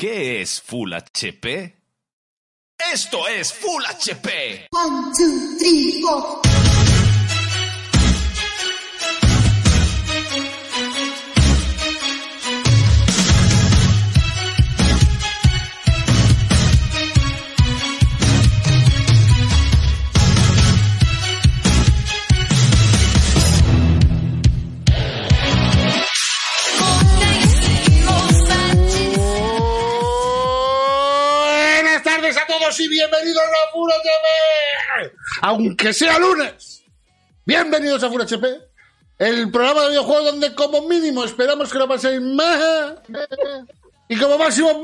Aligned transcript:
¿Qué 0.00 0.40
es 0.40 0.62
Full 0.62 0.94
HP? 0.94 1.76
Esto 2.90 3.28
es 3.28 3.52
Full 3.52 3.84
HP. 3.84 4.68
One, 4.72 5.12
two, 5.14 5.58
three, 5.58 6.00
four. 6.00 6.49
Todos 32.70 32.80
y 32.80 32.88
bienvenidos 32.88 33.42
a 33.42 33.72
Full 33.72 33.90
HP. 33.90 35.16
Aunque 35.42 35.92
sea 35.92 36.18
lunes. 36.18 36.84
Bienvenidos 37.44 38.02
a 38.04 38.08
Full 38.08 38.20
HP. 38.20 38.46
El 39.18 39.50
programa 39.50 39.82
de 39.82 39.88
videojuegos 39.90 40.24
donde 40.26 40.54
como 40.54 40.86
mínimo 40.86 41.24
esperamos 41.24 41.72
que 41.72 41.78
lo 41.78 41.88
paséis 41.88 42.20
más. 42.20 42.94
Y 44.08 44.16
como 44.16 44.38
máximo... 44.38 44.82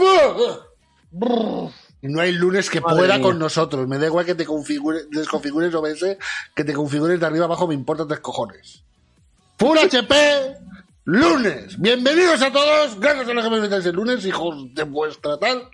no 2.02 2.20
hay 2.20 2.32
lunes 2.32 2.70
que 2.70 2.80
pueda 2.80 3.20
con 3.20 3.38
nosotros. 3.38 3.86
Me 3.86 3.98
da 3.98 4.06
igual 4.06 4.26
que 4.26 4.34
te 4.34 4.44
configure, 4.44 5.04
desconfigures 5.10 5.74
OBS, 5.74 6.16
que 6.54 6.64
te 6.64 6.72
configures 6.72 7.20
de 7.20 7.26
arriba 7.26 7.44
abajo, 7.44 7.68
me 7.68 7.74
importa 7.74 8.06
tres 8.06 8.20
cojones. 8.20 8.82
Full 9.58 9.78
HP, 9.78 10.14
lunes. 11.04 11.80
Bienvenidos 11.80 12.42
a 12.42 12.52
todos. 12.52 12.98
Gracias 12.98 13.28
a 13.28 13.32
los 13.32 13.44
que 13.44 13.50
me 13.50 13.56
invitáis 13.56 13.86
el 13.86 13.94
lunes, 13.94 14.24
hijos 14.26 14.74
de 14.74 14.82
vuestra 14.82 15.38
tal. 15.38 15.68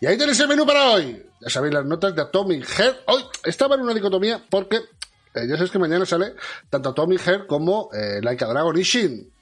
Y 0.00 0.06
ahí 0.06 0.16
tenéis 0.16 0.40
el 0.40 0.48
menú 0.48 0.64
para 0.64 0.90
hoy. 0.90 1.29
Ya 1.40 1.48
sabéis 1.48 1.74
las 1.74 1.86
notas 1.86 2.14
de 2.14 2.22
Atomic 2.22 2.66
Head. 2.78 2.96
Hoy 3.06 3.24
estaba 3.44 3.74
en 3.74 3.82
una 3.82 3.94
dicotomía 3.94 4.44
porque 4.48 4.76
eh, 4.76 5.46
ya 5.48 5.54
sabéis 5.54 5.70
que 5.70 5.78
mañana 5.78 6.04
sale 6.04 6.34
tanto 6.68 6.90
Atomic 6.90 7.26
Head 7.26 7.46
como 7.46 7.88
eh, 7.92 8.20
Like 8.22 8.44
a 8.44 8.48
Dragon 8.48 8.76
y 8.78 8.82
Shin. 8.82 9.32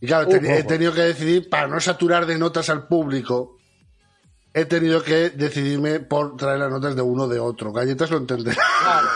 Y 0.00 0.06
claro, 0.06 0.28
he 0.30 0.64
tenido 0.64 0.94
que 0.94 1.02
decidir, 1.02 1.48
para 1.50 1.68
no 1.68 1.78
saturar 1.78 2.24
de 2.24 2.38
notas 2.38 2.70
al 2.70 2.86
público, 2.86 3.58
he 4.54 4.64
tenido 4.64 5.02
que 5.02 5.30
decidirme 5.30 6.00
por 6.00 6.36
traer 6.36 6.58
las 6.58 6.70
notas 6.70 6.96
de 6.96 7.02
uno 7.02 7.28
de 7.28 7.38
otro. 7.38 7.72
Galletas 7.72 8.10
lo 8.10 8.16
entenderá. 8.16 8.56
Claro, 8.80 9.08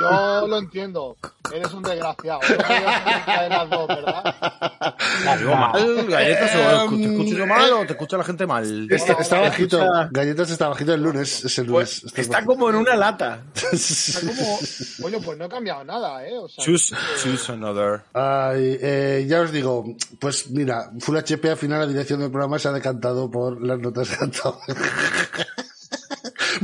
yo 0.00 0.46
lo 0.46 0.58
entiendo. 0.58 1.16
Eres 1.52 1.72
un 1.72 1.82
desgraciado. 1.82 2.40
No 2.40 2.56
podías 2.56 3.42
de 3.42 3.48
las 3.48 3.70
dos, 3.70 3.88
¿verdad? 3.88 5.36
Digo 5.38 5.56
mal, 5.56 6.06
galletas, 6.06 6.50
o 6.56 6.90
te 6.90 7.04
escucho 7.04 7.36
yo 7.36 7.46
mal 7.46 7.72
o 7.72 7.86
te 7.86 7.92
escucha 7.92 8.16
la 8.16 8.24
gente 8.24 8.46
mal. 8.46 8.88
Está, 8.90 9.12
está 9.14 9.40
bajito. 9.40 9.86
Galletas 10.10 10.50
está 10.50 10.68
bajito 10.68 10.94
el 10.94 11.02
lunes. 11.02 11.44
Es 11.44 11.58
el 11.58 11.66
lunes. 11.66 12.00
Pues, 12.02 12.18
está 12.18 12.44
como 12.44 12.70
en 12.70 12.76
una 12.76 12.96
lata. 12.96 13.42
Está 13.72 14.20
como... 14.20 14.58
Oye, 15.04 15.20
pues 15.20 15.38
no 15.38 15.44
he 15.46 15.48
cambiado 15.48 15.84
nada, 15.84 16.26
¿eh? 16.26 16.36
O 16.36 16.48
sea, 16.48 16.64
Choose, 16.64 16.94
choose 17.22 17.52
another. 17.52 18.02
Ay, 18.12 18.78
eh, 18.80 19.26
ya 19.28 19.40
os 19.40 19.52
digo, 19.52 19.84
pues 20.18 20.50
mira, 20.50 20.90
Full 21.00 21.16
HP 21.16 21.50
al 21.50 21.56
final 21.56 21.80
la 21.80 21.86
dirección 21.86 22.20
del 22.20 22.30
programa 22.30 22.58
se 22.58 22.68
ha 22.68 22.72
decantado 22.72 23.30
por 23.30 23.60
las 23.62 23.78
notas 23.78 24.10
de 24.10 24.16
Atomic. 24.26 25.48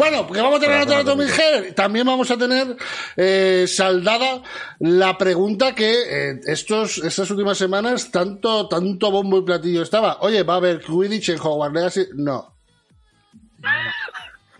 Bueno, 0.08 0.26
porque 0.26 0.40
vamos 0.42 0.58
a 0.58 0.60
tener 0.60 0.82
otra 0.82 1.24
Head. 1.36 1.74
También 1.74 2.06
vamos 2.06 2.30
a 2.30 2.36
tener 2.36 2.76
eh, 3.16 3.64
saldada 3.68 4.42
la 4.80 5.16
pregunta 5.18 5.74
que 5.74 5.90
eh, 6.30 6.40
estos, 6.46 6.98
estas 6.98 7.30
últimas 7.30 7.58
semanas 7.58 8.10
tanto, 8.10 8.68
tanto 8.68 9.10
bombo 9.10 9.38
y 9.38 9.42
platillo 9.42 9.82
estaba. 9.82 10.18
Oye, 10.20 10.42
¿va 10.42 10.54
a 10.54 10.56
haber 10.58 10.80
Quidditch 10.80 11.30
en 11.30 11.40
Hogwarts 11.40 11.74
Legacy? 11.74 12.06
No. 12.14 12.54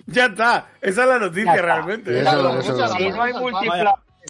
Ya 0.07 0.27
está, 0.27 0.69
esa 0.81 1.03
es 1.03 1.09
la 1.09 1.19
noticia 1.19 1.61
realmente. 1.61 2.21
Eso- 2.21 2.59
eso- 2.61 2.77
no 3.11 3.23
hay. 3.73 3.81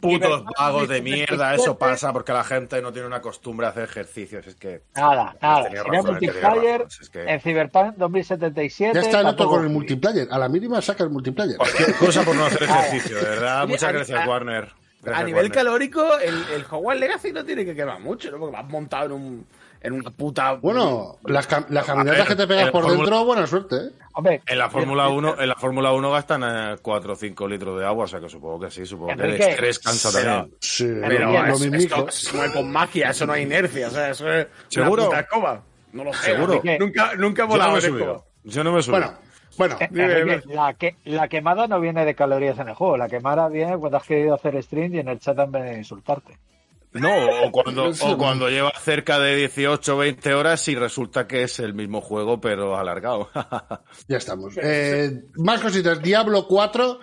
Putos 0.01 0.45
vagos 0.59 0.89
de 0.89 1.01
mierda, 1.03 1.55
eso 1.55 1.79
pasa 1.79 2.13
porque 2.13 2.33
la 2.33 2.45
gente 2.45 2.81
no 2.83 2.93
tiene 2.93 3.07
una 3.09 3.21
costumbre 3.21 3.67
a 3.67 3.71
hacer 3.71 3.85
ejercicios. 3.85 4.47
Es 4.47 4.55
que. 4.57 4.83
Nada, 4.95 5.37
nada. 5.41 5.65
Tenía 5.65 5.83
Si 5.83 5.89
no 5.91 6.03
multiplayer, 6.05 6.81
razón, 6.83 7.03
es 7.03 7.11
que- 7.11 7.25
en 7.25 7.41
Cyberpunk 7.41 7.97
2077... 7.97 8.95
Ya 8.95 9.01
está 9.01 9.21
el 9.21 9.27
otro 9.27 9.49
con 9.49 9.63
el 9.65 9.71
multiplayer. 9.71 10.29
A 10.31 10.39
la 10.39 10.49
mínima 10.49 10.81
saca 10.83 11.05
el 11.05 11.11
multiplayer. 11.11 11.57
Cualquier 11.57 11.95
cosa 11.97 12.23
por 12.23 12.35
no 12.37 12.47
hacer 12.47 12.63
ejercicio, 12.65 13.17
de 13.17 13.23
verdad. 13.25 13.67
Muchas 13.69 13.93
gracias, 13.93 14.21
a- 14.21 14.29
Warner. 14.29 14.73
A 15.07 15.19
nivel 15.23 15.35
Warner. 15.45 15.53
calórico, 15.53 16.19
el, 16.19 16.35
el 16.55 16.65
Hogwarts 16.69 17.01
Legacy 17.01 17.33
no 17.33 17.45
tiene 17.45 17.65
que 17.65 17.77
quemar 17.77 18.01
mucho, 18.01 18.29
¿no? 18.31 18.39
Porque 18.39 18.57
vas 18.57 18.69
montado 18.69 19.07
en 19.07 19.13
un 19.13 19.47
en 19.81 19.93
una 19.93 20.11
puta. 20.11 20.55
Bueno, 20.55 21.17
las, 21.25 21.49
cam- 21.49 21.67
las 21.69 21.85
caminatas 21.87 22.19
ver, 22.21 22.29
que 22.29 22.37
te 22.37 22.47
pegas 22.47 22.71
por 22.71 22.87
dentro, 22.91 23.25
buena 23.25 23.47
suerte, 23.47 23.77
¿eh? 23.77 23.91
Hombre, 24.15 24.41
En 24.47 24.59
la 24.59 24.71
Fórmula 24.71 25.09
1, 25.09 25.41
en 25.41 25.49
la 25.49 25.55
Fórmula 25.57 25.93
1 25.93 26.11
gastan 26.11 26.43
eh, 26.45 26.77
4 26.81 27.13
o 27.13 27.17
5 27.17 27.49
litros 27.49 27.79
de 27.79 27.85
agua, 27.87 28.05
o 28.05 28.09
sea 28.09 28.19
que 28.21 28.29
supongo 28.29 28.61
que 28.61 28.71
sí, 28.71 28.87
supongo 28.87 29.15
que 29.17 29.23
el 29.25 29.35
estrés 29.41 29.79
cansa 29.79 30.11
también. 30.11 30.55
Sí, 30.61 30.87
pero 31.07 31.33
lo 31.33 31.47
es- 31.55 31.63
esto 31.63 32.11
se 32.11 32.37
mueve 32.37 32.53
con 32.55 32.73
magia, 32.73 33.11
eso 33.11 33.27
no 33.27 33.35
hay 33.35 33.43
inercia, 33.43 33.89
o 33.89 33.91
sea, 33.91 34.11
eso 34.11 34.33
es 34.33 34.47
¿Seguro? 34.69 35.03
una 35.03 35.11
puta 35.11 35.21
escoba. 35.21 35.63
No 35.93 36.05
lo 36.05 36.13
sé. 36.15 36.33
¿Seguro? 36.33 36.55
Enrique. 36.55 36.79
Nunca, 36.79 37.13
nunca 37.17 37.43
he 37.43 37.47
Yo 37.47 37.49
no 37.49 37.53
volado 37.55 37.73
me 37.73 37.79
he. 37.79 38.51
Yo 38.51 38.65
no 38.65 38.73
me 38.73 38.81
he 38.81 38.83
subido. 38.83 39.01
Bueno, 39.01 39.19
bueno. 39.57 39.77
eh, 39.81 39.89
Dime, 39.91 40.19
Enrique, 40.19 40.55
la, 40.55 40.75
que, 40.75 40.97
la 41.05 41.29
quemada 41.29 41.67
no 41.67 41.81
viene 41.81 42.05
de 42.05 42.15
calorías 42.15 42.59
en 42.59 42.69
el 42.69 42.75
juego. 42.75 42.97
La 42.97 43.09
quemada 43.09 43.49
viene 43.49 43.77
cuando 43.79 43.99
has 43.99 44.05
querido 44.05 44.35
hacer 44.35 44.63
stream 44.63 44.95
y 44.95 44.99
en 45.01 45.09
el 45.09 45.19
chat 45.21 45.39
han 45.39 45.53
venido 45.53 45.73
a 45.75 45.79
insultarte. 45.79 46.39
No, 46.93 47.45
o 47.45 47.53
cuando, 47.53 47.91
o 48.03 48.19
cuando 48.19 48.49
lleva 48.49 48.73
cerca 48.79 49.19
de 49.19 49.37
18 49.37 49.95
o 49.95 49.99
20 49.99 50.35
horas 50.35 50.67
y 50.69 50.75
resulta 50.75 51.27
que 51.27 51.43
es 51.43 51.59
el 51.61 51.75
mismo 51.75 52.01
juego, 52.01 52.41
pero 52.41 52.77
alargado. 52.77 53.31
Ya 54.09 54.19
estamos. 54.19 54.55
Eh, 54.63 55.25
más 55.37 55.61
cositas. 55.61 56.01
Diablo 56.03 56.47
4 56.47 57.01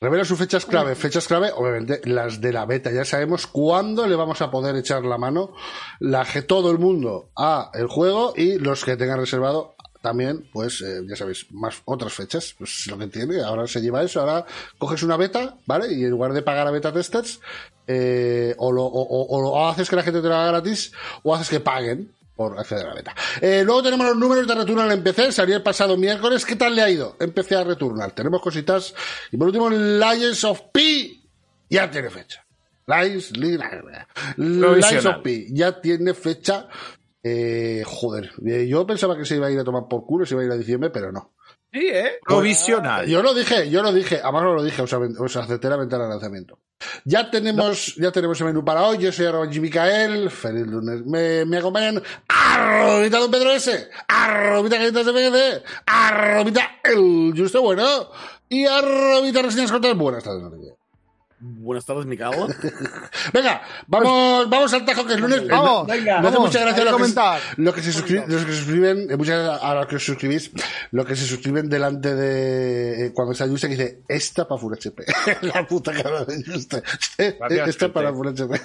revela 0.00 0.24
sus 0.24 0.38
fechas 0.38 0.64
clave. 0.64 0.94
Fechas 0.94 1.26
clave, 1.26 1.50
obviamente, 1.54 2.00
las 2.04 2.40
de 2.40 2.52
la 2.52 2.66
beta. 2.66 2.90
Ya 2.92 3.04
sabemos 3.04 3.46
cuándo 3.46 4.06
le 4.06 4.16
vamos 4.16 4.40
a 4.42 4.50
poder 4.50 4.76
echar 4.76 5.04
la 5.04 5.18
mano 5.18 5.52
la 6.00 6.24
que 6.24 6.42
todo 6.42 6.70
el 6.70 6.78
mundo 6.78 7.30
a 7.36 7.70
el 7.74 7.86
juego 7.86 8.32
y 8.36 8.58
los 8.58 8.84
que 8.84 8.96
tengan 8.96 9.18
reservado 9.18 9.76
también, 10.02 10.48
pues 10.52 10.82
eh, 10.82 11.00
ya 11.08 11.16
sabéis, 11.16 11.46
más 11.50 11.82
otras 11.84 12.12
fechas. 12.12 12.54
Pues 12.56 12.78
es 12.80 12.86
lo 12.86 12.96
que 12.96 13.08
tiene. 13.08 13.42
Ahora 13.42 13.66
se 13.66 13.80
lleva 13.80 14.02
eso. 14.02 14.20
Ahora 14.20 14.46
coges 14.78 15.02
una 15.02 15.16
beta, 15.16 15.56
¿vale? 15.66 15.92
Y 15.92 16.04
en 16.04 16.10
lugar 16.10 16.32
de 16.32 16.42
pagar 16.42 16.66
a 16.68 16.70
beta 16.70 16.92
testers, 16.92 17.40
eh, 17.86 18.54
o, 18.58 18.72
lo, 18.72 18.84
o, 18.84 19.02
o- 19.02 19.36
o 19.38 19.42
lo 19.42 19.68
haces 19.68 19.88
que 19.88 19.96
la 19.96 20.02
gente 20.02 20.20
te 20.22 20.28
lo 20.28 20.34
haga 20.34 20.52
gratis, 20.52 20.92
o 21.22 21.34
haces 21.34 21.48
que 21.48 21.60
paguen 21.60 22.10
por 22.34 22.58
acceder 22.58 22.84
a 22.84 22.88
la 22.90 22.94
beta. 22.94 23.14
Eh, 23.40 23.62
luego 23.64 23.82
tenemos 23.82 24.06
los 24.06 24.16
números 24.16 24.46
de 24.46 24.54
Returnal 24.54 24.92
en 24.92 25.02
PC, 25.02 25.32
salió 25.32 25.56
el 25.56 25.62
pasado 25.62 25.96
miércoles. 25.96 26.44
¿Qué 26.44 26.56
tal 26.56 26.74
le 26.76 26.82
ha 26.82 26.90
ido? 26.90 27.16
Empecé 27.18 27.56
a 27.56 27.64
Returnal. 27.64 28.12
Tenemos 28.12 28.42
cositas. 28.42 28.94
Y 29.32 29.36
por 29.38 29.46
último, 29.46 29.70
Lions 29.70 30.44
of 30.44 30.60
P 30.72 31.18
ya 31.70 31.90
tiene 31.90 32.10
fecha. 32.10 32.44
Lions, 32.86 33.36
Lions 34.36 35.06
of 35.06 35.22
P 35.22 35.46
ya 35.50 35.80
tiene 35.80 36.12
fecha. 36.14 36.68
Eh, 37.22 37.82
joder, 37.86 38.30
eh, 38.46 38.66
yo 38.68 38.86
pensaba 38.86 39.16
que 39.16 39.24
se 39.24 39.36
iba 39.36 39.46
a 39.46 39.50
ir 39.50 39.58
a 39.58 39.64
tomar 39.64 39.88
por 39.88 40.04
culo, 40.06 40.24
se 40.26 40.34
iba 40.34 40.42
a 40.42 40.46
ir 40.46 40.52
a 40.52 40.56
diciembre, 40.56 40.90
pero 40.90 41.10
no. 41.10 41.32
Sí, 41.76 41.88
¿eh? 41.92 42.12
Provisional. 42.24 43.06
Yo 43.06 43.22
lo 43.22 43.34
dije, 43.34 43.68
yo 43.68 43.82
lo 43.82 43.92
dije, 43.92 44.18
además 44.22 44.44
no 44.44 44.54
lo 44.54 44.62
dije, 44.62 44.80
os, 44.80 44.90
os 44.94 45.36
acepté 45.36 45.68
la 45.68 45.76
ventana 45.76 46.04
de 46.04 46.10
lanzamiento. 46.10 46.58
Ya 47.04 47.30
tenemos, 47.30 47.96
ya 47.96 48.10
tenemos 48.10 48.40
el 48.40 48.46
menú 48.46 48.64
para 48.64 48.84
hoy, 48.84 48.96
yo 48.96 49.12
soy 49.12 49.26
arroba 49.26 49.44
Micael, 49.44 50.30
feliz 50.30 50.66
lunes. 50.66 51.04
Me, 51.04 51.44
me 51.44 51.58
acompañan 51.58 52.02
arrobita 52.28 53.18
don 53.18 53.30
Pedro 53.30 53.50
S, 53.50 53.90
arrobita 54.08 54.78
galletas 54.78 55.04
de 55.04 55.12
PGC, 55.12 55.64
arrobita 55.84 56.80
el 56.82 57.34
justo 57.36 57.60
bueno, 57.60 58.10
y 58.48 58.64
arrobita 58.64 59.42
reseñas 59.42 59.70
cortas 59.70 59.94
buenas 59.98 60.24
tardes. 60.24 60.42
Buenas 61.38 61.84
tardes, 61.84 62.06
mi 62.06 62.16
cago. 62.16 62.46
Venga, 63.32 63.60
vamos, 63.86 64.48
vamos 64.48 64.72
al 64.72 64.84
tajo 64.86 65.04
que 65.04 65.12
es 65.14 65.20
lunes. 65.20 65.46
Vamos, 65.46 65.86
Eh, 65.88 65.92
venga, 65.92 66.14
hace 66.20 66.24
vamos, 66.30 66.40
mucha 66.40 66.60
gracia 66.60 66.72
hay 66.72 66.74
que 66.78 66.84
lo 66.84 66.96
que, 66.96 67.02
comentar. 67.02 67.40
lo 67.58 67.74
que 67.74 67.82
se 67.82 67.92
suscriben, 67.92 68.24
los 68.28 68.44
que 68.44 68.52
se 68.52 68.56
suscriben, 68.58 69.10
eh, 69.10 69.16
muchas 69.16 69.38
gracias 69.44 69.62
a 69.62 69.74
los 69.74 69.86
que 69.86 69.96
os 69.96 70.04
suscribís, 70.04 70.50
lo 70.92 71.04
que 71.04 71.14
se 71.14 71.26
suscriben 71.26 71.68
delante 71.68 72.14
de 72.14 73.06
eh, 73.06 73.12
cuando 73.12 73.32
está 73.32 73.46
Juste 73.46 73.68
que 73.68 73.76
dice 73.76 74.00
esta 74.08 74.48
para 74.48 74.58
Full 74.60 74.72
HP. 74.74 75.04
La 75.42 75.66
puta 75.66 75.92
cara 75.92 76.24
de 76.24 76.42
Juste. 76.42 76.82
Gracias, 77.18 77.68
Esta 77.68 77.92
para. 77.92 78.12
Full 78.14 78.28
HP. 78.28 78.60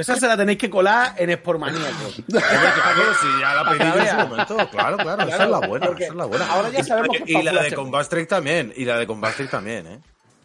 Esa 0.00 0.16
se 0.16 0.26
la 0.26 0.36
tenéis 0.36 0.58
que 0.58 0.68
colar 0.68 1.14
en 1.16 1.30
Sportmaníaco. 1.38 2.10
Claro, 2.28 3.14
si 3.20 3.40
ya 3.40 3.54
la 3.54 3.70
pedí 3.70 3.78
yo 3.78 3.84
en 3.86 3.92
Para 3.92 4.10
su 4.10 4.16
ver. 4.16 4.28
momento. 4.28 4.56
Claro, 4.70 4.96
claro, 4.96 5.22
esa 5.28 5.44
es 5.44 5.50
la 5.50 5.58
buena, 5.60 5.86
esa 5.86 6.04
es 6.06 6.14
la 6.14 6.24
buena. 6.24 6.46
ahora 6.46 6.70
ya 6.70 6.82
sabemos 6.84 7.16
que 7.24 7.32
Y 7.32 7.42
la 7.42 7.62
de 7.62 7.72
Combat 7.72 8.02
Strike 8.02 8.28
también, 8.28 8.72
y 8.76 8.84
la 8.84 8.98
de 8.98 9.06
Combat 9.06 9.30
Strike 9.32 9.50
también, 9.50 9.86
¿eh? 9.86 10.00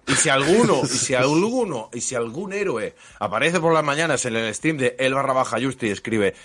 Y 0.08 0.14
si 0.14 0.30
alguno, 0.30 0.82
y 0.84 0.88
si 0.88 1.14
alguno, 1.16 1.90
y 1.94 2.02
si 2.02 2.16
algún 2.16 2.54
héroe 2.54 2.96
aparece 3.20 3.60
por 3.60 3.74
las 3.74 3.84
mañanas 3.84 4.26
en 4.26 4.36
el 4.36 4.54
stream 4.54 4.78
de 4.78 4.96
el 5.00 5.14
barra 5.14 5.34
baja 5.34 5.58
Justi 5.62 5.88
y 5.88 5.92
escribe, 5.92 6.36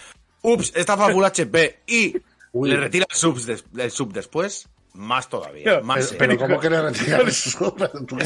ups, 0.43 0.73
esta 0.75 0.97
Full 0.97 1.25
HP 1.25 1.81
y 1.87 2.17
le 2.55 2.77
retira 2.77 3.07
el, 3.09 3.17
subs 3.17 3.47
des- 3.47 3.65
el 3.77 3.91
sub 3.91 4.13
después, 4.13 4.69
más 4.95 5.29
todavía, 5.29 5.81
más 5.83 6.15
Pero, 6.19 6.37
pero. 6.37 6.39
¿cómo 6.39 6.59
que 6.61 6.69
le 6.71 6.83
retiras 6.83 7.21
eso? 7.29 7.77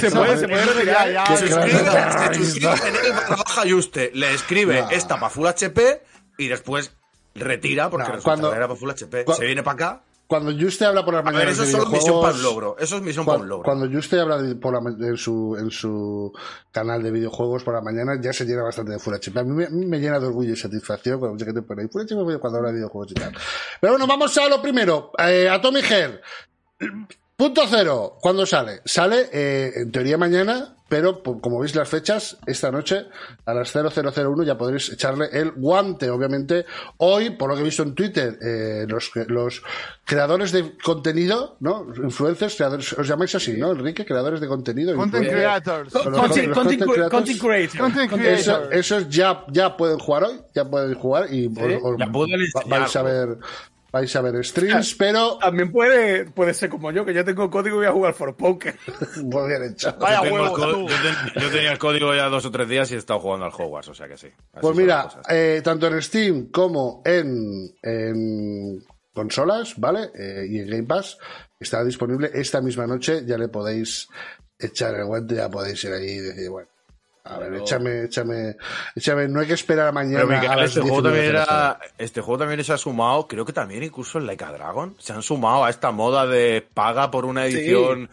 Se 0.00 0.10
puede, 0.10 0.38
se 0.38 0.48
puede 0.48 0.64
retirar. 0.64 1.12
Ya, 1.12 1.26
Se 1.36 1.48
suscribe, 1.48 2.88
en 2.88 2.96
el 3.06 3.12
barra 3.12 3.36
baja 3.36 3.62
Juste, 3.68 4.10
le 4.14 4.32
escribe 4.32 4.84
esta 4.92 5.16
para 5.16 5.28
Full 5.30 5.46
HP 5.46 6.02
y 6.38 6.48
después 6.48 6.94
retira 7.34 7.90
porque 7.90 8.06
resulta 8.06 8.22
cuando- 8.24 8.50
que 8.50 8.56
era 8.56 8.66
para 8.68 8.78
Full 8.80 8.90
HP. 8.90 9.24
Se 9.36 9.44
viene 9.44 9.62
para 9.62 9.74
acá. 9.74 10.02
Cuando 10.26 10.52
Juste 10.52 10.84
habla 10.86 11.04
por 11.04 11.14
las 11.14 11.20
A 11.20 11.24
ver, 11.26 11.34
mañanas 11.34 11.54
eso 11.54 11.64
es 11.64 11.70
solo 11.70 11.86
misión 11.90 12.20
para 12.20 12.34
un 12.34 12.42
logro. 12.42 12.76
Eso 12.78 12.96
es 12.96 13.02
misión 13.02 13.26
para 13.26 13.38
un 13.38 13.48
logro. 13.48 13.64
cuando 13.64 13.86
Juste 13.90 14.18
habla 14.18 14.38
de- 14.40 14.54
por 14.56 14.72
la 14.72 15.06
en, 15.06 15.16
su, 15.16 15.56
en 15.58 15.70
su 15.70 16.32
canal 16.72 17.02
de 17.02 17.10
videojuegos 17.10 17.62
por 17.62 17.74
la 17.74 17.82
mañana, 17.82 18.18
ya 18.20 18.32
se 18.32 18.44
llena 18.44 18.62
bastante 18.62 18.92
de 18.92 18.98
Full 18.98 19.14
HP. 19.14 19.38
A 19.38 19.44
mí 19.44 19.66
me, 19.70 19.98
llena 20.00 20.18
de 20.18 20.26
orgullo 20.26 20.52
y 20.52 20.56
satisfacción 20.56 21.18
cuando 21.18 21.34
mucha 21.34 21.44
gente 21.44 21.62
pone 21.62 21.82
ahí 21.82 21.88
Full 21.88 22.02
HP 22.02 22.38
cuando 22.40 22.58
habla 22.58 22.70
de 22.70 22.76
videojuegos 22.76 23.10
y 23.12 23.14
tal. 23.14 23.32
Pero 23.80 23.92
bueno, 23.92 24.06
vamos 24.06 24.36
a 24.38 24.48
lo 24.48 24.60
primero. 24.62 25.12
Eh, 25.18 25.48
Atomic 25.48 25.84
Heart. 25.84 26.20
Punto 27.36 27.62
cero. 27.68 28.16
¿Cuándo 28.20 28.46
sale? 28.46 28.80
Sale, 28.84 29.28
eh, 29.32 29.72
en 29.74 29.90
teoría 29.90 30.16
mañana, 30.16 30.76
pero 30.88 31.20
como 31.22 31.58
veis 31.58 31.74
las 31.74 31.88
fechas, 31.88 32.36
esta 32.46 32.70
noche 32.70 33.06
a 33.44 33.52
las 33.54 33.72
0001 33.72 34.44
ya 34.44 34.56
podréis 34.56 34.90
echarle 34.92 35.26
el 35.32 35.50
guante. 35.50 36.10
Obviamente, 36.10 36.64
hoy, 36.98 37.30
por 37.30 37.48
lo 37.50 37.56
que 37.56 37.62
he 37.62 37.64
visto 37.64 37.82
en 37.82 37.96
Twitter, 37.96 38.38
eh, 38.40 38.86
los, 38.86 39.10
los 39.26 39.62
creadores 40.04 40.52
de 40.52 40.76
contenido, 40.78 41.56
¿no? 41.58 41.88
Influencers, 42.04 42.54
creadores, 42.54 42.92
os 42.92 43.08
llamáis 43.08 43.34
así, 43.34 43.56
¿no? 43.56 43.72
Enrique, 43.72 44.04
creadores 44.06 44.40
de 44.40 44.46
contenido. 44.46 44.94
Content 44.94 45.26
creators. 45.28 45.92
Content, 45.92 46.54
content 46.54 46.82
content, 47.10 48.10
creators. 48.12 48.68
esos 48.70 49.08
ya, 49.08 49.44
ya 49.50 49.76
pueden 49.76 49.98
jugar 49.98 50.22
hoy, 50.22 50.40
ya 50.54 50.64
pueden 50.70 50.94
jugar 50.94 51.32
y 51.34 51.48
os- 51.48 52.68
vais 52.68 52.94
a 52.94 53.02
ver, 53.02 53.38
vais 53.94 54.14
a 54.16 54.20
ver 54.20 54.44
streams, 54.44 54.94
pero 54.98 55.38
También 55.38 55.70
puede, 55.70 56.24
puede 56.26 56.52
ser 56.52 56.68
como 56.68 56.90
yo, 56.90 57.04
que 57.04 57.14
yo 57.14 57.24
tengo 57.24 57.48
código 57.48 57.76
y 57.76 57.78
voy 57.78 57.86
a 57.86 57.92
jugar 57.92 58.12
for 58.14 58.36
poker. 58.36 58.76
muy 59.22 59.48
bien 59.48 59.70
hecho. 59.70 59.94
Vaya 60.00 60.22
Yo 60.28 60.52
co- 60.52 60.72
tú. 60.72 60.88
yo, 60.88 60.96
ten- 60.96 61.42
yo 61.42 61.50
tenía 61.50 61.72
el 61.72 61.78
código 61.78 62.14
ya 62.14 62.28
dos 62.28 62.44
o 62.44 62.50
tres 62.50 62.68
días 62.68 62.90
y 62.90 62.94
he 62.94 62.98
estado 62.98 63.20
jugando 63.20 63.46
al 63.46 63.52
Hogwarts, 63.56 63.88
o 63.88 63.94
sea 63.94 64.08
que 64.08 64.16
sí. 64.16 64.26
Así 64.26 64.60
Pues 64.60 64.76
mira, 64.76 65.08
eh, 65.30 65.60
tanto 65.62 65.86
en 65.86 66.02
Steam 66.02 66.46
como 66.50 67.02
en, 67.04 67.70
en 67.82 68.84
consolas, 69.12 69.74
¿vale? 69.78 70.10
Eh, 70.18 70.46
y 70.50 70.58
en 70.58 70.68
Game 70.68 70.82
Pass 70.84 71.16
estará 71.60 71.84
disponible 71.84 72.30
esta 72.34 72.60
misma 72.60 72.86
noche. 72.86 73.22
Ya 73.24 73.38
le 73.38 73.48
podéis 73.48 74.08
echar 74.58 74.94
el 74.96 75.04
guante, 75.04 75.36
ya 75.36 75.48
podéis 75.48 75.82
ir 75.84 75.92
ahí 75.92 76.04
y 76.10 76.18
decir, 76.18 76.50
bueno, 76.50 76.68
a 77.24 77.38
ver, 77.38 77.54
échame, 77.54 78.04
échame, 78.04 78.56
échame. 78.94 79.28
No 79.28 79.40
hay 79.40 79.46
que 79.46 79.54
esperar 79.54 79.88
a 79.88 79.92
mañana 79.92 80.24
Pero 80.26 80.52
a 80.52 80.64
este 80.64 80.80
10 80.80 80.86
y 80.86 80.88
juego 80.88 81.02
también 81.02 81.24
era, 81.24 81.78
este 81.98 82.20
juego 82.20 82.38
también 82.38 82.62
se 82.64 82.72
ha 82.72 82.78
sumado, 82.78 83.26
creo 83.26 83.44
que 83.44 83.52
también 83.52 83.82
incluso 83.82 84.18
en 84.18 84.26
Laika 84.26 84.52
Dragon, 84.52 84.94
se 84.98 85.12
han 85.14 85.22
sumado 85.22 85.64
a 85.64 85.70
esta 85.70 85.90
moda 85.90 86.26
de 86.26 86.66
paga 86.74 87.10
por 87.10 87.24
una 87.24 87.46
edición, 87.46 88.10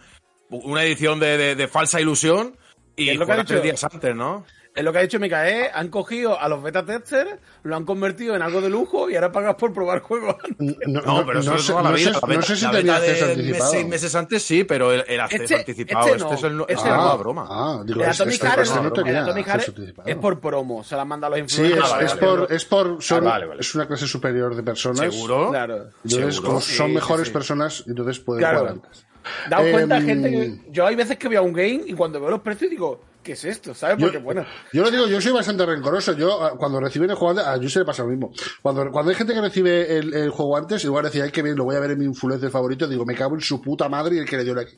una 0.50 0.84
edición 0.84 1.20
de, 1.20 1.38
de- 1.38 1.56
de 1.56 1.68
falsa 1.68 2.00
ilusión 2.00 2.56
y 2.96 3.10
Es 3.10 3.18
lo 3.18 3.26
que 3.26 3.32
ha 3.34 3.38
dicho. 3.38 3.60
días 3.62 3.84
antes, 3.84 4.16
¿no? 4.16 4.46
Es 4.74 4.86
lo 4.86 4.94
que 4.94 5.00
ha 5.00 5.02
dicho 5.02 5.20
Mikael, 5.20 5.68
han 5.74 5.90
cogido 5.90 6.40
a 6.40 6.48
los 6.48 6.64
beta 6.64 6.86
testers, 6.86 7.32
lo 7.64 7.76
han 7.76 7.84
convertido 7.84 8.38
en 8.38 8.42
algo 8.42 8.62
de 8.62 8.70
lujo 8.70 9.10
y 9.10 9.16
ahora 9.16 9.30
pagas 9.30 9.56
por 9.56 9.74
probar 9.74 10.00
juegos. 10.00 10.38
No, 10.60 11.02
No, 11.02 11.26
pero 11.26 11.42
eso 11.42 11.52
no 11.52 11.58
es 11.58 11.64
sé, 11.66 11.72
toda 11.74 11.84
la 11.84 11.90
no 11.90 11.96
vida. 11.98 12.14
sé- 12.14 12.20
La 12.22 12.28
beta- 12.28 12.36
no 12.40 12.42
sé 12.42 12.56
si 12.56 12.66
la 12.66 12.72
tenía 12.72 12.96
acceso 12.96 13.26
anticipado. 13.26 13.72
seis 13.72 13.86
meses 13.88 14.16
antes 14.16 14.44
sí, 14.44 14.64
pero 14.64 14.94
el, 14.94 15.04
el 15.10 15.20
acceso 15.20 15.44
Este- 15.44 15.56
anticipado, 15.56 16.06
este 16.06 16.18
este, 16.20 16.30
no, 16.30 16.34
es 16.36 16.44
el, 16.44 16.76
este 16.78 16.90
no. 16.90 16.96
nueva 16.96 17.16
broma. 17.18 17.48
Ah, 17.50 17.82
digo, 17.86 18.02
El 18.02 18.10
es- 18.10 18.22
Atomic 18.22 18.42
Heart, 18.42 18.60
este 18.62 18.76
no, 18.76 18.84
no 18.84 18.92
tenía 18.94 19.22
acceso 19.26 19.72
anticipado. 19.72 20.08
es 20.10 20.16
por 20.16 20.40
promo, 20.40 20.84
se 20.86 20.96
la 20.96 21.02
han 21.02 21.08
mandado 21.10 21.36
a 21.36 21.38
los 21.40 21.52
Sí, 21.52 21.62
influencers. 21.64 21.86
es, 21.86 21.92
vale, 21.92 22.06
es 22.06 22.12
vale, 22.16 22.22
por, 22.28 22.40
vale. 22.44 22.56
es 22.56 22.66
por, 22.66 23.04
son- 23.04 23.28
Ah, 23.28 23.30
vale, 23.32 23.46
vale. 23.48 23.60
es 23.62 23.76
una 23.76 23.88
clase 23.88 24.08
superior 24.08 24.56
de 24.56 24.64
personas. 24.64 25.00
¿Seguro? 25.14 25.50
Claro. 25.50 25.76
Entonces, 26.06 26.36
Seguro. 26.36 26.48
como 26.50 26.62
Sí, 26.62 26.76
son 26.76 26.88
sí, 26.88 26.94
mejores 26.96 27.28
sí. 27.28 27.34
personas, 27.34 27.84
entonces 27.88 28.20
pueden 28.20 28.40
Claro. 28.40 28.60
jugar 28.60 28.74
antes. 28.76 29.06
Daos 29.50 29.68
cuenta, 29.70 29.98
Em, 29.98 30.06
gente, 30.06 30.32
que 30.32 30.72
yo 30.72 30.88
hay 30.88 30.96
veces 30.96 31.18
que 31.18 31.28
veo 31.28 31.44
un 31.44 31.52
game 31.54 31.82
y 31.86 31.94
cuando 31.94 32.22
veo 32.22 32.32
los 32.32 32.40
precios 32.42 32.72
digo, 32.72 33.04
¿qué 33.24 33.34
es 33.34 33.46
esto? 33.46 33.74
¿Sabes? 33.74 33.98
Yo, 33.98 34.06
Porque 34.08 34.18
bueno, 34.20 34.46
yo 34.74 34.84
lo 34.84 34.92
digo, 34.92 35.08
yo 35.08 35.22
soy 35.22 35.32
bastante 35.32 35.66
rencoroso. 35.66 36.14
Yo, 36.14 36.44
ah, 36.44 36.54
cuando 36.58 36.80
reciben 36.80 37.10
el 37.10 37.16
juego 37.16 37.32
antes, 37.32 37.46
a 37.46 37.58
Yuse 37.58 37.80
le 37.80 37.86
pasa 37.86 38.04
lo 38.04 38.10
mismo. 38.10 38.32
Cuando, 38.62 38.90
cuando 38.92 39.10
hay 39.12 39.16
gente 39.16 39.34
que 39.34 39.42
recibe 39.42 39.98
el, 39.98 40.14
el 40.14 40.30
juego 40.30 40.58
antes, 40.58 40.84
igual 40.84 41.04
decir, 41.06 41.22
ay, 41.24 41.32
que 41.32 41.42
bien, 41.42 41.56
lo 41.56 41.64
voy 41.66 41.76
a 41.76 41.80
ver 41.80 41.92
en 41.92 42.00
mi 42.00 42.06
influencer 42.06 42.50
favorito, 42.52 42.88
digo, 42.88 43.06
me 43.06 43.16
cago 43.16 43.36
en 43.36 43.42
su 43.42 43.62
puta 43.62 43.88
madre 43.90 44.16
y 44.16 44.20
el 44.20 44.26
que 44.30 44.38
le 44.38 44.44
dio 44.44 44.60
aquí. 44.60 44.78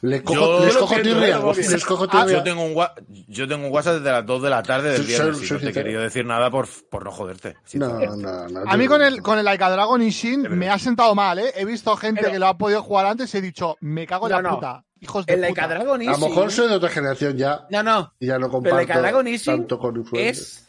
Le 0.00 0.24
cojo, 0.24 0.40
Yo- 0.40 0.60
les 0.64 0.74
Yo 0.74 0.80
lo 0.80 0.86
cojo 0.86 0.94
tirria, 1.02 1.36
¿eh? 1.36 1.54
Les 1.70 1.84
cojo 1.84 2.06
Ah, 2.10 2.26
yo 2.28 2.42
tengo 2.42 2.62
un 2.64 2.74
yo 3.28 3.46
tengo 3.46 3.66
un 3.66 3.72
WhatsApp 3.72 3.96
desde 3.96 4.10
las 4.10 4.26
2 4.26 4.42
de 4.42 4.50
la 4.50 4.62
tarde 4.62 4.90
del 4.92 5.02
viernes 5.02 5.36
soy- 5.38 5.46
soy 5.46 5.56
no 5.58 5.62
te 5.64 5.68
he 5.70 5.72
querido 5.72 6.00
decir 6.02 6.24
nada 6.24 6.50
por, 6.50 6.66
por 6.90 7.04
no 7.04 7.12
joderte. 7.12 7.54
No, 7.74 8.00
no, 8.16 8.48
no. 8.48 8.60
A 8.66 8.76
mí 8.76 8.84
yo- 8.84 8.90
con 8.90 9.02
el, 9.02 9.22
con 9.22 9.38
el 9.38 9.44
Laika 9.44 9.70
Dragon 9.70 10.02
y 10.02 10.10
Shin 10.10 10.46
me 10.58 10.68
ha 10.70 10.78
sentado 10.78 11.14
mal, 11.14 11.38
¿eh? 11.38 11.52
He 11.54 11.64
visto 11.64 11.94
gente 11.96 12.22
Pero- 12.22 12.32
que 12.32 12.38
lo 12.40 12.46
ha 12.48 12.56
podido 12.58 12.82
jugar 12.82 13.06
antes 13.06 13.32
y 13.34 13.38
he 13.38 13.40
dicho, 13.42 13.76
me 13.80 14.06
cago 14.06 14.26
en 14.26 14.32
la 14.32 14.42
no. 14.42 14.54
puta. 14.56 14.84
Hijos 15.00 15.26
de 15.26 15.32
el 15.34 15.38
puta. 15.40 15.46
Laika 15.48 15.68
Dragon 15.68 16.00
A 16.00 16.04
Easy... 16.04 16.20
lo 16.20 16.28
mejor 16.28 16.52
soy 16.52 16.68
de 16.68 16.74
otra 16.74 16.88
generación 16.88 17.36
ya. 17.36 17.66
No, 17.70 17.82
no. 17.82 18.12
Y 18.20 18.26
ya 18.26 18.38
no 18.38 18.50
Pero 18.50 18.58
el 18.78 18.86
comparto 18.86 19.00
Dragon 19.00 19.26
Easy 19.28 19.44
tanto 19.46 19.78
con 19.78 19.96
influencers. 19.96 20.38
es, 20.40 20.64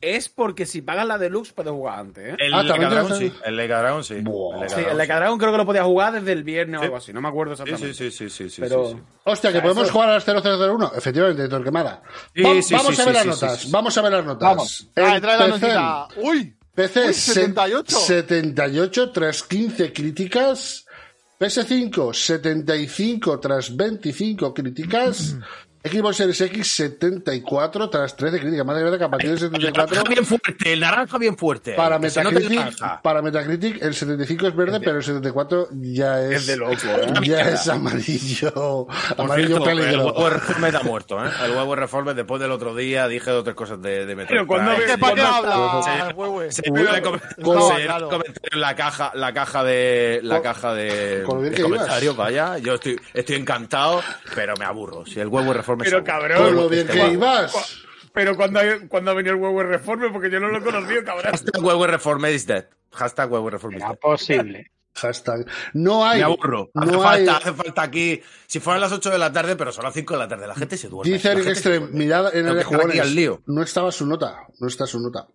es 0.00 0.28
porque 0.28 0.64
si 0.66 0.80
pagas 0.82 1.06
la 1.06 1.18
deluxe 1.18 1.52
puedes 1.52 1.72
jugar 1.72 1.98
antes, 1.98 2.32
¿eh? 2.32 2.36
El 2.38 2.54
Ah, 2.54 2.62
Leica 2.62 2.88
Dragon 2.88 3.14
sí. 3.18 3.32
El 3.44 3.56
Leica 3.56 3.78
Dragon 3.80 4.04
sí. 4.04 4.14
Buah. 4.20 4.54
El 4.54 4.60
Leica 4.60 4.68
Sí, 4.68 4.74
el 4.78 4.82
Dragon 4.84 4.98
Laika 4.98 5.16
Dragon 5.16 5.38
creo 5.38 5.52
que 5.52 5.58
lo 5.58 5.66
podías 5.66 5.84
jugar 5.84 6.12
desde 6.12 6.32
el 6.32 6.44
viernes 6.44 6.78
o 6.78 6.80
Sí. 6.80 6.84
algo 6.84 6.96
así, 6.96 7.12
no 7.12 7.20
me 7.20 7.28
acuerdo 7.28 7.52
exactamente. 7.54 7.94
Sí, 7.94 8.10
sí, 8.10 8.28
sí, 8.28 8.30
sí, 8.30 8.50
sí, 8.50 8.60
Pero... 8.62 8.86
sí, 8.90 8.94
sí. 8.94 9.02
Hostia, 9.24 9.50
que 9.52 9.58
O 9.58 9.60
sea, 9.60 9.62
podemos 9.62 9.84
eso- 9.84 9.92
jugar 9.92 10.08
a 10.10 10.14
las 10.14 10.24
0001. 10.24 10.92
Efectivamente, 10.96 11.48
Torquemada. 11.48 12.02
Sí, 12.34 12.42
Va- 12.42 12.62
sí, 12.62 12.74
vamos 12.74 12.94
sí, 12.96 13.02
a 13.02 13.04
ver 13.04 13.14
sí, 13.16 13.26
las 13.28 13.38
sí, 13.38 13.42
notas. 13.44 13.58
sí, 13.60 13.66
sí. 13.66 13.72
Vamos 13.72 13.98
a 13.98 14.02
ver 14.02 14.12
las 14.12 14.24
notas. 14.24 14.48
Vamos. 14.48 14.88
El 14.94 15.04
Ah, 15.04 15.20
trae 15.20 15.38
la 15.38 15.44
PC. 15.46 15.60
notita. 15.66 16.08
Uy. 16.16 16.54
PC 16.74 17.06
Uy, 17.08 17.14
se- 17.14 17.32
78. 17.34 17.96
78 17.98 19.10
tras 19.10 19.42
15 19.42 19.92
críticas. 19.92 20.84
PS5 21.38 22.14
75 22.14 23.38
tras 23.40 23.76
25 23.76 24.54
críticas. 24.54 25.36
Xbox 25.84 26.16
Series 26.16 26.40
X 26.40 26.66
74 26.72 27.88
tras 27.90 28.16
13 28.16 28.40
críticas. 28.40 28.66
Madre 28.66 28.84
mía, 28.84 28.98
que 28.98 29.04
a 29.04 29.08
partir 29.08 29.30
del 29.30 29.38
El 29.38 29.50
74 29.50 29.94
naranja 29.96 30.10
bien 30.10 30.26
fuerte, 30.26 30.72
el 30.72 30.80
naranja 30.80 31.18
bien 31.18 31.36
fuerte. 31.36 31.72
para 31.74 31.98
Metacritic, 31.98 32.50
naranja. 32.58 33.00
para 33.02 33.22
Metacritic 33.22 33.82
el 33.82 33.94
75 33.94 34.48
es 34.48 34.56
verde, 34.56 34.80
pero 34.80 34.96
el 34.98 35.02
74 35.04 35.68
ya 35.80 36.20
es, 36.22 36.32
es 36.42 36.46
de 36.48 36.56
loco, 36.56 36.72
¿eh? 36.72 37.12
ya 37.22 37.40
es 37.50 37.68
amarillo, 37.68 38.86
Por 39.16 39.24
amarillo 39.26 39.48
cierto, 39.64 39.70
el 39.70 39.96
huevo 40.00 40.30
reforme 40.30 40.68
está 40.68 40.82
muerto, 40.82 41.24
¿eh? 41.24 41.30
El 41.44 41.50
huevo 41.52 41.76
reforme, 41.76 42.14
después 42.14 42.40
del 42.40 42.50
otro 42.50 42.74
día, 42.74 43.06
dije 43.08 43.30
dos 43.30 43.40
o 43.40 43.44
tres 43.44 43.56
cosas 43.56 43.80
de, 43.80 44.04
de 44.04 44.16
Metroid 44.16 44.28
Pero 44.40 44.46
cuando 44.46 44.72
ves- 44.72 44.90
¿Qué, 44.90 44.98
¿Para 44.98 45.14
qué 45.14 45.20
¿Cuándo 45.22 45.48
habla? 45.50 45.82
Sí. 46.08 46.14
huehue? 46.16 46.52
Se 46.52 46.62
comentario 46.62 48.50
en 48.52 48.60
la 48.60 48.74
caja, 48.74 49.12
la 49.14 49.32
caja 49.32 49.64
de, 49.64 50.20
la 50.22 50.34
Con- 50.36 50.42
caja 50.42 50.74
de, 50.74 51.24
ibas. 51.58 52.16
vaya. 52.16 52.58
Yo 52.58 52.74
estoy, 52.74 53.00
estoy 53.14 53.36
encantado, 53.36 54.02
pero 54.34 54.54
me 54.58 54.64
aburro. 54.64 55.04
Si 55.06 55.20
el 55.20 55.28
huevo 55.28 55.52
reforme 55.68 55.84
Pero 55.84 56.04
cabrón. 56.04 56.38
Con 56.44 56.56
lo 56.56 56.68
bien 56.68 56.86
que 56.86 57.08
ibas. 57.12 57.52
Pero 58.12 58.36
cuando, 58.36 58.60
cuando 58.88 59.10
ha 59.10 59.14
venido 59.14 59.34
el 59.34 59.40
huevo 59.40 59.62
reforme, 59.62 60.10
porque 60.10 60.30
yo 60.30 60.40
no 60.40 60.48
lo 60.48 60.58
he 60.58 60.62
conocido, 60.62 61.04
cabrón. 61.04 61.30
Hashtag 61.32 61.62
huevo 61.62 61.86
reforme 61.86 62.32
is 62.32 62.46
dead. 62.46 62.64
Hashtag 62.92 63.30
huevo 63.30 63.50
reforme 63.50 63.76
is 63.76 63.82
Era 63.82 63.90
dead. 63.90 63.98
posible. 64.00 64.70
Hashtag. 64.94 65.46
No 65.74 66.04
hay. 66.04 66.18
Me 66.18 66.24
aburro. 66.24 66.70
Hace 66.74 66.90
No 66.92 67.00
falta, 67.02 67.32
hay. 67.36 67.40
hace 67.42 67.52
falta 67.52 67.82
aquí. 67.82 68.20
Si 68.46 68.58
fueran 68.58 68.80
las 68.80 68.90
8 68.90 69.10
de 69.10 69.18
la 69.18 69.32
tarde, 69.32 69.54
pero 69.54 69.70
son 69.70 69.84
las 69.84 69.94
5 69.94 70.14
de 70.14 70.18
la 70.18 70.26
tarde. 70.26 70.46
La 70.48 70.56
gente 70.56 70.76
se 70.76 70.88
duerme. 70.88 71.12
Dice 71.12 71.30
Eric 71.30 71.46
Extreme, 71.46 71.88
mirad 71.92 72.34
en 72.34 72.48
el 72.48 73.14
lío. 73.14 73.42
No 73.46 73.62
estaba 73.62 73.92
su 73.92 74.06
nota. 74.06 74.46
No 74.58 74.66
está 74.66 74.86
su 74.86 74.98
nota. 74.98 75.28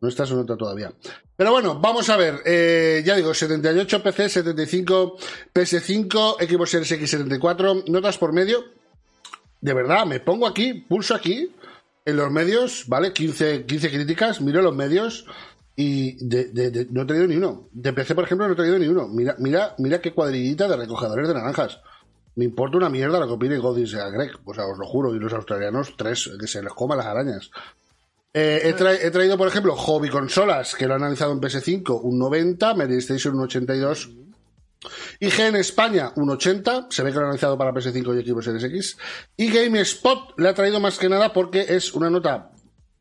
No 0.00 0.08
está 0.08 0.26
su 0.26 0.34
nota 0.34 0.56
todavía. 0.56 0.92
Pero 1.36 1.52
bueno, 1.52 1.78
vamos 1.78 2.10
a 2.10 2.16
ver. 2.16 2.40
Eh, 2.44 3.02
ya 3.04 3.14
digo, 3.14 3.32
78 3.32 4.02
PC, 4.02 4.28
75 4.30 5.16
PS5, 5.54 6.36
Xbox 6.48 6.70
Series 6.70 6.90
X 6.90 7.10
74, 7.10 7.84
notas 7.86 8.18
por 8.18 8.32
medio. 8.32 8.64
De 9.62 9.72
verdad, 9.72 10.04
me 10.04 10.20
pongo 10.20 10.46
aquí, 10.46 10.74
pulso 10.74 11.14
aquí, 11.14 11.50
en 12.04 12.16
los 12.16 12.30
medios, 12.30 12.84
¿vale? 12.88 13.12
15, 13.14 13.64
15 13.64 13.90
críticas, 13.90 14.40
miro 14.42 14.60
los 14.60 14.74
medios 14.76 15.24
y 15.76 16.16
de, 16.26 16.86
no 16.90 17.02
he 17.02 17.06
traído 17.06 17.26
ni 17.26 17.36
uno. 17.36 17.68
De 17.72 17.92
PC, 17.94 18.14
por 18.14 18.24
ejemplo, 18.24 18.46
no 18.46 18.52
he 18.52 18.56
traído 18.56 18.78
ni 18.78 18.88
uno. 18.88 19.08
Mira, 19.08 19.36
mira, 19.38 19.74
mira 19.78 20.00
qué 20.02 20.12
cuadrillita 20.12 20.68
de 20.68 20.76
recogedores 20.76 21.28
de 21.28 21.34
naranjas. 21.34 21.80
Me 22.34 22.44
importa 22.44 22.76
una 22.76 22.88
mierda 22.90 23.20
lo 23.20 23.26
que 23.26 23.32
opine 23.34 23.56
Godis 23.58 23.94
a 23.94 24.08
Greg. 24.10 24.32
O 24.44 24.52
sea, 24.52 24.66
os 24.66 24.78
lo 24.78 24.86
juro. 24.86 25.14
Y 25.14 25.18
los 25.18 25.32
australianos, 25.32 25.94
tres, 25.96 26.30
que 26.40 26.46
se 26.46 26.62
les 26.62 26.72
coma 26.72 26.96
las 26.96 27.06
arañas. 27.06 27.50
Eh, 28.34 28.62
he, 28.64 28.74
tra- 28.74 28.98
he 29.00 29.10
traído, 29.10 29.36
por 29.38 29.46
ejemplo, 29.48 29.76
Hobby 29.76 30.08
Consolas, 30.08 30.74
que 30.74 30.86
lo 30.88 30.94
han 30.94 31.02
analizado 31.02 31.32
en 31.32 31.40
PS5, 31.40 32.00
un 32.02 32.18
90, 32.18 32.74
Mary 32.74 32.96
Station 32.96 33.34
un 33.36 33.42
82, 33.42 34.10
IG 35.20 35.40
en 35.40 35.56
España, 35.56 36.12
un 36.16 36.30
80, 36.30 36.86
se 36.90 37.02
ve 37.02 37.10
que 37.10 37.14
lo 37.14 37.20
han 37.20 37.26
analizado 37.26 37.56
para 37.58 37.72
PS5 37.72 38.20
y 38.20 38.28
Xbox 38.28 38.44
Series 38.44 38.64
X. 38.64 38.98
Y 39.36 39.50
GameSpot 39.50 40.38
le 40.38 40.48
ha 40.48 40.54
traído 40.54 40.80
más 40.80 40.98
que 40.98 41.08
nada 41.08 41.32
porque 41.32 41.66
es 41.68 41.92
una 41.94 42.10
nota, 42.10 42.50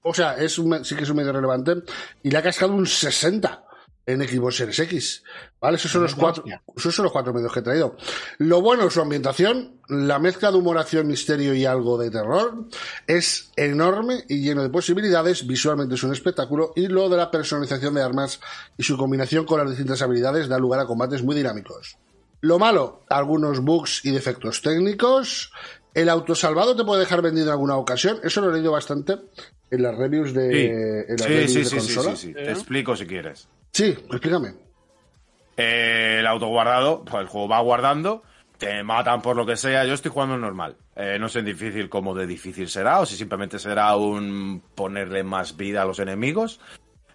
o 0.03 0.13
sea, 0.13 0.35
es 0.35 0.57
un, 0.57 0.83
sí 0.85 0.95
que 0.95 1.03
es 1.03 1.09
un 1.09 1.17
medio 1.17 1.33
relevante, 1.33 1.83
y 2.23 2.29
le 2.31 2.37
ha 2.37 2.43
cascado 2.43 2.73
un 2.73 2.85
60 2.85 3.65
en 4.05 4.27
Xbox 4.27 4.55
Series 4.55 4.79
X. 4.79 5.23
¿Vale? 5.59 5.77
Esos 5.77 5.91
son 5.91 6.03
los 6.03 6.15
cuatro, 6.15 6.43
esos 6.75 6.95
son 6.95 7.03
los 7.03 7.11
cuatro 7.11 7.33
medios 7.33 7.53
que 7.53 7.59
he 7.59 7.63
traído. 7.63 7.95
Lo 8.39 8.61
bueno 8.61 8.85
es 8.87 8.93
su 8.93 9.01
ambientación, 9.01 9.79
la 9.89 10.17
mezcla 10.19 10.51
de 10.51 10.57
humor, 10.57 10.77
acción, 10.77 11.07
misterio 11.07 11.53
y 11.53 11.65
algo 11.65 11.97
de 11.97 12.09
terror 12.09 12.65
es 13.07 13.51
enorme 13.55 14.23
y 14.27 14.41
lleno 14.41 14.63
de 14.63 14.69
posibilidades, 14.69 15.45
visualmente 15.45 15.95
es 15.95 16.03
un 16.03 16.13
espectáculo 16.13 16.73
y 16.75 16.87
lo 16.87 17.09
de 17.09 17.17
la 17.17 17.29
personalización 17.29 17.93
de 17.93 18.01
armas 18.01 18.39
y 18.77 18.83
su 18.83 18.97
combinación 18.97 19.45
con 19.45 19.59
las 19.59 19.69
distintas 19.69 20.01
habilidades 20.01 20.47
da 20.47 20.57
lugar 20.57 20.79
a 20.79 20.85
combates 20.85 21.21
muy 21.23 21.35
dinámicos. 21.35 21.97
Lo 22.41 22.57
malo, 22.57 23.03
algunos 23.07 23.59
bugs 23.59 24.03
y 24.03 24.11
defectos 24.11 24.63
técnicos. 24.63 25.51
El 25.93 26.09
autosalvado 26.09 26.75
te 26.75 26.83
puede 26.83 27.01
dejar 27.01 27.21
vendido 27.21 27.47
en 27.47 27.51
alguna 27.51 27.75
ocasión. 27.77 28.19
Eso 28.23 28.41
lo 28.41 28.49
he 28.49 28.53
leído 28.53 28.71
bastante 28.71 29.17
en 29.69 29.83
las 29.83 29.95
reviews 29.95 30.33
de, 30.33 30.49
Sí, 30.51 30.65
en 31.11 31.17
las 31.17 31.21
sí, 31.21 31.27
reviews 31.27 31.51
sí, 31.51 31.57
de 31.59 31.65
sí, 31.65 31.69
sí, 31.69 31.75
consola. 31.95 32.15
sí, 32.15 32.27
sí. 32.27 32.33
Te 32.33 32.49
explico 32.49 32.95
si 32.95 33.05
quieres. 33.05 33.47
Sí, 33.71 33.85
explícame. 33.85 34.53
Eh, 35.57 36.17
el 36.19 36.27
autoguardado, 36.27 37.03
pues 37.03 37.21
el 37.21 37.27
juego 37.27 37.47
va 37.47 37.59
guardando, 37.61 38.23
te 38.57 38.83
matan 38.83 39.21
por 39.21 39.35
lo 39.35 39.45
que 39.45 39.57
sea. 39.57 39.85
Yo 39.85 39.93
estoy 39.93 40.11
jugando 40.11 40.37
normal. 40.37 40.77
Eh, 40.95 41.17
no 41.19 41.29
sé 41.29 41.39
en 41.39 41.45
difícil 41.45 41.89
cómo 41.89 42.13
de 42.13 42.27
difícil 42.27 42.69
será, 42.69 42.99
o 42.99 43.05
si 43.05 43.15
simplemente 43.15 43.59
será 43.59 43.95
un 43.95 44.61
ponerle 44.75 45.23
más 45.23 45.57
vida 45.57 45.81
a 45.81 45.85
los 45.85 45.99
enemigos. 45.99 46.59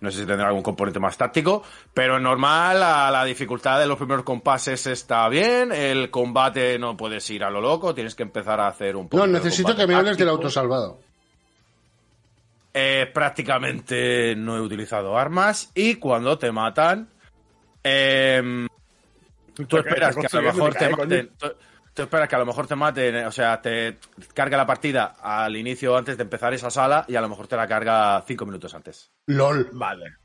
No 0.00 0.10
sé 0.10 0.20
si 0.20 0.26
tendrá 0.26 0.48
algún 0.48 0.62
componente 0.62 1.00
más 1.00 1.16
táctico, 1.16 1.62
pero 1.94 2.18
en 2.18 2.22
normal 2.22 2.80
la, 2.80 3.10
la 3.10 3.24
dificultad 3.24 3.78
de 3.78 3.86
los 3.86 3.96
primeros 3.96 4.24
compases 4.24 4.86
está 4.86 5.26
bien. 5.28 5.72
El 5.72 6.10
combate 6.10 6.78
no 6.78 6.96
puedes 6.96 7.28
ir 7.30 7.42
a 7.44 7.50
lo 7.50 7.60
loco, 7.60 7.94
tienes 7.94 8.14
que 8.14 8.22
empezar 8.22 8.60
a 8.60 8.68
hacer 8.68 8.96
un 8.96 9.08
poco. 9.08 9.26
No, 9.26 9.32
necesito 9.32 9.74
que 9.74 9.86
me 9.86 9.94
hables 9.94 10.18
del 10.18 10.28
autosalvado. 10.28 10.98
Eh, 12.78 13.10
prácticamente 13.10 14.36
no 14.36 14.54
he 14.54 14.60
utilizado 14.60 15.16
armas 15.16 15.70
y 15.74 15.94
cuando 15.94 16.36
te 16.36 16.52
matan, 16.52 17.08
em, 17.82 18.68
tú 19.66 19.78
esperas 19.78 20.14
que 20.14 20.26
a 20.26 20.40
lo 20.42 20.52
mejor 20.52 20.74
te 20.74 20.90
maten. 20.90 21.30
Tú, 21.38 21.46
tú 21.94 22.02
esperas 22.02 22.28
que 22.28 22.36
a 22.36 22.38
lo 22.38 22.44
mejor 22.44 22.66
te 22.66 22.76
maten, 22.76 23.16
o 23.24 23.32
sea, 23.32 23.62
te 23.62 23.96
carga 24.34 24.58
la 24.58 24.66
partida 24.66 25.16
al 25.22 25.56
inicio 25.56 25.96
antes 25.96 26.18
de 26.18 26.24
empezar 26.24 26.52
esa 26.52 26.68
sala 26.68 27.06
y 27.08 27.16
a 27.16 27.22
lo 27.22 27.30
mejor 27.30 27.46
te 27.46 27.56
la 27.56 27.66
carga 27.66 28.22
cinco 28.26 28.44
minutos 28.44 28.74
antes. 28.74 29.10
LOL. 29.24 29.70
Vale. 29.72 30.16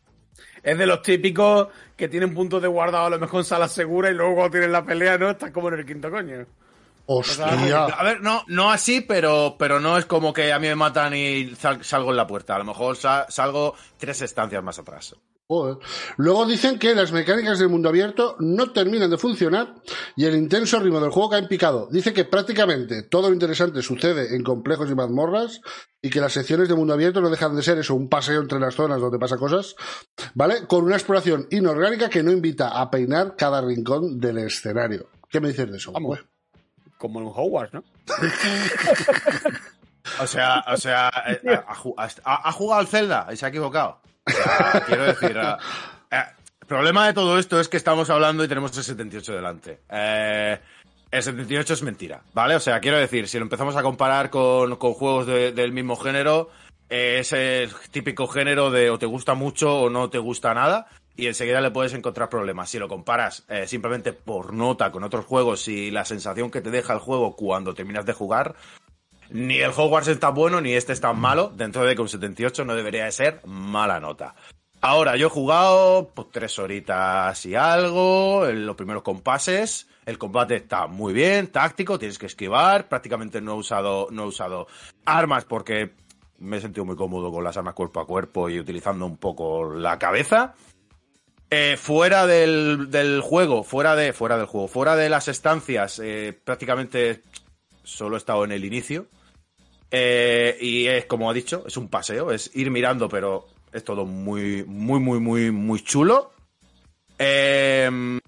Es 0.62 0.78
de 0.78 0.86
los 0.86 1.02
típicos 1.02 1.70
que 1.96 2.10
tienen 2.10 2.34
puntos 2.34 2.62
de 2.62 2.68
guardado 2.68 3.06
a 3.06 3.12
lo 3.12 3.18
mejor 3.20 3.40
en 3.40 3.46
sala 3.46 3.70
segura 3.70 4.12
y 4.12 4.14
luego 4.14 4.36
cuando 4.36 4.52
tienen 4.52 4.74
la 4.74 4.84
pelea, 4.84 5.18
¿no? 5.18 5.30
Estás 5.30 5.52
como 5.52 5.70
en 5.70 5.76
el 5.76 5.86
quinto 5.86 6.12
coño. 6.12 6.46
Hostia. 7.18 7.86
A 7.86 8.04
ver, 8.04 8.22
no, 8.22 8.44
no 8.48 8.72
así, 8.72 9.02
pero, 9.02 9.56
pero 9.60 9.80
no 9.80 9.98
es 9.98 10.06
como 10.06 10.34
que 10.34 10.52
a 10.54 10.60
mí 10.60 10.68
me 10.68 10.76
matan 10.76 11.14
y 11.16 11.56
sal- 11.56 11.84
salgo 11.84 12.12
en 12.12 12.18
la 12.18 12.28
puerta. 12.28 12.56
A 12.56 12.60
lo 12.60 12.66
mejor 12.66 12.96
sa- 12.96 13.26
salgo 13.30 13.76
tres 13.98 14.22
estancias 14.22 14.64
más 14.64 14.80
atrás. 14.80 15.16
Joder. 15.48 15.80
Luego 16.16 16.46
dicen 16.46 16.80
que 16.80 16.96
las 16.96 17.12
mecánicas 17.12 17.60
del 17.60 17.68
mundo 17.68 17.90
abierto 17.90 18.38
no 18.40 18.72
terminan 18.72 19.10
de 19.10 19.18
funcionar 19.18 19.76
y 20.16 20.24
el 20.24 20.36
intenso 20.36 20.80
ritmo 20.80 21.02
del 21.02 21.10
juego 21.10 21.30
cae 21.30 21.40
en 21.42 21.50
picado. 21.50 21.90
Dice 21.92 22.14
que 22.14 22.24
prácticamente 22.24 23.04
todo 23.04 23.28
lo 23.28 23.34
interesante 23.34 23.82
sucede 23.82 24.34
en 24.34 24.44
complejos 24.44 24.90
y 24.90 24.96
mazmorras 24.96 25.60
y 26.02 26.10
que 26.10 26.22
las 26.22 26.32
secciones 26.32 26.70
de 26.70 26.76
mundo 26.76 26.94
abierto 26.94 27.20
no 27.20 27.30
dejan 27.30 27.54
de 27.54 27.64
ser 27.64 27.78
eso, 27.80 27.96
un 27.96 28.08
paseo 28.08 28.40
entre 28.40 28.62
las 28.62 28.76
zonas 28.76 29.02
donde 29.02 29.20
pasa 29.20 29.36
cosas, 29.36 29.76
¿vale? 30.36 30.66
Con 30.68 30.86
una 30.86 30.96
exploración 30.96 31.48
inorgánica 31.52 32.10
que 32.10 32.24
no 32.24 32.32
invita 32.32 32.70
a 32.80 32.90
peinar 32.90 33.36
cada 33.38 33.60
rincón 33.60 34.22
del 34.22 34.38
escenario. 34.38 35.10
¿Qué 35.30 35.42
me 35.42 35.50
dices 35.50 35.70
de 35.70 35.76
eso? 35.78 35.92
Vamos. 35.92 36.20
Como 37.02 37.20
en 37.20 37.28
Hogwarts, 37.28 37.74
¿no? 37.74 37.84
O 40.22 40.28
sea, 40.28 40.64
o 40.68 40.78
sea, 40.78 41.12
eh, 41.28 41.40
ha, 41.68 41.76
ju- 41.76 41.94
ha- 41.98 42.50
ha 42.50 42.52
jugado 42.52 42.80
al 42.82 42.88
Zelda 42.88 43.28
y 43.32 43.38
se 43.38 43.46
ha 43.46 43.50
equivocado. 43.50 44.00
O 44.28 44.32
sea, 44.32 44.84
quiero 44.86 45.04
decir, 45.06 45.38
eh, 45.38 45.56
eh, 46.12 46.24
el 46.62 46.68
problema 46.68 47.06
de 47.08 47.14
todo 47.14 47.38
esto 47.38 47.60
es 47.60 47.68
que 47.70 47.78
estamos 47.78 48.10
hablando 48.10 48.44
y 48.44 48.48
tenemos 48.48 48.76
el 48.78 48.84
78 48.84 49.34
delante. 49.34 49.80
Eh, 49.90 50.60
el 51.12 51.24
78 51.24 51.74
es 51.74 51.84
mentira, 51.84 52.22
¿vale? 52.34 52.56
O 52.56 52.60
sea, 52.60 52.80
quiero 52.80 52.98
decir, 52.98 53.28
si 53.28 53.38
lo 53.38 53.44
empezamos 53.44 53.76
a 53.76 53.84
comparar 53.84 54.30
con, 54.32 54.76
con 54.78 54.94
juegos 54.94 55.28
de- 55.28 55.52
del 55.52 55.72
mismo 55.72 55.96
género, 55.96 56.50
eh, 56.90 57.18
es 57.20 57.32
el 57.34 57.72
típico 57.92 58.28
género 58.28 58.72
de 58.72 58.90
o 58.90 58.98
te 59.00 59.06
gusta 59.06 59.34
mucho 59.36 59.82
o 59.82 59.90
no 59.90 60.10
te 60.10 60.18
gusta 60.18 60.54
nada 60.54 60.88
y 61.16 61.28
enseguida 61.28 61.62
le 61.62 61.72
puedes 61.72 61.94
encontrar 61.94 62.30
problemas. 62.30 62.70
Si 62.70 62.80
lo 62.80 62.88
comparas 62.88 63.46
eh, 63.50 63.68
simplemente 63.68 64.14
por 64.14 64.54
nota 64.54 64.92
con 64.92 65.04
otros 65.04 65.26
juegos 65.26 65.68
y 65.68 65.92
la 65.92 66.06
sensación 66.06 66.52
que 66.52 66.62
te 66.62 66.72
deja 66.72 66.94
el 66.94 67.00
juego 67.00 67.36
cuando 67.36 67.74
terminas 67.74 68.06
de 68.06 68.14
jugar, 68.14 68.56
ni 69.30 69.60
el 69.60 69.72
Hogwarts 69.72 70.10
es 70.10 70.20
tan 70.20 70.34
bueno 70.34 70.62
ni 70.62 70.74
este 70.74 70.94
es 70.94 71.02
tan 71.02 71.20
malo, 71.20 71.52
dentro 71.56 71.86
de 71.86 71.96
que 71.96 72.02
un 72.02 72.10
78 72.10 72.66
no 72.66 72.76
debería 72.76 73.06
de 73.06 73.12
ser 73.12 73.42
mala 73.46 74.00
nota. 74.00 74.36
Ahora, 74.84 75.16
yo 75.16 75.28
he 75.28 75.30
jugado 75.30 76.10
pues, 76.14 76.30
tres 76.32 76.58
horitas 76.58 77.46
y 77.46 77.54
algo, 77.54 78.48
en 78.48 78.66
los 78.66 78.76
primeros 78.76 79.04
compases. 79.04 79.88
El 80.08 80.18
combate 80.18 80.56
está 80.56 80.88
muy 80.88 81.14
bien, 81.14 81.48
táctico, 81.48 82.00
tienes 82.00 82.18
que 82.18 82.26
esquivar. 82.26 82.90
Prácticamente 82.90 83.42
no 83.42 83.54
he 83.54 83.58
usado, 83.58 84.08
no 84.10 84.24
he 84.24 84.28
usado 84.28 84.68
armas 85.06 85.46
porque 85.46 85.94
me 86.40 86.58
he 86.58 86.62
sentido 86.62 86.84
muy 86.84 86.96
cómodo 86.96 87.32
con 87.32 87.44
las 87.44 87.56
armas 87.56 87.76
cuerpo 87.76 88.00
a 88.00 88.08
cuerpo 88.08 88.50
y 88.50 88.60
utilizando 88.60 89.06
un 89.06 89.18
poco 89.18 89.72
la 89.72 90.00
cabeza. 90.00 90.56
Eh, 91.54 91.76
fuera 91.76 92.28
del, 92.28 92.90
del 92.90 93.20
juego, 93.20 93.64
fuera 93.64 93.98
de, 93.98 94.14
fuera 94.14 94.38
del 94.38 94.46
juego, 94.46 94.70
fuera 94.70 94.96
de 94.96 95.10
las 95.10 95.28
estancias, 95.28 96.00
eh, 96.00 96.32
prácticamente 96.46 97.24
solo 97.84 98.16
he 98.16 98.20
estado 98.20 98.46
en 98.46 98.54
el 98.54 98.64
inicio. 98.64 99.08
Eh, 99.92 100.58
y 100.62 100.88
es 100.88 101.06
como 101.08 101.30
ha 101.30 101.34
dicho, 101.34 101.66
es 101.68 101.76
un 101.76 101.90
paseo, 101.90 102.32
es 102.32 102.56
ir 102.56 102.72
mirando, 102.72 103.10
pero 103.10 103.48
es 103.74 103.84
todo 103.84 104.06
muy, 104.06 104.64
muy, 104.64 105.02
muy, 105.02 105.20
muy, 105.20 105.52
muy 105.52 105.82
chulo. 105.84 106.32
Eh, 107.20 108.20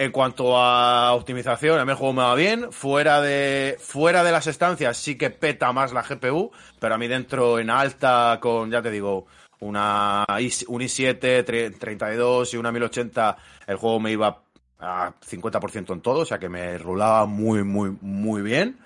en 0.00 0.12
cuanto 0.12 0.56
a 0.56 1.12
optimización, 1.12 1.78
a 1.78 1.84
mí 1.84 1.90
el 1.90 1.96
juego 1.96 2.14
me 2.14 2.22
va 2.22 2.34
bien. 2.34 2.72
Fuera 2.72 3.20
de, 3.20 3.76
fuera 3.78 4.24
de 4.24 4.32
las 4.32 4.46
estancias 4.46 4.96
sí 4.96 5.16
que 5.16 5.28
peta 5.28 5.72
más 5.72 5.92
la 5.92 6.02
GPU, 6.02 6.50
pero 6.78 6.94
a 6.94 6.98
mí 6.98 7.06
dentro 7.06 7.58
en 7.58 7.68
alta 7.68 8.38
con, 8.40 8.70
ya 8.70 8.80
te 8.80 8.90
digo, 8.90 9.26
una 9.60 10.24
i- 10.40 10.64
un 10.68 10.82
i7 10.82 11.44
tre- 11.44 11.78
32 11.78 12.54
y 12.54 12.56
una 12.56 12.72
1080, 12.72 13.36
el 13.66 13.76
juego 13.76 14.00
me 14.00 14.12
iba 14.12 14.42
a 14.78 15.12
50% 15.20 15.92
en 15.92 16.00
todo, 16.00 16.20
o 16.20 16.24
sea 16.24 16.38
que 16.38 16.48
me 16.48 16.78
rulaba 16.78 17.26
muy, 17.26 17.62
muy, 17.64 17.96
muy 18.00 18.42
bien. 18.42 18.78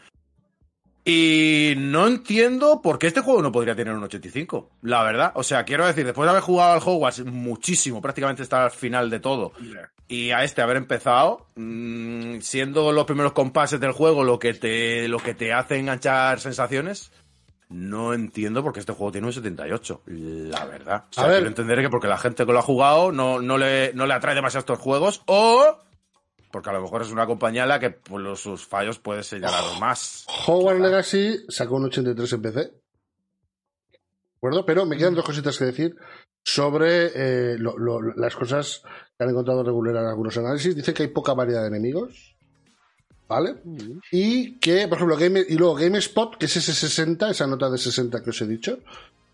Y 1.07 1.75
no 1.77 2.07
entiendo 2.07 2.81
por 2.81 2.99
qué 2.99 3.09
este 3.09 3.21
juego 3.21 3.43
no 3.43 3.53
podría 3.53 3.77
tener 3.77 3.93
un 3.93 4.03
85, 4.05 4.71
la 4.81 5.03
verdad. 5.03 5.33
O 5.35 5.43
sea, 5.43 5.65
quiero 5.65 5.87
decir, 5.87 6.07
después 6.07 6.25
de 6.27 6.31
haber 6.31 6.43
jugado 6.43 6.73
al 6.73 6.81
Hogwarts 6.83 7.27
muchísimo, 7.27 8.01
prácticamente 8.01 8.43
estar 8.43 8.63
al 8.63 8.71
final 8.71 9.11
de 9.11 9.21
todo, 9.21 9.53
y 10.09 10.31
a 10.31 10.45
este 10.45 10.63
haber 10.63 10.79
empezado, 10.79 11.47
mm, 11.57 12.39
siendo 12.41 12.91
los 12.91 13.05
primeros 13.05 13.33
compases 13.35 13.81
del 13.81 13.93
juego 13.93 14.25
lo 14.25 14.39
que 14.39 14.55
te, 14.55 15.07
lo 15.09 15.19
que 15.19 15.35
te 15.35 15.53
hace 15.53 15.77
enganchar 15.79 16.41
sensaciones, 16.41 17.13
no 17.69 18.13
entiendo 18.15 18.63
por 18.63 18.73
qué 18.73 18.81
este 18.81 18.93
juego 18.93 19.13
tiene 19.13 19.27
un 19.27 19.33
78, 19.33 20.03
la 20.07 20.65
verdad. 20.67 21.05
O 21.11 21.13
sea, 21.13 21.25
A 21.25 21.27
ver. 21.27 21.37
quiero 21.39 21.49
entender 21.49 21.81
que 21.81 21.89
porque 21.91 22.09
la 22.09 22.19
gente 22.19 22.45
que 22.47 22.53
lo 22.53 22.59
ha 22.59 22.63
jugado 22.63 23.11
no, 23.13 23.41
no, 23.41 23.59
le, 23.59 23.93
no 23.95 24.07
le 24.07 24.15
atrae 24.15 24.35
demasiado 24.35 24.61
estos 24.61 24.79
juegos, 24.79 25.23
o 25.27 25.79
porque 26.53 26.71
a 26.71 26.73
lo 26.75 26.83
mejor 26.83 27.03
es 27.03 27.11
una 27.11 27.27
compañía 27.27 27.65
a 27.65 27.67
la 27.67 27.81
que 27.81 27.91
por 27.91 28.21
los, 28.21 28.41
sus 28.41 28.65
fallos 28.65 28.99
puedes 29.01 29.27
señalar 29.27 29.63
más. 29.81 30.25
Hogwarts 30.47 30.81
Legacy 30.81 31.45
sacó 31.49 31.77
un 31.77 31.87
83 31.87 32.33
en 32.35 32.43
PC. 32.43 32.61
¿De 32.61 32.71
acuerdo? 34.37 34.67
Pero 34.67 34.87
me 34.87 34.97
quedan 34.97 35.15
dos 35.15 35.25
cositas 35.25 35.59
que 35.59 35.65
decir 35.65 35.97
sobre 36.45 37.07
eh, 37.15 37.57
lo- 37.59 37.79
lo- 37.79 38.01
las 38.17 38.37
cosas 38.37 38.83
que 39.17 39.25
han 39.25 39.31
encontrado 39.31 39.65
regular 39.65 39.97
en 39.97 40.07
algunos 40.09 40.37
análisis. 40.37 40.77
Dice 40.77 40.93
que 40.93 41.05
hay 41.05 41.09
poca 41.09 41.33
variedad 41.35 41.63
de 41.63 41.69
enemigos. 41.69 42.34
¿Vale? 43.27 43.57
Y 44.11 44.59
que, 44.59 44.87
por 44.87 44.99
ejemplo, 44.99 45.17
Game, 45.17 45.45
y 45.49 45.57
luego 45.57 45.75
GameSpot, 45.77 46.37
que 46.37 46.47
es 46.47 46.57
ese 46.57 46.75
60, 46.75 47.31
esa 47.31 47.47
nota 47.47 47.71
de 47.71 47.79
60 47.79 48.23
que 48.23 48.31
os 48.31 48.41
he 48.43 48.47
dicho, 48.47 48.81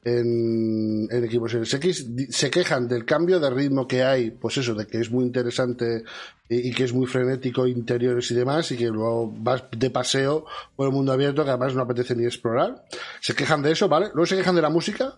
en, 0.04 1.08
en 1.10 1.30
Xbox 1.30 1.52
Series 1.52 1.74
X, 1.74 2.06
se 2.30 2.50
quejan 2.50 2.88
del 2.88 3.04
cambio 3.04 3.40
de 3.40 3.50
ritmo 3.50 3.86
que 3.86 4.02
hay, 4.02 4.30
pues 4.30 4.56
eso, 4.56 4.74
de 4.74 4.86
que 4.86 5.00
es 5.00 5.10
muy 5.10 5.24
interesante 5.24 6.04
y, 6.48 6.68
y 6.68 6.72
que 6.72 6.84
es 6.84 6.92
muy 6.92 7.06
frenético, 7.06 7.66
interiores 7.66 8.30
y 8.30 8.34
demás, 8.34 8.70
y 8.70 8.76
que 8.76 8.86
luego 8.86 9.32
vas 9.36 9.64
de 9.76 9.90
paseo 9.90 10.46
por 10.76 10.86
el 10.86 10.94
mundo 10.94 11.12
abierto 11.12 11.44
que 11.44 11.50
además 11.50 11.74
no 11.74 11.82
apetece 11.82 12.14
ni 12.14 12.24
explorar. 12.24 12.86
Se 13.20 13.34
quejan 13.34 13.60
de 13.62 13.72
eso, 13.72 13.88
¿vale? 13.88 14.06
Luego 14.14 14.26
se 14.26 14.36
quejan 14.36 14.54
de 14.54 14.62
la 14.62 14.70
música, 14.70 15.16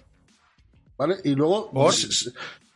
¿vale? 0.97 1.17
Y 1.25 1.35
luego, 1.35 1.71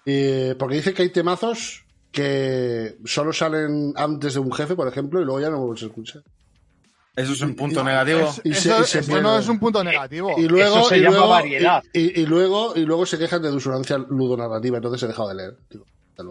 eh, 0.05 0.55
porque 0.59 0.77
dice 0.77 0.95
que 0.95 1.03
hay 1.03 1.11
temazos 1.11 1.86
que 2.11 2.97
solo 3.05 3.33
salen 3.33 3.93
antes 3.97 4.35
de 4.35 4.41
un 4.41 4.53
jefe, 4.53 4.75
por 4.75 4.89
ejemplo, 4.89 5.21
y 5.21 5.25
luego 5.25 5.41
ya 5.41 5.51
no 5.51 5.77
se 5.77 5.87
escucha. 5.87 6.21
Eso 7.15 7.33
es 7.33 7.41
un 7.41 7.55
punto 7.57 7.83
negativo. 7.83 8.29
Y 8.45 8.53
se- 8.53 8.69
Eso, 8.71 8.83
y 8.83 8.85
se 8.85 8.99
eso 8.99 9.07
pierde. 9.09 9.23
no 9.23 9.39
es 9.39 9.49
un 9.49 9.59
punto 9.59 9.83
negativo. 9.83 10.35
Y 10.37 10.49
luego, 10.49 10.81
Eso 10.81 10.89
se 10.91 10.99
y 10.99 11.01
llama 11.01 11.17
luego, 11.17 11.29
variedad. 11.31 11.83
Y, 11.93 12.01
y- 12.01 12.23
y 12.23 12.27
luego, 12.27 12.73
y 12.77 12.81
luego 12.85 13.07
se 13.07 13.17
quejan 13.19 13.41
de 13.43 13.51
disonancia 13.51 13.97
ludonarrativa, 13.99 14.77
entonces 14.77 15.03
he 15.03 15.07
dejado 15.09 15.29
de 15.31 15.35
leer. 15.35 15.57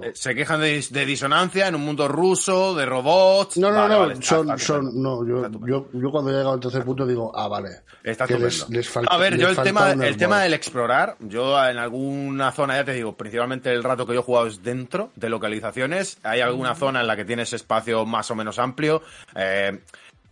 Eh, 0.04 0.12
Se 0.16 0.34
quejan 0.34 0.60
de, 0.62 0.78
dis- 0.80 0.90
de 0.90 1.06
disonancia 1.06 1.68
en 1.68 1.76
un 1.76 1.82
mundo 1.86 2.08
ruso, 2.08 2.74
de 2.76 2.86
robots. 2.86 3.58
No, 3.58 3.70
no, 3.72 3.78
Vale, 3.82 3.94
no, 3.94 4.00
vale, 4.00 4.14
está- 4.14 4.26
son, 4.26 4.50
está 4.52 4.58
son, 4.66 4.86
estupendo. 4.88 5.24
no, 5.24 5.50
yo, 5.50 5.60
yo, 5.68 5.88
yo 5.94 6.12
cuando 6.12 6.32
he 6.32 6.34
llegado 6.34 6.54
al 6.54 6.60
tercer 6.60 6.84
punto 6.84 7.06
digo, 7.06 7.32
ah, 7.38 7.48
vale. 7.48 7.70
Está 8.04 8.28
que 8.28 8.38
les, 8.38 8.54
estupendo. 8.56 8.78
les 8.80 8.90
falta, 8.90 9.14
a 9.14 9.18
ver, 9.18 9.38
yo 9.38 9.50
el 9.50 9.56
tema, 9.58 9.92
el 9.94 10.18
tema 10.18 10.42
del 10.42 10.54
explorar, 10.54 11.16
yo 11.20 11.64
en 11.68 11.78
alguna 11.78 12.52
zona, 12.52 12.76
ya 12.76 12.86
te 12.86 12.94
digo, 12.94 13.16
principalmente 13.16 13.72
el 13.72 13.84
rato 13.84 14.06
que 14.06 14.14
yo 14.14 14.20
he 14.20 14.24
jugado 14.24 14.48
es 14.48 14.62
dentro 14.64 15.12
de 15.16 15.30
localizaciones. 15.30 16.18
Hay 16.24 16.42
alguna 16.42 16.76
zona 16.76 17.02
en 17.02 17.08
la 17.08 17.16
que 17.16 17.26
tienes 17.26 17.54
espacio 17.54 18.06
más 18.06 18.30
o 18.32 18.36
menos 18.36 18.60
amplio. 18.60 19.02
eh, 19.36 19.80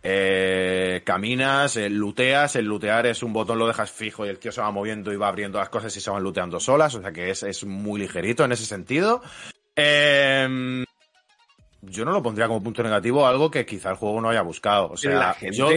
eh, 0.06 1.00
caminas, 1.04 1.76
eh, 1.76 1.88
looteas, 1.88 2.56
el 2.56 2.66
lootear 2.66 3.06
es 3.06 3.22
un 3.22 3.32
botón, 3.32 3.58
lo 3.58 3.66
dejas 3.66 3.90
fijo 3.90 4.26
y 4.26 4.28
el 4.28 4.38
tío 4.38 4.52
se 4.52 4.60
va 4.60 4.70
moviendo 4.70 5.10
y 5.12 5.16
va 5.16 5.28
abriendo 5.28 5.58
las 5.58 5.70
cosas 5.70 5.96
y 5.96 6.00
se 6.02 6.10
van 6.10 6.22
looteando 6.22 6.60
solas, 6.60 6.94
o 6.94 7.00
sea 7.00 7.10
que 7.10 7.30
es, 7.30 7.42
es 7.42 7.64
muy 7.64 7.98
ligerito 8.00 8.44
en 8.44 8.52
ese 8.52 8.66
sentido. 8.66 9.22
Eh, 9.74 10.84
yo 11.82 12.04
no 12.04 12.12
lo 12.12 12.22
pondría 12.22 12.46
como 12.48 12.62
punto 12.62 12.82
negativo 12.82 13.26
algo 13.26 13.50
que 13.50 13.66
quizá 13.66 13.90
el 13.90 13.96
juego 13.96 14.20
no 14.20 14.28
haya 14.30 14.42
buscado. 14.42 14.86
O 14.88 14.90
la 14.92 14.96
sea, 14.96 15.34
gente- 15.34 15.56
yo 15.56 15.68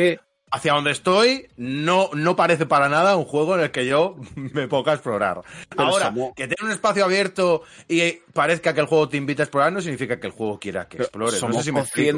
hacia 0.50 0.74
donde 0.74 0.92
estoy 0.92 1.48
no, 1.58 2.10
no 2.14 2.36
parece 2.38 2.66
para 2.66 2.88
nada 2.88 3.18
un 3.18 3.26
juego 3.26 3.56
en 3.56 3.62
el 3.64 3.72
que 3.72 3.86
yo 3.86 4.16
me 4.36 4.68
ponga 4.68 4.92
a 4.92 4.96
explorar. 4.96 5.42
Ahora, 5.78 6.06
somos- 6.06 6.34
que 6.36 6.48
tenga 6.48 6.66
un 6.66 6.72
espacio 6.72 7.04
abierto 7.06 7.64
y 7.88 8.12
parezca 8.34 8.74
que 8.74 8.80
el 8.82 8.88
juego 8.88 9.10
te 9.10 9.18
invita 9.18 9.44
a 9.44 9.46
explorar 9.46 9.74
no 9.74 9.82
significa 9.82 10.20
que 10.20 10.28
el 10.28 10.34
juego 10.34 10.60
quiera 10.60 10.88
que 10.88 10.98
explores. 10.98 11.36
No 11.36 11.40
somos 11.40 11.58
sé 11.58 11.64
si 11.64 11.72
me 11.72 11.80
explico. 11.82 12.10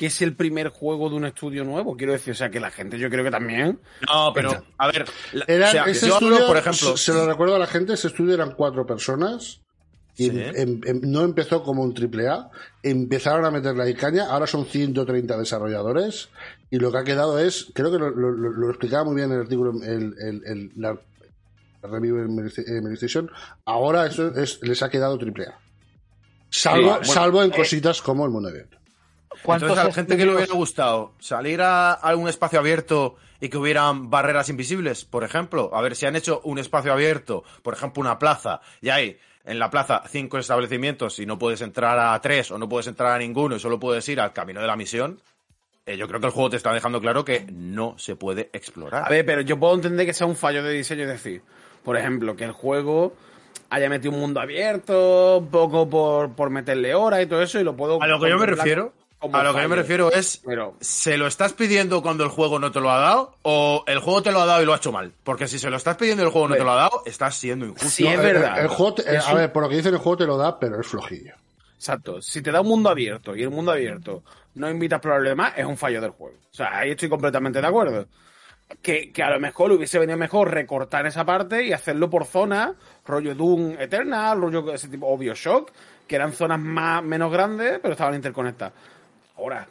Que 0.00 0.06
es 0.06 0.22
el 0.22 0.34
primer 0.34 0.68
juego 0.70 1.10
de 1.10 1.16
un 1.16 1.26
estudio 1.26 1.62
nuevo. 1.62 1.94
Quiero 1.94 2.14
decir, 2.14 2.32
o 2.32 2.34
sea, 2.34 2.48
que 2.50 2.58
la 2.58 2.70
gente 2.70 2.98
yo 2.98 3.10
creo 3.10 3.22
que 3.22 3.30
también. 3.30 3.78
No, 4.08 4.32
pero, 4.32 4.64
a 4.78 4.86
ver, 4.86 5.04
la- 5.34 5.44
Era, 5.46 5.68
o 5.68 5.72
sea, 5.72 5.84
ese 5.84 6.08
yo 6.08 6.14
hablo, 6.16 6.28
estudio, 6.30 6.46
por 6.46 6.56
ejemplo, 6.56 6.96
se, 6.96 7.12
lo 7.12 7.26
recuerdo 7.26 7.56
a 7.56 7.58
la 7.58 7.66
gente, 7.66 7.92
ese 7.92 8.06
estudio 8.08 8.32
eran 8.32 8.52
cuatro 8.54 8.86
personas. 8.86 9.60
Y 10.16 10.30
Sí. 10.30 10.40
em- 10.54 10.80
em- 10.86 11.00
no 11.02 11.20
empezó 11.20 11.62
como 11.62 11.82
un 11.82 11.92
triple 11.92 12.28
A, 12.28 12.48
empezaron 12.82 13.44
a 13.44 13.50
meterle 13.50 13.82
ahí 13.82 13.92
caña, 13.94 14.24
ahora 14.30 14.46
son 14.46 14.64
130 14.64 15.36
desarrolladores 15.36 16.30
y 16.70 16.78
lo 16.78 16.90
que 16.90 16.96
ha 16.96 17.04
quedado 17.04 17.38
es, 17.38 17.66
creo 17.74 17.92
que 17.92 17.98
lo, 17.98 18.08
lo- 18.08 18.30
lo- 18.30 18.52
lo 18.52 18.70
explicaba 18.70 19.04
muy 19.04 19.16
bien 19.16 19.30
el 19.32 19.40
artículo, 19.40 19.72
el, 19.82 20.14
el- 20.18 20.42
el- 20.46 20.72
la, 20.76 20.94
la 21.82 21.88
review 21.90 22.20
en 22.20 22.34
Medist- 22.34 22.66
en 22.66 22.84
Medistation, 22.84 23.30
ahora 23.66 24.06
eso 24.06 24.34
es, 24.34 24.60
les 24.62 24.82
ha 24.82 24.88
quedado 24.88 25.18
triple 25.18 25.44
A. 25.48 25.58
Salvo, 26.48 26.80
Sí, 26.80 26.88
bueno, 26.88 27.04
salvo 27.04 27.42
en 27.42 27.50
cositas 27.50 28.00
como 28.00 28.24
el 28.24 28.30
mundo 28.30 28.48
abierto. 28.48 28.78
¿Cuántos 29.42 29.68
Entonces, 29.68 29.84
a 29.84 29.88
la 29.88 29.94
gente 29.94 30.16
que 30.16 30.26
le 30.26 30.34
hubiera 30.34 30.54
gustado 30.54 31.12
salir 31.18 31.62
a 31.62 31.92
algún 31.92 32.28
espacio 32.28 32.58
abierto 32.58 33.16
y 33.40 33.48
que 33.48 33.56
hubieran 33.56 34.10
barreras 34.10 34.48
invisibles, 34.48 35.04
por 35.04 35.24
ejemplo, 35.24 35.70
a 35.72 35.80
ver 35.80 35.96
si 35.96 36.06
han 36.06 36.16
hecho 36.16 36.40
un 36.44 36.58
espacio 36.58 36.92
abierto, 36.92 37.44
por 37.62 37.74
ejemplo, 37.74 38.00
una 38.00 38.18
plaza, 38.18 38.60
y 38.80 38.90
hay 38.90 39.18
en 39.44 39.58
la 39.58 39.70
plaza 39.70 40.02
cinco 40.08 40.36
establecimientos 40.38 41.18
y 41.18 41.26
no 41.26 41.38
puedes 41.38 41.62
entrar 41.62 41.98
a 41.98 42.20
tres 42.20 42.50
o 42.50 42.58
no 42.58 42.68
puedes 42.68 42.86
entrar 42.86 43.12
a 43.12 43.18
ninguno 43.18 43.56
y 43.56 43.60
solo 43.60 43.80
puedes 43.80 44.06
ir 44.08 44.20
al 44.20 44.32
camino 44.32 44.60
de 44.60 44.66
la 44.66 44.76
misión, 44.76 45.20
eh, 45.86 45.96
yo 45.96 46.06
creo 46.06 46.20
que 46.20 46.26
el 46.26 46.32
juego 46.32 46.50
te 46.50 46.56
está 46.56 46.72
dejando 46.72 47.00
claro 47.00 47.24
que 47.24 47.46
no 47.50 47.94
se 47.98 48.16
puede 48.16 48.50
explorar. 48.52 49.04
A 49.06 49.08
ver, 49.08 49.24
pero 49.24 49.40
yo 49.40 49.58
puedo 49.58 49.74
entender 49.74 50.06
que 50.06 50.12
sea 50.12 50.26
un 50.26 50.36
fallo 50.36 50.62
de 50.62 50.72
diseño, 50.72 51.02
es 51.04 51.08
decir, 51.08 51.42
por 51.82 51.96
ejemplo, 51.96 52.36
que 52.36 52.44
el 52.44 52.52
juego 52.52 53.14
haya 53.70 53.88
metido 53.88 54.12
un 54.12 54.20
mundo 54.20 54.40
abierto, 54.40 55.38
un 55.38 55.48
poco 55.48 55.88
por, 55.88 56.34
por 56.34 56.50
meterle 56.50 56.94
horas 56.94 57.22
y 57.22 57.26
todo 57.26 57.42
eso, 57.42 57.58
y 57.58 57.64
lo 57.64 57.76
puedo. 57.76 58.02
a 58.02 58.06
lo 58.06 58.20
que 58.20 58.28
yo 58.28 58.38
me 58.38 58.46
refiero, 58.46 58.92
como 59.20 59.36
a 59.36 59.44
lo 59.44 59.54
que 59.54 59.62
yo 59.62 59.68
me 59.68 59.76
refiero 59.76 60.10
es 60.10 60.40
Pero- 60.44 60.74
¿Se 60.80 61.16
lo 61.16 61.26
estás 61.26 61.52
pidiendo 61.52 62.02
cuando 62.02 62.24
el 62.24 62.30
juego 62.30 62.58
no 62.58 62.72
te 62.72 62.80
lo 62.80 62.90
ha 62.90 62.98
dado? 62.98 63.36
¿O 63.42 63.84
el 63.86 63.98
juego 64.00 64.22
te 64.22 64.32
lo 64.32 64.40
ha 64.40 64.46
dado 64.46 64.62
y 64.62 64.66
lo 64.66 64.72
ha 64.72 64.76
hecho 64.78 64.90
mal? 64.92 65.12
Porque 65.22 65.46
si 65.46 65.58
se 65.58 65.70
lo 65.70 65.76
estás 65.76 65.96
pidiendo 65.96 66.22
y 66.22 66.26
el 66.26 66.32
juego 66.32 66.48
no 66.48 66.54
te 66.56 66.64
lo 66.64 66.72
ha 66.72 66.76
dado, 66.76 67.02
estás 67.06 67.36
siendo 67.36 67.66
injusto. 67.66 67.88
Sí, 67.88 68.06
es 68.06 68.14
el- 68.14 68.20
verdad. 68.20 68.58
El, 68.60 68.68
juego 68.68 68.94
te- 68.94 69.16
Es 69.16 69.26
a 69.26 69.30
un- 69.32 69.36
ver, 69.38 69.52
por 69.52 69.62
lo 69.62 69.68
que 69.68 69.76
dicen, 69.76 69.92
el 69.94 70.00
juego 70.00 70.16
te 70.18 70.26
lo 70.26 70.36
da, 70.36 70.58
pero 70.58 70.80
es 70.80 70.86
flojillo. 70.86 71.34
Exacto. 71.76 72.20
Si 72.20 72.42
te 72.42 72.50
da 72.50 72.60
un 72.60 72.68
mundo 72.68 72.90
abierto 72.90 73.36
y 73.36 73.42
el 73.42 73.50
mundo 73.50 73.72
abierto 73.72 74.22
no 74.54 74.68
invita 74.70 74.96
a 74.96 74.98
explorar 74.98 75.22
lo 75.22 75.28
demás, 75.30 75.52
es 75.56 75.64
un 75.64 75.76
fallo 75.76 76.00
del 76.00 76.10
juego. 76.10 76.36
O 76.50 76.54
sea, 76.54 76.78
ahí 76.78 76.90
estoy 76.90 77.08
completamente 77.08 77.60
de 77.60 77.66
acuerdo. 77.66 78.06
Que, 78.82 79.10
que 79.10 79.22
a 79.24 79.30
lo 79.30 79.40
mejor 79.40 79.70
le 79.70 79.76
hubiese 79.76 79.98
venido 79.98 80.16
mejor 80.16 80.50
recortar 80.52 81.04
esa 81.06 81.24
parte 81.24 81.64
y 81.64 81.72
hacerlo 81.72 82.08
por 82.08 82.24
zonas, 82.24 82.72
rollo 83.04 83.34
Doom 83.34 83.72
Eternal, 83.80 84.40
rollo 84.40 84.72
ese 84.72 84.86
tipo, 84.88 85.12
o 85.12 85.18
Bioshock, 85.18 85.72
que 86.06 86.14
eran 86.14 86.32
zonas 86.32 86.60
más, 86.60 87.02
menos 87.02 87.32
grandes, 87.32 87.80
pero 87.82 87.92
estaban 87.92 88.14
interconectadas. 88.14 88.74
Ahora, 89.40 89.66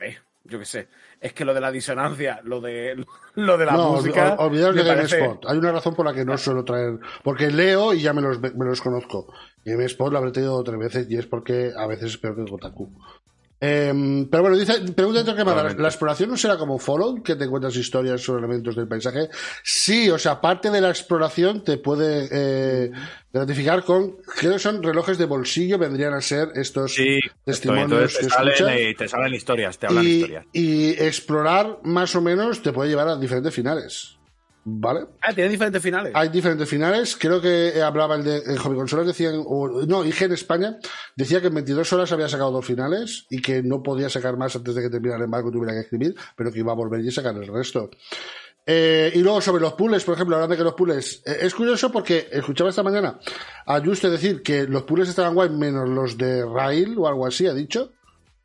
eh, 0.00 0.16
yo 0.44 0.58
qué 0.58 0.64
sé, 0.64 0.88
es 1.20 1.32
que 1.32 1.44
lo 1.44 1.52
de 1.54 1.60
la 1.60 1.70
disonancia, 1.72 2.40
lo 2.44 2.60
de, 2.60 3.04
lo 3.34 3.58
de 3.58 3.66
la 3.66 3.72
no, 3.72 3.92
música. 3.94 4.34
ol- 4.36 4.46
olvidaos 4.48 4.74
de 4.76 4.84
parece- 4.84 5.18
GameSpot. 5.18 5.46
Hay 5.50 5.58
una 5.58 5.72
razón 5.72 5.94
por 5.94 6.06
la 6.06 6.14
que 6.14 6.24
no 6.24 6.36
suelo 6.38 6.64
traer. 6.64 6.98
Porque 7.24 7.50
leo 7.50 7.92
y 7.94 8.00
ya 8.00 8.12
me 8.12 8.22
los, 8.22 8.40
me 8.40 8.64
los 8.64 8.80
conozco. 8.80 9.32
GameSpot 9.64 10.10
lo 10.12 10.18
habré 10.18 10.30
traído 10.32 10.62
tres 10.62 10.78
veces 10.78 11.06
y 11.10 11.16
es 11.16 11.26
porque 11.26 11.72
a 11.76 11.86
veces 11.86 12.12
es 12.12 12.18
peor 12.18 12.36
que 12.36 12.50
Kotaku. 12.50 12.92
Em, 13.64 14.28
pero 14.28 14.42
bueno, 14.42 14.56
dice, 14.56 14.72
pregunta 14.92 15.20
entre 15.20 15.36
que 15.36 15.44
¿la, 15.44 15.72
la 15.72 15.88
exploración 15.88 16.30
no 16.30 16.36
será 16.36 16.56
como 16.56 16.80
Fallout, 16.80 17.22
que 17.22 17.36
te 17.36 17.44
encuentras 17.44 17.76
historias 17.76 18.20
sobre 18.20 18.40
elementos 18.40 18.74
del 18.74 18.88
paisaje? 18.88 19.28
Sí, 19.62 20.10
o 20.10 20.18
sea, 20.18 20.40
parte 20.40 20.68
de 20.68 20.80
la 20.80 20.90
exploración 20.90 21.62
te 21.62 21.78
puede 21.78 22.28
eh, 22.32 22.90
gratificar 23.32 23.84
con, 23.84 24.16
creo 24.36 24.54
que 24.54 24.58
son 24.58 24.82
relojes 24.82 25.16
de 25.16 25.26
bolsillo, 25.26 25.78
vendrían 25.78 26.12
a 26.12 26.20
ser 26.20 26.48
estos 26.56 26.92
Sí, 26.92 27.20
testimonios 27.44 27.84
entonces 27.92 28.18
que 28.18 28.24
te 28.24 28.30
salen, 28.30 28.90
y 28.90 28.94
te 28.96 29.06
salen 29.06 29.34
historias, 29.34 29.78
te 29.78 29.86
hablan 29.86 30.04
y, 30.04 30.08
historias. 30.08 30.46
y 30.52 30.90
explorar 31.00 31.78
más 31.84 32.16
o 32.16 32.20
menos 32.20 32.62
te 32.62 32.72
puede 32.72 32.90
llevar 32.90 33.06
a 33.06 33.16
diferentes 33.16 33.54
finales. 33.54 34.16
¿Vale? 34.64 35.06
Ah, 35.20 35.32
tiene 35.34 35.50
diferentes 35.50 35.82
finales. 35.82 36.12
Hay 36.14 36.28
diferentes 36.28 36.68
finales. 36.68 37.16
Creo 37.16 37.40
que 37.40 37.82
hablaba 37.82 38.14
el 38.14 38.22
de 38.22 38.36
en 38.36 38.56
Hobby 38.56 38.76
Consolas, 38.76 39.06
decían, 39.06 39.42
o, 39.44 39.82
no, 39.86 40.04
IG 40.04 40.22
en 40.22 40.32
España, 40.32 40.78
decía 41.16 41.40
que 41.40 41.48
en 41.48 41.54
22 41.54 41.92
horas 41.92 42.12
había 42.12 42.28
sacado 42.28 42.52
dos 42.52 42.64
finales 42.64 43.26
y 43.28 43.42
que 43.42 43.62
no 43.62 43.82
podía 43.82 44.08
sacar 44.08 44.36
más 44.36 44.54
antes 44.54 44.74
de 44.74 44.82
que 44.82 44.90
terminara 44.90 45.18
el 45.18 45.24
embargo 45.24 45.48
y 45.48 45.52
tuviera 45.52 45.72
que 45.72 45.80
escribir, 45.80 46.14
pero 46.36 46.52
que 46.52 46.60
iba 46.60 46.70
a 46.70 46.76
volver 46.76 47.00
y 47.00 47.10
sacar 47.10 47.34
el 47.34 47.48
resto. 47.48 47.90
Eh, 48.64 49.10
y 49.14 49.18
luego 49.18 49.40
sobre 49.40 49.60
los 49.60 49.72
puzzles, 49.72 50.04
por 50.04 50.14
ejemplo, 50.14 50.36
hablando 50.36 50.54
de 50.54 50.58
que 50.58 50.64
los 50.64 50.74
puzzles, 50.74 51.22
eh, 51.26 51.38
es 51.40 51.54
curioso 51.54 51.90
porque 51.90 52.28
escuchaba 52.30 52.70
esta 52.70 52.84
mañana 52.84 53.18
a 53.66 53.80
Juste 53.80 54.08
decir 54.08 54.42
que 54.42 54.68
los 54.68 54.84
puzzles 54.84 55.08
estaban 55.08 55.34
guay 55.34 55.50
menos 55.50 55.88
los 55.88 56.16
de 56.16 56.44
Rail 56.46 56.96
o 56.96 57.08
algo 57.08 57.26
así, 57.26 57.48
ha 57.48 57.54
dicho. 57.54 57.92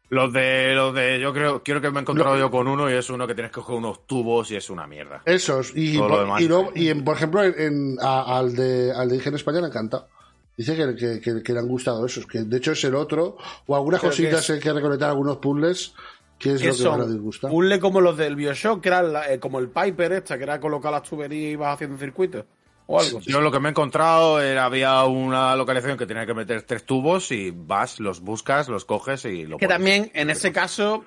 Los 0.10 0.32
de, 0.32 0.74
los 0.74 0.94
de, 0.96 1.20
yo 1.20 1.34
creo, 1.34 1.62
quiero 1.64 1.82
que 1.82 1.92
me 1.92 2.00
he 2.00 2.02
encontrado 2.02 2.38
yo 2.38 2.50
con 2.50 2.68
uno 2.68 2.90
y 2.90 2.94
es 2.94 3.10
uno 3.10 3.28
que 3.28 3.34
tienes 3.36 3.52
que 3.52 3.60
coger 3.60 3.76
unos 3.76 4.08
tubos 4.08 4.50
y 4.52 4.56
es 4.56 4.70
una 4.70 4.88
mierda. 4.88 5.22
Esos. 5.26 5.74
Y, 5.76 5.98
por, 5.98 6.18
demás. 6.20 6.42
y, 6.42 6.48
luego- 6.48 6.72
y 6.76 6.88
en- 6.90 7.04
por 7.04 7.18
ejemplo, 7.18 7.44
en, 7.44 7.54
en- 7.60 7.98
a- 8.02 8.38
al 8.38 8.56
de 8.56 8.94
al 8.94 9.10
de 9.10 9.18
IG 9.18 9.28
en 9.28 9.36
España 9.36 9.60
le 9.60 9.66
ha 9.66 9.70
encantado. 9.70 10.08
Dice 10.56 10.76
que, 10.76 10.96
que, 10.96 11.20
que- 11.22 11.44
que 11.44 11.54
le 11.54 11.60
han 11.60 11.68
gustado 11.68 12.06
esos, 12.06 12.26
que 12.26 12.40
de 12.44 12.58
hecho 12.58 12.72
es 12.72 12.84
el 12.86 12.96
otro, 12.96 13.38
o 13.66 13.76
algunas 13.76 14.00
que 14.02 14.08
cositas 14.08 14.44
es- 14.44 14.50
hay 14.52 14.60
que 14.62 14.72
recolectar 14.74 15.10
algunos 15.10 15.38
puzzles, 15.38 15.94
que 16.40 16.54
es 16.54 16.62
que 16.62 16.68
lo 16.70 16.74
que 16.74 16.84
más 16.84 16.92
son 17.00 17.00
le 17.02 17.14
disgusta. 17.14 17.50
puzzles 17.50 17.80
como 17.80 18.00
los 18.00 18.16
del 18.18 18.36
Bioshock, 18.38 18.82
que 18.82 18.88
era 18.90 19.04
la- 19.04 19.34
eh, 19.34 19.40
como 19.40 19.60
el 19.60 19.68
Piper 19.68 20.14
esta, 20.14 20.38
que 20.38 20.44
era 20.44 20.60
colocar 20.62 20.92
las 20.94 21.04
tuberías 21.04 21.52
y 21.52 21.56
vas 21.58 21.76
haciendo 21.76 21.98
circuitos. 21.98 22.46
O 22.88 23.00
algo. 23.00 23.20
Yo 23.20 23.42
lo 23.42 23.52
que 23.52 23.60
me 23.60 23.68
he 23.68 23.72
encontrado 23.72 24.42
era, 24.42 24.66
había 24.66 25.04
una 25.04 25.56
localización 25.56 25.98
que 25.98 26.06
tenía 26.06 26.26
que 26.26 26.34
meter 26.34 26.62
tres 26.64 26.86
tubos 26.86 27.32
y 27.32 27.52
vas, 27.52 28.00
los 28.00 28.22
buscas, 28.22 28.70
los 28.70 28.86
coges 28.86 29.26
y 29.26 29.46
lo 29.46 29.58
que 29.58 29.66
pones. 29.66 29.76
también, 29.78 30.12
en 30.14 30.30
ese 30.30 30.52
caso, 30.54 31.04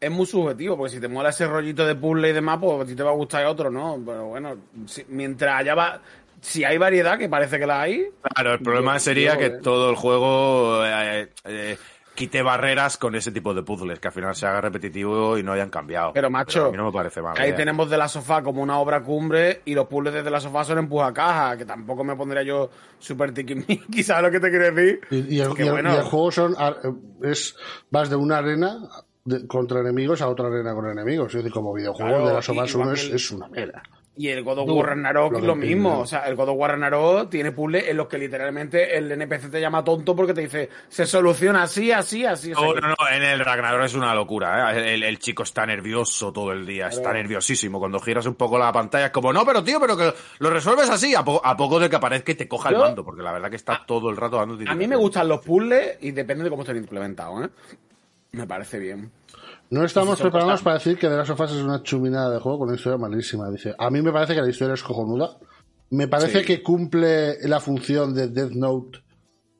es 0.00 0.10
muy 0.10 0.26
subjetivo, 0.26 0.76
porque 0.76 0.94
si 0.94 1.00
te 1.00 1.08
mola 1.08 1.28
ese 1.30 1.46
rollito 1.46 1.84
de 1.86 1.94
puzzle 1.94 2.30
y 2.30 2.32
demás, 2.32 2.58
pues 2.60 2.80
a 2.82 2.86
ti 2.86 2.94
te 2.94 3.02
va 3.02 3.10
a 3.10 3.14
gustar 3.14 3.42
y 3.42 3.44
a 3.44 3.50
otro 3.50 3.70
no. 3.70 4.00
Pero 4.04 4.26
bueno, 4.26 4.56
si- 4.86 5.04
mientras 5.08 5.60
haya 5.60 5.74
va, 5.74 6.00
si 6.40 6.64
hay 6.64 6.78
variedad, 6.78 7.18
que 7.18 7.28
parece 7.28 7.58
que 7.58 7.66
la 7.66 7.82
hay, 7.82 8.06
Claro, 8.34 8.54
el 8.54 8.60
problema 8.60 8.98
sería 8.98 9.36
que 9.38 9.50
todo 9.50 9.90
el 9.90 9.96
juego 9.96 10.84
eh, 10.84 11.28
eh, 11.44 11.78
quite 12.18 12.42
barreras 12.42 12.98
con 12.98 13.14
ese 13.14 13.30
tipo 13.30 13.54
de 13.54 13.62
puzzles, 13.62 14.00
que 14.00 14.08
al 14.08 14.12
final 14.14 14.34
se 14.34 14.44
haga 14.44 14.60
repetitivo 14.60 15.38
y 15.38 15.44
no 15.44 15.52
hayan 15.52 15.70
cambiado. 15.70 16.12
Pero, 16.12 16.28
macho, 16.30 16.66
a 16.66 16.70
mí 16.72 16.76
no 16.76 16.86
me 16.86 16.92
parece 16.92 17.22
mal. 17.22 17.38
ahí 17.38 17.54
tenemos 17.54 17.88
de 17.88 17.96
la 17.96 18.08
sofá 18.08 18.42
como 18.42 18.60
una 18.60 18.78
obra 18.78 19.02
cumbre 19.04 19.62
y 19.64 19.74
los 19.74 19.86
puzzles 19.86 20.12
desde 20.14 20.30
la 20.30 20.40
sofá 20.40 20.64
son 20.64 20.78
empuja 20.78 21.12
caja, 21.14 21.56
que 21.56 21.64
tampoco 21.64 22.02
me 22.02 22.16
pondría 22.16 22.42
yo 22.42 22.70
súper 22.98 23.32
tiquismiqui, 23.32 24.02
¿sabes 24.02 24.24
lo 24.24 24.30
que 24.32 24.40
te 24.40 24.50
quiero 24.50 24.74
decir? 24.74 25.00
Y, 25.10 25.36
y 25.36 25.40
el, 25.40 25.52
y 25.56 25.62
el- 25.62 25.70
bueno. 25.70 25.94
y 25.94 25.96
el 25.96 26.02
juego 26.02 26.32
son 26.32 26.54
ar- 26.58 26.78
es 27.22 27.54
vas 27.90 28.10
de 28.10 28.16
una 28.16 28.38
arena 28.38 28.78
de- 29.24 29.46
contra 29.46 29.80
enemigos 29.80 30.20
a 30.20 30.28
otra 30.28 30.48
arena 30.48 30.74
con 30.74 30.86
enemigos. 30.90 31.28
Es 31.28 31.34
decir, 31.36 31.52
como 31.52 31.72
videojuego 31.72 32.10
Claro, 32.10 32.28
de 32.30 32.38
Us 32.38 32.48
igual 32.48 32.68
1 32.74 32.86
que 32.88 32.94
es, 33.00 33.04
el- 33.10 33.14
es 33.14 33.30
una 33.30 33.48
mierda. 33.48 33.82
Y 34.20 34.28
el 34.30 34.42
God 34.42 34.58
of 34.58 34.66
No, 34.66 34.74
War 34.74 34.86
Ragnarok 34.88 35.32
lo 35.34 35.38
lo, 35.40 35.54
mismo. 35.54 36.00
O 36.00 36.06
sea, 36.06 36.26
el 36.26 36.34
God 36.34 36.48
of 36.48 36.56
War 36.58 36.72
Ragnarok 36.72 37.30
tiene 37.30 37.52
puzzles 37.52 37.86
en 37.88 37.96
los 37.96 38.08
que 38.08 38.18
literalmente 38.18 38.98
el 38.98 39.12
NPC 39.12 39.48
te 39.48 39.60
llama 39.60 39.84
tonto 39.84 40.16
porque 40.16 40.34
te 40.34 40.40
dice, 40.40 40.68
se 40.88 41.06
soluciona 41.06 41.62
así, 41.62 41.92
así, 41.92 42.24
así. 42.26 42.50
No, 42.50 42.72
así". 42.72 42.80
no, 42.82 42.88
no, 42.88 42.94
en 43.14 43.22
el 43.22 43.38
Ragnarok 43.38 43.84
es 43.84 43.94
una 43.94 44.12
locura, 44.16 44.76
¿eh? 44.76 44.94
El, 44.94 45.04
el 45.04 45.20
chico 45.20 45.44
está 45.44 45.64
nervioso 45.64 46.32
todo 46.32 46.50
el 46.50 46.66
día, 46.66 46.88
está 46.88 47.12
nerviosísimo. 47.12 47.78
Cuando 47.78 48.00
giras 48.00 48.26
un 48.26 48.34
poco 48.34 48.58
la 48.58 48.72
pantalla 48.72 49.06
es 49.06 49.12
como, 49.12 49.32
no, 49.32 49.46
pero 49.46 49.62
tío, 49.62 49.78
pero 49.80 49.96
que 49.96 50.12
lo 50.40 50.50
resuelves 50.50 50.90
así, 50.90 51.14
a, 51.14 51.24
po- 51.24 51.40
a 51.44 51.56
poco 51.56 51.78
de 51.78 51.88
que 51.88 51.94
aparezca 51.96 52.32
y 52.32 52.34
te 52.34 52.48
coja 52.48 52.70
el 52.70 52.78
mando, 52.78 53.04
porque 53.04 53.22
la 53.22 53.30
verdad 53.30 53.50
que 53.50 53.56
está 53.56 53.84
todo 53.86 54.10
el 54.10 54.16
rato 54.16 54.36
dando 54.38 54.58
A 54.68 54.74
mí 54.74 54.88
me 54.88 54.96
gustan 54.96 55.28
los 55.28 55.40
puzzles 55.44 55.98
y 56.00 56.10
depende 56.10 56.42
de 56.42 56.50
cómo 56.50 56.62
estén 56.62 56.76
implementados, 56.78 57.46
¿eh? 57.46 57.50
Me 58.32 58.46
parece 58.48 58.80
bien. 58.80 59.12
No 59.70 59.84
estamos 59.84 60.20
preparados 60.20 60.62
para 60.62 60.78
decir 60.78 60.98
que 60.98 61.08
The 61.08 61.16
Last 61.16 61.30
of 61.30 61.40
Us 61.40 61.52
es 61.52 61.62
una 61.62 61.82
chuminada 61.82 62.30
de 62.30 62.40
juego 62.40 62.60
con 62.60 62.68
una 62.68 62.76
historia 62.76 62.96
malísima. 62.96 63.50
Dice, 63.50 63.74
a 63.78 63.90
mí 63.90 64.00
me 64.00 64.12
parece 64.12 64.34
que 64.34 64.40
la 64.40 64.48
historia 64.48 64.74
es 64.74 64.82
cojonuda. 64.82 65.36
Me 65.90 66.08
parece 66.08 66.40
Sí. 66.40 66.46
que 66.46 66.62
cumple 66.62 67.36
la 67.48 67.60
función 67.60 68.14
de 68.14 68.28
Death 68.28 68.52
Note 68.52 69.00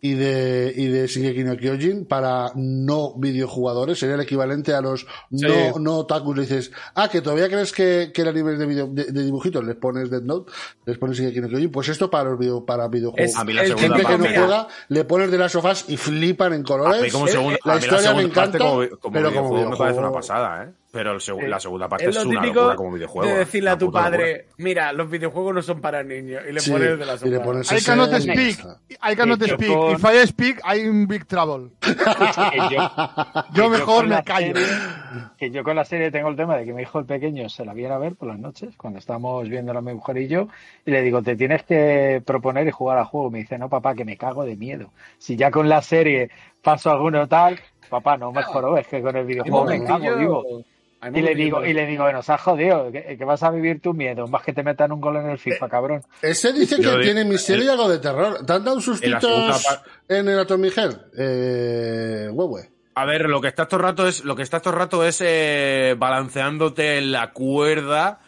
y 0.00 0.14
de, 0.14 0.72
y 0.76 0.87
de 0.87 1.06
Shingeki 1.08 1.42
no 1.44 1.56
Kyojin 1.56 2.04
para 2.04 2.52
no 2.54 3.14
videojugadores. 3.16 3.98
Sería 3.98 4.14
el 4.14 4.20
equivalente 4.20 4.72
a 4.74 4.80
los 4.80 5.06
no, 5.30 5.78
no 5.80 5.96
otakus. 5.96 6.37
Le 6.37 6.42
dices, 6.42 6.70
ah, 6.94 7.08
que 7.08 7.20
todavía 7.20 7.48
crees 7.48 7.72
que, 7.72 8.11
que 8.14 8.22
el 8.22 8.28
anime 8.28 8.52
es 8.52 8.58
de, 8.61 8.66
video, 8.66 8.87
de, 8.87 9.04
de 9.06 9.24
dibujitos. 9.24 9.64
Les 9.64 9.74
pones 9.76 10.08
Death 10.11 10.22
Note, 10.22 10.52
les 10.87 10.98
pones 10.98 11.16
Shingeki 11.18 11.40
no 11.40 11.48
Kyojin. 11.48 11.70
Pues 11.72 11.88
esto 11.88 12.11
para 12.11 12.30
los 12.30 12.38
video, 12.38 12.64
para 12.64 12.87
videojuegos. 12.88 13.30
Es- 13.30 13.37
A 13.37 13.44
mí 13.44 13.52
la 13.52 13.62
el 13.62 13.68
segunda 13.68 13.96
Gente 13.96 14.06
que 14.06 14.18
no 14.18 14.24
parte- 14.24 14.38
juega, 14.38 14.68
le 14.88 15.04
pones 15.04 15.30
The 15.30 15.38
Last 15.38 15.56
of 15.56 15.64
Us 15.64 15.84
y 15.88 15.96
flipan 15.96 16.52
en 16.52 16.61
A 16.61 16.64
colores. 16.64 17.02
mí 17.02 17.11
como 17.11 17.26
segunda, 17.26 17.58
la 17.64 17.72
a 17.72 17.76
mí 17.76 17.80
la 17.80 17.87
historia 17.87 18.12
me 18.12 18.18
segunda 18.18 18.34
parte 18.34 18.56
encanta, 18.58 18.58
como, 18.58 19.00
como 19.00 19.12
pero 19.12 19.28
como 19.34 19.48
videojuego 19.48 19.70
me 19.70 19.76
parece 19.76 19.98
una 19.98 20.12
pasada, 20.12 20.64
¿eh? 20.64 20.68
Pero 20.90 21.12
el 21.12 21.18
seg- 21.20 21.46
la 21.46 21.61
segunda 21.61 21.87
parte 21.87 22.09
es 22.09 22.16
es, 22.16 22.24
una 22.24 22.42
locura 22.46 22.74
como 22.74 22.92
videojuego. 22.92 23.31
de 23.31 23.38
decirle 23.40 23.68
a 23.70 23.77
tu 23.77 23.85
locura. 23.87 24.05
padre, 24.05 24.46
mira, 24.57 24.90
los 24.94 25.11
videojuegos 25.11 25.55
no 25.55 25.61
son 25.62 25.83
para 25.83 26.03
niños. 26.03 26.42
Y 26.48 26.53
le 26.53 26.61
Sí, 26.61 26.70
pones 26.70 26.98
de 26.98 27.05
la 27.05 27.14
y 27.22 27.29
le 27.29 27.40
pones 27.40 27.66
sopa. 27.66 27.74
I 27.74 27.79
ese- 27.79 27.87
cannot 27.90 28.11
ya 28.11 28.20
speak. 28.20 28.59
I 29.12 29.14
cannot 29.16 29.42
Y 29.42 29.48
speak. 29.51 29.74
con- 29.77 29.92
If 29.92 30.05
I 30.05 30.27
speak, 30.27 30.61
I'm 30.64 30.87
in 31.03 31.07
big 31.07 31.27
trouble. 31.27 31.70
Yo, 33.55 33.68
mejor 33.68 34.07
me 34.07 34.22
callo. 34.24 34.55
serie- 34.55 34.68
que 35.38 35.51
yo 35.51 35.62
con 35.64 35.77
la 35.77 35.85
serie 35.85 36.11
tengo 36.11 36.29
el 36.29 36.37
tema 36.37 36.57
de 36.57 36.64
que 36.64 36.72
mi 36.72 36.83
hijo 36.83 36.98
el 36.98 37.05
pequeño 37.07 37.48
se 37.48 37.64
la 37.64 37.74
viene 37.74 37.94
a 37.94 37.98
ver 37.98 38.14
por 38.16 38.29
las 38.29 38.38
noches, 38.38 38.74
cuando 38.77 38.98
estamos 38.98 39.48
viéndola 39.48 39.81
mi 39.81 39.92
mujer 39.94 40.16
y 40.18 40.29
yo, 40.29 40.48
y 40.85 40.90
le 40.90 41.03
digo, 41.03 41.22
te 41.22 41.37
tienes 41.37 41.62
que 41.64 42.22
proponer 42.24 42.66
y 42.66 42.70
jugar 42.70 42.98
al 42.98 43.05
juego. 43.05 43.31
Me 43.31 43.38
dice, 43.40 43.59
no, 43.59 43.68
papá, 43.68 43.94
que 43.94 44.05
me 44.05 44.16
cago 44.16 44.44
de 44.44 44.57
miedo. 44.57 44.90
Si 45.18 45.37
ya 45.37 45.51
con 45.51 45.68
la 45.68 45.83
serie 45.83 46.31
paso 46.62 46.90
alguno 46.90 47.29
tal, 47.29 47.59
papá, 47.88 48.16
no 48.16 48.33
mejoró, 48.33 48.77
es 48.79 48.87
que 48.87 49.01
con 49.03 49.16
el 49.16 49.27
videojuego 49.27 49.64
me 49.66 49.85
cago, 49.85 50.16
digo. 50.16 50.44
Y 51.14 51.20
le 51.22 51.34
digo, 51.37 51.64
y 51.64 51.72
le 51.72 51.87
digo, 51.87 52.11
nos 52.12 52.28
has 52.28 52.40
jodido, 52.40 52.90
que, 52.90 53.16
que 53.16 53.24
vas 53.24 53.42
a 53.44 53.50
vivir 53.50 53.80
tu 53.80 53.94
miedo, 53.94 54.26
más 54.26 54.42
que 54.42 54.52
te 54.52 54.64
metan 54.64 54.90
un 54.90 55.00
gol 55.00 55.16
en 55.16 55.30
el 55.30 55.38
FIFA, 55.38 55.68
cabrón. 55.68 56.02
Ese 56.22 56.52
dice 56.52 56.76
que 56.76 56.82
Yo 56.82 56.90
digo- 56.90 57.02
tiene 57.02 57.24
misterio 57.24 57.64
y 57.64 57.68
algo 57.68 57.88
de 57.88 57.98
terror. 58.00 58.44
¿Te 58.44 58.52
han 58.52 58.64
dado 58.64 58.80
segunda 58.80 59.20
sustitos 59.20 59.80
en 60.08 60.28
el 60.28 60.70
Heart? 60.72 61.02
Eh, 61.16 62.28
huehue. 62.32 62.68
A 62.96 63.04
ver, 63.04 63.28
lo 63.28 63.40
que 63.40 63.46
está 63.46 63.66
todo 63.66 63.78
el 63.78 63.87
rato 63.87 64.08
es, 64.08 64.24
lo 64.24 64.34
que 64.34 64.42
está 64.42 64.58
todo 64.58 64.74
el 64.74 64.80
rato 64.80 65.04
es 65.04 65.22
eh, 65.24 65.94
balanceándote 65.96 66.98
en 66.98 67.12
la 67.12 67.30
cuerda 67.30 68.18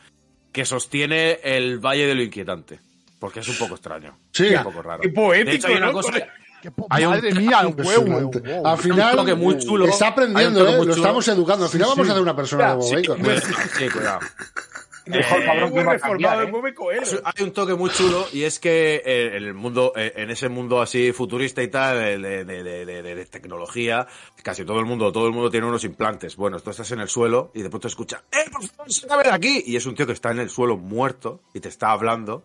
que 0.53 0.65
sostiene 0.65 1.41
el 1.43 1.81
Valle 1.81 2.07
de 2.07 2.15
lo 2.15 2.23
Inquietante. 2.23 2.79
Porque 3.19 3.41
es 3.41 3.49
un 3.49 3.57
poco 3.59 3.75
extraño. 3.75 4.17
Sí. 4.33 4.47
Es 4.47 4.59
un 4.59 4.63
poco 4.65 4.83
raro. 4.83 5.03
Qué 5.03 5.09
poético, 5.11 5.51
de 5.51 5.57
hecho, 5.57 5.67
hay 5.69 5.75
una 5.75 5.87
¿no? 5.87 5.93
cosa. 5.93 6.13
Hay 6.91 7.05
un- 7.05 7.11
madre 7.11 7.33
mía, 7.35 7.61
el 7.63 7.75
huevo. 7.87 8.31
Wow. 8.31 8.67
Al 8.67 8.79
final, 8.79 9.17
toque 9.17 9.35
muy 9.35 9.59
chulo. 9.59 9.87
está 9.87 10.09
aprendiendo, 10.09 10.63
un 10.63 10.69
¿eh? 10.69 10.85
Lo 10.87 10.93
estamos 10.95 11.27
educando. 11.29 11.65
Al 11.65 11.71
final 11.71 11.87
Sí, 11.89 11.91
vamos 11.93 12.07
sí. 12.07 12.11
a 12.11 12.13
hacer 12.13 12.23
una 12.23 12.37
persona 12.37 12.77
de 12.77 12.83
Sí, 12.83 12.95
Bacon. 12.97 13.19
cuidado. 13.19 13.41
Sí, 13.79 13.89
cuidado. 13.89 14.21
Eh, 15.07 15.25
cabrón 15.45 15.73
que 15.73 15.83
reformado, 15.83 16.43
¿eh? 16.43 17.01
Hay 17.25 17.43
un 17.45 17.53
toque 17.53 17.75
muy 17.75 17.91
chulo 17.91 18.27
y 18.33 18.45
es 18.45 18.61
que 18.61 19.03
eh, 19.05 19.37
en 19.39 19.45
el 19.45 19.55
mundo, 19.55 19.93
eh, 19.97 20.13
en 20.15 20.31
ese 20.31 20.49
mundo 20.49 20.81
así 20.81 21.11
futurista 21.13 21.63
y 21.63 21.69
tal, 21.69 21.99
de, 21.99 22.19
de- 22.19 22.45
de- 22.45 22.63
de- 22.85 23.03
de- 23.03 23.15
de 23.17 23.27
tecnología, 23.27 24.07
casi 24.45 24.65
todo 24.65 24.79
el 24.79 24.85
mundo, 24.87 25.11
todo 25.11 25.27
el 25.27 25.33
mundo 25.33 25.51
tiene 25.51 25.67
unos 25.67 25.83
implantes. 25.85 26.37
Bueno, 26.37 26.61
tú 26.61 26.71
estás 26.71 26.91
en 26.93 27.01
el 27.01 27.09
suelo 27.09 27.51
y 27.55 27.63
de 27.63 27.71
pronto 27.71 27.89
escuchas, 27.89 28.23
¡eh, 28.31 28.49
por 28.53 28.63
favor, 28.65 28.93
sácame 28.93 29.23
de 29.25 29.31
aquí! 29.31 29.63
Y 29.67 29.75
es 29.77 29.87
un 29.87 29.95
tío 29.97 30.07
que 30.07 30.13
está 30.13 30.31
en 30.31 30.41
el 30.41 30.51
suelo 30.51 30.77
muerto 30.77 31.41
y 31.55 31.61
te 31.61 31.71
está 31.71 31.91
hablando. 31.91 32.45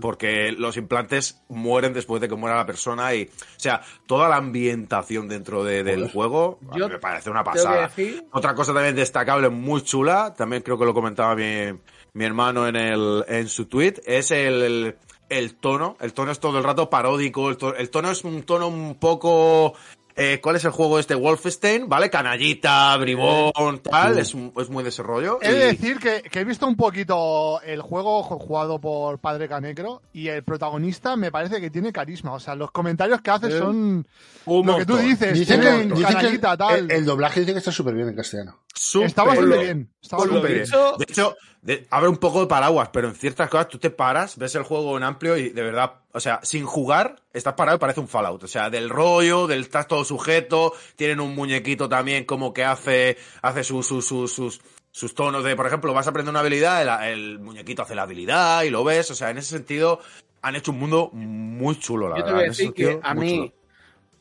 Porque 0.00 0.52
los 0.52 0.76
implantes 0.76 1.42
mueren 1.48 1.92
después 1.92 2.20
de 2.20 2.28
que 2.28 2.34
muera 2.34 2.56
la 2.56 2.66
persona 2.66 3.14
y, 3.14 3.24
o 3.24 3.58
sea, 3.60 3.82
toda 4.06 4.28
la 4.28 4.36
ambientación 4.36 5.28
dentro 5.28 5.62
de- 5.64 5.84
del 5.84 6.10
juego 6.10 6.58
a 6.70 6.74
mí 6.88 6.92
me 6.94 6.98
parece 6.98 7.30
una 7.30 7.44
pasada. 7.44 7.88
decir- 7.88 8.26
Otra 8.32 8.54
cosa 8.54 8.74
también 8.74 8.96
destacable, 8.96 9.48
muy 9.48 9.82
chula, 9.82 10.34
también 10.34 10.62
creo 10.62 10.78
que 10.78 10.84
lo 10.84 10.94
comentaba 10.94 11.34
mi, 11.36 11.72
mi 12.14 12.24
hermano 12.24 12.66
en, 12.66 12.76
el, 12.76 13.24
en 13.28 13.48
su 13.48 13.66
tweet, 13.66 13.94
es 14.06 14.30
el, 14.32 14.62
el, 14.62 14.96
el 15.28 15.54
tono. 15.56 15.96
El 16.00 16.12
tono 16.12 16.32
es 16.32 16.40
todo 16.40 16.58
el 16.58 16.64
rato 16.64 16.90
paródico, 16.90 17.48
el 17.50 17.90
tono 17.90 18.10
es 18.10 18.24
un 18.24 18.42
tono 18.42 18.68
un 18.68 18.96
poco... 18.96 19.74
eh, 20.16 20.40
¿Cuál 20.42 20.56
es 20.56 20.64
el 20.64 20.70
juego 20.70 20.98
este? 20.98 21.14
Wolfenstein, 21.14 21.88
¿vale? 21.88 22.08
Canallita, 22.10 22.96
bribón, 22.96 23.80
tal, 23.82 24.18
es, 24.18 24.32
un- 24.34 24.52
es 24.56 24.70
muy 24.70 24.82
desarrollo. 24.82 25.38
He 25.42 25.52
de 25.52 25.66
decir 25.66 25.98
que, 25.98 26.22
que 26.22 26.40
he 26.40 26.44
visto 26.44 26.66
un 26.66 26.76
poquito 26.76 27.60
el 27.62 27.82
juego 27.82 28.24
ju- 28.24 28.38
jugado 28.38 28.80
por 28.80 29.18
Padre 29.18 29.48
Canecro 29.48 30.02
y 30.12 30.28
el 30.28 30.42
protagonista 30.42 31.16
me 31.16 31.30
parece 31.30 31.60
que 31.60 31.70
tiene 31.70 31.92
carisma. 31.92 32.32
O 32.32 32.40
sea, 32.40 32.54
los 32.54 32.70
comentarios 32.70 33.20
que 33.20 33.30
hace 33.30 33.50
son 33.58 34.06
Un 34.46 34.66
lo 34.66 34.78
que 34.78 34.86
tú 34.86 34.96
dices. 34.96 35.34
Dicen 35.34 35.60
tienen 35.60 35.88
que, 35.90 35.94
dicen 35.96 36.18
que 36.18 36.26
el, 36.26 36.40
tal. 36.40 36.90
el 36.90 37.04
doblaje 37.04 37.40
dice 37.40 37.52
que 37.52 37.58
está 37.58 37.72
súper 37.72 37.94
bien 37.94 38.08
en 38.08 38.16
castellano. 38.16 38.58
Súper 38.78 39.06
Está 39.08 39.24
bastante 39.24 39.56
bien. 39.56 39.64
bien. 39.78 39.90
Está 40.02 40.16
bastante 40.18 40.48
bien. 40.52 40.64
dicho- 40.64 40.96
De 40.98 41.04
hecho, 41.08 41.36
de- 41.62 41.86
abre 41.90 42.08
un 42.10 42.18
poco 42.18 42.40
de 42.40 42.46
paraguas, 42.46 42.90
pero 42.92 43.08
en 43.08 43.14
ciertas 43.14 43.48
cosas 43.48 43.68
tú 43.68 43.78
te 43.78 43.88
paras, 43.90 44.36
ves 44.36 44.54
el 44.54 44.64
juego 44.64 44.96
en 44.98 45.02
amplio 45.02 45.36
y 45.38 45.48
de 45.48 45.62
verdad, 45.62 45.94
o 46.12 46.20
sea, 46.20 46.40
sin 46.42 46.66
jugar, 46.66 47.16
estás 47.32 47.54
parado 47.54 47.76
y 47.76 47.80
parece 47.80 48.00
un 48.00 48.08
Fallout. 48.08 48.44
O 48.44 48.48
sea, 48.48 48.68
del 48.68 48.90
rollo, 48.90 49.46
del 49.46 49.62
estás 49.62 49.88
todo 49.88 50.04
sujeto, 50.04 50.74
tienen 50.94 51.20
un 51.20 51.34
muñequito 51.34 51.88
también 51.88 52.24
como 52.24 52.52
que 52.52 52.64
hace, 52.64 53.16
hace 53.42 53.64
sus, 53.64 53.86
sus, 53.86 54.06
sus, 54.06 54.32
sus, 54.32 54.60
sus 54.90 55.14
tonos 55.14 55.42
de, 55.42 55.56
por 55.56 55.66
ejemplo, 55.66 55.94
vas 55.94 56.06
a 56.06 56.10
aprender 56.10 56.30
una 56.30 56.40
habilidad, 56.40 56.82
el, 57.08 57.12
el 57.12 57.38
muñequito 57.38 57.82
hace 57.82 57.94
la 57.94 58.02
habilidad 58.02 58.62
y 58.64 58.70
lo 58.70 58.84
ves. 58.84 59.10
O 59.10 59.14
sea, 59.14 59.30
en 59.30 59.38
ese 59.38 59.48
sentido, 59.50 60.00
han 60.42 60.54
hecho 60.54 60.70
un 60.72 60.78
mundo 60.78 61.08
muy 61.14 61.78
chulo, 61.78 62.08
la 62.10 62.18
Yo 62.18 62.24
te 62.24 62.30
verdad. 62.32 62.36
voy 62.36 62.44
a 62.44 62.48
que 62.48 62.54
sentido, 62.54 63.00
a 63.02 63.14
mí, 63.14 63.52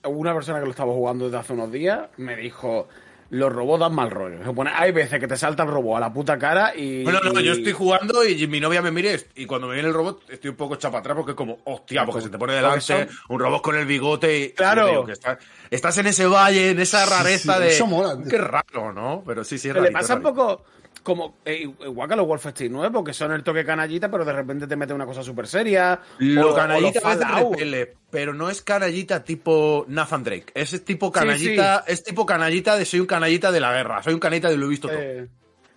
chulo. 0.04 0.16
una 0.18 0.34
persona 0.34 0.60
que 0.60 0.66
lo 0.66 0.72
estaba 0.72 0.94
jugando 0.94 1.26
desde 1.26 1.38
hace 1.38 1.54
unos 1.54 1.72
días 1.72 2.08
me 2.18 2.36
dijo: 2.38 2.88
Los 3.32 3.52
robots 3.52 3.80
dan 3.80 3.94
mal 3.96 4.12
rollo. 4.12 4.38
Hay 4.76 4.92
veces 4.92 5.20
que 5.20 5.28
te 5.28 5.36
salta 5.36 5.64
el 5.64 5.70
robot 5.70 5.98
a 5.98 6.00
la 6.00 6.14
puta 6.14 6.38
cara 6.38 6.74
y. 6.76 7.04
Bueno, 7.04 7.20
no, 7.22 7.40
yo 7.40 7.54
estoy 7.54 7.72
jugando 7.74 8.24
y 8.24 8.46
mi 8.48 8.60
novia 8.60 8.82
me 8.84 8.92
mira 8.92 9.10
y- 9.36 9.46
cuando 9.46 9.68
me 9.68 9.74
viene 9.74 9.90
el 9.90 9.96
robot 9.96 10.30
estoy 10.30 10.52
un 10.52 10.56
poco 10.56 10.76
chapa 10.76 11.00
atrás 11.00 11.16
porque 11.16 11.32
es 11.32 11.36
como, 11.38 11.58
hostia, 11.64 12.06
porque 12.06 12.22
se 12.22 12.30
te 12.30 12.38
pone 12.38 12.54
delante 12.54 13.08
un 13.30 13.40
robot 13.40 13.62
con 13.64 13.76
el 13.76 13.86
bigote 13.86 14.40
y... 14.40 14.50
Claro. 14.52 14.84
yo 14.84 14.90
digo 14.90 15.06
que 15.06 15.12
está- 15.14 15.40
estás 15.72 15.98
en 15.98 16.08
ese 16.08 16.28
valle, 16.28 16.70
en 16.72 16.80
esa 16.80 17.06
rareza 17.06 17.56
sí, 17.56 17.62
de... 17.64 17.70
eso 17.70 17.88
mola. 17.88 18.16
Qué 18.30 18.38
raro, 18.38 18.94
¿no? 18.94 19.24
Pero 19.26 19.44
sí, 19.44 19.58
sí, 19.58 19.70
es 19.70 19.74
Pero 19.74 19.86
le 19.86 19.92
pasa 19.92 20.16
un 20.16 20.22
poco 20.22 20.64
como 21.06 21.38
eh, 21.46 21.70
igual 21.86 22.10
que 22.10 22.16
los 22.16 22.26
Wolfenstein 22.28 22.72
nuevos, 22.74 23.04
que 23.06 23.14
son 23.14 23.32
el 23.32 23.44
toque 23.44 23.64
canallita, 23.64 24.10
pero 24.10 24.26
de 24.26 24.34
repente 24.34 24.66
te 24.68 24.76
mete 24.76 24.92
una 24.94 25.06
cosa 25.06 25.24
súper 25.24 25.48
seria. 25.48 26.00
Lo 26.18 26.48
o- 26.50 26.52
o 26.52 26.56
canallita 26.56 27.00
a 27.12 27.40
repele, 27.52 27.94
pero 28.10 28.34
no 28.34 28.50
es 28.50 28.62
canallita 28.64 29.24
tipo 29.24 29.86
Nathan 29.88 30.24
Drake. 30.24 30.48
Es 30.56 30.84
tipo 30.84 31.12
canallita, 31.12 31.84
es 31.88 32.04
tipo 32.04 32.26
canallita 32.26 32.76
de 32.76 32.86
soy 32.86 33.00
un 33.02 33.06
canallita 33.06 33.52
de 33.52 33.60
la 33.60 33.72
guerra, 33.72 34.02
soy 34.04 34.16
un 34.16 34.20
canallita 34.20 34.50
de 34.50 34.58
lo 34.58 34.66
he 34.66 34.70
visto 34.70 34.88
todo. 34.88 34.98
Eh, 35.00 35.28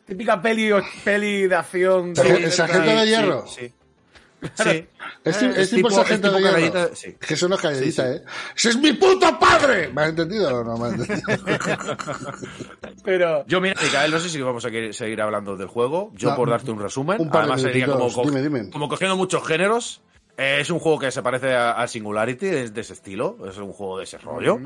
típica 0.06 0.40
peli, 0.40 0.70
peli 1.04 1.46
de 1.46 1.54
acción. 1.54 2.14
De- 2.14 2.44
el 2.44 2.50
sargento 2.50 2.90
de 2.90 3.02
Sí, 3.04 3.08
hierro. 3.10 3.46
Sí. 3.46 3.72
Sí. 4.54 4.86
Es, 5.24 5.38
ti- 5.38 5.50
es 5.56 5.70
tipo 5.70 5.90
sargento 5.90 6.28
es 6.28 6.34
tipo 6.34 6.46
de 6.48 6.60
hierro. 6.60 6.72
canallita, 6.72 6.96
sí. 6.96 7.14
Que 7.14 7.36
son 7.36 7.50
los 7.50 7.60
calladitas, 7.60 8.06
Sí, 8.06 8.12
sí. 8.14 8.18
¿eh? 8.18 8.22
¡Ese 8.56 8.68
es 8.70 8.76
mi 8.76 8.92
puto 8.92 9.38
padre! 9.38 9.88
¿Me 9.92 10.02
has 10.02 10.08
entendido 10.10 10.60
o 10.60 10.64
no 10.64 10.76
me 10.76 10.86
has 10.88 10.94
entendido? 10.94 11.38
Pero 13.04 13.44
Yo, 13.46 13.60
mira, 13.60 13.74
Micael, 13.82 14.10
no 14.10 14.18
sé 14.18 14.28
si 14.28 14.40
vamos 14.40 14.64
a 14.64 14.68
seguir 14.92 15.20
hablando 15.22 15.56
del 15.56 15.68
juego. 15.68 16.10
Yo, 16.14 16.30
No, 16.30 16.36
por 16.36 16.50
darte 16.50 16.70
un 16.70 16.80
resumen, 16.80 17.20
un 17.20 17.30
par 17.30 17.46
de 17.46 17.52
además 17.52 17.62
sería 17.62 17.86
como, 17.86 18.12
co- 18.12 18.22
Dime, 18.24 18.42
dime. 18.42 18.70
como 18.70 18.88
cogiendo 18.88 19.16
muchos 19.16 19.46
géneros. 19.46 20.02
Eh, 20.36 20.58
es 20.60 20.70
un 20.70 20.78
juego 20.78 20.98
que 21.00 21.10
se 21.10 21.22
parece 21.22 21.54
a, 21.54 21.72
a 21.72 21.88
Singularity, 21.88 22.46
es 22.46 22.74
de 22.74 22.80
ese 22.82 22.92
estilo. 22.92 23.38
Es 23.48 23.56
un 23.58 23.72
juego 23.72 23.98
de 23.98 24.04
ese 24.04 24.18
rollo. 24.18 24.58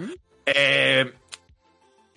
Eh, 0.45 1.13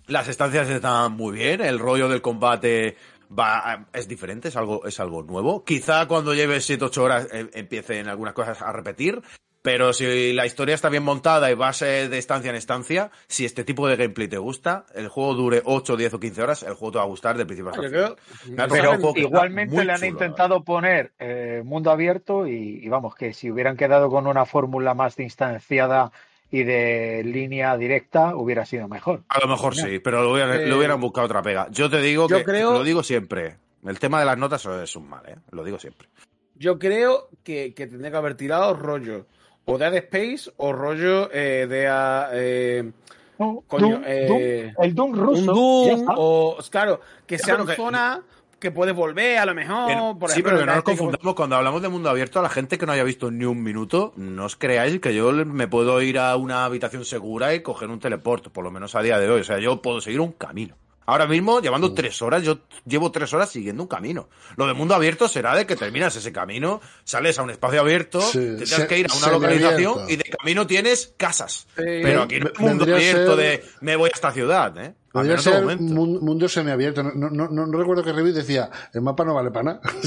las 0.08 0.28
estancias 0.28 0.70
están 0.70 1.14
muy 1.14 1.34
bien. 1.36 1.62
El 1.62 1.80
rollo 1.80 2.10
del 2.10 2.22
combate 2.22 2.98
va 3.28 3.88
es 3.94 4.08
diferente, 4.08 4.50
es 4.50 4.56
algo, 4.56 4.86
es 4.86 5.00
algo 5.00 5.24
nuevo. 5.24 5.64
Quizá 5.64 6.08
cuando 6.08 6.34
lleves 6.34 6.70
7-8 6.70 6.98
horas 6.98 7.28
eh, 7.32 7.50
empiecen 7.54 8.08
algunas 8.08 8.34
cosas 8.34 8.62
a 8.62 8.72
repetir. 8.72 9.22
Pero 9.66 9.94
si 9.94 10.32
la 10.32 10.46
historia 10.46 10.76
está 10.76 10.90
bien 10.90 11.02
montada 11.02 11.50
y 11.50 11.56
vas 11.56 11.82
eh, 11.82 12.08
de 12.08 12.20
estancia 12.20 12.52
en 12.52 12.56
estancia, 12.56 13.10
si 13.26 13.46
este 13.46 13.64
tipo 13.64 13.88
de 13.88 13.96
gameplay 13.96 14.28
te 14.28 14.38
gusta, 14.38 14.86
el 14.94 15.08
juego 15.08 15.34
dure 15.34 15.64
8, 15.66 15.98
10 15.98 16.14
o 16.14 16.20
15 16.20 16.44
horas, 16.44 16.62
el 16.62 16.76
juego 16.76 16.92
te 16.92 16.98
va 17.00 17.04
a 17.06 17.08
gustar 17.08 17.36
de 17.36 17.48
principio 17.48 17.72
a 17.72 17.74
fin. 17.74 18.56
Pero 18.70 19.00
igualmente 19.16 19.84
le 19.84 19.92
han 19.92 19.98
chulo, 19.98 20.08
intentado 20.08 20.64
poner 20.64 21.14
eh, 21.18 21.64
mundo 21.66 21.90
abierto 21.90 22.46
y, 22.46 22.86
y 22.86 22.90
vamos, 22.90 23.16
que 23.16 23.34
si 23.34 23.50
hubieran 23.50 23.76
quedado 23.76 24.08
con 24.12 24.28
una 24.28 24.46
fórmula 24.46 24.94
más 24.94 25.16
de 25.16 25.24
instanciada 25.24 26.12
y 26.52 26.64
de 26.64 27.24
línea 27.26 27.76
directa, 27.78 28.36
hubiera 28.36 28.66
sido 28.66 28.88
mejor. 28.88 29.24
A 29.30 29.40
lo 29.40 29.48
mejor 29.48 29.76
sí, 29.76 30.00
pero 30.00 30.24
lo 30.24 30.32
hubieran, 30.32 30.60
Eh, 30.62 30.68
le 30.68 30.76
hubieran 30.76 31.00
buscado 31.02 31.26
otra 31.26 31.42
pega. 31.42 31.68
Yo 31.72 31.90
te 31.90 32.02
digo 32.02 32.28
yo 32.28 32.38
que, 32.38 32.44
creo- 32.44 32.74
lo 32.74 32.84
digo 32.84 33.04
siempre, 33.04 33.58
el 33.86 34.00
tema 34.00 34.20
de 34.20 34.26
las 34.26 34.38
notas 34.38 34.66
es 34.66 34.96
un 34.96 35.10
mal, 35.10 35.24
¿eh? 35.28 35.36
Lo 35.52 35.64
digo 35.64 35.80
siempre. 35.80 36.08
Yo 36.56 36.80
creo 36.80 37.30
que, 37.44 37.74
que 37.74 37.88
tendría 37.88 38.12
que 38.12 38.18
haber 38.18 38.36
tirado 38.36 38.74
rollo 38.74 39.26
o 39.66 39.78
Dead 39.78 39.94
Space 39.96 40.52
o 40.58 40.72
rollo 40.72 41.30
eh, 41.34 41.68
de 41.68 41.88
a, 41.88 42.30
eh, 42.32 42.92
No, 43.38 43.64
Coño, 43.68 43.88
Doom, 43.90 44.04
eh, 44.06 44.26
Doom, 44.28 44.86
el 44.86 44.96
Doom 44.96 45.14
ruso. 45.16 45.40
un 45.40 45.46
Doom 45.48 46.06
o 46.16 46.58
claro, 46.70 47.02
que 47.28 47.38
sea 47.38 47.56
pero 47.56 47.64
una 47.84 48.24
que- 48.60 48.72
puedes 48.72 48.96
volver 48.96 49.38
a 49.38 49.46
lo 49.46 49.54
mejor. 49.54 49.88
Pero- 49.88 50.18
por 50.20 50.30
sí, 50.30 50.34
ejemplo, 50.40 50.52
pero 50.52 50.60
que 50.62 50.66
no 50.66 50.76
nos 50.76 50.84
que- 50.84 50.92
confundamos. 50.92 51.36
Cuando 51.36 51.56
hablamos 51.56 51.82
de 51.82 51.90
mundo 51.90 52.10
abierto, 52.10 52.40
a 52.40 52.44
la 52.44 52.50
gente 52.50 52.78
que 52.78 52.86
no 52.86 52.92
haya 52.92 53.04
visto 53.04 53.30
ni 53.32 53.46
un 53.46 53.62
minuto, 53.64 54.14
no 54.16 54.46
os 54.46 54.56
creáis 54.56 55.00
que 55.00 55.14
yo 55.14 55.32
me 55.32 55.68
puedo 55.68 56.02
ir 56.02 56.20
a 56.20 56.36
una 56.36 56.66
habitación 56.66 57.06
segura 57.06 57.54
y 57.54 57.62
coger 57.62 57.90
un 57.90 58.00
teleporte, 58.00 58.50
por 58.50 58.64
lo 58.64 58.72
menos 58.72 58.96
a 58.96 59.02
día 59.02 59.20
de 59.20 59.30
hoy. 59.30 59.42
O 59.42 59.44
sea, 59.44 59.60
yo 59.60 59.82
puedo 59.82 60.02
seguir 60.02 60.20
un 60.22 60.32
camino. 60.34 60.76
Ahora 61.08 61.28
mismo, 61.28 61.62
llevando 61.62 61.94
tres 61.94 62.20
horas, 62.24 62.42
yo 62.42 62.62
llevo 62.84 63.12
tres 63.12 63.32
horas 63.32 63.52
siguiendo 63.52 63.84
un 63.84 63.88
camino. 63.88 64.28
Lo 64.58 64.66
de 64.66 64.74
mundo 64.74 64.96
abierto 64.96 65.28
será 65.28 65.54
de 65.56 65.68
que 65.68 65.76
terminas 65.76 66.16
ese 66.16 66.32
camino, 66.32 66.82
sales 67.04 67.38
a 67.38 67.44
un 67.44 67.52
espacio 67.52 67.80
abierto, 67.82 68.20
Sí, 68.22 68.40
te 68.40 68.46
tienes 68.66 68.70
se- 68.70 68.88
que 68.88 68.98
ir 68.98 69.08
a 69.12 69.16
una 69.16 69.28
localización 69.34 70.10
y 70.10 70.16
de 70.16 70.24
camino 70.24 70.66
tienes 70.66 71.14
casas. 71.16 71.68
Sí. 71.78 71.84
Pero 71.86 72.24
aquí 72.24 72.40
no 72.40 72.48
es 72.48 72.60
mundo 72.60 72.86
abierto 72.86 73.36
ser- 73.36 73.60
de 73.60 73.64
me 73.82 73.96
voy 73.98 74.10
a 74.12 74.16
esta 74.16 74.32
ciudad, 74.32 74.76
¿eh? 74.84 74.96
Podría 75.20 75.38
ser 75.38 75.62
momento. 75.62 75.84
mun- 75.94 76.20
mundo 76.24 76.48
semiabierto. 76.50 77.04
No, 77.04 77.12
no, 77.30 77.48
no, 77.50 77.66
no 77.68 77.78
recuerdo 77.78 78.04
que 78.04 78.14
Revit 78.14 78.36
decía, 78.36 78.70
el 78.94 79.02
mapa 79.02 79.24
no 79.26 79.34
vale 79.34 79.52
para 79.52 79.64
nada. 79.64 79.82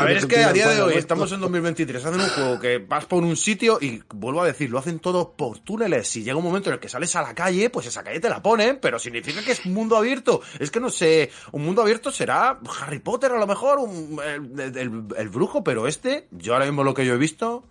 A 0.00 0.04
ver, 0.04 0.16
es 0.18 0.26
que 0.26 0.36
a 0.44 0.52
día 0.52 0.68
de 0.68 0.82
hoy 0.82 0.94
estamos 0.94 1.30
en 1.32 1.40
2023, 1.40 2.04
hacen 2.04 2.20
un 2.20 2.28
juego 2.28 2.60
que 2.60 2.78
vas 2.78 3.04
por 3.06 3.22
un 3.22 3.36
sitio 3.36 3.78
y 3.80 4.02
vuelvo 4.14 4.42
a 4.42 4.46
decir, 4.46 4.70
lo 4.70 4.78
hacen 4.78 4.98
todo 4.98 5.32
por 5.36 5.58
túneles. 5.60 6.08
Si 6.08 6.22
llega 6.22 6.36
un 6.36 6.44
momento 6.44 6.68
en 6.70 6.74
el 6.74 6.80
que 6.80 6.88
sales 6.88 7.14
a 7.16 7.22
la 7.22 7.34
calle, 7.34 7.70
pues 7.70 7.86
esa 7.86 8.02
calle 8.02 8.20
te 8.20 8.28
la 8.28 8.42
ponen, 8.42 8.78
pero 8.80 8.98
significa 8.98 9.42
que 9.42 9.52
es 9.52 9.64
un 9.66 9.72
mundo 9.74 9.96
abierto. 9.96 10.40
Es 10.58 10.70
que 10.70 10.80
no 10.80 10.90
sé, 10.90 11.30
un 11.52 11.64
mundo 11.64 11.82
abierto 11.82 12.10
será 12.10 12.58
Harry 12.80 12.98
Potter 12.98 13.32
a 13.32 13.38
lo 13.38 13.46
mejor, 13.46 13.78
un- 13.78 14.18
el, 14.24 14.60
el- 14.60 14.76
el- 14.78 15.04
el 15.16 15.28
brujo, 15.28 15.62
pero 15.64 15.86
este, 15.86 16.26
yo 16.30 16.52
ahora 16.54 16.64
mismo 16.66 16.84
lo 16.84 16.94
que 16.94 17.06
yo 17.06 17.14
he 17.14 17.18
visto, 17.18 17.64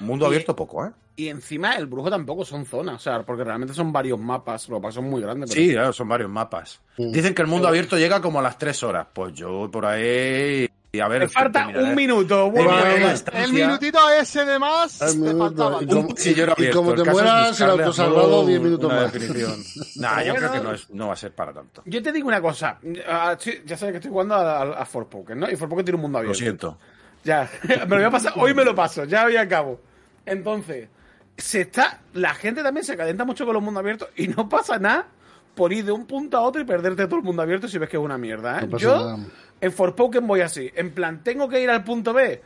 mundo 0.00 0.24
Y- 0.24 0.28
abierto 0.28 0.54
poco, 0.56 0.84
¿eh? 0.86 0.90
Y 1.18 1.28
encima 1.28 1.72
el 1.76 1.86
brujo 1.86 2.10
tampoco 2.10 2.44
son 2.44 2.66
zonas, 2.66 2.96
o 2.96 2.98
sea, 2.98 3.22
porque 3.22 3.42
realmente 3.42 3.72
son 3.72 3.90
varios 3.90 4.20
mapas, 4.20 4.68
los 4.68 4.78
mapas 4.80 4.94
son 4.94 5.04
muy 5.08 5.22
grandes. 5.22 5.48
pero- 5.50 5.62
Sí, 5.66 5.72
claro, 5.72 5.92
son 5.92 6.08
varios 6.08 6.28
mapas. 6.30 6.80
Dicen 6.98 7.34
que 7.34 7.40
el 7.42 7.48
mundo 7.48 7.68
abierto 7.68 7.96
llega 7.96 8.20
como 8.20 8.38
a 8.38 8.42
las 8.42 8.58
3 8.58 8.82
horas. 8.82 9.06
Pues 9.12 9.32
yo 9.34 9.70
por 9.70 9.86
ahí... 9.86 10.68
Y 10.92 11.00
a 11.00 11.08
ver, 11.08 11.22
Me 11.22 11.28
falta 11.28 11.68
un 11.68 11.94
minuto. 11.94 12.50
Terminaré 12.54 13.00
bueno. 13.00 13.20
El 13.34 13.52
minutito 13.52 13.98
ese 14.18 14.46
de 14.46 14.58
más 14.58 15.02
El 15.02 15.12
te 15.12 15.18
minuto, 15.18 15.38
faltaba. 15.44 15.82
y 15.82 15.86
como- 15.86 16.00
Un 16.00 16.06
cuchillero 16.06 16.52
y 16.56 16.60
abierto. 16.60 16.78
como 16.78 16.94
te 16.94 17.04
mueras, 17.10 17.60
el 17.60 17.70
autosalvado, 17.70 18.22
todo 18.28 18.46
10 18.46 18.60
minutos 18.62 18.92
más. 18.92 19.12
Nah, 19.96 20.22
yo 20.22 20.32
Bueno. 20.32 20.34
creo 20.48 20.52
que 20.52 20.60
no, 20.68 20.72
es, 20.72 20.90
no 20.90 21.06
va 21.08 21.12
a 21.12 21.16
ser 21.16 21.34
para 21.34 21.52
tanto. 21.52 21.82
Yo 21.84 22.02
te 22.02 22.12
digo 22.12 22.28
una 22.28 22.40
cosa, 22.40 22.78
ah, 23.08 23.36
ya 23.66 23.76
sabes 23.76 23.92
que 23.92 23.96
estoy 23.98 24.10
jugando 24.10 24.34
a, 24.36 24.62
a, 24.62 24.82
a 24.82 24.88
¿no? 25.34 25.50
Y 25.50 25.56
Forspoken 25.56 25.84
tiene 25.84 25.96
un 25.96 26.02
mundo 26.02 26.18
Lo 26.18 26.20
abierto. 26.20 26.38
siento. 26.38 26.78
Ya, 27.26 27.50
me 27.68 27.76
lo 27.76 27.96
voy 27.96 28.04
a 28.04 28.10
pasar, 28.10 28.32
hoy 28.36 28.54
me 28.54 28.64
lo 28.64 28.74
paso, 28.74 29.04
ya 29.04 29.24
voy 29.24 29.36
a 29.36 29.48
cabo. 29.48 29.80
Entonces, 30.24 30.88
se 31.36 31.62
está, 31.62 32.00
la 32.14 32.34
gente 32.34 32.62
también 32.62 32.84
se 32.84 32.96
calienta 32.96 33.24
mucho 33.24 33.44
con 33.44 33.52
los 33.54 33.62
mundos 33.62 33.80
abiertos 33.80 34.08
y 34.16 34.28
no 34.28 34.48
pasa 34.48 34.78
nada 34.78 35.08
por 35.54 35.72
ir 35.72 35.84
de 35.84 35.92
un 35.92 36.06
punto 36.06 36.36
a 36.36 36.40
otro 36.42 36.60
y 36.60 36.64
perderte 36.64 37.06
todo 37.06 37.16
el 37.18 37.24
mundo 37.24 37.42
abierto 37.42 37.66
si 37.68 37.78
ves 37.78 37.88
que 37.88 37.96
es 37.96 38.02
una 38.02 38.16
mierda, 38.16 38.60
¿eh? 38.60 38.66
No 38.68 38.78
Yo, 38.78 38.96
nada. 38.96 39.18
en 39.60 39.72
Forspoken 39.72 40.26
voy 40.26 40.40
así, 40.42 40.70
en 40.74 40.92
plan, 40.92 41.22
tengo 41.24 41.48
que 41.48 41.60
ir 41.60 41.68
al 41.70 41.82
punto 41.82 42.12
B, 42.12 42.40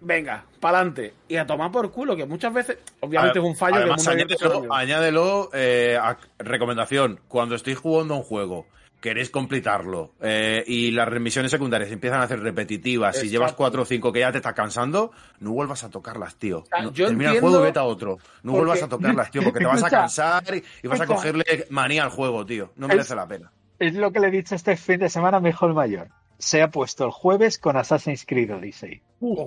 venga, 0.00 0.44
para 0.60 0.78
adelante, 0.78 1.14
y 1.28 1.36
a 1.36 1.46
tomar 1.46 1.70
por 1.70 1.90
culo, 1.90 2.16
que 2.16 2.24
muchas 2.26 2.52
veces, 2.54 2.78
obviamente 3.00 3.38
es 3.38 3.44
un 3.44 3.54
fallo 3.56 3.76
que 3.76 3.82
el 3.82 3.90
Además, 3.92 4.06
mundo 4.06 4.22
añádelo, 4.22 4.74
añádelo, 4.74 5.50
eh, 5.52 5.98
a- 6.00 6.16
recomendación. 6.38 7.20
Cuando 7.28 7.54
estéis 7.54 7.78
jugando 7.78 8.14
a 8.14 8.16
un 8.18 8.22
juego, 8.22 8.66
queréis 9.00 9.30
completarlo 9.30 10.12
eh, 10.20 10.62
y 10.66 10.90
las 10.90 11.08
remisiones 11.08 11.50
secundarias 11.50 11.90
empiezan 11.90 12.20
a 12.20 12.28
ser 12.28 12.40
repetitivas 12.40 13.16
Exacto. 13.16 13.30
llevas 13.32 13.52
cuatro 13.54 13.82
o 13.82 13.84
cinco 13.84 14.12
que 14.12 14.20
ya 14.20 14.30
te 14.32 14.38
está 14.38 14.52
cansando, 14.54 15.10
no 15.40 15.52
vuelvas 15.52 15.82
a 15.84 15.90
tocarlas, 15.90 16.36
tío. 16.36 16.64
sea, 16.68 16.82
No, 16.82 16.92
yo 16.92 17.06
termina 17.06 17.32
el 17.32 17.40
juego 17.40 17.60
y 17.60 17.62
vete 17.62 17.78
a 17.78 17.84
otro. 17.84 18.18
No 18.42 18.52
porque- 18.52 18.58
vuelvas 18.58 18.82
a 18.82 18.88
tocarlas, 18.88 19.30
tío, 19.30 19.42
porque 19.42 19.60
te 19.60 19.66
vas 19.66 19.82
a 19.82 19.88
cansar 19.90 20.42
y, 20.54 20.62
y 20.82 20.88
vas 20.88 21.00
a 21.00 21.06
cogerle 21.06 21.44
manía 21.70 22.02
al 22.04 22.10
juego, 22.10 22.44
tío. 22.46 22.72
No 22.76 22.88
merece 22.88 23.14
la 23.14 23.26
pena. 23.26 23.50
Es 23.78 23.94
lo 23.94 24.12
que 24.12 24.20
le 24.20 24.28
he 24.28 24.30
dicho 24.30 24.54
este 24.54 24.76
fin 24.76 24.98
de 25.00 25.08
semana 25.08 25.38
a 25.38 25.40
mi 25.40 25.48
hijo 25.48 25.66
el 25.66 25.72
mayor. 25.74 26.08
Se 26.38 26.62
ha 26.62 26.70
puesto 26.70 27.04
el 27.04 27.10
jueves 27.10 27.58
con 27.58 27.76
Assassin's 27.76 28.24
Creed 28.26 28.54
Odyssey. 28.54 29.02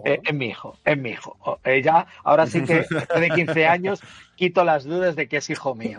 Eh, 0.06 0.22
es 0.24 0.34
mi 0.36 0.48
hijo, 0.48 0.78
es 0.86 0.96
mi 0.98 1.10
hijo. 1.10 1.60
Eh, 1.64 1.82
ya, 1.84 2.06
ahora 2.24 2.46
sí 2.46 2.62
que 2.64 2.86
de 3.20 3.30
15 3.34 3.66
años 3.68 4.00
quito 4.36 4.64
las 4.64 4.84
dudas 4.84 5.16
de 5.16 5.28
que 5.28 5.38
es 5.38 5.50
hijo 5.50 5.74
mío. 5.74 5.98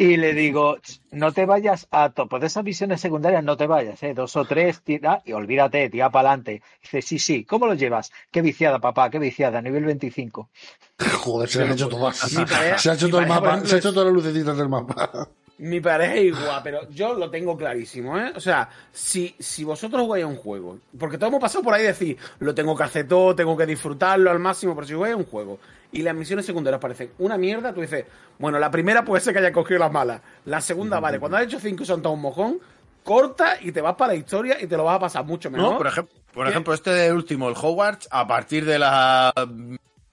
Y 0.00 0.16
le 0.16 0.32
digo, 0.32 0.78
"Ch, 0.78 1.00
no 1.10 1.32
te 1.32 1.44
vayas 1.44 1.88
a 1.90 2.10
topo 2.10 2.38
de 2.38 2.46
esas 2.46 2.62
misiones 2.62 3.00
secundarias, 3.00 3.42
no 3.42 3.56
te 3.56 3.66
vayas, 3.66 4.00
¿eh? 4.04 4.14
dos 4.14 4.36
o 4.36 4.44
tres, 4.44 4.80
tira, 4.82 5.22
y 5.24 5.32
olvídate, 5.32 5.90
tira 5.90 6.08
para 6.10 6.30
adelante. 6.30 6.62
Dice, 6.80 7.02
sí, 7.02 7.18
sí, 7.18 7.44
¿cómo 7.44 7.66
lo 7.66 7.74
llevas? 7.74 8.12
Qué 8.30 8.40
viciada, 8.40 8.78
papá, 8.78 9.10
qué 9.10 9.18
viciada, 9.18 9.60
nivel 9.60 9.84
25. 9.84 10.50
Joder, 11.18 11.48
se 11.48 11.64
han 11.64 11.72
hecho 11.72 11.88
todas. 11.88 12.16
Se 12.16 12.90
ha 12.90 12.94
hecho 12.94 13.08
todo 13.08 13.20
el 13.20 13.26
mapa, 13.26 13.60
se 13.64 13.74
ha 13.74 13.78
hecho 13.78 13.92
todas 13.92 14.06
las 14.06 14.14
lucecitas 14.14 14.56
del 14.56 14.68
mapa. 14.68 15.28
Mi 15.58 15.80
pareja 15.80 16.14
es 16.14 16.26
igual, 16.26 16.60
pero 16.62 16.88
yo 16.90 17.14
lo 17.14 17.30
tengo 17.30 17.56
clarísimo, 17.56 18.16
¿eh? 18.16 18.32
O 18.36 18.40
sea, 18.40 18.68
si, 18.92 19.34
si 19.38 19.64
vosotros 19.64 20.02
jugáis 20.02 20.24
a 20.24 20.28
un 20.28 20.36
juego, 20.36 20.78
porque 20.96 21.18
todos 21.18 21.30
hemos 21.30 21.40
pasado 21.40 21.64
por 21.64 21.74
ahí 21.74 21.82
y 21.82 21.86
decir, 21.86 22.16
lo 22.38 22.54
tengo 22.54 22.76
que 22.76 22.84
hacer 22.84 23.08
todo, 23.08 23.34
tengo 23.34 23.56
que 23.56 23.66
disfrutarlo 23.66 24.30
al 24.30 24.38
máximo, 24.38 24.74
pero 24.76 24.86
si 24.86 24.94
jugáis 24.94 25.14
a 25.14 25.16
un 25.16 25.24
juego 25.24 25.58
y 25.90 26.02
las 26.02 26.14
misiones 26.14 26.46
secundarias 26.46 26.80
parecen 26.80 27.10
una 27.18 27.36
mierda, 27.36 27.72
tú 27.74 27.80
dices, 27.80 28.04
bueno, 28.38 28.58
la 28.58 28.70
primera 28.70 29.04
puede 29.04 29.20
ser 29.20 29.32
que 29.32 29.40
haya 29.40 29.52
cogido 29.52 29.80
las 29.80 29.90
malas, 29.90 30.20
la 30.44 30.60
segunda, 30.60 31.00
vale, 31.00 31.18
cuando 31.18 31.38
has 31.38 31.44
hecho 31.44 31.58
cinco 31.58 31.82
y 31.82 31.86
son 31.86 32.02
todos 32.02 32.14
un 32.14 32.22
mojón, 32.22 32.60
corta 33.02 33.56
y 33.60 33.72
te 33.72 33.80
vas 33.80 33.96
para 33.96 34.12
la 34.12 34.18
historia 34.18 34.58
y 34.60 34.66
te 34.66 34.76
lo 34.76 34.84
vas 34.84 34.96
a 34.96 35.00
pasar 35.00 35.24
mucho 35.24 35.50
mejor. 35.50 35.72
No, 35.72 35.78
por 35.78 35.86
ejemplo, 35.88 36.14
por 36.32 36.46
ejemplo, 36.46 36.72
este 36.72 37.12
último, 37.12 37.48
el 37.48 37.56
Hogwarts, 37.60 38.06
a 38.12 38.26
partir 38.28 38.64
de 38.64 38.78
la 38.78 39.32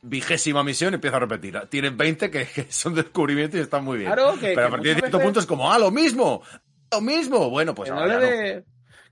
vigésima 0.07 0.63
misión 0.63 0.93
empieza 0.93 1.17
a 1.17 1.19
repetir. 1.21 1.59
Tienen 1.69 1.97
20 1.97 2.29
que, 2.31 2.45
que 2.45 2.67
son 2.71 2.93
descubrimientos 2.95 3.59
y 3.59 3.63
están 3.63 3.83
muy 3.83 3.97
bien. 3.99 4.11
Claro, 4.11 4.33
que- 4.39 4.53
Pero 4.53 4.67
a 4.67 4.69
partir 4.69 4.93
de 4.95 4.99
cierto 5.01 5.17
veces- 5.17 5.25
punto 5.25 5.39
es 5.39 5.45
como, 5.45 5.71
ah, 5.71 5.79
lo 5.79 5.91
mismo, 5.91 6.41
lo 6.91 7.01
mismo. 7.01 7.49
Bueno, 7.49 7.73
pues 7.75 7.89
que, 7.89 7.95
no 7.95 8.01
ahora 8.01 8.19
le 8.19 8.25
no. 8.25 8.31
dé, 8.31 8.63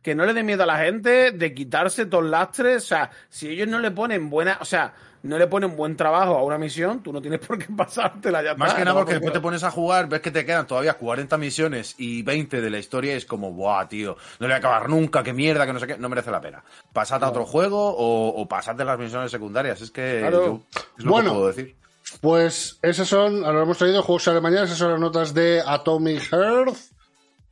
que 0.02 0.16
no 0.16 0.26
le 0.26 0.34
dé 0.34 0.44
miedo 0.44 0.64
a 0.64 0.66
la 0.68 0.78
gente 0.78 1.32
de 1.32 1.54
quitarse 1.54 2.06
todos 2.06 2.24
los 2.24 2.32
lastres. 2.32 2.84
O 2.84 2.88
sea, 2.88 3.10
si 3.30 3.50
ellos 3.50 3.68
no 3.68 3.80
le 3.80 3.92
ponen 3.92 4.30
buena, 4.30 4.58
o 4.62 4.66
sea, 4.66 4.94
no 5.24 5.38
le 5.38 5.48
ponen 5.48 5.76
buen 5.76 5.96
trabajo 5.98 6.38
a 6.38 6.44
una 6.44 6.58
misión, 6.58 7.02
tú 7.02 7.12
no 7.12 7.22
tienes 7.22 7.40
por 7.40 7.58
qué 7.58 7.66
pasártela 7.78 8.44
ya 8.44 8.56
Más 8.56 8.74
que 8.74 8.86
nada 8.86 8.94
porque 9.00 9.14
por 9.16 9.22
después 9.22 9.34
te 9.34 9.40
pones 9.40 9.64
a 9.64 9.72
jugar, 9.72 10.08
ves 10.08 10.22
que 10.22 10.32
te 10.32 10.46
quedan 10.46 10.68
todavía 10.68 10.94
40 10.96 11.38
misiones 11.38 11.96
y 11.98 12.22
20 12.24 12.62
de 12.62 12.70
la 12.70 12.78
historia 12.78 13.14
y 13.14 13.18
es 13.18 13.26
como, 13.26 13.52
buah, 13.52 13.88
tío, 13.88 14.16
no 14.40 14.48
le 14.48 14.48
voy 14.48 14.54
a 14.54 14.58
acabar 14.58 14.90
nunca, 14.90 15.24
qué 15.24 15.34
mierda, 15.34 15.66
que 15.66 15.74
no 15.74 15.80
sé 15.80 15.88
qué, 15.88 15.98
no 15.98 16.10
merece 16.10 16.30
la 16.32 16.42
pena. 16.42 16.64
Pasad 16.94 17.24
a 17.24 17.30
otro 17.30 17.46
juego 17.46 17.82
o, 17.96 18.30
o 18.42 18.48
pasad 18.48 18.76
de 18.76 18.86
las 18.86 19.00
misiones 19.00 19.32
secundarias, 19.32 19.82
es 19.82 19.92
que 19.92 20.20
Claro. 20.20 20.46
yo- 20.46 20.62
es 20.98 21.04
lo 21.06 21.12
Bueno. 21.12 21.30
que 21.32 21.36
puedo 21.36 21.48
decir. 21.48 21.76
Pues 22.20 22.78
esas 22.82 23.08
son, 23.08 23.46
ahora 23.46 23.60
lo 23.60 23.64
hemos 23.64 23.78
traído, 23.78 24.04
juegos 24.04 24.24
sale 24.24 24.42
mañana, 24.42 24.66
esas 24.66 24.78
son 24.78 24.92
las 24.92 25.00
notas 25.00 25.34
de 25.34 25.64
Atomic 25.66 26.22
Hearth. 26.32 26.78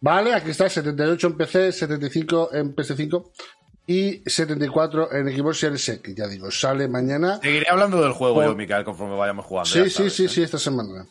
Vale, 0.01 0.33
aquí 0.33 0.49
está, 0.51 0.67
78 0.67 1.27
en 1.27 1.37
PC, 1.37 1.71
75 1.71 2.49
en 2.53 2.75
PS5 2.75 3.29
y 3.91 4.23
74 4.25 5.11
en 5.11 5.35
Xbox 5.35 5.59
Series 5.59 5.89
X. 5.89 6.15
Ya 6.15 6.27
digo, 6.27 6.49
sale 6.49 6.87
mañana. 6.87 7.39
Seguiré 7.41 7.65
hablando 7.69 8.01
del 8.01 8.13
juego 8.13 8.41
yo, 8.41 8.55
Micael, 8.55 8.85
conforme 8.85 9.17
vayamos 9.17 9.45
jugando. 9.45 9.69
Sí, 9.69 9.83
sí, 9.83 9.89
sabes, 9.89 10.13
sí, 10.13 10.25
¿eh? 10.25 10.29
sí, 10.29 10.43
esta 10.43 10.57
semana. 10.57 11.05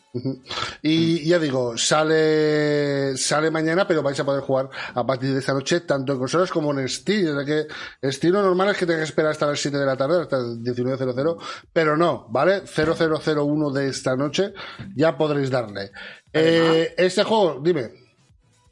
Y 0.81 1.27
ya 1.27 1.37
digo, 1.37 1.77
sale 1.77 3.15
sale 3.17 3.51
mañana, 3.51 3.87
pero 3.87 4.01
vais 4.01 4.19
a 4.19 4.25
poder 4.25 4.41
jugar 4.41 4.69
a 4.95 5.05
partir 5.05 5.31
de 5.31 5.39
esta 5.39 5.53
noche, 5.53 5.81
tanto 5.81 6.13
en 6.13 6.19
consolas 6.19 6.49
como 6.49 6.71
en 6.71 6.89
Steam. 6.89 7.37
Ya 7.37 7.45
que 7.45 8.11
Steam 8.11 8.33
lo 8.33 8.41
normal 8.41 8.69
es 8.69 8.77
que 8.77 8.87
tengas 8.87 9.01
que 9.01 9.09
esperar 9.09 9.31
hasta 9.31 9.45
las 9.45 9.59
7 9.59 9.77
de 9.77 9.85
la 9.85 9.95
tarde, 9.95 10.21
hasta 10.21 10.37
el 10.37 10.63
19.00, 10.63 11.37
pero 11.71 11.95
no, 11.95 12.25
¿vale? 12.29 12.63
0001 12.65 13.71
de 13.71 13.89
esta 13.89 14.15
noche, 14.15 14.53
ya 14.95 15.15
podréis 15.17 15.51
darle. 15.51 15.91
Eh, 16.33 16.95
este 16.97 17.23
juego, 17.23 17.59
dime. 17.61 17.91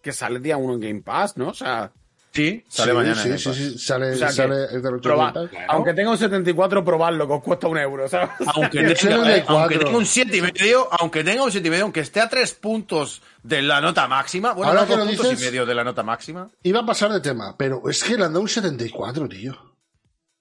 Que 0.02 0.14
sale 0.14 0.38
el 0.38 0.42
día 0.42 0.58
uno 0.58 0.74
en 0.74 0.80
Game 0.80 1.02
Pass, 1.02 1.38
¿no? 1.38 1.50
O 1.50 1.54
sea, 1.54 1.92
Sí, 2.32 2.64
sale 2.68 2.92
Sí, 2.92 2.98
mañana. 2.98 3.16
Sí, 3.16 3.30
en 3.30 3.40
sí, 3.40 3.46
Game 3.50 3.56
sí, 3.58 3.80
sale, 3.80 4.12
o 4.12 4.16
sea 4.16 4.46
Game 4.48 5.34
Pass. 5.34 5.50
aunque 5.68 5.94
tenga 5.96 6.12
un 6.12 6.18
74, 6.18 6.86
probarlo, 6.86 7.28
que 7.28 7.34
os 7.34 7.44
cuesta 7.44 7.68
un 7.68 7.78
euro, 7.80 8.08
¿sabes? 8.08 8.30
Aunque, 8.54 8.80
El 8.80 8.94
tenga, 8.98 9.16
eh, 9.36 9.42
74. 9.42 9.58
aunque 9.58 9.78
tenga 9.80 9.98
un 9.98 10.06
7 10.06 10.38
y 10.38 10.42
medio, 10.42 10.88
aunque 11.00 11.24
tenga 11.24 11.44
un 11.44 11.52
7 11.52 11.68
y 11.68 11.72
medio, 11.72 11.84
aunque 11.86 12.02
esté 12.02 12.22
a 12.22 12.30
3 12.30 12.54
puntos 12.54 13.22
de 13.42 13.62
la 13.64 13.82
nota 13.82 14.08
máxima, 14.08 14.54
bueno, 14.54 14.70
Ahora 14.70 14.82
no, 14.82 14.88
que 14.88 14.94
dos 14.96 15.00
lo 15.00 15.06
puntos 15.08 15.30
dices- 15.32 15.42
y 15.42 15.46
medio 15.48 15.66
de 15.66 15.74
la 15.76 15.84
nota 15.84 16.04
máxima. 16.04 16.50
Iba 16.62 16.82
a 16.82 16.86
pasar 16.86 17.12
de 17.12 17.20
tema, 17.20 17.56
pero 17.58 17.82
es 17.90 18.04
que 18.04 18.16
le 18.16 18.26
han 18.26 18.32
dado 18.34 18.42
un 18.42 18.50
74, 18.50 19.28
tío. 19.28 19.58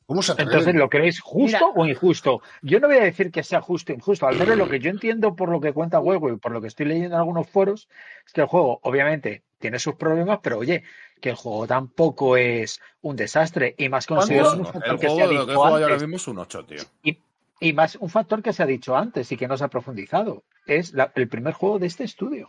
¿Cómo 0.04 0.22
se 0.22 0.32
atreven? 0.32 0.52
Entonces, 0.52 0.74
¿lo 0.74 0.88
creéis 0.88 1.20
justo 1.20 1.58
Mira. 1.58 1.72
o 1.74 1.86
injusto? 1.86 2.40
Yo 2.62 2.80
no 2.80 2.88
voy 2.88 2.96
a 2.96 3.02
decir 3.02 3.30
que 3.30 3.42
sea 3.42 3.60
justo 3.60 3.92
o 3.92 3.94
injusto. 3.96 4.26
Al 4.26 4.36
menos 4.38 4.56
lo 4.56 4.66
que 4.66 4.78
yo 4.80 4.88
entiendo 4.90 5.36
por 5.36 5.50
lo 5.50 5.60
que 5.60 5.74
cuenta 5.74 6.00
Huevo 6.00 6.30
y 6.30 6.36
por 6.38 6.50
lo 6.52 6.62
que 6.62 6.68
estoy 6.68 6.86
leyendo 6.86 7.14
en 7.14 7.20
algunos 7.20 7.46
foros, 7.48 7.88
es 8.26 8.32
que 8.32 8.40
el 8.40 8.46
juego, 8.46 8.80
obviamente, 8.84 9.42
tiene 9.58 9.78
sus 9.78 9.96
problemas, 9.96 10.38
pero 10.42 10.56
oye, 10.58 10.82
que 11.20 11.30
el 11.30 11.36
juego 11.36 11.66
tampoco 11.66 12.36
es 12.36 12.80
un 13.02 13.16
desastre. 13.16 13.74
Y 13.78 13.88
más 13.88 14.06
considerando 14.06 14.58
un 14.58 14.66
factor 14.66 14.94
el 14.94 14.98
que 15.00 15.06
se 15.08 15.12
juego 15.14 15.24
ha 15.24 15.28
de 15.28 15.34
lo 15.34 15.46
que 15.46 15.52
dicho 15.52 15.64
ahora 15.64 15.86
antes. 15.86 16.02
mismo 16.02 16.16
es 16.16 16.28
un 16.28 16.38
8, 16.38 16.64
tío. 16.64 16.82
Y, 17.02 17.18
y 17.60 17.72
más 17.72 17.96
un 17.96 18.08
factor 18.08 18.42
que 18.42 18.52
se 18.52 18.62
ha 18.62 18.66
dicho 18.66 18.96
antes 18.96 19.30
y 19.32 19.36
que 19.36 19.48
no 19.48 19.56
se 19.56 19.64
ha 19.64 19.68
profundizado. 19.68 20.42
Es 20.66 20.92
la- 20.92 21.10
el 21.14 21.28
primer 21.28 21.54
juego 21.54 21.78
de 21.78 21.86
este 21.86 22.04
estudio. 22.04 22.48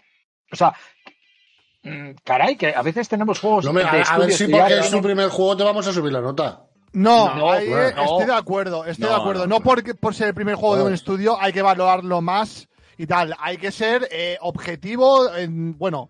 O 0.52 0.56
sea, 0.56 0.74
mm, 1.84 2.12
caray, 2.24 2.56
que 2.56 2.74
a 2.76 2.82
veces 2.82 3.08
tenemos 3.10 3.40
juegos 3.40 3.66
No, 3.66 3.74
me- 3.74 3.82
de 3.82 3.88
a, 3.88 3.92
a 3.92 3.94
ver 3.94 4.02
estudios 4.30 4.38
si 4.38 4.48
porque 4.48 4.80
es 4.80 4.92
tu 4.92 5.02
primer 5.02 5.30
juego 5.30 5.56
te 5.58 5.64
vamos 5.64 5.88
a 5.88 5.94
subir 5.94 6.12
la 6.12 6.22
nota. 6.22 6.64
No, 6.92 7.36
No, 7.36 7.52
ahí, 7.52 7.68
bueno, 7.70 7.88
eh, 7.88 7.94
no. 7.96 8.04
estoy 8.04 8.26
de 8.26 8.34
acuerdo, 8.34 8.86
estoy 8.86 9.04
No, 9.06 9.16
de 9.16 9.22
acuerdo. 9.22 9.48
no, 9.48 9.58
No, 9.58 9.62
porque 9.64 9.94
por 9.94 10.16
ser 10.16 10.30
el 10.30 10.34
primer 10.34 10.56
juego 10.56 10.76
de 10.76 10.84
un 10.84 10.94
estudio 10.94 11.40
hay 11.40 11.54
que 11.54 11.62
valorarlo 11.62 12.20
más 12.22 12.68
y 12.98 13.06
tal. 13.06 13.36
Hay 13.40 13.58
que 13.58 13.72
ser 13.72 14.08
eh, 14.12 14.38
objetivo, 14.42 15.34
en, 15.36 15.78
bueno, 15.78 16.10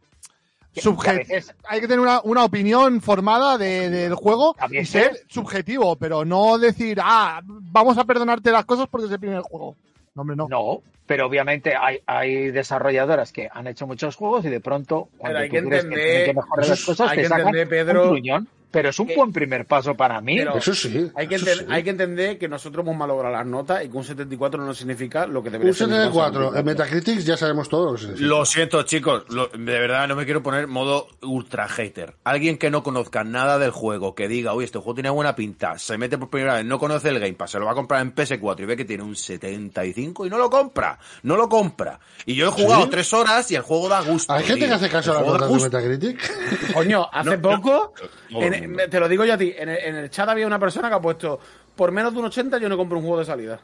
Que 1.25 1.31
veces- 1.31 1.53
hay 1.67 1.81
que 1.81 1.87
tener 1.87 1.99
una, 1.99 2.21
una 2.23 2.43
opinión 2.43 3.01
formada 3.01 3.57
de- 3.57 3.89
del 3.89 4.15
juego 4.15 4.55
y 4.71 4.85
ser 4.85 5.19
subjetivo, 5.27 5.95
pero 5.95 6.25
no 6.25 6.57
decir, 6.57 6.99
ah, 7.01 7.41
vamos 7.45 7.97
a 7.97 8.03
perdonarte 8.05 8.51
las 8.51 8.65
cosas 8.65 8.87
porque 8.89 9.07
es 9.07 9.11
el 9.13 9.19
primer 9.19 9.41
juego. 9.41 9.75
No, 10.15 10.21
hombre, 10.21 10.35
no. 10.35 10.47
No, 10.49 10.81
pero 11.05 11.27
obviamente 11.27 11.75
hay, 11.75 11.99
hay 12.05 12.51
desarrolladoras 12.51 13.31
que 13.31 13.49
han 13.51 13.67
hecho 13.67 13.87
muchos 13.87 14.15
juegos 14.15 14.45
y 14.45 14.49
de 14.49 14.59
pronto, 14.59 15.09
cuando 15.17 15.39
hay 15.39 15.49
tú 15.49 15.55
que 15.55 15.63
crees 15.63 15.83
entender- 15.85 15.99
que 16.05 16.09
tienen 16.11 16.25
que 16.25 16.33
mejorar 16.33 16.67
las 16.67 16.67
eso 16.67 16.73
es- 16.73 16.85
cosas, 16.97 17.09
hay 17.11 17.15
te 17.17 17.21
que 17.23 17.27
sacan 17.29 17.47
entender, 17.47 17.69
Pedro, 17.69 18.11
un. 18.11 18.47
Pero 18.71 18.89
es 18.89 18.99
un 18.99 19.07
que- 19.07 19.15
buen 19.15 19.31
primer 19.33 19.65
paso 19.65 19.95
para 19.95 20.21
mí. 20.21 20.37
Pero- 20.37 20.55
Eso 20.57 20.73
sí. 20.75 21.09
Hay 21.15 21.27
que, 21.27 21.35
eso 21.35 21.45
enten- 21.47 21.57
sí. 21.59 21.65
hay 21.69 21.83
que 21.83 21.89
entender 21.89 22.37
que 22.37 22.47
nosotros 22.47 22.83
hemos 22.85 22.95
malogrado 22.95 23.33
las 23.33 23.45
notas 23.45 23.83
y 23.83 23.89
que 23.89 23.97
un 23.97 24.03
74 24.03 24.63
no 24.63 24.73
significa 24.73 25.25
lo 25.25 25.41
que 25.41 25.49
debería 25.49 25.71
Un 25.71 25.75
ser. 25.75 25.87
74. 25.87 26.55
En 26.55 26.65
Metacritic 26.65 27.19
ya 27.19 27.35
sabemos 27.35 27.67
todo 27.67 27.85
lo 27.87 27.93
que 27.93 28.01
significa. 28.01 28.27
Lo 28.27 28.45
siento, 28.45 28.83
chicos. 28.83 29.23
lo- 29.29 29.47
de 29.47 29.79
verdad, 29.79 30.07
no 30.07 30.15
me 30.15 30.25
quiero 30.25 30.43
poner 30.43 30.67
modo 30.67 31.07
ultra 31.23 31.67
hater. 31.67 32.15
Alguien 32.23 32.57
que 32.57 32.69
no 32.69 32.83
conozca 32.83 33.23
nada 33.23 33.57
del 33.57 33.71
juego, 33.71 34.13
que 34.15 34.27
diga, 34.27 34.53
uy, 34.53 34.65
este 34.65 34.77
juego 34.77 34.93
tiene 34.93 35.09
buena 35.09 35.35
pinta, 35.35 35.79
se 35.79 35.97
mete 35.97 36.17
por 36.17 36.29
primera 36.29 36.55
vez, 36.55 36.65
no 36.65 36.77
conoce 36.79 37.09
el 37.09 37.19
Game 37.19 37.33
Pass, 37.33 37.51
se 37.51 37.59
lo 37.59 37.65
va 37.65 37.71
a 37.71 37.75
comprar 37.75 38.01
en 38.01 38.13
PS4 38.13 38.61
y 38.61 38.65
ve 38.65 38.77
que 38.77 38.85
tiene 38.85 39.03
un 39.03 39.15
75 39.15 40.25
y 40.25 40.29
no 40.29 40.37
lo 40.37 40.49
compra. 40.49 40.99
No 41.23 41.35
lo 41.35 41.49
compra. 41.49 41.99
Y 42.25 42.35
yo 42.35 42.47
he 42.47 42.51
jugado 42.51 42.83
¿Sí? 42.83 42.89
tres 42.91 43.13
horas 43.13 43.49
y 43.51 43.55
el 43.55 43.61
juego 43.61 43.89
da 43.89 44.01
gusto. 44.01 44.31
Hay 44.33 44.43
gente 44.43 44.59
tío. 44.59 44.67
que 44.67 44.73
hace 44.75 44.89
caso 44.89 45.11
a 45.11 45.15
las 45.21 45.25
notas 45.25 45.49
de. 45.49 45.63
Metacritic. 45.63 46.73
Coño, 46.73 47.07
hace 47.11 47.37
No, 47.37 47.49
no, 47.51 47.61
poco, 47.61 47.93
en- 48.29 48.58
te 48.89 48.99
lo 48.99 49.07
digo 49.07 49.25
yo 49.25 49.33
a 49.33 49.37
ti, 49.37 49.53
en 49.57 49.69
el, 49.69 49.77
en 49.77 49.95
el 49.95 50.09
chat 50.09 50.27
había 50.29 50.47
una 50.47 50.59
persona 50.59 50.89
que 50.89 50.95
ha 50.95 51.01
puesto, 51.01 51.39
por 51.75 51.91
menos 51.91 52.13
de 52.13 52.19
un 52.19 52.25
80 52.25 52.57
yo 52.57 52.69
no 52.69 52.77
compro 52.77 52.97
un 52.97 53.03
juego 53.03 53.19
de 53.19 53.25
salida. 53.25 53.59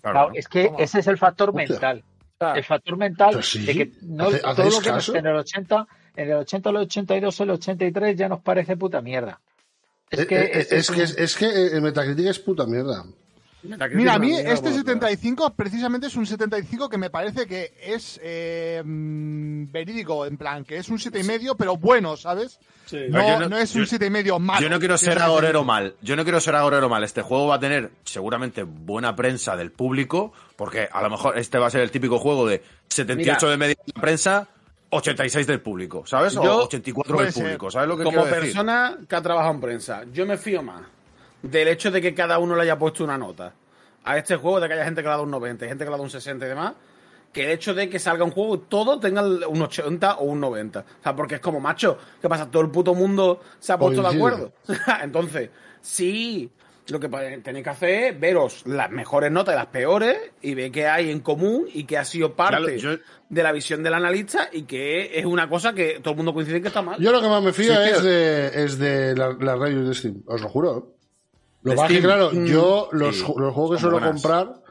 Claro, 0.00 0.30
es 0.34 0.48
que 0.48 0.70
ese 0.78 0.98
es 1.00 1.06
el 1.06 1.18
factor 1.18 1.50
Hostia. 1.50 1.66
mental. 1.68 2.04
El 2.56 2.64
factor 2.64 2.96
mental 2.96 3.42
sí, 3.44 3.64
de 3.64 3.72
que 3.74 3.92
no, 4.02 4.26
¿hace- 4.26 4.40
todo 4.40 4.68
lo 4.70 4.80
que 4.80 4.88
caso? 4.90 5.14
en 5.14 5.26
el 5.26 5.36
80, 5.36 5.86
en 6.16 6.28
el 6.30 6.36
80, 6.38 6.70
el 6.70 6.76
82, 6.76 7.40
el 7.40 7.50
83 7.50 8.16
ya 8.16 8.28
nos 8.28 8.40
parece 8.40 8.76
puta 8.76 9.00
mierda. 9.00 9.40
Es 10.10 10.18
Eh, 10.20 10.26
que, 10.26 10.36
eh, 10.40 10.66
es, 10.70 10.90
que, 10.90 11.02
es 11.04 11.36
que 11.36 11.80
Metacritic 11.80 12.26
es 12.26 12.38
puta 12.40 12.66
mierda. 12.66 13.04
Metacritic 13.64 13.96
Mira, 13.96 14.14
a 14.14 14.18
mí 14.18 14.32
este 14.32 14.44
por 14.46 14.56
otro 14.56 14.70
lado. 14.70 14.78
75 14.78 15.54
precisamente 15.54 16.06
es 16.08 16.16
un 16.16 16.26
75 16.26 16.88
que 16.88 16.98
me 16.98 17.10
parece 17.10 17.46
que 17.46 17.72
es 17.80 18.18
eh, 18.22 18.82
mm, 18.84 19.70
verídico, 19.70 20.26
en 20.26 20.36
plan, 20.36 20.64
que 20.64 20.78
es 20.78 20.88
un 20.88 20.98
7,5 20.98 21.54
pero 21.56 21.76
bueno, 21.76 22.16
¿sabes? 22.16 22.58
Sí. 22.86 22.98
No, 23.08 23.38
no- 23.40 23.48
no 23.48 23.56
es 23.58 23.74
un 23.76 23.84
yo- 23.84 23.98
7,5 23.98 24.38
malo. 24.40 24.60
Yo 24.60 24.68
no 24.68 24.78
quiero 24.78 24.98
ser 24.98 25.18
agorero 25.22 25.60
75. 25.60 25.64
mal. 25.64 25.94
Yo 26.02 26.16
no 26.16 26.22
quiero 26.24 26.40
ser 26.40 26.54
agorero 26.56 26.88
mal. 26.88 27.04
Este 27.04 27.22
juego 27.22 27.46
va 27.46 27.54
a 27.56 27.60
tener 27.60 27.90
seguramente 28.04 28.64
buena 28.64 29.14
prensa 29.14 29.56
del 29.56 29.70
público, 29.70 30.32
porque 30.56 30.88
a 30.90 31.00
lo 31.02 31.10
mejor 31.10 31.38
este 31.38 31.58
va 31.58 31.68
a 31.68 31.70
ser 31.70 31.82
el 31.82 31.90
típico 31.90 32.18
juego 32.18 32.46
de 32.48 32.62
78 32.88 33.38
Mira. 33.46 33.50
de 33.50 33.56
media 33.56 33.76
de 33.86 33.92
la 33.94 34.00
prensa, 34.02 34.48
86 34.90 35.46
del 35.46 35.60
público, 35.60 36.04
¿sabes? 36.04 36.36
O 36.36 36.42
Yo- 36.44 36.64
84 36.64 37.14
puede 37.14 37.26
del 37.26 37.32
ser. 37.34 37.44
público, 37.44 37.70
¿sabes 37.70 37.88
lo 37.88 37.96
que 37.96 38.02
Como 38.04 38.18
quiero 38.22 38.26
decir? 38.34 38.50
persona 38.52 38.98
que 39.08 39.16
ha 39.16 39.22
trabajado 39.22 39.54
en 39.54 39.60
prensa, 39.60 40.02
yo 40.12 40.26
me 40.26 40.36
fío 40.36 40.62
más 40.62 40.82
del 41.42 41.68
hecho 41.68 41.90
de 41.90 42.00
que 42.00 42.14
cada 42.14 42.38
uno 42.38 42.54
le 42.56 42.62
haya 42.62 42.78
puesto 42.78 43.04
una 43.04 43.18
nota 43.18 43.54
a 44.04 44.16
este 44.18 44.36
juego, 44.36 44.60
de 44.60 44.68
que 44.68 44.74
haya 44.74 44.84
gente 44.84 45.00
que 45.02 45.04
le 45.06 45.10
ha 45.10 45.12
dado 45.12 45.24
un 45.24 45.30
90, 45.30 45.64
y 45.64 45.68
gente 45.68 45.84
que 45.84 45.90
le 45.90 45.94
ha 45.94 45.96
dado 45.96 46.04
un 46.04 46.10
60 46.10 46.44
y 46.44 46.48
demás, 46.48 46.72
que 47.32 47.44
el 47.44 47.50
hecho 47.50 47.72
de 47.72 47.88
que 47.88 47.98
salga 47.98 48.24
un 48.24 48.30
juego 48.30 48.56
y 48.56 48.58
todo 48.68 48.98
tenga 49.00 49.22
un 49.22 49.62
80 49.62 50.16
o 50.16 50.24
un 50.24 50.40
90. 50.40 50.80
O 50.80 50.84
sea, 51.02 51.16
porque 51.16 51.36
es 51.36 51.40
como, 51.40 51.60
macho, 51.60 51.96
¿qué 52.20 52.28
pasa? 52.28 52.50
Todo 52.50 52.62
el 52.62 52.70
puto 52.70 52.94
mundo 52.94 53.40
se 53.58 53.72
ha 53.72 53.78
puesto 53.78 54.02
de 54.02 54.08
acuerdo. 54.16 54.52
Entonces, 55.02 55.48
sí, 55.80 56.50
lo 56.88 57.00
que 57.00 57.08
tenéis 57.42 57.64
que 57.64 57.70
hacer 57.70 57.90
es 58.14 58.20
veros 58.20 58.66
las 58.66 58.90
mejores 58.90 59.30
notas 59.32 59.54
y 59.54 59.56
las 59.56 59.66
peores 59.66 60.18
y 60.42 60.54
ver 60.54 60.70
qué 60.72 60.86
hay 60.88 61.10
en 61.10 61.20
común 61.20 61.66
y 61.72 61.84
que 61.84 61.96
ha 61.96 62.04
sido 62.04 62.34
parte 62.34 62.78
yo- 62.78 62.98
de 63.28 63.42
la 63.42 63.52
visión 63.52 63.82
del 63.82 63.94
analista 63.94 64.48
y 64.52 64.62
que 64.64 65.18
es 65.18 65.24
una 65.24 65.48
cosa 65.48 65.72
que 65.72 66.00
todo 66.02 66.10
el 66.10 66.16
mundo 66.18 66.34
coincide 66.34 66.56
en 66.56 66.62
que 66.62 66.68
está 66.68 66.82
mal. 66.82 67.00
Yo 67.00 67.12
lo 67.12 67.22
que 67.22 67.28
más 67.28 67.42
me 67.42 67.52
fío 67.54 67.72
Sí, 67.72 67.80
es 67.92 68.02
de, 68.02 68.64
es 68.64 68.78
de 68.78 69.16
las 69.16 69.38
la 69.38 69.54
reviews 69.56 69.88
de 69.88 69.94
Steam, 69.94 70.22
os 70.26 70.40
lo 70.42 70.48
juro. 70.48 70.96
Lo 71.62 71.70
¿De 71.70 71.76
que 71.76 71.76
pasa 71.76 71.86
es 71.86 71.88
que, 71.88 71.94
Steam? 71.98 72.02
claro, 72.04 72.30
Mm, 72.32 72.46
yo 72.46 72.88
los, 72.92 73.16
sí, 73.18 73.24
los 73.36 73.54
juegos 73.54 73.76
que 73.76 73.80
suelo 73.80 73.98
buenas. 73.98 74.10
comprar, 74.22 74.62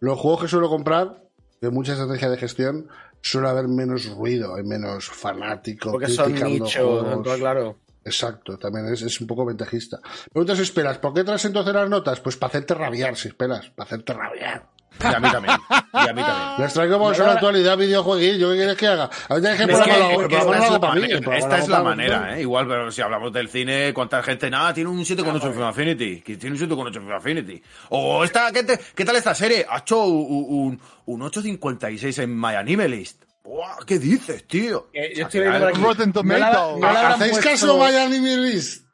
los 0.00 0.18
juegos 0.18 0.40
que 0.42 0.48
suelo 0.48 0.68
comprar, 0.68 1.22
de 1.60 1.70
mucha 1.70 1.92
estrategia 1.92 2.30
de 2.30 2.36
gestión, 2.38 2.88
suele 3.20 3.48
haber 3.48 3.68
menos 3.68 4.06
ruido, 4.16 4.54
hay 4.54 4.62
menos 4.64 5.06
fanático, 5.08 5.92
Porque 5.92 6.08
son 6.08 6.32
nichos, 6.34 7.22
claro. 7.38 7.78
Exacto, 8.04 8.56
también 8.56 8.86
es, 8.86 9.02
es 9.02 9.20
un 9.20 9.26
poco 9.26 9.44
ventajista. 9.44 9.98
Preguntas 10.32 10.56
si 10.56 10.62
esperas, 10.62 10.98
¿por 10.98 11.12
qué 11.12 11.24
traes 11.24 11.44
entonces 11.44 11.74
las 11.74 11.90
notas? 11.90 12.20
Pues 12.20 12.36
para 12.36 12.48
hacerte 12.48 12.72
rabiar, 12.74 13.16
si 13.16 13.28
esperas, 13.28 13.68
para 13.70 13.86
hacerte 13.86 14.12
rabiar. 14.14 14.70
Y 15.00 15.06
a 15.14 15.20
mí 15.20 15.30
también. 15.30 15.56
Y 15.70 16.08
a 16.08 16.12
mí 16.12 16.22
también. 16.22 16.48
Les 16.60 16.72
traigo 16.72 16.98
por 16.98 17.18
la 17.18 17.32
actualidad 17.32 17.76
videojueguillo, 17.76 18.50
¿qué 18.50 18.56
quieres 18.56 18.76
que 18.76 18.86
haga? 18.86 19.10
A 19.28 19.34
ver, 19.34 19.56
que 19.56 19.62
el 19.62 21.32
esta 21.32 21.58
es 21.58 21.68
la 21.68 21.82
manera-. 21.82 22.36
¿eh? 22.38 22.42
Igual, 22.42 22.66
pero 22.66 22.90
si 22.90 23.00
hablamos 23.02 23.32
del 23.32 23.48
cine, 23.48 23.92
¿cuánta 23.94 24.22
gente? 24.22 24.50
Nada, 24.50 24.72
tiene 24.74 24.90
un 24.90 24.98
7,8 25.00 25.44
en 25.46 25.52
Film 25.52 25.62
Affinity. 25.64 26.20
Que 26.20 26.36
tiene 26.36 26.56
un 26.56 26.68
7,8 26.68 26.86
en 26.88 26.92
Film 26.94 27.12
Affinity. 27.12 27.62
O 27.90 28.24
esta, 28.24 28.50
¿qué, 28.52 28.62
te- 28.64 28.78
qué 28.94 29.04
tal 29.04 29.16
esta 29.16 29.34
serie? 29.34 29.66
Ha 29.68 29.78
hecho 29.78 30.04
un, 30.04 30.78
un, 31.06 31.20
un 31.20 31.20
8,56 31.30 32.22
en 32.22 32.38
My 32.40 32.54
Anime 32.54 32.88
List. 32.88 33.22
Buah, 33.44 33.78
¿Qué 33.86 33.98
dices, 33.98 34.46
tío? 34.46 34.88
Eh, 34.92 35.12
yo 35.16 35.24
estoy 35.24 35.40
viendo 35.40 35.58
por 35.60 35.68
aquí. 35.68 35.80
Rotten 35.80 36.12
Tomatoes. 36.12 36.84
¿Hacéis 36.84 37.38
caso 37.38 37.78
Vaya 37.78 38.04
Anime 38.04 38.36
List? 38.36 38.87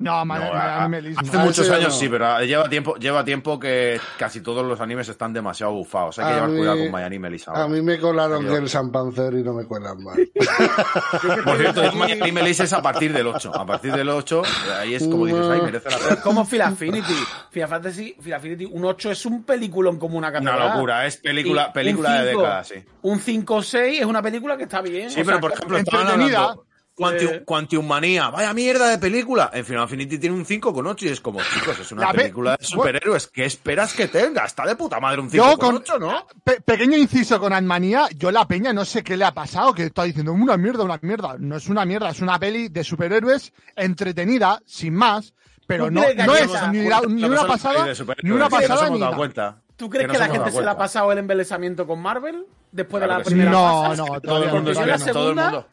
No, 0.00 0.24
man, 0.24 0.40
No, 0.40 0.52
man, 0.52 0.56
a- 0.56 0.78
anime 0.84 1.02
list, 1.02 1.20
hace. 1.20 1.36
Ah, 1.36 1.44
muchos 1.44 1.68
años 1.70 1.88
no. 1.88 2.00
sí, 2.00 2.08
pero 2.08 2.40
lleva 2.40 2.68
tiempo, 2.70 2.96
lleva 2.96 3.22
tiempo 3.24 3.60
que 3.60 4.00
casi 4.18 4.40
todos 4.40 4.64
los 4.66 4.80
animes 4.80 5.08
están 5.10 5.32
demasiado 5.34 5.72
bufados. 5.72 6.18
Hay 6.18 6.24
que 6.24 6.30
A 6.30 6.34
llevar 6.36 6.48
mí- 6.50 6.56
cuidado 6.58 6.78
con 6.78 6.86
My 6.92 7.02
Anime 7.02 7.30
List 7.30 7.48
ahora. 7.48 7.64
A 7.64 7.68
mí 7.68 7.82
me 7.82 7.98
colaron 8.00 8.46
Adiós. 8.46 8.58
el 8.60 8.68
San 8.70 8.90
Panzer 8.90 9.34
y 9.34 9.42
no 9.42 9.52
me 9.52 9.64
cuelan 9.66 10.02
más. 10.02 10.16
Por 11.44 11.58
cierto, 11.58 11.82
My 11.92 12.12
Anime 12.12 12.42
List 12.42 12.60
es 12.60 12.72
a 12.72 12.82
partir 12.82 13.12
del 13.12 13.26
8. 13.26 13.52
A 13.54 13.66
partir 13.66 13.92
del 13.92 14.08
8, 14.08 14.42
ahí 14.78 14.94
es 14.94 15.04
como 15.06 15.26
dices, 15.26 15.46
ahí 15.46 15.60
merece 15.60 15.90
la 15.90 15.96
Es 15.96 16.02
pena. 16.02 16.20
como 16.22 16.44
Final 16.44 16.72
Affinity. 16.72 17.14
Final 17.50 17.68
Fantasy, 17.68 18.16
Final 18.20 18.38
Affinity, 18.38 18.64
un 18.64 18.84
8 18.84 19.10
es 19.10 19.26
un 19.26 19.42
peliculón 19.44 19.98
como 19.98 20.16
una 20.16 20.28
Una 20.28 20.38
catedral. 20.40 20.68
locura, 20.74 21.06
es 21.06 21.16
película, 21.18 21.72
película 21.72 22.08
un 22.10 22.14
de 22.24 22.28
cinco- 22.30 22.42
décadas, 22.42 22.68
sí. 22.68 22.74
Un 23.02 23.18
5 23.18 23.54
o 23.56 23.62
6 23.62 24.00
es 24.00 24.06
una 24.06 24.22
película 24.22 24.56
que 24.56 24.62
está 24.64 24.80
bien. 24.80 25.10
Sí, 25.10 25.20
o 25.20 25.24
pero 25.24 25.36
sea, 25.36 25.40
por 25.40 25.52
ejemplo, 25.52 25.76
estaban 25.78 26.06
entretenida. 26.06 26.38
hablando 26.38 26.64
Quantum, 27.00 27.28
Eh. 27.28 27.42
Quantum 27.44 27.86
Manía, 27.86 28.28
vaya 28.28 28.52
mierda 28.52 28.88
de 28.88 28.98
película. 28.98 29.50
En 29.52 29.64
Final 29.64 29.84
Affinity 29.84 30.18
tiene 30.18 30.36
un 30.36 30.44
5,8 30.44 31.02
y 31.06 31.08
es 31.08 31.20
como, 31.20 31.40
chicos, 31.42 31.78
es 31.78 31.90
una 31.92 32.12
película 32.12 32.56
de 32.58 32.64
superhéroes. 32.64 33.26
¿Qué 33.28 33.44
esperas 33.46 33.94
que 33.94 34.06
tenga? 34.08 34.44
Está 34.44 34.66
de 34.66 34.76
puta 34.76 35.00
madre 35.00 35.20
un 35.20 35.30
Yo 35.30 35.56
con 35.58 35.82
5,8, 35.82 35.98
¿no? 35.98 36.26
pe- 36.44 36.60
pequeño 36.60 36.96
inciso 36.96 37.40
con 37.40 37.52
Antmanía, 37.52 38.06
yo 38.16 38.30
la 38.30 38.46
peña 38.46 38.72
no 38.72 38.84
sé 38.84 39.02
qué 39.02 39.16
le 39.16 39.24
ha 39.24 39.32
pasado, 39.32 39.72
que 39.72 39.84
está 39.84 40.04
diciendo 40.04 40.32
una 40.32 40.56
mierda, 40.56 40.84
una 40.84 40.98
mierda. 41.02 41.36
No 41.38 41.56
es 41.56 41.68
una 41.68 41.84
mierda, 41.84 42.10
es 42.10 42.20
una 42.20 42.38
peli 42.38 42.68
de 42.68 42.84
superhéroes 42.84 43.52
entretenida, 43.76 44.60
sin 44.66 44.94
más, 44.94 45.32
pero 45.66 45.86
¿Tú 45.86 45.92
no, 45.92 46.00
no 46.02 46.34
es 46.36 46.50
ni, 46.70 46.88
la- 46.88 47.00
ni 47.06 47.24
una 47.24 47.46
pasada, 47.46 47.86
ni 48.22 48.30
una 48.30 48.48
pasada 48.48 48.90
ni 48.90 48.98
dado 48.98 48.98
nada. 48.98 49.16
cuenta. 49.16 49.62
¿Tú 49.76 49.88
crees 49.88 50.08
que, 50.10 50.18
la 50.18 50.28
gente 50.28 50.50
se 50.50 50.60
le 50.60 50.68
ha 50.68 50.76
pasado 50.76 51.10
el 51.12 51.18
embelesamiento 51.18 51.86
con 51.86 52.02
Marvel? 52.02 52.44
Después 52.70 53.00
de 53.00 53.06
la 53.06 53.18
que 53.18 53.24
sí. 53.24 53.30
primera 53.30 53.50
No, 53.50 53.82
Todo 53.96 54.06
no. 54.08 54.20
todo 54.20 54.44
el 54.44 54.52
mundo. 54.52 55.66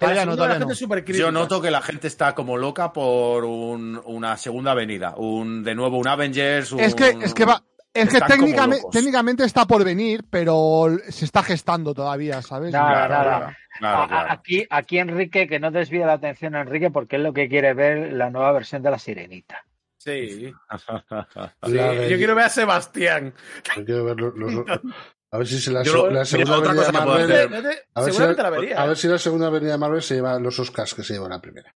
Todavía 0.00 0.22
En 0.22 0.28
la 0.28 0.32
no, 0.32 0.32
segunda 0.32 0.36
todavía 0.36 0.48
la 0.48 0.54
gente 0.54 0.66
no. 0.66 0.72
es 0.72 0.78
supercrítica. 0.78 1.18
Yo 1.26 1.30
noto 1.32 1.60
que 1.62 1.70
la 1.70 1.82
gente 1.82 2.06
está 2.08 2.34
como 2.34 2.56
loca 2.56 2.92
por 2.92 3.44
un- 3.44 4.00
una 4.06 4.36
segunda 4.36 4.74
venida. 4.74 5.14
Un, 5.16 5.62
de 5.62 5.74
nuevo, 5.74 5.98
un 5.98 6.08
Avengers. 6.08 6.72
Un, 6.72 6.80
Es 6.80 6.94
que, 6.94 7.10
es 7.22 7.34
que 7.34 7.44
va, 7.44 7.62
es 7.92 8.08
que 8.08 8.20
técnicamente, 8.20 8.84
técnicamente 8.90 9.44
está 9.44 9.66
por 9.66 9.84
venir, 9.84 10.24
pero 10.30 10.88
se 11.08 11.24
está 11.24 11.42
gestando 11.42 11.92
todavía, 11.94 12.40
¿sabes? 12.42 12.72
Nada, 12.72 13.06
Claro, 13.06 13.30
nada. 13.30 13.38
claro, 13.38 13.56
claro, 13.78 13.96
A- 13.98 14.04
a- 14.04 14.08
claro. 14.08 14.32
Aquí, 14.32 14.66
aquí 14.70 14.98
Enrique, 14.98 15.46
que 15.46 15.60
no 15.60 15.70
desvíe 15.70 16.00
la 16.06 16.14
atención 16.14 16.54
a 16.56 16.62
Enrique 16.62 16.90
porque 16.90 17.16
es 17.16 17.22
lo 17.22 17.32
que 17.32 17.48
quiere 17.48 17.74
ver 17.74 18.12
la 18.14 18.30
nueva 18.30 18.52
versión 18.52 18.82
de 18.82 18.90
la 18.90 18.98
Sirenita. 18.98 19.64
Sí. 19.98 20.50
Yo 21.62 22.16
quiero 22.16 22.34
ver 22.34 22.44
a 22.46 22.48
Sebastián. 22.48 23.34
Yo 23.76 23.84
quiero 23.84 24.04
ver 24.04 24.16
los- 24.20 24.34
los- 24.34 24.64
a 25.32 25.38
ver 25.38 25.46
si 25.46 25.60
se 25.60 25.70
la, 25.70 25.82
Yo 25.82 25.92
lo- 25.94 26.04
la 26.06 26.10
mira, 26.10 26.24
segunda 26.24 26.58
otra 26.58 26.70
avenida 26.70 26.86
cosa 26.86 26.92
de 26.92 26.98
que 26.98 27.04
puedo 27.04 27.18
Marvel. 27.18 27.32
hacer. 27.36 27.84
A 27.94 28.00
ver, 28.00 28.10
si 28.10 28.16
Seguramente 28.16 28.42
la, 28.42 28.50
la 28.50 28.56
vería. 28.56 28.80
a 28.80 28.84
¿eh? 28.84 28.88
ver 28.88 28.96
si 28.96 29.08
la 29.08 29.18
segunda 29.18 29.46
avenida 29.46 29.72
de 29.72 29.78
Marvel 29.78 30.02
se 30.02 30.14
lleva 30.14 30.38
los 30.40 30.58
Oscars 30.58 30.94
que 30.94 31.02
se 31.04 31.12
llevó 31.14 31.28
la 31.28 31.40
primera. 31.40 31.74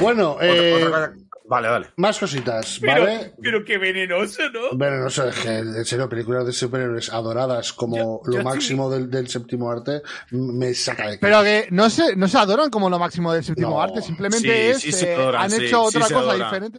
Bueno, 0.00 0.36
eh, 0.40 0.84
otra 0.84 1.12
Vale, 1.46 1.68
vale. 1.68 1.86
más 1.98 2.18
cositas, 2.18 2.78
Pero, 2.80 3.02
¿vale? 3.04 3.34
pero 3.42 3.64
qué 3.66 3.76
venenoso, 3.76 4.42
¿no? 4.50 4.76
Bueno, 4.76 4.96
no 5.04 5.10
sé, 5.10 5.28
es 5.28 5.38
que 5.40 5.58
en 5.58 5.84
serio, 5.84 6.08
películas 6.08 6.46
de 6.46 6.52
superhéroes 6.52 7.12
adoradas 7.12 7.74
como 7.74 7.96
Yo- 8.24 8.30
lo 8.30 8.36
yo 8.38 8.42
máximo 8.42 8.88
del, 8.90 9.10
del 9.10 9.28
séptimo 9.28 9.70
arte 9.70 10.00
me 10.30 10.72
saca 10.72 11.10
de 11.10 11.18
Pero 11.18 11.42
que 11.42 11.68
no 11.70 11.90
se, 11.90 12.16
no 12.16 12.28
se 12.28 12.38
adoran 12.38 12.70
como 12.70 12.88
lo 12.88 12.98
máximo 12.98 13.30
del 13.32 13.44
séptimo 13.44 13.70
No. 13.72 13.82
arte, 13.82 14.00
simplemente 14.00 14.74
Sí, 14.74 14.88
es, 14.88 15.02
eh, 15.02 15.14
adoran, 15.14 15.42
han 15.42 15.50
sí, 15.50 15.66
hecho 15.66 15.90
sí 15.90 15.98
otra 15.98 16.08
cosa 16.14 16.34
diferente. 16.34 16.78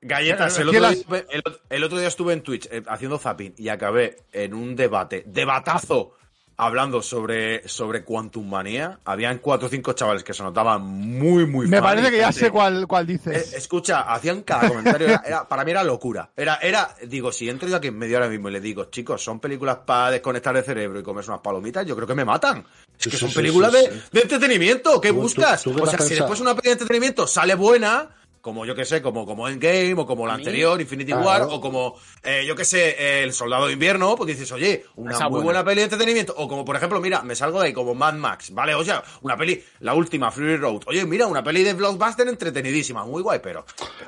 Galletas, 0.00 0.56
el 0.58 0.70
¿Qué 0.70 0.76
otro, 0.78 0.90
día, 0.90 0.98
estuve- 1.00 1.26
el, 1.30 1.42
el 1.70 1.84
otro 1.84 1.98
día 1.98 2.08
estuve 2.08 2.32
en 2.32 2.42
Twitch 2.42 2.68
eh, 2.70 2.82
haciendo 2.86 3.18
zapping 3.18 3.54
y 3.56 3.68
acabé 3.68 4.18
en 4.32 4.54
un 4.54 4.76
debate, 4.76 5.24
debatazo, 5.26 6.14
hablando 6.60 7.02
sobre, 7.02 7.68
sobre 7.68 8.02
Quantum 8.04 8.48
Manía. 8.48 8.98
Habían 9.04 9.38
cuatro 9.38 9.68
o 9.68 9.70
cinco 9.70 9.92
chavales 9.92 10.24
que 10.24 10.34
se 10.34 10.42
notaban 10.42 10.82
muy, 10.82 11.46
muy 11.46 11.68
Me 11.68 11.76
fan 11.78 11.84
parece 11.84 12.10
que 12.10 12.18
ya 12.18 12.26
gente- 12.32 12.40
sé 12.40 12.50
cuál, 12.50 12.86
cuál 12.88 13.04
Eh, 13.08 13.12
dices. 13.12 13.52
escucha, 13.54 14.00
hacían 14.12 14.42
cada 14.42 14.68
comentario. 14.68 15.06
Era, 15.08 15.22
era- 15.24 15.48
para 15.48 15.64
mí 15.64 15.70
era 15.70 15.84
locura. 15.84 16.30
Era, 16.36 16.56
era, 16.62 16.94
digo, 17.06 17.30
si 17.30 17.48
entro 17.48 17.68
yo 17.68 17.76
aquí 17.76 17.88
en 17.88 17.98
medio 17.98 18.16
ahora 18.18 18.28
mismo 18.28 18.48
y 18.48 18.52
le 18.52 18.60
digo, 18.60 18.86
chicos, 18.86 19.22
son 19.22 19.38
películas 19.40 19.78
para 19.86 20.10
desconectar 20.12 20.56
el 20.56 20.64
cerebro 20.64 20.98
y 20.98 21.02
comerse 21.04 21.30
unas 21.30 21.42
palomitas, 21.42 21.86
yo 21.86 21.94
creo 21.94 22.08
que 22.08 22.14
me 22.16 22.24
matan. 22.24 22.64
Es 22.98 23.04
que 23.04 23.10
sí, 23.10 23.16
son 23.18 23.28
sí, 23.30 23.36
películas 23.36 23.72
sí, 23.72 23.78
de, 23.78 23.92
sí. 23.92 24.00
de 24.12 24.20
entretenimiento. 24.20 25.00
¿Qué 25.00 25.08
¿Tú- 25.10 25.14
tú- 25.14 25.20
buscas? 25.22 25.62
tú 25.62 25.80
o 25.80 25.86
sea, 25.86 25.98
si 26.00 26.14
después 26.14 26.40
una 26.40 26.54
peli 26.56 26.66
de 26.68 26.72
entretenimiento 26.72 27.26
sale 27.28 27.54
buena, 27.54 28.16
como 28.40 28.64
yo 28.66 28.74
que 28.74 28.84
sé, 28.84 29.02
como, 29.02 29.26
como 29.26 29.48
Endgame 29.48 29.94
o 29.94 30.06
como 30.06 30.26
la 30.26 30.34
anterior, 30.34 30.80
Infinity 30.80 31.12
Claro. 31.12 31.26
War, 31.26 31.42
o 31.50 31.60
como, 31.60 31.94
eh, 32.22 32.44
yo 32.46 32.54
que 32.56 32.64
sé, 32.64 33.22
El 33.22 33.32
Soldado 33.32 33.66
de 33.66 33.72
Invierno, 33.74 34.14
pues 34.16 34.28
dices, 34.28 34.50
oye, 34.52 34.84
una 34.96 35.12
Esa 35.12 35.24
muy 35.24 35.42
buena. 35.42 35.44
buena 35.44 35.64
peli 35.64 35.76
de 35.78 35.84
entretenimiento. 35.84 36.34
O 36.36 36.48
como, 36.48 36.64
por 36.64 36.76
ejemplo, 36.76 37.00
mira, 37.00 37.22
me 37.22 37.34
salgo 37.34 37.60
de 37.60 37.66
ahí 37.68 37.72
como 37.72 37.94
Mad 37.94 38.14
Max, 38.14 38.52
¿vale? 38.52 38.74
O 38.74 38.84
sea, 38.84 39.02
una 39.22 39.36
peli, 39.36 39.62
la 39.80 39.94
última, 39.94 40.30
Fury 40.30 40.56
Road. 40.56 40.82
Oye, 40.86 41.04
mira, 41.06 41.26
una 41.26 41.42
peli 41.42 41.62
de 41.64 41.74
blockbuster 41.74 42.28
entretenidísima, 42.28 43.04
muy 43.04 43.22
guay, 43.22 43.40
pero, 43.42 43.64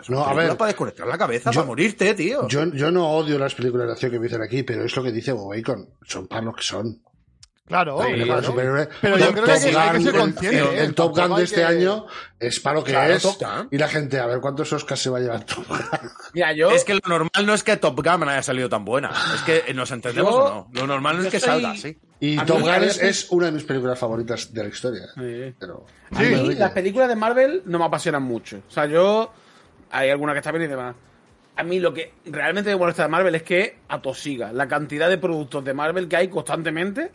No, 0.09 0.25
a 0.25 0.35
ver, 0.35 0.57
para 0.57 0.69
desconectar 0.69 1.07
la 1.07 1.19
cabeza, 1.19 1.51
yo- 1.51 1.61
para 1.61 1.67
morirte, 1.67 2.15
tío. 2.15 2.47
Yo, 2.49 2.65
yo 2.73 2.91
no 2.91 3.11
odio 3.11 3.39
las 3.39 3.55
películas 3.55 3.87
de 3.87 3.93
acción 3.93 4.11
que 4.13 4.19
me 4.19 4.25
dicen 4.27 4.43
aquí, 4.43 4.63
pero 4.63 4.85
es 4.85 4.95
lo 4.97 5.03
que 5.03 5.13
dice 5.13 5.33
Bob 5.33 5.51
Bacon. 5.55 5.89
Son 6.07 6.27
para 6.27 6.43
lo 6.43 6.53
que 6.53 6.63
son. 6.63 7.03
Claro, 7.71 8.01
Sí. 8.03 8.07
Pero 9.01 9.17
yo 9.17 9.33
creo 9.33 9.45
que 9.45 9.51
hay 9.53 9.61
que- 9.61 9.71
que 9.71 9.73
Gun, 9.73 10.03
ser 10.03 10.15
el- 10.15 10.21
consciente, 10.21 10.59
El, 10.59 10.67
¿eh? 10.67 10.85
el 10.85 10.95
Top 10.95 11.17
Gun 11.17 11.37
de 11.37 11.45
este 11.45 11.57
que- 11.57 11.65
año 11.65 12.07
es 12.41 12.59
para 12.59 12.75
lo 12.77 12.85
que 12.85 12.91
Claro, 12.91 13.15
es. 13.15 13.39
Y 13.71 13.79
la 13.79 13.87
gente, 13.89 14.19
a 14.19 14.27
ver 14.27 14.41
cuántos 14.41 14.73
Oscars 14.73 15.01
se 15.01 15.09
va 15.09 15.19
a 15.19 15.21
llevar 15.21 15.45
Top 15.45 15.67
Gun. 15.69 15.79
Mira, 16.35 16.53
yo. 16.53 16.71
Es 16.73 16.85
que 16.85 16.95
lo 16.95 17.01
normal 17.07 17.31
no 17.47 17.55
es 17.55 17.63
que 17.63 17.77
Top 17.77 17.97
Gun 17.97 18.29
haya 18.29 18.43
salido 18.43 18.69
tan 18.69 18.85
buena. 18.85 19.13
Es 19.37 19.43
que 19.43 19.73
nos 19.73 19.89
entendemos 19.93 20.33
Yo- 20.33 20.45
o 20.45 20.49
no. 20.51 20.69
Lo 20.81 20.87
normal 20.89 21.19
no 21.19 21.23
es 21.23 21.29
que 21.31 21.39
salga 21.39 21.71
así. 21.71 21.97
Y 22.19 22.37
A 22.39 22.45
Top 22.45 22.61
Gun 22.61 22.71
es, 22.75 23.29
una 23.31 23.47
de 23.47 23.53
mis 23.53 23.63
películas 23.63 23.97
favoritas 23.99 24.53
de 24.53 24.63
la 24.65 24.69
historia. 24.69 25.07
Sí. 25.15 25.55
Pero, 25.59 25.87
A 26.13 26.19
Sí. 26.19 26.25
mí 26.27 26.55
las 26.57 26.73
películas 26.73 27.09
de 27.09 27.15
Marvel 27.15 27.63
no 27.67 27.79
me 27.79 27.85
apasionan 27.85 28.25
mucho. 28.25 28.61
O 28.69 28.71
sea, 28.73 28.87
yo. 28.87 29.33
Hay 29.93 30.11
alguna 30.11 30.33
que 30.33 30.39
está 30.41 30.51
bien 30.51 30.65
y 30.65 30.67
demás. 30.67 30.97
A 31.57 31.63
mí 31.63 31.79
lo 31.79 31.95
que 31.95 32.15
realmente 32.27 32.71
me 32.71 32.77
molesta 32.77 33.03
de 33.05 33.09
Marvel 33.11 33.35
es 33.37 33.43
que 33.45 33.79
atosiga 33.89 34.53
la 34.53 34.67
cantidad 34.67 35.09
de 35.09 35.19
productos 35.19 35.65
de 35.65 35.73
Marvel 35.75 36.09
que 36.09 36.17
hay 36.17 36.29
constantemente 36.29 37.11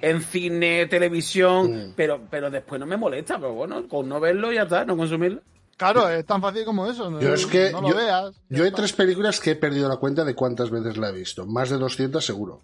en 0.00 0.20
cine, 0.22 0.86
televisión, 0.86 1.92
pero, 1.96 2.20
pero 2.30 2.50
después 2.50 2.80
no 2.80 2.86
me 2.86 2.96
molesta. 2.96 3.36
Pero 3.36 3.52
bueno, 3.54 3.86
con 3.88 4.08
no 4.08 4.18
verlo 4.20 4.52
ya 4.52 4.62
está, 4.62 4.84
no 4.84 4.96
consumirlo. 4.96 5.40
Claro, 5.76 6.08
es 6.08 6.24
tan 6.26 6.40
fácil 6.40 6.64
como 6.64 6.86
eso. 6.86 7.10
No, 7.10 7.20
Yo 7.20 7.34
es 7.34 7.46
que 7.46 7.70
no 7.72 7.80
lo 7.80 7.88
yo, 7.90 7.96
veas. 7.96 8.34
yo 8.48 8.62
hay 8.62 8.68
está. 8.68 8.76
tres 8.82 8.92
películas 8.92 9.40
que 9.40 9.52
he 9.52 9.56
perdido 9.56 9.88
la 9.88 9.96
cuenta 9.96 10.24
de 10.24 10.34
cuántas 10.34 10.70
veces 10.70 10.96
la 10.96 11.08
he 11.08 11.12
visto. 11.12 11.46
Más 11.46 11.70
de 11.70 11.78
200 11.78 12.24
seguro. 12.24 12.60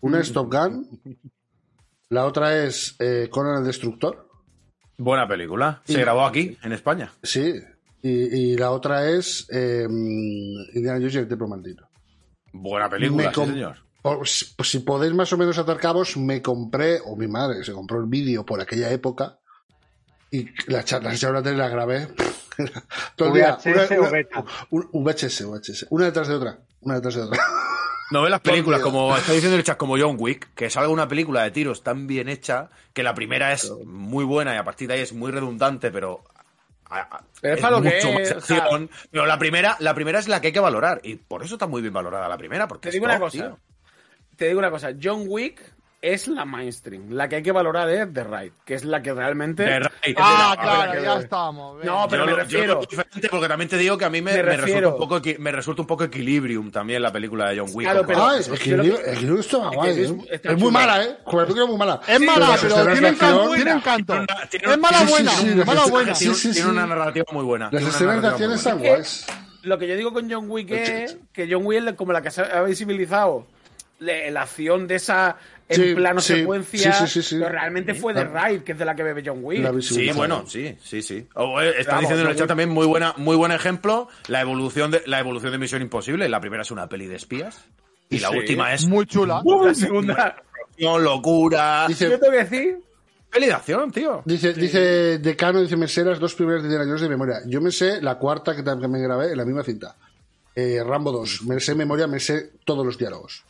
Una 0.00 0.20
es 0.20 0.32
Top 0.32 0.52
Gun. 0.52 0.88
La 2.10 2.24
otra 2.26 2.64
es 2.64 2.96
eh, 3.00 3.28
Conan 3.30 3.58
el 3.60 3.64
Destructor. 3.66 4.28
Buena 4.96 5.26
película. 5.26 5.82
Se 5.84 5.94
Y- 5.94 5.96
grabó 5.96 6.24
aquí, 6.24 6.56
en 6.62 6.72
España. 6.72 7.12
Sí. 7.22 7.54
Y, 8.02 8.52
y 8.52 8.56
la 8.56 8.70
otra 8.70 9.08
es 9.10 9.46
eh, 9.50 9.86
Indiana 9.88 10.98
Jones 10.98 11.14
y 11.14 11.18
el 11.18 11.28
Templo 11.28 11.48
Maldito. 11.48 11.88
Buena 12.52 12.88
película, 12.88 13.22
Me 13.24 13.28
sí, 13.30 13.34
com- 13.34 13.48
señor. 13.48 13.76
Por- 14.04 14.28
si 14.28 14.44
pues 14.54 14.68
si 14.70 14.80
podéis 14.80 15.14
más 15.14 15.32
o 15.32 15.38
menos 15.38 15.56
atar 15.56 15.78
cabos, 15.78 16.18
me 16.18 16.42
compré, 16.42 17.00
o 17.06 17.16
mi 17.16 17.26
madre 17.26 17.64
se 17.64 17.72
compró 17.72 17.98
el 18.00 18.04
vídeo 18.06 18.44
por 18.44 18.60
aquella 18.60 18.90
época 18.90 19.38
y 20.30 20.46
la 20.70 20.84
charla 20.84 21.08
la 21.10 21.16
charla 21.16 21.42
tele 21.42 21.56
la 21.56 21.68
grabé 21.70 22.08
todo 23.16 23.28
el 23.28 23.34
día. 23.34 23.56
VHS 23.56 23.98
o 23.98 24.10
beta. 24.10 24.44
un- 24.70 24.88
VHS, 24.92 25.44
VHS. 25.46 25.86
Una 25.88 26.04
detrás 26.04 26.28
de 26.28 26.34
otra. 26.34 26.58
Una 26.82 26.96
detrás 26.96 27.14
de 27.14 27.22
otra. 27.22 27.42
No 28.10 28.20
ves 28.20 28.30
las 28.30 28.42
películas, 28.42 28.82
como 28.82 29.16
está 29.16 29.32
diciendo 29.32 29.56
el 29.56 29.64
chat, 29.64 29.78
como 29.78 29.96
John 29.98 30.16
Wick, 30.18 30.50
que 30.54 30.68
salga 30.68 30.90
una 30.90 31.08
película 31.08 31.42
de 31.42 31.50
tiros 31.50 31.82
tan 31.82 32.06
bien 32.06 32.28
hecha 32.28 32.68
que 32.92 33.02
la 33.02 33.14
primera 33.14 33.50
es 33.52 33.72
muy 33.86 34.24
buena 34.26 34.54
y 34.54 34.58
a 34.58 34.62
partir 34.62 34.86
de 34.88 34.94
ahí 34.94 35.00
es 35.00 35.14
muy 35.14 35.32
redundante, 35.32 35.90
pero. 35.90 36.22
Pero 37.40 37.54
es 37.54 37.60
para 37.62 37.76
lo 37.78 37.82
que 37.82 37.94
mucho 37.94 38.12
más 38.12 38.20
es, 38.28 38.32
o 38.36 38.40
sea- 38.42 38.58
acción. 38.58 38.90
Pero 39.10 39.24
la 39.24 39.38
primera, 39.38 39.76
la 39.80 39.94
primera 39.94 40.18
es 40.18 40.28
la 40.28 40.40
que 40.42 40.48
hay 40.48 40.52
que 40.52 40.60
valorar. 40.60 41.00
Y 41.02 41.16
por 41.16 41.42
eso 41.42 41.54
está 41.54 41.66
muy 41.66 41.80
bien 41.80 41.94
valorada 41.94 42.28
la 42.28 42.36
primera, 42.36 42.68
porque 42.68 42.82
Te 42.82 42.88
es 42.90 42.92
digo 42.92 43.06
una 43.06 43.18
cosa. 43.18 43.32
tío. 43.38 43.58
Te 44.36 44.46
digo 44.48 44.58
una 44.58 44.70
cosa. 44.70 44.90
John 45.00 45.24
Wick 45.28 45.60
es 46.00 46.28
la 46.28 46.44
mainstream. 46.44 47.12
La 47.12 47.30
que 47.30 47.36
hay 47.36 47.42
que 47.42 47.50
valorar 47.52 47.88
es 47.88 48.12
The 48.12 48.24
Ride, 48.24 48.52
que 48.66 48.74
es 48.74 48.84
la 48.84 49.00
que 49.00 49.14
realmente. 49.14 49.64
The 49.64 49.78
Raid. 49.80 50.16
Ah, 50.18 50.54
claro, 50.60 50.92
que- 50.92 51.02
ya 51.02 51.18
estamos. 51.18 51.78
venga. 51.78 51.90
No, 51.92 52.06
pero 52.10 52.24
yo 52.24 52.26
me 52.26 52.30
lo- 52.32 52.36
yo 52.36 52.42
refiero- 52.44 52.74
veo 52.80 52.86
diferente 52.90 53.28
porque 53.30 53.48
también 53.48 53.70
te 53.70 53.78
digo 53.78 53.96
que 53.96 54.04
a 54.04 54.10
mí 54.10 54.20
me, 54.20 54.32
Me 54.34 54.42
me 54.42 54.56
resulta, 54.58 54.88
un 54.88 54.98
poco, 54.98 55.22
me 55.38 55.50
resulta 55.52 55.80
un 55.80 55.86
poco 55.88 56.04
equilibrium 56.04 56.70
también 56.70 57.00
la 57.00 57.10
película 57.10 57.48
de 57.48 57.58
John 57.58 57.70
Wick. 57.72 57.86
Claro, 57.88 58.04
pero- 58.06 58.22
ah, 58.26 58.36
es 58.38 58.48
yo 58.48 59.70
guay, 59.72 59.90
es- 60.00 60.10
¿eh? 60.10 60.40
Es 60.42 60.58
muy 60.58 60.70
mala, 60.70 61.02
¿eh? 61.04 61.16
Joder, 61.24 61.40
la 61.40 61.46
película 61.46 61.64
es 61.64 61.68
muy 61.70 61.78
mala. 61.78 62.00
Es 62.06 62.20
mala, 62.20 62.56
pero 62.60 62.74
tiene 62.92 63.08
encanto. 63.08 63.54
Tiene 63.54 63.70
encanto. 63.70 64.12
Tiene 64.12 64.26
una- 64.28 64.48
tiene 64.50 64.72
Es 64.72 64.78
mala 64.78 65.02
buena. 65.04 65.32
Mala 65.64 65.86
buena. 65.86 66.14
sí, 66.14 66.24
Tiene, 66.24 66.34
sí, 66.36 66.50
tiene 66.52 66.66
sí. 66.66 66.70
una 66.70 66.86
narrativa 66.86 67.24
muy 67.32 67.44
buena. 67.44 67.70
Las 67.72 67.82
escenas 67.82 68.20
de 68.20 68.28
acción 68.28 68.52
están 68.52 68.78
guays. 68.78 69.26
Lo 69.62 69.78
que 69.78 69.88
yo 69.88 69.96
digo 69.96 70.12
con 70.12 70.30
John 70.30 70.50
Wick 70.50 70.70
es 70.72 71.16
que 71.32 71.48
John 71.50 71.64
Wick 71.64 71.82
es 71.86 71.94
como 71.94 72.12
la 72.12 72.20
que 72.20 72.30
se 72.30 72.42
ha 72.42 72.62
visibilizado 72.62 73.46
la 74.04 74.42
acción 74.42 74.86
de 74.86 74.96
esa 74.96 75.36
en 75.68 75.76
Sí, 75.82 75.94
plano 75.94 76.20
sí, 76.20 76.34
secuencia, 76.34 76.92
sí, 76.92 77.06
sí, 77.06 77.22
sí, 77.22 77.28
sí. 77.30 77.36
pero 77.38 77.48
realmente 77.50 77.94
fue 77.94 78.12
The 78.12 78.24
Ride, 78.24 78.62
que 78.64 78.72
es 78.72 78.78
de 78.78 78.84
la 78.84 78.94
que 78.94 79.02
bebe 79.02 79.22
John 79.24 79.38
Wick. 79.42 79.80
Sí, 79.80 80.10
bueno, 80.14 80.44
sí, 80.46 80.76
sí, 80.82 81.00
sí. 81.00 81.26
O, 81.34 81.60
eh, 81.60 81.70
está 81.78 81.92
Vamos, 81.92 82.02
diciendo 82.02 82.24
en 82.24 82.30
el 82.30 82.36
chat 82.36 82.48
también 82.48 82.68
muy 82.68 82.86
buena, 82.86 83.14
muy 83.16 83.34
buen 83.36 83.50
ejemplo, 83.50 84.08
la 84.28 84.40
evolución 84.42 84.90
de 84.90 85.02
la 85.06 85.18
evolución 85.20 85.52
de 85.52 85.58
Misión 85.58 85.80
Imposible. 85.82 86.28
La 86.28 86.40
primera 86.40 86.62
es 86.62 86.70
una 86.70 86.86
peli 86.88 87.06
de 87.06 87.16
espías 87.16 87.64
y 88.10 88.18
la 88.18 88.28
Sí. 88.28 88.36
última 88.36 88.74
es 88.74 88.86
Muy 88.86 89.06
chula. 89.06 89.42
La 89.64 89.74
segunda. 89.74 90.36
locura. 90.78 91.86
Dice- 91.88 92.10
Yo 92.10 92.18
te 92.20 92.26
voy 92.28 92.36
a 92.38 92.44
decir, 92.44 92.78
Peli 93.30 93.46
de 93.46 93.52
acción, 93.52 93.90
tío. 93.90 94.22
Dice, 94.24 94.52
dice 94.52 95.18
Decano, 95.18 95.60
dice, 95.60 95.76
me 95.76 95.88
sé 95.88 96.04
las 96.04 96.20
dos 96.20 96.34
primeras 96.36 96.62
de 96.62 96.68
Indiana 96.68 96.84
Jones 96.86 97.00
de 97.00 97.08
memoria. 97.08 97.36
Yo 97.46 97.60
me 97.60 97.72
sé 97.72 98.00
la 98.00 98.16
cuarta 98.16 98.54
que 98.54 98.62
también 98.62 98.92
me 98.92 99.00
grabé 99.02 99.32
en 99.32 99.38
la 99.38 99.44
misma 99.44 99.64
cinta. 99.64 99.96
Eh, 100.54 100.80
Rambo 100.86 101.10
2. 101.10 101.42
Me 101.42 101.58
sé 101.58 101.74
memoria, 101.74 102.06
me 102.06 102.20
sé 102.20 102.52
todos 102.64 102.86
los 102.86 102.96
diálogos. 102.96 103.42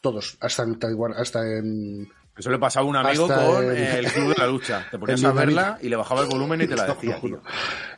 Todos. 0.00 0.36
Hasta 0.40 0.62
en 0.62 0.78
Taiwán, 0.78 1.12
hasta 1.16 1.40
en... 1.46 2.08
Eso 2.36 2.50
le 2.52 2.58
pasaba 2.60 2.86
a 2.86 2.88
un 2.88 2.94
amigo 2.94 3.26
con 3.54 3.64
el- 3.64 3.76
el 4.04 4.12
club 4.12 4.28
de 4.28 4.34
la 4.38 4.46
lucha. 4.46 4.86
Te 4.92 4.96
ponías 4.98 5.24
a 5.24 5.32
verla 5.32 5.78
y 5.82 5.88
le 5.88 5.96
bajaba 5.96 6.20
el 6.20 6.28
volumen 6.28 6.60
y 6.60 6.68
te 6.68 6.76
la 6.76 6.86
decía, 6.86 7.20
tío. 7.20 7.42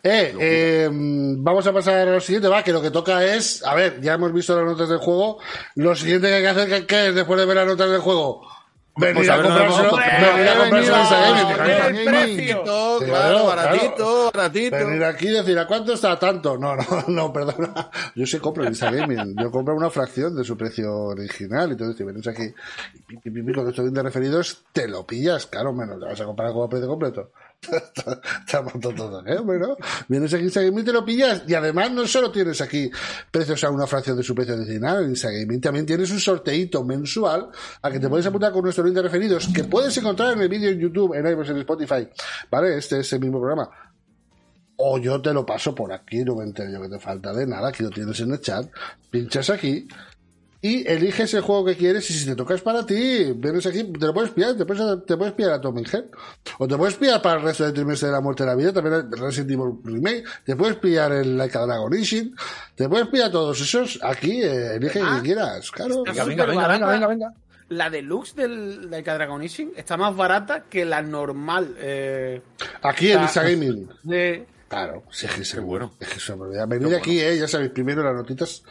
Eh, 0.02 0.34
eh, 0.40 0.88
vamos 0.90 1.66
a 1.66 1.72
pasar 1.74 2.08
a 2.08 2.12
lo 2.12 2.20
siguiente, 2.20 2.48
va, 2.48 2.62
que 2.62 2.72
lo 2.72 2.80
que 2.80 2.90
toca 2.90 3.22
es, 3.22 3.62
a 3.66 3.74
ver, 3.74 4.00
ya 4.00 4.14
hemos 4.14 4.32
visto 4.32 4.56
las 4.56 4.64
notas 4.64 4.88
del 4.88 4.96
juego, 4.98 5.40
lo 5.74 5.94
siguiente 5.94 6.28
que 6.28 6.34
hay 6.36 6.42
que 6.42 6.48
hacer, 6.48 6.68
¿qué, 6.70 6.86
qué 6.86 7.08
es 7.08 7.14
después 7.14 7.38
de 7.38 7.44
ver 7.44 7.56
las 7.56 7.66
notas 7.66 7.90
del 7.90 8.00
juego? 8.00 8.48
Venir 9.00 9.14
Pues 9.16 9.28
a 9.28 9.34
a 9.34 9.36
no, 9.38 9.42
comprárselo, 9.44 9.96
venir 9.96 10.48
a 10.48 10.58
comprárselo 10.58 10.96
en 10.96 11.06
Sagaming, 11.06 11.48
no, 11.48 11.54
claro. 11.54 11.80
no, 11.80 11.88
el 11.98 12.04
precio. 12.04 12.62
Claro, 12.64 12.98
Claro, 13.00 13.46
baratito, 13.46 13.94
claro. 13.96 14.30
baratito. 14.34 14.76
Venir 14.76 15.04
aquí 15.04 15.26
y 15.28 15.30
decir, 15.30 15.58
¿a 15.58 15.66
cuánto 15.66 15.92
está 15.94 16.18
tanto? 16.18 16.58
No, 16.58 16.76
no, 16.76 16.84
no, 17.08 17.32
perdona. 17.32 17.90
Yo 18.14 18.26
sí 18.26 18.38
compro 18.38 18.62
en 18.64 18.70
Instagaming. 18.70 19.34
Yo 19.40 19.50
compro 19.50 19.74
una 19.74 19.90
fracción 19.90 20.36
de 20.36 20.44
su 20.44 20.56
precio 20.56 20.92
original. 20.94 21.70
Entonces, 21.72 21.96
si 21.96 22.04
vienes 22.04 22.26
aquí 22.26 22.52
y 23.24 23.52
con 23.52 23.68
estos 23.68 23.84
20 23.84 24.02
referidos, 24.02 24.64
te 24.72 24.86
lo 24.88 25.06
pillas, 25.06 25.46
caro, 25.46 25.72
menos. 25.72 25.98
Te 25.98 26.06
vas 26.06 26.20
a 26.20 26.24
comprar 26.24 26.50
como 26.52 26.64
a 26.64 26.68
precio 26.68 26.88
completo. 26.88 27.32
Estamos 28.40 28.72
todos, 28.80 29.26
¿eh? 29.26 29.38
Bueno, 29.44 29.76
vienes 30.08 30.32
aquí 30.32 30.40
en 30.40 30.46
Instagaming 30.46 30.80
y 30.80 30.84
te 30.84 30.92
lo 30.92 31.04
pillas. 31.04 31.42
Y 31.46 31.54
además, 31.54 31.92
no 31.92 32.06
solo 32.06 32.30
tienes 32.30 32.60
aquí 32.60 32.90
precios 33.30 33.62
a 33.64 33.70
una 33.70 33.86
fracción 33.86 34.16
de 34.16 34.22
su 34.22 34.34
precio 34.34 34.54
original 34.54 35.04
en 35.04 35.10
Instagaming, 35.10 35.60
también 35.60 35.86
tienes 35.86 36.10
un 36.10 36.20
sorteito 36.20 36.84
mensual 36.84 37.48
a 37.82 37.90
que 37.90 38.00
te 38.00 38.08
puedes 38.08 38.26
apuntar 38.26 38.52
con 38.52 38.62
nuestro 38.62 38.84
link 38.84 38.94
de 38.94 39.02
referidos 39.02 39.48
que 39.54 39.64
puedes 39.64 39.96
encontrar 39.96 40.32
en 40.32 40.42
el 40.42 40.48
vídeo 40.48 40.70
en 40.70 40.78
YouTube, 40.78 41.14
en 41.14 41.26
iVoox, 41.26 41.50
en 41.50 41.58
Spotify. 41.58 42.08
¿Vale? 42.50 42.78
Este 42.78 43.00
es 43.00 43.12
el 43.12 43.20
mismo 43.20 43.38
programa 43.38 43.70
o 44.82 44.98
yo 44.98 45.20
te 45.20 45.34
lo 45.34 45.44
paso 45.44 45.74
por 45.74 45.92
aquí, 45.92 46.24
no 46.24 46.36
me 46.36 46.44
entero 46.44 46.70
yo 46.70 46.80
que 46.80 46.88
te 46.88 46.98
falta 46.98 47.34
de 47.34 47.46
nada, 47.46 47.68
aquí 47.68 47.82
lo 47.82 47.90
tienes 47.90 48.18
en 48.20 48.32
el 48.32 48.40
chat, 48.40 48.66
pinchas 49.10 49.50
aquí 49.50 49.86
y 50.62 50.86
eliges 50.86 51.32
el 51.34 51.40
juego 51.40 51.64
que 51.64 51.76
quieres 51.76 52.08
y 52.10 52.14
si 52.14 52.26
te 52.26 52.36
toca 52.36 52.54
es 52.54 52.60
para 52.60 52.84
ti, 52.84 53.32
vienes 53.34 53.64
aquí, 53.66 53.84
te 53.84 54.06
lo 54.06 54.12
puedes 54.12 54.30
pillar, 54.30 54.56
te 54.56 54.66
puedes, 54.66 55.06
te 55.06 55.16
puedes 55.16 55.32
pillar 55.32 55.52
a 55.52 55.60
Tom 55.60 55.78
Head, 55.78 56.04
o 56.58 56.68
te 56.68 56.76
puedes 56.76 56.96
pillar 56.96 57.22
para 57.22 57.38
el 57.38 57.42
resto 57.42 57.64
del 57.64 57.72
trimestre 57.72 58.08
de 58.08 58.12
la 58.12 58.20
muerte 58.20 58.42
de 58.42 58.50
la 58.50 58.56
vida, 58.56 58.72
también 58.72 58.96
el 58.96 59.18
Resident 59.18 59.52
Evil 59.52 59.78
Remake, 59.82 60.24
te 60.44 60.56
puedes 60.56 60.76
pillar 60.76 61.12
el 61.12 61.38
Laika 61.38 61.60
Dragon 61.60 61.94
Ishin, 61.94 62.34
te 62.74 62.88
puedes 62.88 63.08
pillar 63.08 63.30
todos 63.30 63.60
esos, 63.60 63.98
aquí, 64.02 64.42
eh, 64.42 64.76
elige 64.76 65.00
el 65.00 65.06
que 65.16 65.22
quieras, 65.22 65.70
claro. 65.70 66.02
Venga, 66.02 66.24
venga, 66.24 66.46
venga, 66.46 66.68
venga, 66.68 66.86
venga, 66.86 67.06
venga. 67.06 67.34
La 67.70 67.88
deluxe 67.88 68.34
del 68.34 68.90
Laika 68.90 69.14
Dragon 69.14 69.42
Ishin 69.42 69.72
está 69.76 69.96
más 69.96 70.14
barata 70.16 70.64
que 70.68 70.84
la 70.84 71.02
normal. 71.02 71.76
Eh, 71.78 72.42
Aquí 72.82 73.12
en 73.12 73.22
Instagaming. 73.22 73.88
de... 74.02 74.46
Claro, 74.70 75.02
sí, 75.10 75.26
es 75.26 75.32
que 75.34 75.42
es 75.42 75.60
bueno. 75.60 75.90
Es 75.98 76.06
que 76.08 76.18
es 76.18 76.28
una 76.28 76.36
barbaridad. 76.42 76.68
Venid 76.68 76.94
aquí, 76.94 77.18
eh, 77.18 77.36
ya 77.36 77.48
sabéis, 77.48 77.72
primero 77.72 78.04
las 78.04 78.14
notitas. 78.14 78.62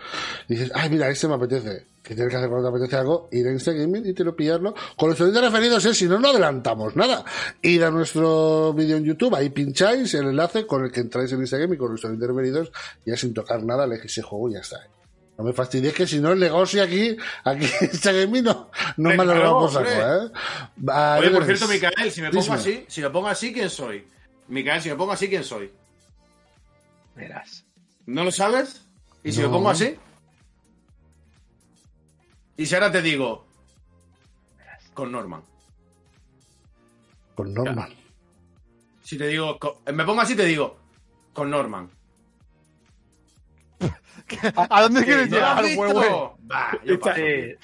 Y 0.48 0.54
dices, 0.56 0.72
ay, 0.74 0.90
mira, 0.90 1.10
este 1.10 1.28
me 1.28 1.34
apetece. 1.34 1.88
¿Qué 2.02 2.16
tienes 2.16 2.32
que 2.32 2.38
hacer 2.38 2.50
cuando 2.50 2.72
te 2.72 2.78
apetece 2.78 2.96
algo? 2.96 3.28
Ir 3.34 3.46
a 3.46 3.52
Instagaming 3.52 4.06
y 4.06 4.14
te 4.14 4.24
lo 4.24 4.34
pillarlo. 4.34 4.74
Con 4.96 5.10
los 5.10 5.20
oyentes 5.20 5.42
referidos, 5.42 5.84
eh, 5.84 5.94
si 5.94 6.06
no, 6.08 6.18
no 6.18 6.30
adelantamos 6.30 6.96
nada. 6.96 7.26
Ir 7.62 7.84
a 7.84 7.92
nuestro 7.92 8.72
vídeo 8.74 8.96
en 8.96 9.04
YouTube, 9.04 9.36
ahí 9.36 9.50
pincháis 9.50 10.14
el 10.14 10.28
enlace 10.28 10.66
con 10.66 10.86
el 10.86 10.92
que 10.94 11.02
entráis 11.02 11.34
en 11.34 11.42
Instagram 11.42 11.74
y 11.74 11.78
con 11.78 11.90
nuestros 11.90 12.12
oyentes 12.12 12.30
referidos, 12.30 12.72
ya 13.06 13.18
sin 13.18 13.34
tocar 13.34 13.62
nada, 13.66 13.84
elegís 13.84 14.14
ese 14.14 14.22
juego 14.22 14.50
y 14.50 14.54
ya 14.54 14.60
está. 14.60 14.78
eh. 14.78 14.90
No 15.38 15.44
me 15.44 15.52
fastidies 15.52 15.94
que 15.94 16.08
si 16.08 16.20
no 16.22 16.32
el 16.32 16.40
negocio 16.40 16.82
aquí, 16.82 17.18
aquí 17.44 17.68
gaming 18.02 18.46
no, 18.46 18.72
no 18.96 19.10
me 19.10 19.26
lo 19.26 19.34
vamos 19.38 19.76
a. 19.76 19.82
¿eh? 19.82 20.30
Oye, 21.20 21.30
por 21.30 21.44
Everest, 21.44 21.46
cierto, 21.46 21.68
Micael, 21.68 22.10
si 22.10 22.22
me 22.22 22.30
pongo 22.30 22.40
díselo. 22.42 22.56
así, 22.58 22.86
si 22.88 23.02
me 23.02 23.10
pongo 23.10 23.28
así, 23.28 23.52
¿quién 23.54 23.70
soy? 23.70 24.08
Micael, 24.48 24.82
si 24.82 24.90
me 24.90 24.96
pongo 24.96 25.12
así, 25.12 25.28
¿quién 25.28 25.44
soy? 25.44 25.70
Verás. 27.20 27.66
¿No 28.06 28.24
lo 28.24 28.32
sabes? 28.32 28.82
¿Y 29.26 29.34
si 29.34 29.42
No. 29.42 29.48
me 29.50 29.54
pongo 29.56 29.70
así? 29.70 29.98
Y 32.56 32.66
si 32.66 32.74
ahora 32.76 32.92
te 32.92 33.02
digo, 33.02 33.46
con 34.94 35.12
Norman. 35.12 35.42
Con 37.36 37.54
Norman. 37.54 37.94
Si 39.04 39.18
te 39.18 39.28
digo, 39.28 39.60
con- 39.60 39.74
me 39.94 40.04
pongo 40.06 40.22
así, 40.22 40.36
te 40.36 40.46
digo, 40.46 40.78
con 41.34 41.50
Norman. 41.50 41.90
¿A 44.70 44.82
dónde 44.84 45.04
quieres 45.04 45.30
¿No 45.30 45.38
lo 45.40 45.62
llegar, 45.62 45.78
huevo? 45.78 46.38
Va, 46.50 46.72
yo 46.86 47.00
paso. 47.00 47.16
Sí. 47.18 47.56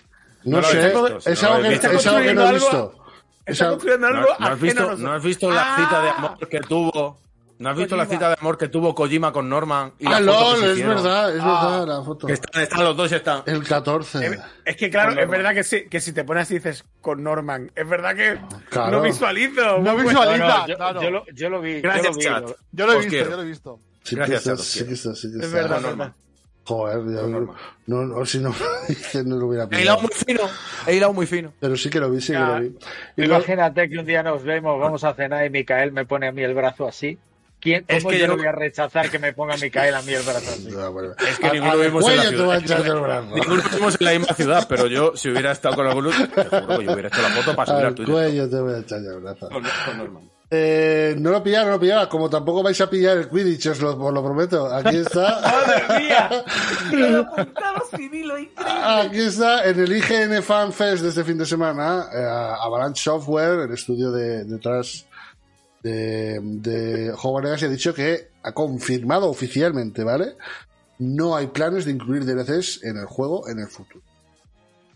No, 0.45 0.57
lo 0.61 0.67
sé, 0.67 0.83
visto, 0.83 1.07
es 1.29 1.41
lo 1.41 1.49
algo 1.49 1.63
que, 1.63 1.69
visto. 1.69 1.87
es 1.91 2.07
algo 2.07 2.21
que 2.21 2.33
no 2.33 2.49
he 2.49 2.53
visto. 2.53 3.05
Está 3.45 3.69
construyendo 3.69 4.09
¿No, 4.11 4.17
algo 4.19 4.29
no 4.39 4.47
has 4.47 4.59
visto. 4.61 4.97
¿No 4.97 5.11
has 5.13 5.23
visto 5.23 5.51
la 5.51 5.75
cita 5.75 6.01
de 6.01 6.09
Ah, 6.09 6.15
amor 6.17 6.49
que 6.49 6.59
tuvo? 6.61 7.19
¿No 7.57 7.69
has 7.69 7.77
visto 7.77 7.95
la 7.95 8.05
cita 8.05 8.27
de 8.29 8.35
amor 8.39 8.57
que 8.57 8.67
tuvo 8.67 8.93
Kojima 8.93 9.31
con 9.31 9.47
Norman? 9.47 9.93
Y 9.97 10.07
Ah, 10.07 10.19
LOL, 10.19 10.61
es 10.63 10.71
hicieron? 10.73 10.95
verdad, 10.95 11.33
es 11.35 11.41
Ah. 11.41 11.77
verdad 11.79 11.97
la 11.99 12.03
foto. 12.03 12.27
Que 12.27 12.33
están, 12.33 12.61
están 12.63 12.83
los 12.83 12.97
dos 12.97 13.11
y 13.11 13.15
están. 13.15 13.43
El 13.45 13.63
14. 13.63 14.39
Es 14.65 14.75
que 14.75 14.89
claro, 14.89 15.19
es 15.19 15.29
verdad 15.29 15.53
que 15.53 15.63
si, 15.63 15.87
que 15.87 16.01
si 16.01 16.11
te 16.11 16.25
pones 16.25 16.43
así 16.43 16.55
dices 16.55 16.83
con 16.99 17.23
Norman, 17.23 17.71
es 17.73 17.87
verdad 17.87 18.13
que 18.15 18.37
Claro. 18.69 18.97
no 18.97 19.01
visualizo. 19.03 19.77
No 19.79 19.93
bueno. 19.93 20.03
visualiza. 20.09 20.67
Yo, 20.67 20.75
claro. 20.75 21.01
yo 21.01 21.09
lo, 21.11 21.25
yo 21.33 21.49
lo 21.49 21.61
vi. 21.61 21.79
Gracias, 21.81 22.03
yo 22.05 22.11
lo 22.11 22.17
vi, 22.17 22.23
chat. 22.25 22.41
lo- 22.43 22.55
Yo 22.73 22.85
lo 22.87 22.91
he 22.93 22.95
visto, 22.97 23.09
quiero. 23.09 23.29
yo 23.29 23.35
lo 23.37 23.41
he 23.43 23.45
visto. 23.45 23.79
Sí 24.03 24.15
Gracias, 24.17 24.43
sí 24.61 24.85
está, 24.89 25.15
sí 25.15 25.27
Es 25.41 25.51
verdad, 25.51 25.79
Norman. 25.81 26.13
Joder, 26.65 26.97
ya 27.05 27.21
no, 27.21 27.27
Norman. 27.29 27.55
no, 27.87 28.25
si 28.25 28.39
no, 28.39 28.53
que 29.11 29.23
no 29.23 29.37
lo 29.37 29.47
hubiera 29.47 29.65
He 29.71 29.81
hilado 29.81 29.99
pillado. 29.99 30.01
muy 30.01 30.11
fino. 30.11 30.41
He 30.87 30.95
hilado 30.95 31.13
muy 31.13 31.25
fino. 31.25 31.53
Pero 31.59 31.77
sí 31.77 31.89
que 31.89 31.99
lo 31.99 32.09
vi, 32.11 32.19
sí 32.19 32.33
que 32.33 32.39
Ya. 32.39 32.47
lo 32.49 32.59
vi. 32.59 32.75
Y 33.17 33.21
lo- 33.27 33.35
Imagínate 33.35 33.87
que 33.89 33.97
un 33.97 34.05
día 34.05 34.23
nos 34.23 34.43
vemos, 34.43 34.77
vamos 34.79 35.03
a 35.05 35.13
cenar 35.13 35.45
y 35.45 35.49
Micael 35.49 35.91
me 35.93 36.05
pone 36.05 36.27
a 36.27 36.31
mí 36.33 36.41
el 36.43 36.53
brazo 36.53 36.87
así. 36.87 37.17
¿Quién, 37.65 37.83
Es 37.87 38.03
¿Cómo 38.03 38.11
que 38.11 38.19
yo 38.19 38.27
no 38.27 38.37
voy 38.37 38.45
a 38.45 38.51
rechazar 38.51 39.09
que 39.09 39.17
me 39.17 39.33
ponga 39.33 39.57
Micael 39.57 39.95
a 39.95 40.01
mí 40.03 40.13
el 40.13 40.21
brazo 40.21 40.51
así? 40.51 40.69
No, 40.69 40.91
bueno. 40.91 41.13
Es 41.27 41.39
que 41.39 41.47
A- 41.47 41.51
ninguno 41.53 41.71
al 41.71 41.77
vivimos 41.79 42.07
en 42.07 42.15
la 42.17 42.21
a 42.21 42.27
ciudad. 42.59 43.23
Ninguno 43.23 43.63
vivimos 43.63 43.97
en 43.99 44.05
la 44.05 44.11
misma 44.19 44.33
ciudad, 44.35 44.65
pero 44.69 44.85
yo, 44.85 45.13
si 45.15 45.29
hubiera 45.31 45.51
estado 45.51 45.73
con 45.75 45.87
alguno, 45.87 46.11
te 46.11 46.43
juro 46.45 46.77
que 46.77 46.85
yo 46.85 46.91
hubiera 46.93 47.07
hecho 47.07 47.21
la 47.23 47.29
foto 47.29 47.55
para 47.55 47.71
subir 47.73 47.85
al 47.87 47.95
tuyo. 47.95 48.13
cuello 48.13 48.47
te 48.49 48.59
voy 48.59 48.73
a 48.75 48.77
echar 48.77 49.01
del 49.01 49.19
brazo. 49.19 49.49
Con, 49.49 49.63
con 49.63 49.97
Norman. 49.97 50.29
Eh, 50.51 51.15
no 51.17 51.31
lo 51.31 51.41
pillaron, 51.41 51.69
no 51.69 51.73
lo 51.73 51.79
pillaron. 51.79 52.07
Como 52.07 52.29
tampoco 52.29 52.61
vais 52.61 52.79
a 52.79 52.87
pillar 52.87 53.17
el 53.17 53.27
Quidditch, 53.29 53.65
os 53.65 53.81
lo, 53.81 53.97
os 53.99 54.13
lo 54.13 54.23
prometo. 54.23 54.67
Aquí 54.71 54.97
está. 54.97 55.41
¡Madre 55.41 56.03
mía! 56.03 56.29
Increíble. 56.85 58.49
Aquí 58.57 59.19
está, 59.21 59.65
en 59.65 59.79
el 59.79 59.91
IGN 59.97 60.43
Fan 60.43 60.71
Fest 60.71 61.01
de 61.03 61.09
este 61.09 61.23
fin 61.23 61.37
de 61.39 61.45
semana, 61.47 62.05
eh, 62.13 62.23
Avalanche 62.61 63.01
Software, 63.03 63.61
el 63.61 63.73
estudio 63.73 64.11
de, 64.11 64.45
detrás 64.45 65.05
de, 65.85 66.39
de 66.41 67.11
Hogwarts 67.11 67.45
Legacy, 67.45 67.65
ha 67.65 67.69
dicho 67.69 67.93
que 67.93 68.29
ha 68.43 68.51
confirmado 68.53 69.29
oficialmente, 69.29 70.03
¿vale? 70.03 70.35
No 70.97 71.35
hay 71.35 71.47
planes 71.47 71.85
de 71.85 71.91
incluir 71.91 72.25
DLCs 72.25 72.83
en 72.83 72.97
el 72.97 73.05
juego 73.05 73.47
en 73.47 73.59
el 73.59 73.67
futuro. 73.67 74.03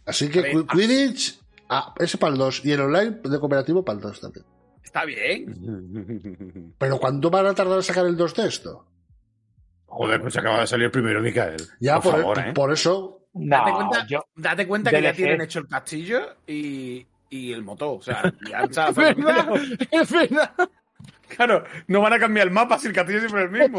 Así 0.05 0.29
que 0.29 0.41
ver, 0.41 0.65
Quidditch, 0.65 1.39
ah, 1.69 1.93
ese 1.99 2.17
para 2.17 2.33
el 2.33 2.39
2 2.39 2.65
y 2.65 2.71
el 2.71 2.81
online 2.81 3.19
de 3.23 3.39
cooperativo 3.39 3.85
para 3.85 3.97
el 3.97 4.01
2 4.01 4.21
también. 4.21 4.45
Está 4.83 5.05
bien. 5.05 6.73
Pero 6.77 6.99
¿cuánto 6.99 7.29
van 7.29 7.45
a 7.45 7.53
tardar 7.53 7.77
en 7.77 7.83
sacar 7.83 8.05
el 8.07 8.17
2 8.17 8.35
de 8.35 8.47
esto? 8.47 8.85
Joder, 9.85 10.21
pues 10.21 10.35
acaba 10.37 10.61
de 10.61 10.67
salir 10.67 10.85
el 10.85 10.91
primero, 10.91 11.21
Micael. 11.21 11.61
Ya, 11.79 11.99
por, 11.99 12.13
favor, 12.13 12.39
¿eh? 12.39 12.53
por 12.53 12.71
eso, 12.71 13.19
Date 13.31 13.71
cuenta, 13.71 14.07
yo, 14.07 14.25
date 14.35 14.67
cuenta 14.67 14.89
que 14.89 15.01
ya 15.01 15.13
tienen 15.13 15.41
hecho 15.41 15.59
el 15.59 15.67
castillo 15.67 16.37
y, 16.47 17.05
y 17.29 17.53
el 17.53 17.63
motor. 17.63 17.99
O 17.99 18.01
sea, 18.01 18.33
ya 18.49 18.59
está. 18.63 18.89
Es 18.89 18.95
verdad, 18.95 19.47
es 19.91 20.11
verdad. 20.11 20.51
Claro, 21.35 21.63
no 21.87 22.01
van 22.01 22.13
a 22.13 22.19
cambiar 22.19 22.47
el 22.47 22.53
mapa 22.53 22.77
si 22.79 22.87
el 22.87 22.93
castillo 22.93 23.19
siempre 23.19 23.43
es 23.45 23.51
el 23.51 23.59
mismo. 23.59 23.77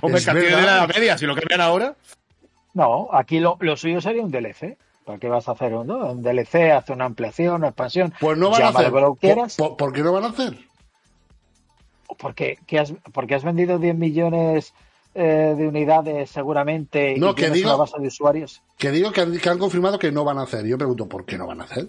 Hombre, 0.00 0.18
el 0.20 0.24
castillo 0.24 0.56
de 0.56 0.62
la 0.62 0.86
Media, 0.86 1.16
si 1.18 1.26
lo 1.26 1.34
cambian 1.34 1.60
ahora. 1.60 1.94
no, 2.74 3.08
aquí 3.12 3.40
lo, 3.40 3.56
lo 3.60 3.76
suyo 3.76 4.00
sería 4.00 4.22
un 4.22 4.30
DLC. 4.30 4.76
¿Para 5.04 5.18
qué 5.18 5.28
vas 5.28 5.48
a 5.48 5.52
hacer 5.52 5.74
un, 5.74 5.86
no? 5.88 6.12
un 6.12 6.22
DLC? 6.22 6.70
Hace 6.72 6.92
una 6.92 7.04
ampliación, 7.06 7.56
una 7.56 7.68
expansión. 7.68 8.14
pues 8.20 8.38
no 8.38 8.50
van 8.50 8.62
a 8.62 8.68
hacer. 8.68 8.90
¿Por, 8.90 9.18
quieras. 9.18 9.56
por- 9.56 9.76
por 9.76 9.92
qué 9.92 10.00
no 10.02 10.12
van 10.12 10.24
a 10.24 10.28
hacer? 10.28 10.56
Porque, 12.18 12.58
¿qué 12.66 12.78
has, 12.78 12.92
porque 13.12 13.34
has 13.34 13.42
vendido 13.44 13.78
10 13.78 13.96
millones 13.96 14.74
eh, 15.14 15.54
de 15.56 15.66
unidades 15.68 16.30
seguramente 16.30 17.16
No, 17.18 17.30
y 17.30 17.34
que 17.34 17.50
digo- 17.50 17.70
una 17.70 17.76
base 17.78 17.98
de 17.98 18.06
usuarios. 18.08 18.62
Que 18.78 18.90
digo 18.90 19.12
que 19.12 19.22
han, 19.22 19.38
que 19.38 19.48
han 19.48 19.58
confirmado 19.58 19.98
que 19.98 20.12
no 20.12 20.24
van 20.24 20.38
a 20.38 20.42
hacer. 20.42 20.64
Yo 20.66 20.76
pregunto, 20.78 21.08
¿por 21.08 21.24
qué 21.24 21.36
no 21.38 21.46
van 21.46 21.60
a 21.62 21.64
hacer? 21.64 21.86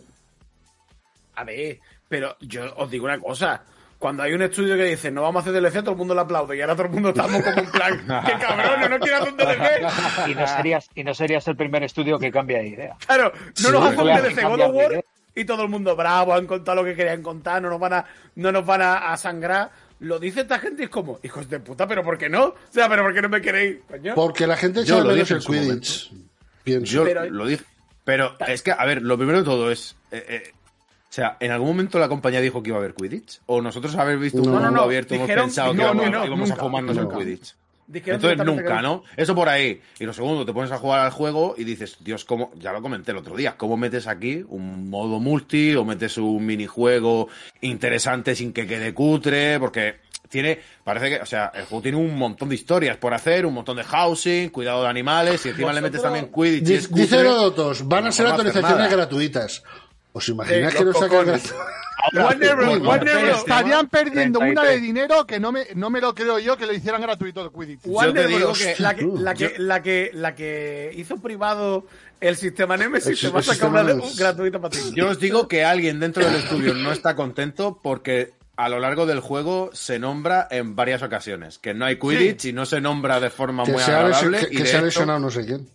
A 1.35 1.43
ver, 1.43 1.79
pero 2.07 2.35
yo 2.41 2.73
os 2.77 2.89
digo 2.89 3.05
una 3.05 3.19
cosa. 3.19 3.63
Cuando 4.03 4.23
hay 4.23 4.33
un 4.33 4.41
estudio 4.41 4.75
que 4.75 4.83
dice 4.83 5.09
no 5.11 5.21
vamos 5.21 5.39
a 5.47 5.49
hacer 5.49 5.61
DLC, 5.61 5.79
todo 5.79 5.91
el 5.91 5.97
mundo 5.97 6.13
le 6.13 6.19
aplaude. 6.19 6.57
Y 6.57 6.61
ahora 6.61 6.75
todo 6.75 6.87
el 6.87 6.91
mundo 6.91 7.09
estamos 7.11 7.41
como 7.41 7.57
en 7.57 7.71
plan, 7.71 7.99
¡qué 8.25 8.33
cabrón! 8.37 8.89
No 8.91 8.99
quiero 8.99 9.15
hacer 9.17 9.31
un 9.31 9.37
DLC. 9.37 10.27
Y 10.29 10.35
no 10.35 10.45
serías, 10.45 10.89
y 10.93 11.03
no 11.05 11.13
serías 11.13 11.47
el 11.47 11.55
primer 11.55 11.83
estudio 11.83 12.19
que 12.19 12.29
cambia 12.29 12.57
de 12.57 12.67
idea. 12.67 12.97
Claro, 13.07 13.31
no 13.33 13.39
Sí. 13.53 13.71
nos 13.71 13.81
hacen 13.85 13.99
un 13.99 14.03
Voy 14.03 14.11
a 14.11 14.21
DLC 14.21 14.43
God 14.43 14.59
of 14.59 14.75
War 14.75 15.05
y 15.35 15.45
todo 15.45 15.63
el 15.63 15.69
mundo 15.69 15.95
bravo, 15.95 16.33
han 16.33 16.45
contado 16.47 16.75
lo 16.75 16.83
que 16.83 16.95
querían 16.97 17.23
contar, 17.23 17.61
no 17.61 17.69
nos 17.69 17.79
van 17.79 17.93
a, 17.93 18.05
no 18.35 18.51
nos 18.51 18.65
van 18.65 18.81
a, 18.81 19.13
a 19.13 19.15
sangrar. 19.15 19.71
Lo 20.01 20.19
dice 20.19 20.41
esta 20.41 20.59
gente 20.59 20.81
y 20.81 20.85
es 20.87 20.91
como, 20.91 21.21
hijos 21.23 21.49
de 21.49 21.61
puta, 21.61 21.87
pero 21.87 22.03
¿por 22.03 22.17
qué 22.17 22.27
no? 22.27 22.43
O 22.47 22.55
sea, 22.71 22.89
pero 22.89 23.03
¿por 23.03 23.13
qué 23.13 23.21
no 23.21 23.29
me 23.29 23.39
queréis? 23.41 23.77
Coño. 23.89 24.15
Porque 24.15 24.45
la 24.45 24.57
gente 24.57 24.83
de 24.83 24.89
lo 25.01 25.13
dije 25.13 25.33
el 25.33 25.39
Quidditch. 25.39 26.11
Pienso. 26.65 26.91
Yo 26.93 27.03
Pero- 27.05 27.23
lo 27.29 27.45
dije. 27.45 27.63
Pero 28.03 28.35
es 28.49 28.61
que, 28.63 28.71
a 28.73 28.83
ver, 28.83 29.01
lo 29.01 29.15
primero 29.15 29.37
de 29.39 29.45
todo 29.45 29.71
es. 29.71 29.95
eh, 30.11 30.25
eh, 30.27 30.53
o 31.13 31.15
sea, 31.15 31.37
¿en 31.39 31.51
algún 31.51 31.67
momento 31.67 31.99
la 31.99 32.09
compañía 32.09 32.41
dijo 32.41 32.63
que 32.63 32.69
iba 32.71 32.77
a 32.77 32.79
haber 32.79 32.95
Quidditch? 32.95 33.41
¿O 33.45 33.61
nosotros 33.61 33.95
haber 33.97 34.17
visto 34.17 34.39
un 34.39 34.49
mundo 34.49 34.61
no, 34.61 34.71
no, 34.71 34.81
abierto 34.81 35.13
hemos 35.13 35.27
dijeron- 35.27 35.45
pensado 35.45 35.71
que 35.73 35.77
íbamos, 35.77 36.05
no, 36.05 36.11
no, 36.11 36.25
íbamos 36.25 36.49
nunca, 36.49 36.59
a 36.59 36.65
fumarnos 36.65 36.95
nunca. 36.97 37.17
el 37.17 37.19
Quidditch? 37.23 37.55
Dijeron 37.85 38.15
Entonces 38.15 38.45
nunca, 38.47 38.77
que 38.77 38.81
¿no? 38.81 39.03
Eso 39.15 39.35
por 39.35 39.47
ahí. 39.47 39.79
Y 39.99 40.05
lo 40.05 40.13
segundo, 40.13 40.43
te 40.43 40.53
pones 40.53 40.71
a 40.71 40.79
jugar 40.79 41.01
al 41.01 41.11
juego 41.11 41.53
y 41.55 41.65
dices, 41.65 41.97
Dios, 41.99 42.25
¿cómo? 42.25 42.51
Ya 42.57 42.71
lo 42.71 42.81
comenté 42.81 43.11
el 43.11 43.17
otro 43.17 43.35
día, 43.35 43.55
¿cómo 43.57 43.77
metes 43.77 44.07
aquí 44.07 44.43
un 44.47 44.89
modo 44.89 45.19
multi 45.19 45.75
o 45.75 45.85
metes 45.85 46.17
un 46.17 46.43
minijuego 46.43 47.27
interesante 47.61 48.35
sin 48.35 48.51
que 48.51 48.65
quede 48.65 48.95
cutre? 48.95 49.59
Porque 49.59 49.97
tiene, 50.29 50.59
parece 50.83 51.09
que, 51.09 51.15
o 51.21 51.27
sea, 51.27 51.51
el 51.53 51.65
juego 51.65 51.83
tiene 51.83 51.97
un 51.99 52.17
montón 52.17 52.49
de 52.49 52.55
historias 52.55 52.97
por 52.97 53.13
hacer, 53.13 53.45
un 53.45 53.53
montón 53.53 53.77
de 53.77 53.83
housing, 53.83 54.49
cuidado 54.49 54.81
de 54.81 54.89
animales 54.89 55.45
y 55.45 55.49
encima 55.49 55.71
le 55.73 55.81
metes 55.81 56.01
también 56.01 56.31
Quidditch. 56.33 56.87
Dice. 56.89 57.19
Heródotos, 57.19 57.87
van 57.87 58.07
a 58.07 58.11
ser 58.11 58.25
actualizaciones 58.25 58.89
gratuitas. 58.89 59.63
¿Os 60.13 60.29
imagináis 60.29 60.73
Eh, 60.73 60.77
que 60.77 60.85
no 60.85 60.93
sacan. 60.93 61.27
Estarían 63.35 63.87
perdiendo 63.87 64.39
33. 64.39 64.51
una 64.51 64.63
de 64.63 64.79
dinero 64.79 65.25
que 65.25 65.39
no 65.39 65.51
me, 65.51 65.67
no 65.75 65.89
me 65.89 66.01
lo 66.01 66.13
creo 66.13 66.37
yo 66.39 66.57
que 66.57 66.65
lo 66.65 66.73
hicieran 66.73 67.01
gratuito 67.01 67.43
de 67.43 67.49
Quidditch. 67.49 67.81
Te 67.81 68.27
digo 68.27 68.53
que- 68.53 68.75
la, 68.79 68.93
que, 68.95 69.05
la, 69.15 69.33
que, 69.33 69.43
yo- 69.43 69.49
la, 69.57 69.81
que, 69.81 70.11
la 70.13 70.35
que 70.35 70.91
hizo 70.95 71.17
privado 71.17 71.85
el 72.19 72.35
sistema 72.35 72.77
Nemesis 72.77 73.09
El 73.11 73.17
se 73.17 73.29
va 73.29 73.39
a 73.39 73.43
sacar 73.43 73.67
el 73.69 73.73
una 73.73 73.83
de, 73.83 73.93
un 73.93 74.15
gratuito 74.15 74.61
para 74.61 74.71
ti. 74.71 74.79
Yo 74.95 75.09
os 75.09 75.19
digo 75.19 75.47
que 75.47 75.63
alguien 75.65 75.99
dentro 75.99 76.25
del 76.25 76.35
estudio 76.35 76.73
no 76.73 76.91
está 76.91 77.15
contento 77.15 77.79
porque 77.81 78.33
a 78.55 78.69
lo 78.69 78.79
largo 78.79 79.05
del 79.05 79.19
juego 79.19 79.69
se 79.73 79.97
nombra 79.97 80.47
en 80.51 80.75
varias 80.75 81.01
ocasiones 81.03 81.57
que 81.57 81.73
no 81.73 81.85
hay 81.85 81.97
Quidditch 81.97 82.45
y 82.45 82.53
no 82.53 82.65
se 82.65 82.81
nombra 82.81 83.19
de 83.19 83.29
forma 83.29 83.63
Que 83.63 83.71
muy 83.71 83.81
se 83.81 83.91
ha, 83.91 83.99
agradable. 84.01 84.39
que- 84.39 84.47
y 84.53 84.57
que 84.57 84.63
de 84.63 84.69
se 84.69 84.77
ha 84.77 84.81
lesionado 84.81 85.19
no 85.19 85.29
sé 85.31 85.45
quién. 85.45 85.67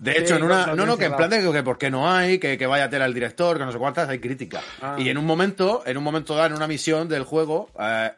De 0.00 0.18
hecho, 0.18 0.36
en 0.36 0.44
una. 0.44 0.74
No, 0.74 0.86
no, 0.86 0.96
que 0.96 1.04
en 1.04 1.14
plan 1.14 1.28
de 1.28 1.40
que, 1.52 1.62
por 1.62 1.76
qué 1.76 1.90
no 1.90 2.10
hay, 2.10 2.38
que, 2.38 2.56
que 2.56 2.66
vaya 2.66 2.84
a 2.84 2.90
tela 2.90 3.04
el 3.04 3.12
director, 3.12 3.58
que 3.58 3.64
no 3.66 3.70
sé 3.70 3.76
cuántas, 3.78 4.08
hay 4.08 4.18
crítica. 4.18 4.62
Ah. 4.80 4.96
Y 4.98 5.10
en 5.10 5.18
un 5.18 5.26
momento, 5.26 5.82
en 5.84 5.98
un 5.98 6.02
momento 6.02 6.34
dado, 6.34 6.46
en 6.48 6.54
una 6.54 6.66
misión 6.66 7.06
del 7.06 7.24
juego, 7.24 7.68
eh, 7.78 8.10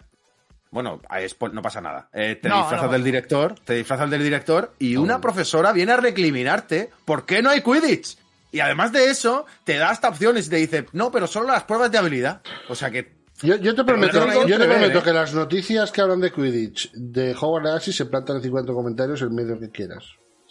bueno, 0.70 1.00
ahí 1.08 1.24
es- 1.24 1.36
no 1.52 1.60
pasa 1.60 1.80
nada. 1.80 2.08
Eh, 2.12 2.36
te 2.40 2.48
No, 2.48 2.58
disfrazas 2.58 2.86
no. 2.86 2.92
del 2.92 3.02
director, 3.02 3.56
te 3.64 3.74
disfrazas 3.74 4.08
del 4.10 4.22
director 4.22 4.72
y 4.78 4.94
una 4.96 5.20
profesora 5.20 5.72
viene 5.72 5.90
a 5.92 5.96
recriminarte 5.96 6.90
¿por 7.04 7.26
qué 7.26 7.42
no 7.42 7.50
hay 7.50 7.62
Quidditch? 7.62 8.16
Y 8.52 8.60
además 8.60 8.92
de 8.92 9.10
eso, 9.10 9.44
te 9.64 9.76
da 9.76 9.90
hasta 9.90 10.08
opciones 10.08 10.46
y 10.46 10.50
te 10.50 10.56
dice, 10.56 10.86
no, 10.92 11.10
pero 11.10 11.26
solo 11.26 11.48
las 11.48 11.64
pruebas 11.64 11.90
de 11.90 11.98
habilidad. 11.98 12.42
O 12.68 12.74
sea 12.76 12.90
que 12.92 13.12
Yo, 13.42 13.56
yo 13.56 13.74
te 13.74 13.82
prometo, 13.82 14.24
no 14.24 14.30
hay 14.30 14.38
yo 14.40 14.46
te 14.46 14.52
entrever, 14.52 14.76
prometo 14.78 14.98
¿eh? 15.00 15.02
que 15.02 15.12
las 15.12 15.34
noticias 15.34 15.90
que 15.90 16.00
hablan 16.00 16.20
de 16.20 16.30
Quidditch 16.30 16.92
de 16.92 17.34
Hogwarts 17.34 17.66
Legacy 17.66 17.92
se 17.92 18.06
plantan 18.06 18.36
en 18.36 18.42
50 18.42 18.72
comentarios 18.72 19.20
el 19.22 19.30
medio 19.30 19.58
que 19.58 19.68
quieras. 19.70 20.04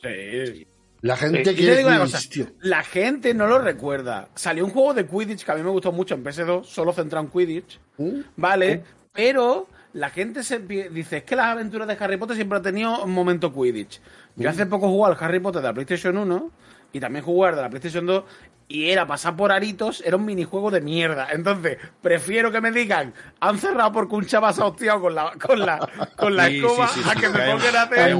Sí. 0.03 0.67
La 1.01 1.17
gente 1.17 1.43
quiere 1.55 1.77
digo 1.77 1.89
una 1.89 1.97
Quidditch, 1.99 2.13
cosa, 2.15 2.29
tío. 2.29 2.47
la 2.61 2.83
gente 2.83 3.33
no 3.33 3.47
lo 3.47 3.57
recuerda. 3.59 4.29
Salió 4.35 4.63
un 4.65 4.71
juego 4.71 4.93
de 4.93 5.05
Quidditch 5.07 5.43
que 5.43 5.51
a 5.51 5.55
mí 5.55 5.63
me 5.63 5.69
gustó 5.71 5.91
mucho 5.91 6.13
en 6.15 6.23
PS2, 6.23 6.63
solo 6.65 6.93
centrado 6.93 7.25
en 7.25 7.31
Quidditch, 7.31 7.79
¿Mm? 7.97 8.19
¿vale? 8.37 8.83
Pero 9.13 9.67
la 9.93 10.09
gente 10.11 10.43
se 10.43 10.59
dice, 10.59 11.17
es 11.17 11.23
que 11.23 11.35
las 11.35 11.47
aventuras 11.47 11.87
de 11.87 11.97
Harry 11.99 12.17
Potter 12.17 12.35
siempre 12.35 12.57
han 12.57 12.63
tenido 12.63 13.03
un 13.03 13.11
momento 13.11 13.51
Quidditch. 13.53 13.99
Yo 14.35 14.47
¿Mm? 14.49 14.53
hace 14.53 14.65
poco 14.67 14.87
jugué 14.89 15.11
al 15.11 15.17
Harry 15.19 15.39
Potter 15.39 15.61
de 15.61 15.67
la 15.69 15.73
PlayStation 15.73 16.17
1 16.17 16.51
y 16.93 16.99
también 16.99 17.25
jugar 17.25 17.55
de 17.55 17.61
la 17.63 17.69
PlayStation 17.69 18.05
2 18.05 18.23
y 18.71 18.89
era 18.89 19.05
pasar 19.07 19.35
por 19.35 19.51
aritos, 19.51 20.01
era 20.05 20.15
un 20.17 20.25
minijuego 20.25 20.71
de 20.71 20.81
mierda. 20.81 21.27
Entonces, 21.31 21.77
prefiero 22.01 22.51
que 22.51 22.61
me 22.61 22.71
digan, 22.71 23.13
han 23.39 23.57
cerrado 23.57 23.91
porque 23.91 24.15
un 24.15 24.25
chaval 24.25 24.53
se 24.53 24.61
ha 24.61 24.65
hostiado 24.65 25.01
con 25.01 25.15
la, 25.15 25.31
con 25.45 25.59
la, 25.59 25.79
con 26.17 26.35
la 26.35 26.47
Sí, 26.47 26.57
escoba 26.57 26.87
sí, 26.87 27.01
sí, 27.03 27.09
a 27.09 27.13
sí, 27.13 27.19
que 27.19 27.29
me 27.29 27.39
pongan 27.51 27.75
a 27.75 27.81
hacer. 27.83 28.15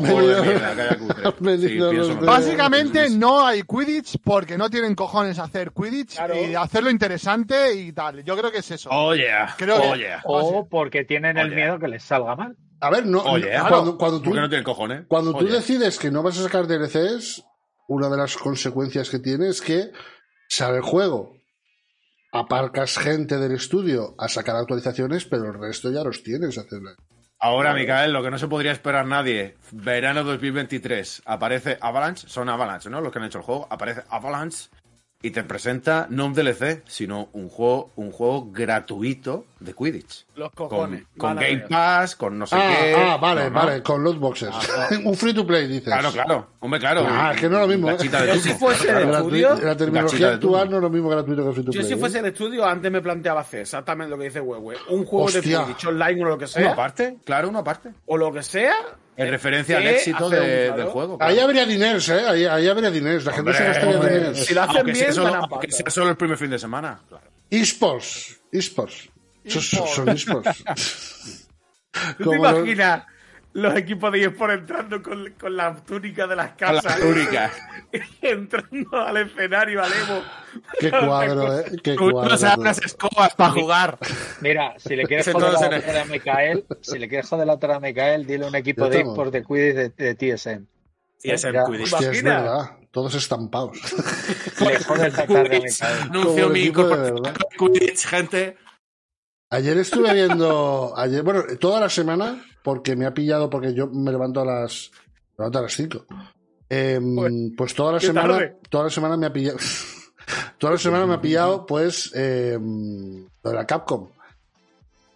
Básicamente 2.25 3.09
no 3.09 3.45
hay 3.45 3.63
Quidditch 3.63 4.17
porque 4.23 4.57
no 4.57 4.69
tienen 4.69 4.95
cojones 4.95 5.39
hacer 5.39 5.71
Quidditch 5.71 6.15
Claro. 6.15 6.35
y 6.35 6.55
hacerlo 6.55 6.89
interesante 6.89 7.73
y 7.75 7.91
tal. 7.93 8.23
Yo 8.23 8.37
creo 8.37 8.51
que 8.51 8.59
es 8.59 8.71
eso. 8.71 8.89
Oye, 8.91 9.27
Creo 9.57 9.81
que- 9.81 9.87
oye. 9.87 10.09
O 10.25 10.67
porque 10.69 11.03
tienen 11.05 11.37
el 11.37 11.53
miedo 11.53 11.79
que 11.79 11.87
les 11.87 12.03
salga 12.03 12.35
mal. 12.35 12.55
A 12.79 12.89
ver, 12.89 13.05
no, 13.05 13.21
claro. 13.23 13.67
cuando, 13.69 13.97
cuando 13.97 14.17
tú, 14.19 14.25
¿Por 14.31 14.33
qué 14.35 14.41
no 14.41 14.49
tienen 14.49 14.63
cojones? 14.63 15.03
cuando 15.07 15.33
tú 15.35 15.45
decides 15.47 15.99
que 15.99 16.09
no 16.09 16.23
vas 16.23 16.39
a 16.39 16.43
sacar 16.43 16.65
DLCs, 16.65 17.43
una 17.87 18.09
de 18.09 18.17
las 18.17 18.35
consecuencias 18.37 19.09
que 19.09 19.19
tiene 19.19 19.49
es 19.49 19.61
que 19.61 19.91
sale 20.51 20.77
el 20.77 20.83
juego, 20.83 21.37
aparcas 22.33 22.97
gente 22.97 23.37
del 23.37 23.53
estudio 23.53 24.15
a 24.17 24.27
sacar 24.27 24.57
actualizaciones, 24.57 25.23
pero 25.23 25.45
el 25.45 25.53
resto 25.53 25.89
ya 25.91 26.03
los 26.03 26.23
tienes. 26.23 26.57
hacerle. 26.57 26.91
Ahora, 27.39 27.73
Micael, 27.73 28.11
lo 28.11 28.21
que 28.21 28.29
no 28.29 28.37
se 28.37 28.49
podría 28.49 28.73
esperar 28.73 29.05
nadie, 29.05 29.55
verano 29.71 30.25
2023, 30.25 31.23
aparece 31.25 31.77
Avalanche, 31.79 32.27
son 32.27 32.49
Avalanche, 32.49 32.89
¿no? 32.89 32.99
Los 32.99 33.13
que 33.13 33.19
han 33.19 33.25
hecho 33.25 33.37
el 33.37 33.45
juego, 33.45 33.65
aparece 33.71 34.03
Avalanche 34.09 34.69
y 35.23 35.31
te 35.31 35.43
presenta 35.43 36.07
no 36.09 36.25
un 36.25 36.33
DLC, 36.33 36.81
sino 36.87 37.29
un 37.33 37.47
juego, 37.49 37.91
un 37.95 38.11
juego 38.11 38.47
gratuito 38.51 39.45
de 39.59 39.73
Quidditch. 39.73 40.25
Los 40.35 40.51
Con, 40.53 40.69
cojones. 40.69 41.03
con 41.17 41.35
Game. 41.35 41.59
Pass, 41.69 42.15
con 42.15 42.39
no 42.39 42.47
sé 42.47 42.55
Ah, 42.55 42.75
qué. 42.81 42.95
ah, 42.97 43.17
vale, 43.17 43.43
No, 43.43 43.49
no. 43.51 43.55
vale, 43.55 43.83
con 43.83 44.03
loot 44.03 44.17
boxes. 44.17 44.49
Un 45.05 45.15
free 45.15 45.33
to 45.33 45.45
play, 45.45 45.67
dices. 45.67 45.83
Claro, 45.83 46.11
claro. 46.11 46.47
Hombre, 46.59 46.79
claro. 46.79 47.05
Ah, 47.07 47.31
es 47.35 47.39
que 47.41 47.47
no 47.49 47.57
es 47.57 47.61
lo 47.61 47.67
mismo, 47.67 47.89
¿eh? 47.91 47.97
Yo 48.01 48.09
turno. 48.09 48.35
si 48.41 48.49
fuese 48.53 48.91
La, 48.91 49.17
estudio, 49.19 49.55
la 49.61 49.77
terminología 49.77 50.29
actual 50.33 50.69
no 50.71 50.77
es 50.77 50.81
lo 50.81 50.89
mismo 50.89 51.09
gratuito 51.09 51.45
que 51.45 51.51
free 51.53 51.63
to 51.65 51.71
Yo 51.71 51.79
play. 51.79 51.87
si 51.87 51.93
¿eh? 51.93 51.97
fuese 51.97 52.19
el 52.19 52.25
estudio, 52.25 52.65
antes 52.65 52.91
me 52.91 53.01
planteaba 53.01 53.41
hacer 53.41 53.61
exactamente 53.61 54.09
lo 54.09 54.17
que 54.17 54.23
dice 54.25 54.41
Huehue. 54.41 54.75
Un 54.89 55.05
juego 55.05 55.25
Hostia. 55.25 55.59
de 55.59 55.65
Quidditch 55.65 55.85
online 55.85 56.23
o 56.23 56.27
lo 56.29 56.37
que 56.39 56.45
Una 56.45 56.47
sea. 56.53 56.75
parte, 56.75 57.17
claro, 57.23 57.49
una 57.49 57.63
parte. 57.63 57.91
O 58.07 58.17
lo 58.17 58.31
que 58.33 58.41
sea. 58.41 58.73
En 59.21 59.27
eh, 59.27 59.31
referencia 59.31 59.77
al 59.77 59.83
que 59.83 59.95
éxito 59.95 60.29
de- 60.29 60.39
del 60.39 60.73
claro. 60.73 60.91
juego. 60.91 61.17
Ahí 61.19 61.39
habría 61.39 61.65
diners, 61.65 62.09
¿eh? 62.09 62.21
Ahí, 62.27 62.45
ahí 62.45 62.67
habría 62.67 62.91
diners. 62.91 63.25
La 63.25 63.33
gente 63.33 63.53
se 63.53 63.63
gastaría 63.63 63.97
diners. 63.99 64.45
Si 64.45 64.53
lo 64.53 64.61
hacen 64.61 64.77
Aunque 64.77 64.91
bien, 64.93 65.05
sea, 65.05 65.13
solo, 65.13 65.35
aunque 65.35 65.71
sea 65.71 65.89
solo 65.89 66.09
el 66.09 66.17
primer 66.17 66.37
fin 66.37 66.49
de 66.49 66.59
semana. 66.59 67.01
Claro. 67.07 67.23
eSports. 67.49 68.39
eSports. 68.51 69.09
Son- 69.47 70.09
eSports. 70.09 70.63
¿Tú 72.17 72.29
te 72.29 72.35
imaginas 72.37 73.03
los 73.53 73.75
equipos 73.75 74.11
de 74.11 74.23
eSport 74.23 74.53
entrando 74.53 75.01
con, 75.01 75.33
con 75.39 75.55
la 75.55 75.75
túnica 75.75 76.27
de 76.27 76.35
las 76.35 76.53
casas? 76.53 76.99
túnica. 76.99 77.51
entrando 78.21 79.01
al 79.01 79.17
escenario, 79.17 79.83
al 79.83 79.91
Evo. 79.91 80.21
Qué 80.79 80.89
cuadro, 81.05 81.59
¿eh? 81.59 81.65
Qué 81.83 81.95
cuadro. 81.95 82.37
se 82.37 82.45
da 82.45 82.55
unas 82.57 82.81
escobas 82.81 83.35
para 83.35 83.51
jugar. 83.51 83.97
Mira, 84.41 84.75
si 84.77 84.95
le 84.95 85.05
quieres 85.05 85.29
joder 85.31 85.53
la 85.53 85.81
torre 85.81 85.99
a 85.99 86.05
Micael, 86.05 86.65
si 86.81 86.99
le 86.99 87.07
quieres 87.07 87.27
joder 87.27 87.47
la 87.47 87.57
torre 87.57 87.75
a 87.75 87.79
Micael, 87.79 88.25
dile 88.25 88.45
un 88.45 88.55
equipo 88.55 88.87
de 88.89 89.01
esports 89.01 89.31
de 89.31 89.43
Quidditch 89.43 89.95
de, 89.95 90.15
de 90.15 90.37
TSM. 90.37 90.65
Ya. 91.23 91.65
Quidditch. 91.65 91.93
Hostia, 91.93 92.11
es 92.11 92.23
verdad. 92.23 92.77
Todos 92.91 93.15
estampados. 93.15 93.77
Le 94.59 94.79
jodes 94.79 95.17
la 95.17 95.25
tarde 95.27 95.57
a 95.57 95.59
Micael. 95.59 96.01
Anuncio 96.01 96.49
mi 96.49 96.67
a 96.67 97.33
Quidditch, 97.57 98.05
gente. 98.05 98.57
Ayer 99.53 99.77
estuve 99.79 100.13
viendo, 100.13 100.93
ayer, 100.95 101.23
bueno, 101.23 101.43
toda 101.59 101.81
la 101.81 101.89
semana, 101.89 102.41
porque 102.63 102.95
me 102.95 103.05
ha 103.05 103.13
pillado, 103.13 103.49
porque 103.49 103.73
yo 103.73 103.87
me 103.87 104.09
levanto 104.09 104.39
a 104.39 104.45
las, 104.45 104.91
me 105.37 105.43
levanto 105.43 105.59
a 105.59 105.61
las 105.63 105.73
5. 105.73 106.05
pues 107.57 107.75
toda 107.75 107.91
la 107.91 107.99
semana, 107.99 108.33
tarde. 108.33 108.57
toda 108.69 108.85
la 108.85 108.89
semana 108.89 109.17
me 109.17 109.25
ha 109.25 109.33
pillado, 109.33 109.57
toda 110.57 110.71
la 110.71 110.79
semana 110.79 111.05
me 111.05 111.15
ha 111.15 111.21
pillado, 111.21 111.65
pues, 111.65 112.13
eh, 112.15 112.57
lo 112.57 113.49
de 113.49 113.55
la 113.55 113.67
Capcom. 113.67 114.07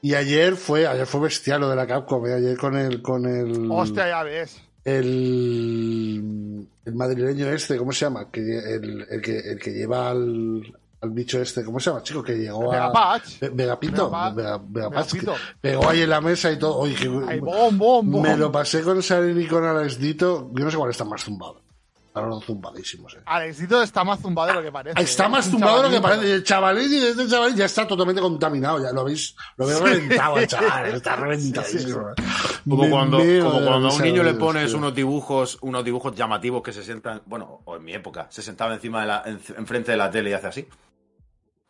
Y 0.02 0.16
ayer 0.16 0.58
fue, 0.58 0.86
ayer 0.86 1.06
fue 1.08 1.22
bestial 1.22 1.62
lo 1.62 1.70
de 1.70 1.78
la 1.78 1.88
Capcom, 1.88 2.28
eh, 2.28 2.34
ayer 2.34 2.58
con 2.58 2.76
el, 2.76 3.02
con 3.02 3.26
el, 3.26 3.72
Hostia, 3.72 4.10
ya 4.10 4.24
ves. 4.24 4.62
el, 4.84 6.68
el 6.84 6.94
madrileño 6.94 7.48
este, 7.52 7.78
¿cómo 7.78 7.94
se 7.94 8.04
llama? 8.04 8.30
Que, 8.30 8.42
el, 8.42 9.08
el 9.10 9.22
que, 9.22 9.38
el 9.38 9.60
que 9.60 9.72
lleva 9.72 10.10
al, 10.10 10.62
al 11.06 11.12
bicho 11.12 11.42
este, 11.42 11.64
¿cómo 11.64 11.80
se 11.80 11.90
llama, 11.90 12.04
chico? 12.04 12.22
Que 12.24 12.34
llegó 12.36 12.72
a... 12.72 12.76
Megapatch. 12.76 13.40
Que 13.40 13.50
Megapito. 13.52 14.12
pegó 15.62 15.90
ahí 15.90 16.02
en 16.02 16.10
la 16.10 16.22
mesa 16.22 16.52
y 16.52 16.60
todo. 16.60 16.78
Oye, 16.78 16.96
que- 16.96 17.10
Ay, 17.28 17.40
bom, 17.40 17.78
bom, 17.78 18.12
bom. 18.12 18.22
me 18.22 18.36
lo 18.38 18.52
pasé 18.52 18.82
con 18.82 19.02
Sarin 19.02 19.40
y 19.42 19.48
con 19.48 19.64
Alexdito. 19.64 20.50
Yo 20.54 20.66
no 20.66 20.72
sé 20.72 20.78
cuál 20.78 20.92
está 20.92 21.04
más 21.06 21.24
zumbado. 21.24 21.62
Ahora 22.14 22.30
los 22.30 22.46
zumbadísimos, 22.46 23.14
eh. 23.14 23.18
Alexito 23.26 23.84
está 23.84 24.06
más 24.06 24.22
zumbado 24.22 24.48
de 24.48 24.54
lo 24.54 24.64
que 24.64 24.72
parece. 24.72 25.02
Está 25.02 25.26
¿eh? 25.26 25.30
más 25.30 25.50
zumbado 25.50 25.82
de 25.82 25.90
lo 25.90 25.96
que 25.96 26.00
parece. 26.02 26.32
El 26.36 26.44
chavalín 26.46 26.90
y 26.94 26.96
este 26.96 27.28
chavalín 27.28 27.58
ya 27.58 27.66
está 27.66 27.86
totalmente 27.86 28.22
contaminado. 28.22 28.82
Ya 28.82 28.94
lo 28.94 29.02
habéis, 29.02 29.36
lo 29.58 29.66
habéis 29.66 29.82
reventado, 29.82 30.38
el 30.38 30.48
chaval. 30.48 30.96
Está 30.96 31.18
reventadísimo. 31.18 32.12
Como 32.70 32.84
Me 32.84 32.90
cuando, 32.90 33.18
como 33.18 33.66
cuando 33.66 33.90
a 33.90 33.94
un 33.94 34.02
niño 34.02 34.24
le 34.24 34.34
pones 34.36 34.68
tío. 34.70 34.78
unos 34.78 34.96
dibujos, 34.96 35.58
unos 35.62 35.84
dibujos 35.84 36.16
llamativos 36.16 36.64
que 36.64 36.72
se 36.72 36.86
sientan, 36.86 37.22
bueno, 37.26 37.60
o 37.66 37.76
en 37.76 37.84
mi 37.84 37.94
época, 37.94 38.28
se 38.30 38.42
sentaba 38.42 38.74
encima 38.74 39.02
de 39.02 39.08
la, 39.08 39.24
en- 39.26 39.42
enfrente 39.58 39.92
de 39.92 39.98
la 39.98 40.10
tele 40.10 40.30
y 40.30 40.34
hace 40.34 40.48
así. 40.48 40.68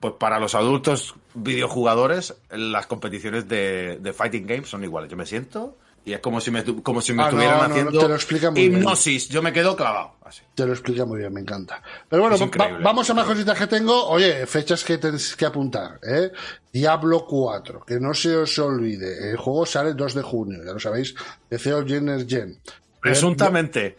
Pues 0.06 0.20
para 0.20 0.39
los 0.39 0.53
adultos 0.53 1.16
videojugadores, 1.34 2.36
las 2.51 2.86
competiciones 2.86 3.47
de, 3.47 3.97
de 3.99 4.14
fighting 4.14 4.45
games 4.45 4.70
son 4.70 4.84
iguales. 4.84 5.10
Yo 5.10 5.18
me 5.18 5.26
siento 5.26 5.78
y 6.06 6.14
es 6.14 6.20
como 6.20 6.39
si 6.39 6.51
me, 6.51 6.64
como 6.84 7.01
si 7.01 7.12
me 7.14 7.24
Ah, 7.24 7.26
estuvieran 7.30 7.58
no, 7.58 7.68
no, 7.68 7.74
haciendo 7.74 7.99
te 7.99 8.08
lo 8.08 8.14
explica 8.14 8.51
muy 8.51 8.60
bien. 8.70 8.82
hipnosis. 8.82 9.28
Yo 9.30 9.41
me 9.41 9.51
quedo 9.51 9.76
clavado. 9.76 10.12
Así. 10.24 10.41
Te 10.53 10.64
lo 10.68 10.74
explica 10.74 11.06
muy 11.06 11.18
bien, 11.22 11.34
me 11.34 11.41
encanta. 11.41 11.82
Pero 12.08 12.22
bueno, 12.22 12.38
va- 12.38 12.78
vamos 12.84 13.10
a 13.10 13.16
más 13.16 13.26
cositas 13.26 13.58
que 13.58 13.66
tengo. 13.66 14.08
Oye, 14.10 14.45
fechas 14.45 14.84
que 14.84 14.99
tenéis 14.99 15.36
que 15.36 15.45
apuntar. 15.47 15.99
¿eh? 16.08 16.32
Diablo 16.72 17.26
4, 17.26 17.84
que 17.84 17.99
no 17.99 18.14
se 18.14 18.36
os 18.38 18.60
olvide. 18.60 19.32
El 19.32 19.38
juego 19.38 19.66
sale 19.66 19.89
el 19.89 19.95
2 19.95 20.14
de 20.14 20.22
junio, 20.22 20.60
ya 20.64 20.72
lo 20.74 20.80
sabéis. 20.80 21.16
PC 21.49 21.74
o 21.74 21.84
Gen 21.84 22.30
Gen. 22.30 22.60
Presuntamente. 23.01 23.95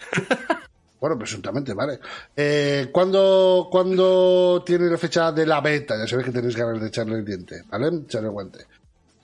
Bueno, 1.00 1.18
presuntamente, 1.18 1.74
vale. 1.74 2.00
Eh, 2.34 2.88
¿cuándo, 2.90 3.68
cuándo 3.70 4.62
tiene 4.64 4.86
la 4.86 4.96
fecha 4.96 5.30
de 5.30 5.46
la 5.46 5.60
beta? 5.60 5.96
Ya 5.98 6.06
sabéis 6.06 6.26
que 6.26 6.32
tenéis 6.32 6.56
ganas 6.56 6.80
de 6.80 6.88
echarle 6.88 7.16
el 7.16 7.24
diente, 7.24 7.62
¿vale? 7.68 7.88
Echarle 7.88 8.28
el 8.28 8.32
guante. 8.32 8.66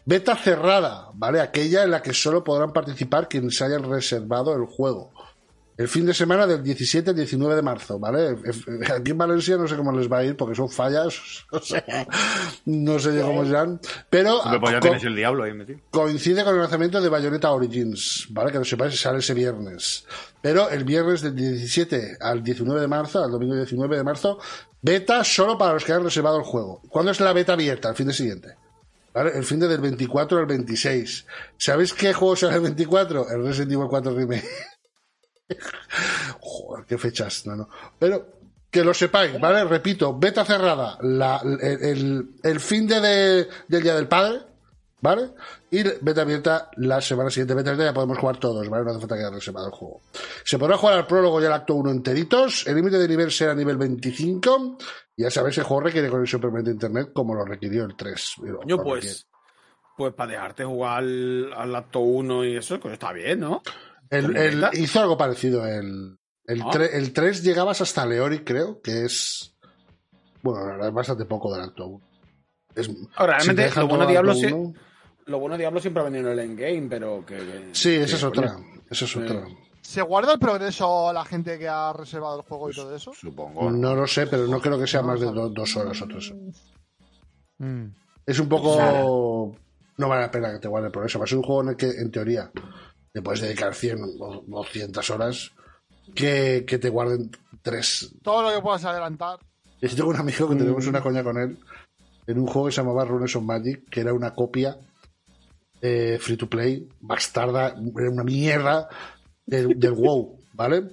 Beta 0.04 0.36
cerrada, 0.36 1.08
¿vale? 1.14 1.40
Aquella 1.40 1.84
en 1.84 1.92
la 1.92 2.02
que 2.02 2.12
solo 2.12 2.42
podrán 2.44 2.72
participar 2.72 3.28
quienes 3.28 3.60
hayan 3.62 3.84
reservado 3.84 4.54
el 4.54 4.66
juego. 4.66 5.12
El 5.82 5.88
fin 5.88 6.06
de 6.06 6.14
semana 6.14 6.46
del 6.46 6.62
17 6.62 7.10
al 7.10 7.16
19 7.16 7.56
de 7.56 7.62
marzo, 7.62 7.98
¿vale? 7.98 8.36
Aquí 8.96 9.10
en 9.10 9.18
Valencia 9.18 9.56
no 9.56 9.66
sé 9.66 9.74
cómo 9.74 9.90
les 9.90 10.10
va 10.10 10.18
a 10.18 10.24
ir 10.24 10.36
porque 10.36 10.54
son 10.54 10.70
fallas, 10.70 11.44
o 11.50 11.58
sea, 11.58 12.06
no 12.66 13.00
sé 13.00 13.16
yo 13.16 13.26
cómo 13.26 13.44
serán. 13.44 13.80
Pero 14.08 14.40
pues 14.60 14.74
ya 14.74 14.78
tenéis 14.78 15.02
el 15.02 15.16
diablo 15.16 15.42
ahí 15.42 15.52
metido. 15.52 15.80
coincide 15.90 16.44
con 16.44 16.54
el 16.54 16.60
lanzamiento 16.60 17.00
de 17.00 17.08
Bayonetta 17.08 17.50
Origins, 17.50 18.28
¿vale? 18.30 18.52
Que 18.52 18.58
no 18.58 18.64
sepáis, 18.64 19.00
sale 19.00 19.18
ese 19.18 19.34
viernes. 19.34 20.06
Pero 20.40 20.70
el 20.70 20.84
viernes 20.84 21.20
del 21.20 21.34
17 21.34 22.18
al 22.20 22.44
19 22.44 22.80
de 22.80 22.86
marzo, 22.86 23.24
al 23.24 23.32
domingo 23.32 23.56
19 23.56 23.96
de 23.96 24.04
marzo, 24.04 24.38
beta 24.80 25.24
solo 25.24 25.58
para 25.58 25.72
los 25.72 25.84
que 25.84 25.94
han 25.94 26.04
reservado 26.04 26.38
el 26.38 26.44
juego. 26.44 26.80
¿Cuándo 26.90 27.10
es 27.10 27.18
la 27.18 27.32
beta 27.32 27.54
abierta? 27.54 27.88
El 27.88 27.96
fin 27.96 28.06
de 28.06 28.12
siguiente. 28.12 28.54
¿Vale? 29.12 29.32
El 29.34 29.44
fin 29.44 29.58
de 29.58 29.66
del 29.66 29.80
24 29.80 30.38
al 30.38 30.46
26. 30.46 31.26
¿Sabéis 31.58 31.92
qué 31.92 32.12
juego 32.12 32.36
sale 32.36 32.54
el 32.54 32.62
24? 32.62 33.30
El 33.30 33.42
Resident 33.42 33.72
Evil 33.72 33.88
4 33.90 34.14
Remake. 34.14 34.48
Joder, 36.40 36.84
qué 36.86 36.98
fechas, 36.98 37.46
no, 37.46 37.56
no. 37.56 37.68
Pero 37.98 38.26
que 38.70 38.82
lo 38.84 38.94
sepáis, 38.94 39.38
¿vale? 39.40 39.64
Repito, 39.64 40.18
beta 40.18 40.44
cerrada, 40.44 40.96
la, 41.02 41.40
el, 41.44 41.82
el- 41.84 42.28
el 42.42 42.60
fin 42.60 42.86
de, 42.86 43.00
de- 43.00 43.48
del 43.68 43.82
Día 43.82 43.94
del 43.94 44.08
Padre, 44.08 44.40
¿vale? 45.00 45.30
Y 45.70 45.82
beta 46.00 46.22
abierta 46.22 46.70
la 46.76 47.00
semana 47.00 47.28
siguiente. 47.30 47.54
Beta 47.54 47.70
abierta 47.70 47.90
ya 47.90 47.94
podemos 47.94 48.18
jugar 48.18 48.38
todos, 48.38 48.68
¿vale? 48.68 48.84
No 48.84 48.90
hace 48.90 49.00
falta 49.00 49.14
que 49.16 49.22
haya 49.22 49.30
reservado 49.34 49.66
el 49.66 49.72
juego. 49.72 50.00
Se 50.44 50.58
podrá 50.58 50.76
jugar 50.78 50.96
al 50.98 51.06
prólogo 51.06 51.40
y 51.42 51.46
al 51.46 51.52
acto 51.52 51.74
1 51.74 51.90
enteritos. 51.90 52.66
El 52.66 52.76
límite 52.76 52.98
de 52.98 53.08
nivel 53.08 53.30
será 53.30 53.54
nivel 53.54 53.76
25. 53.76 54.78
Ya 55.16 55.30
sabéis, 55.30 55.58
el 55.58 55.64
juego 55.64 55.82
requiere 55.84 56.08
conexión 56.08 56.40
permanente 56.40 56.70
a 56.70 56.74
internet 56.74 57.10
como 57.12 57.34
lo 57.34 57.44
requirió 57.44 57.84
el 57.84 57.94
3. 57.94 58.34
Coño, 58.38 58.52
Lo 58.52 58.58
requiere. 58.60 58.84
pues. 58.84 59.26
Pues 59.94 60.14
para 60.14 60.32
dejarte 60.32 60.64
jugar 60.64 60.98
al, 61.00 61.52
al 61.54 61.76
acto 61.76 62.00
1 62.00 62.44
y 62.46 62.56
eso, 62.56 62.80
pues 62.80 62.94
está 62.94 63.12
bien, 63.12 63.40
¿no? 63.40 63.62
Hizo 64.74 65.00
algo 65.00 65.16
parecido. 65.16 65.66
El, 65.66 66.18
el, 66.46 66.62
Ah. 66.62 66.68
3, 66.72 66.90
el 66.94 67.12
3 67.12 67.42
llegabas 67.42 67.80
hasta 67.80 68.04
Leori, 68.06 68.40
creo, 68.44 68.80
que 68.82 69.04
es. 69.04 69.54
Bueno, 70.42 70.84
es 70.86 70.92
bastante 70.92 71.24
poco 71.24 71.52
del 71.52 71.62
acto 71.64 71.86
1. 71.86 72.04
Es, 72.74 72.90
Ahora, 73.16 73.38
si 73.40 73.48
te 73.48 73.54
realmente, 73.54 73.80
lo 73.80 73.88
bueno 73.88 74.06
Diablo 74.06 74.32
uno- 74.36 74.74
Lo 75.26 75.38
bueno 75.38 75.56
Diablo 75.56 75.80
siempre 75.80 76.00
ha 76.02 76.04
venido 76.06 76.32
en 76.32 76.38
el 76.38 76.50
endgame, 76.50 76.86
pero 76.88 77.24
que. 77.24 77.36
que- 77.36 77.68
Sí, 77.72 77.94
esa 77.94 78.16
es 78.16 78.24
otra. 78.24 78.56
Esa 78.90 79.04
es 79.04 79.10
Sí. 79.12 79.18
otra. 79.20 79.46
¿Se 79.82 80.00
guarda 80.02 80.32
el 80.34 80.38
progreso 80.38 81.12
la 81.12 81.24
gente 81.24 81.58
que 81.58 81.68
ha 81.68 81.92
reservado 81.92 82.36
el 82.40 82.42
juego 82.46 82.70
y 82.70 82.74
todo 82.74 82.94
eso? 82.94 83.12
Supongo. 83.14 83.70
No 83.70 83.94
lo 83.94 84.06
sé, 84.06 84.26
pero 84.26 84.46
no 84.46 84.60
creo 84.60 84.78
que 84.78 84.86
sea 84.86 85.02
más 85.02 85.20
de 85.20 85.26
do- 85.26 85.48
dos 85.50 85.76
horas 85.76 86.00
o 86.02 86.06
tres. 86.06 86.32
Es 88.26 88.38
un 88.38 88.48
poco. 88.48 89.56
No 89.98 90.08
vale 90.08 90.22
la 90.22 90.30
pena 90.30 90.52
que 90.52 90.58
te 90.58 90.68
guarde 90.68 90.86
el 90.86 90.92
progreso. 90.92 91.18
Va 91.18 91.24
a 91.24 91.28
ser 91.28 91.38
un 91.38 91.44
juego 91.44 91.62
en 91.62 91.68
el 91.70 91.76
que, 91.76 91.90
en 91.90 92.10
teoría, 92.10 92.50
le 93.14 93.22
puedes 93.22 93.40
dedicar 93.40 93.74
100 93.74 93.98
o 94.20 94.44
200 94.46 95.10
horas 95.10 95.52
que, 96.14 96.64
que 96.66 96.78
te 96.78 96.88
guarden 96.88 97.30
tres. 97.62 98.14
Todo 98.22 98.42
lo 98.42 98.54
que 98.54 98.62
puedas 98.62 98.84
adelantar. 98.84 99.38
Yo 99.80 99.94
tengo 99.94 100.10
un 100.10 100.16
amigo 100.16 100.48
que 100.48 100.56
tenemos 100.56 100.86
una 100.86 101.00
coña 101.00 101.24
con 101.24 101.38
él 101.38 101.58
en 102.26 102.38
un 102.38 102.46
juego 102.46 102.66
que 102.66 102.72
se 102.72 102.80
llamaba 102.80 103.04
Runes 103.04 103.34
of 103.34 103.42
Magic, 103.42 103.88
que 103.90 104.00
era 104.00 104.12
una 104.12 104.32
copia 104.32 104.78
eh, 105.80 106.18
free 106.20 106.36
to 106.36 106.48
play, 106.48 106.88
bastarda, 107.00 107.74
era 107.98 108.10
una 108.10 108.22
mierda 108.22 108.88
del, 109.44 109.78
del 109.78 109.92
WoW, 109.92 110.38
¿vale? 110.52 110.90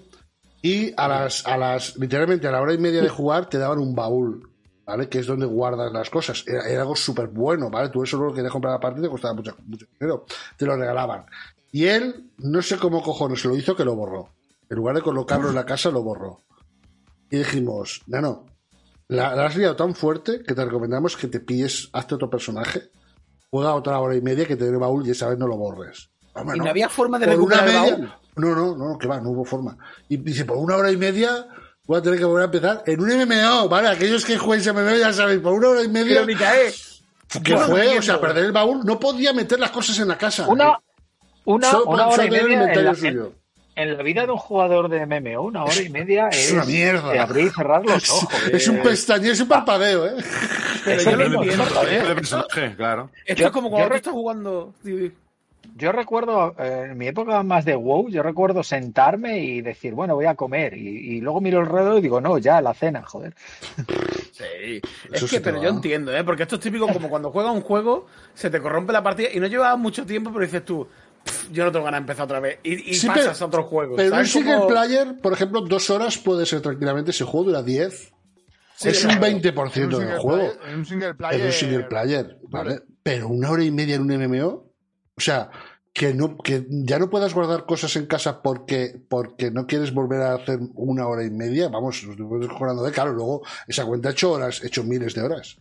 Y 0.61 0.91
a 0.97 1.07
las, 1.07 1.45
a 1.45 1.57
las, 1.57 1.95
literalmente 1.97 2.47
a 2.47 2.51
la 2.51 2.61
hora 2.61 2.73
y 2.73 2.79
media 2.79 3.01
de 3.01 3.09
jugar 3.09 3.47
te 3.47 3.57
daban 3.57 3.79
un 3.79 3.95
baúl, 3.95 4.49
¿vale? 4.85 5.07
Que 5.07 5.19
es 5.19 5.27
donde 5.27 5.45
guardas 5.45 5.93
las 5.93 6.09
cosas. 6.09 6.43
Era, 6.45 6.67
era 6.67 6.81
algo 6.81 6.95
súper 6.95 7.27
bueno, 7.27 7.69
¿vale? 7.69 7.89
Tú 7.89 8.03
eso 8.03 8.17
lo 8.17 8.33
querías 8.33 8.51
comprar 8.51 8.73
aparte 8.73 8.99
y 8.99 9.03
te 9.03 9.09
costaba 9.09 9.35
mucho, 9.35 9.55
mucho 9.67 9.85
dinero. 9.97 10.25
Te 10.57 10.65
lo 10.65 10.75
regalaban. 10.75 11.25
Y 11.71 11.85
él, 11.85 12.31
no 12.37 12.61
sé 12.61 12.77
cómo 12.77 13.01
cojones 13.01 13.45
lo 13.45 13.55
hizo 13.55 13.75
que 13.75 13.85
lo 13.85 13.95
borró. 13.95 14.29
En 14.69 14.77
lugar 14.77 14.95
de 14.95 15.01
colocarlo 15.01 15.49
en 15.49 15.55
la 15.55 15.65
casa, 15.65 15.89
lo 15.91 16.01
borró. 16.03 16.43
Y 17.31 17.37
dijimos, 17.37 18.01
no, 18.07 18.21
no, 18.21 18.45
la, 19.07 19.35
la 19.35 19.45
has 19.47 19.55
liado 19.55 19.75
tan 19.75 19.93
fuerte 19.95 20.41
que 20.43 20.53
te 20.55 20.65
recomendamos 20.65 21.15
que 21.15 21.27
te 21.27 21.39
pilles, 21.39 21.89
hazte 21.93 22.15
otro 22.15 22.29
personaje, 22.29 22.89
juega 23.51 23.73
otra 23.75 23.99
hora 23.99 24.15
y 24.15 24.21
media 24.21 24.47
que 24.47 24.55
te 24.55 24.65
dé 24.65 24.71
el 24.71 24.77
baúl 24.77 25.05
y 25.07 25.11
esa 25.11 25.29
vez 25.29 25.37
no 25.37 25.47
lo 25.47 25.57
borres. 25.57 26.09
Hombre, 26.33 26.57
Y 26.57 26.59
no 26.59 26.69
había 26.69 26.89
forma 26.89 27.17
de 27.19 27.25
recuperar 27.27 27.67
el 27.67 27.73
media- 27.75 27.91
baúl. 27.95 28.13
No, 28.35 28.55
no, 28.55 28.75
no, 28.77 28.97
que 28.97 29.07
va, 29.07 29.19
no 29.19 29.31
hubo 29.31 29.43
forma. 29.43 29.77
Y 30.07 30.17
dice, 30.17 30.45
por 30.45 30.57
una 30.57 30.75
hora 30.77 30.91
y 30.91 30.97
media 30.97 31.47
voy 31.85 31.97
a 31.97 32.01
tener 32.01 32.17
que 32.19 32.25
volver 32.25 32.43
a 32.43 32.45
empezar 32.45 32.83
en 32.85 33.01
un 33.01 33.09
MMO, 33.09 33.67
¿vale? 33.67 33.89
Aquellos 33.89 34.23
que 34.23 34.37
jueguen 34.37 34.75
MMO 34.75 34.95
ya 34.95 35.11
sabéis, 35.11 35.39
por 35.41 35.53
una 35.53 35.69
hora 35.69 35.83
y 35.83 35.87
media 35.89 36.15
Pero 36.15 36.25
Micael, 36.27 36.73
que 37.43 37.53
no 37.53 37.59
fue, 37.61 37.97
o 37.97 38.01
sea, 38.01 38.21
perder 38.21 38.45
el 38.45 38.51
baúl, 38.51 38.85
no 38.85 38.99
podía 38.99 39.33
meter 39.33 39.59
las 39.59 39.71
cosas 39.71 39.99
en 39.99 40.07
la 40.07 40.17
casa. 40.17 40.47
Una, 40.47 40.79
una, 41.53 41.71
Solo- 41.71 41.85
una 41.91 42.07
hora 42.07 42.25
y 42.25 42.29
tener 42.29 42.41
el 42.43 42.47
media 42.59 42.73
en 42.73 42.85
la, 42.85 42.91
en, 42.91 43.29
en 43.75 43.97
la 43.97 44.03
vida 44.03 44.25
de 44.25 44.31
un 44.31 44.37
jugador 44.37 44.89
de 44.89 45.05
MMO, 45.05 45.41
una 45.41 45.63
hora 45.63 45.81
y 45.81 45.89
media 45.89 46.27
es, 46.29 46.47
es 46.47 46.51
una 46.53 46.65
mierda. 46.65 47.11
de 47.11 47.19
abrir 47.19 47.45
y 47.45 47.49
cerrar 47.49 47.85
los 47.85 48.09
ojos. 48.09 48.33
Es 48.51 48.67
un 48.67 48.79
pestañeo, 48.81 49.31
es 49.33 49.39
un 49.41 49.47
parpadeo, 49.47 50.05
¿eh? 50.07 50.13
pero 50.85 51.01
Eso 51.01 51.11
yo 51.11 51.17
lo 51.17 51.25
entiendo. 51.41 51.63
eso 51.63 51.87
¿eh? 51.87 52.07
de 52.07 52.15
personaje, 52.15 52.75
claro. 52.75 53.09
Esto 53.25 53.45
es 53.45 53.51
como 53.51 53.69
cuando 53.69 53.95
estás 53.95 54.13
jugando. 54.13 54.73
Yo 55.75 55.91
recuerdo, 55.93 56.55
eh, 56.59 56.87
en 56.91 56.97
mi 56.97 57.07
época 57.07 57.41
más 57.43 57.63
de 57.63 57.75
WoW, 57.75 58.09
yo 58.09 58.21
recuerdo 58.21 58.63
sentarme 58.63 59.39
y 59.39 59.61
decir, 59.61 59.93
bueno, 59.93 60.15
voy 60.15 60.25
a 60.25 60.35
comer. 60.35 60.73
Y, 60.75 60.87
y 61.17 61.21
luego 61.21 61.39
miro 61.39 61.59
alrededor 61.59 61.99
y 61.99 62.01
digo, 62.01 62.19
no, 62.19 62.37
ya, 62.37 62.59
la 62.61 62.73
cena, 62.73 63.01
joder. 63.03 63.33
Sí, 64.33 64.81
Eso 65.11 65.25
es 65.25 65.31
que, 65.31 65.41
pero 65.41 65.57
va. 65.57 65.63
yo 65.63 65.69
entiendo, 65.69 66.15
¿eh? 66.15 66.23
Porque 66.23 66.43
esto 66.43 66.55
es 66.55 66.61
típico 66.61 66.87
como 66.87 67.09
cuando 67.09 67.31
juegas 67.31 67.53
un 67.53 67.61
juego, 67.61 68.07
se 68.33 68.49
te 68.49 68.59
corrompe 68.59 68.91
la 68.93 69.03
partida 69.03 69.29
y 69.33 69.39
no 69.39 69.47
llevas 69.47 69.77
mucho 69.77 70.05
tiempo, 70.05 70.31
pero 70.33 70.43
dices 70.45 70.65
tú, 70.65 70.85
"Pff, 70.85 71.08
yo 71.51 71.65
no 71.65 71.71
tengo 71.71 71.85
ganas 71.85 71.99
de 71.99 72.03
empezar 72.03 72.25
otra 72.25 72.39
vez. 72.39 72.59
Y, 72.63 72.91
y 72.91 72.93
Sí, 72.95 73.07
pasas 73.07 73.33
pero- 73.33 73.45
a 73.45 73.47
otros 73.47 73.65
juegos. 73.67 73.97
Pero 73.97 74.15
un 74.15 74.25
single 74.25 74.61
player, 74.67 75.19
por 75.21 75.33
ejemplo, 75.33 75.61
dos 75.61 75.89
horas 75.89 76.17
puede 76.17 76.45
ser 76.45 76.61
tranquilamente. 76.61 77.11
Si 77.13 77.23
el 77.23 77.29
juego 77.29 77.47
dura 77.47 77.63
10, 77.63 78.13
Sí, 78.75 78.89
es 78.89 79.03
un 79.03 79.11
claro. 79.11 79.25
20% 79.27 79.75
En 79.75 79.83
un 80.03 80.07
del 80.09 80.17
juego. 80.19 80.37
player- 80.53 80.69
en 80.73 80.79
un 80.79 80.85
single 80.85 81.09
Es 81.09 81.15
player. 81.15 81.45
un 81.45 81.51
single 81.51 81.83
player, 81.83 82.37
¿vale? 82.49 82.81
Pero 83.03 83.27
una 83.27 83.49
hora 83.51 83.63
y 83.63 83.71
media 83.71 83.95
en 83.95 84.01
un 84.03 84.11
MMO, 84.11 84.47
o 85.17 85.21
sea, 85.21 85.49
que 85.91 86.13
no 86.13 86.37
que 86.37 86.65
ya 86.69 86.97
no 86.99 87.09
puedas 87.09 87.33
guardar 87.33 87.65
cosas 87.65 87.93
en 87.97 88.05
casa 88.05 88.41
porque 88.41 89.01
porque 89.09 89.51
no 89.51 89.65
quieres 89.65 89.91
volver 89.93 90.21
a 90.21 90.35
hacer 90.35 90.59
una 90.75 91.07
hora 91.07 91.25
y 91.25 91.29
media, 91.31 91.67
vamos, 91.67 92.01
nos 92.05 92.11
estamos 92.47 92.85
de 92.85 92.91
claro, 92.91 93.11
luego 93.11 93.41
esa 93.67 93.85
cuenta 93.85 94.09
ha 94.09 94.11
hecho 94.13 94.31
horas, 94.31 94.61
ha 94.63 94.67
hecho 94.67 94.83
miles 94.83 95.13
de 95.15 95.23
horas. 95.23 95.57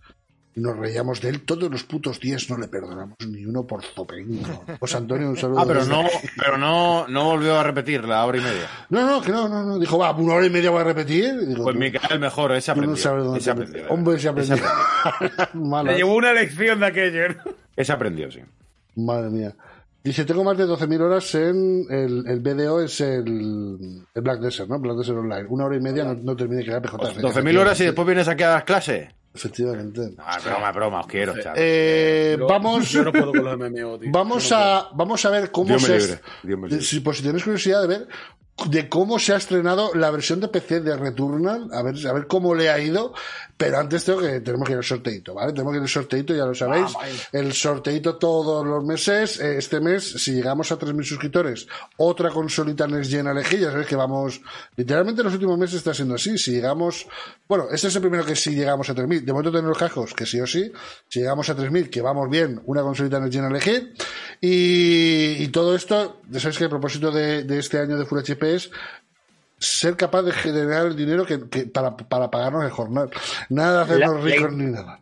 Y 0.58 0.60
nos 0.60 0.76
reíamos 0.76 1.20
de 1.20 1.28
él 1.28 1.42
todos 1.42 1.70
los 1.70 1.84
putos 1.84 2.18
días, 2.18 2.50
no 2.50 2.58
le 2.58 2.66
perdonamos 2.66 3.16
ni 3.28 3.44
uno 3.44 3.64
por 3.64 3.80
zopengo. 3.84 4.64
Pues 4.80 4.92
Antonio, 4.96 5.28
un 5.28 5.36
saludo. 5.36 5.60
Ah, 5.60 5.64
pero 5.64 5.78
desde 5.80 5.92
no, 5.92 6.02
pero 6.36 6.58
no, 6.58 7.06
no 7.06 7.24
volvió 7.26 7.56
a 7.58 7.62
repetir 7.62 8.04
la 8.04 8.24
hora 8.26 8.38
y 8.38 8.40
media. 8.40 8.66
No, 8.90 9.06
no, 9.06 9.22
que 9.22 9.30
no, 9.30 9.48
no, 9.48 9.62
no. 9.64 9.78
Dijo, 9.78 9.98
va, 9.98 10.10
una 10.12 10.34
hora 10.34 10.46
y 10.46 10.50
media 10.50 10.70
voy 10.70 10.80
a 10.80 10.84
repetir. 10.84 11.38
Digo, 11.46 11.62
Pues 11.62 11.76
Micael 11.76 12.18
mejor, 12.18 12.50
ese 12.52 12.72
tú 12.72 12.80
no 12.80 12.82
aprendió. 12.86 13.02
sabes 13.02 13.24
dónde 13.24 13.38
ese 13.40 13.50
aprendió. 13.52 13.82
de 13.84 13.88
Hombre, 13.88 14.14
verdad. 14.16 14.44
se 14.44 14.52
aprendió. 14.54 15.82
Le 15.84 15.94
llevó 15.96 16.14
una 16.16 16.32
lección 16.32 16.80
de 16.80 16.86
aquello. 16.86 17.28
¿no? 17.28 17.52
Ese 17.76 17.92
aprendió, 17.92 18.28
sí. 18.30 18.40
Madre 18.96 19.30
mía. 19.30 19.54
Dice, 20.02 20.24
tengo 20.24 20.42
más 20.42 20.56
de 20.58 20.64
12.000 20.66 21.00
horas 21.02 21.34
en 21.34 21.84
el, 21.90 22.24
el 22.26 22.40
BDO, 22.40 22.80
es 22.82 23.00
el, 23.00 24.02
el 24.14 24.22
Black 24.22 24.40
Desert, 24.40 24.68
¿no? 24.68 24.78
Black 24.80 24.96
Desert 24.96 25.18
Online. 25.18 25.46
Una 25.50 25.66
hora 25.66 25.76
y 25.76 25.80
media 25.80 26.04
no, 26.04 26.14
no 26.14 26.34
termine 26.36 26.62
de 26.62 26.66
crear 26.66 26.82
PJ. 26.82 26.96
12.000 27.20 27.58
horas 27.60 27.80
y 27.80 27.84
después 27.84 28.06
vienes 28.06 28.26
aquí 28.26 28.42
a 28.42 28.48
dar 28.48 28.64
clase. 28.64 29.14
Efectivamente. 29.34 30.14
Ah, 30.18 30.38
broma, 30.44 30.72
broma, 30.72 31.00
os 31.00 31.06
quiero, 31.06 31.34
chaval. 31.40 31.56
Eh, 31.58 32.36
Yo- 32.38 32.46
vamos, 32.46 32.88
Yo 32.90 33.04
no 33.04 33.12
puedo 33.12 33.32
con 33.32 33.44
los 33.44 33.56
MMO, 33.58 33.98
tío. 34.00 34.10
vamos, 34.10 34.50
no 34.50 34.56
a, 34.56 34.90
vamos 34.94 35.24
a 35.24 35.30
ver 35.30 35.50
cómo 35.50 35.68
Dios 35.68 35.82
me 35.82 35.88
se... 35.88 35.98
libre, 35.98 36.20
Dios 36.42 36.58
me 36.58 36.68
libre. 36.68 36.84
Si, 36.84 37.00
pues 37.00 37.18
si 37.18 37.22
tenéis 37.22 37.44
curiosidad 37.44 37.82
de 37.82 37.86
ver 37.88 38.08
de 38.66 38.88
cómo 38.88 39.20
se 39.20 39.32
ha 39.32 39.36
estrenado 39.36 39.94
la 39.94 40.10
versión 40.10 40.40
de 40.40 40.48
PC 40.48 40.80
de 40.80 40.96
Returnal, 40.96 41.68
a 41.72 41.80
ver, 41.82 41.94
a 42.08 42.12
ver 42.12 42.26
cómo 42.26 42.56
le 42.56 42.68
ha 42.70 42.80
ido, 42.80 43.14
pero 43.58 43.76
antes 43.76 44.04
tengo 44.04 44.20
que, 44.20 44.40
tenemos 44.40 44.66
que 44.66 44.72
ir 44.72 44.78
al 44.78 44.84
sorteito, 44.84 45.34
¿vale? 45.34 45.52
Tenemos 45.52 45.72
que 45.72 45.78
ir 45.78 45.82
al 45.82 45.88
sorteito, 45.88 46.32
ya 46.32 46.46
lo 46.46 46.54
sabéis, 46.54 46.92
el 47.32 47.52
sorteito 47.52 48.16
todos 48.16 48.64
los 48.64 48.84
meses, 48.84 49.40
eh, 49.40 49.58
este 49.58 49.80
mes, 49.80 50.04
si 50.04 50.32
llegamos 50.32 50.70
a 50.70 50.78
3.000 50.78 51.02
suscriptores, 51.02 51.66
otra 51.96 52.30
consolita 52.30 52.86
Next 52.86 53.10
Gen 53.10 53.26
a 53.26 53.32
elegir, 53.32 53.58
ya 53.58 53.72
sabéis 53.72 53.88
que 53.88 53.96
vamos, 53.96 54.40
literalmente 54.76 55.22
en 55.22 55.24
los 55.24 55.34
últimos 55.34 55.58
meses 55.58 55.78
está 55.78 55.92
siendo 55.92 56.14
así, 56.14 56.38
si 56.38 56.52
llegamos, 56.52 57.08
bueno, 57.48 57.66
este 57.72 57.88
es 57.88 57.96
el 57.96 58.00
primero 58.00 58.24
que 58.24 58.36
sí 58.36 58.54
llegamos 58.54 58.88
a 58.90 58.94
3.000, 58.94 59.24
de 59.24 59.32
momento 59.32 59.50
tenemos 59.50 59.70
los 59.70 59.78
cascos, 59.78 60.14
que 60.14 60.24
sí 60.24 60.40
o 60.40 60.46
sí, 60.46 60.70
si 61.08 61.18
llegamos 61.18 61.50
a 61.50 61.56
3.000, 61.56 61.90
que 61.90 62.00
vamos 62.00 62.30
bien, 62.30 62.62
una 62.64 62.82
consolita 62.82 63.18
Next 63.18 63.34
Gen 63.34 63.44
a 63.44 63.48
elegir, 63.48 63.92
y, 64.40 65.42
y 65.42 65.48
todo 65.48 65.74
esto, 65.74 66.20
ya 66.30 66.38
sabéis 66.38 66.58
que 66.58 66.64
el 66.64 66.70
propósito 66.70 67.10
de, 67.10 67.42
de 67.42 67.58
este 67.58 67.80
año 67.80 67.98
de 67.98 68.06
Full 68.06 68.20
HP 68.20 68.54
es 68.54 68.70
ser 69.58 69.96
capaz 69.96 70.22
de 70.22 70.32
generar 70.32 70.86
el 70.86 70.96
dinero 70.96 71.24
que, 71.26 71.48
que- 71.48 71.66
para, 71.66 71.96
para 71.96 72.30
pagarnos 72.30 72.64
el 72.64 72.70
jornal. 72.70 73.10
Nada 73.48 73.84
de 73.84 73.94
hacernos 73.94 74.16
La- 74.16 74.30
ricos 74.30 74.52
la- 74.52 74.56
ni 74.58 74.70
nada. 74.70 75.00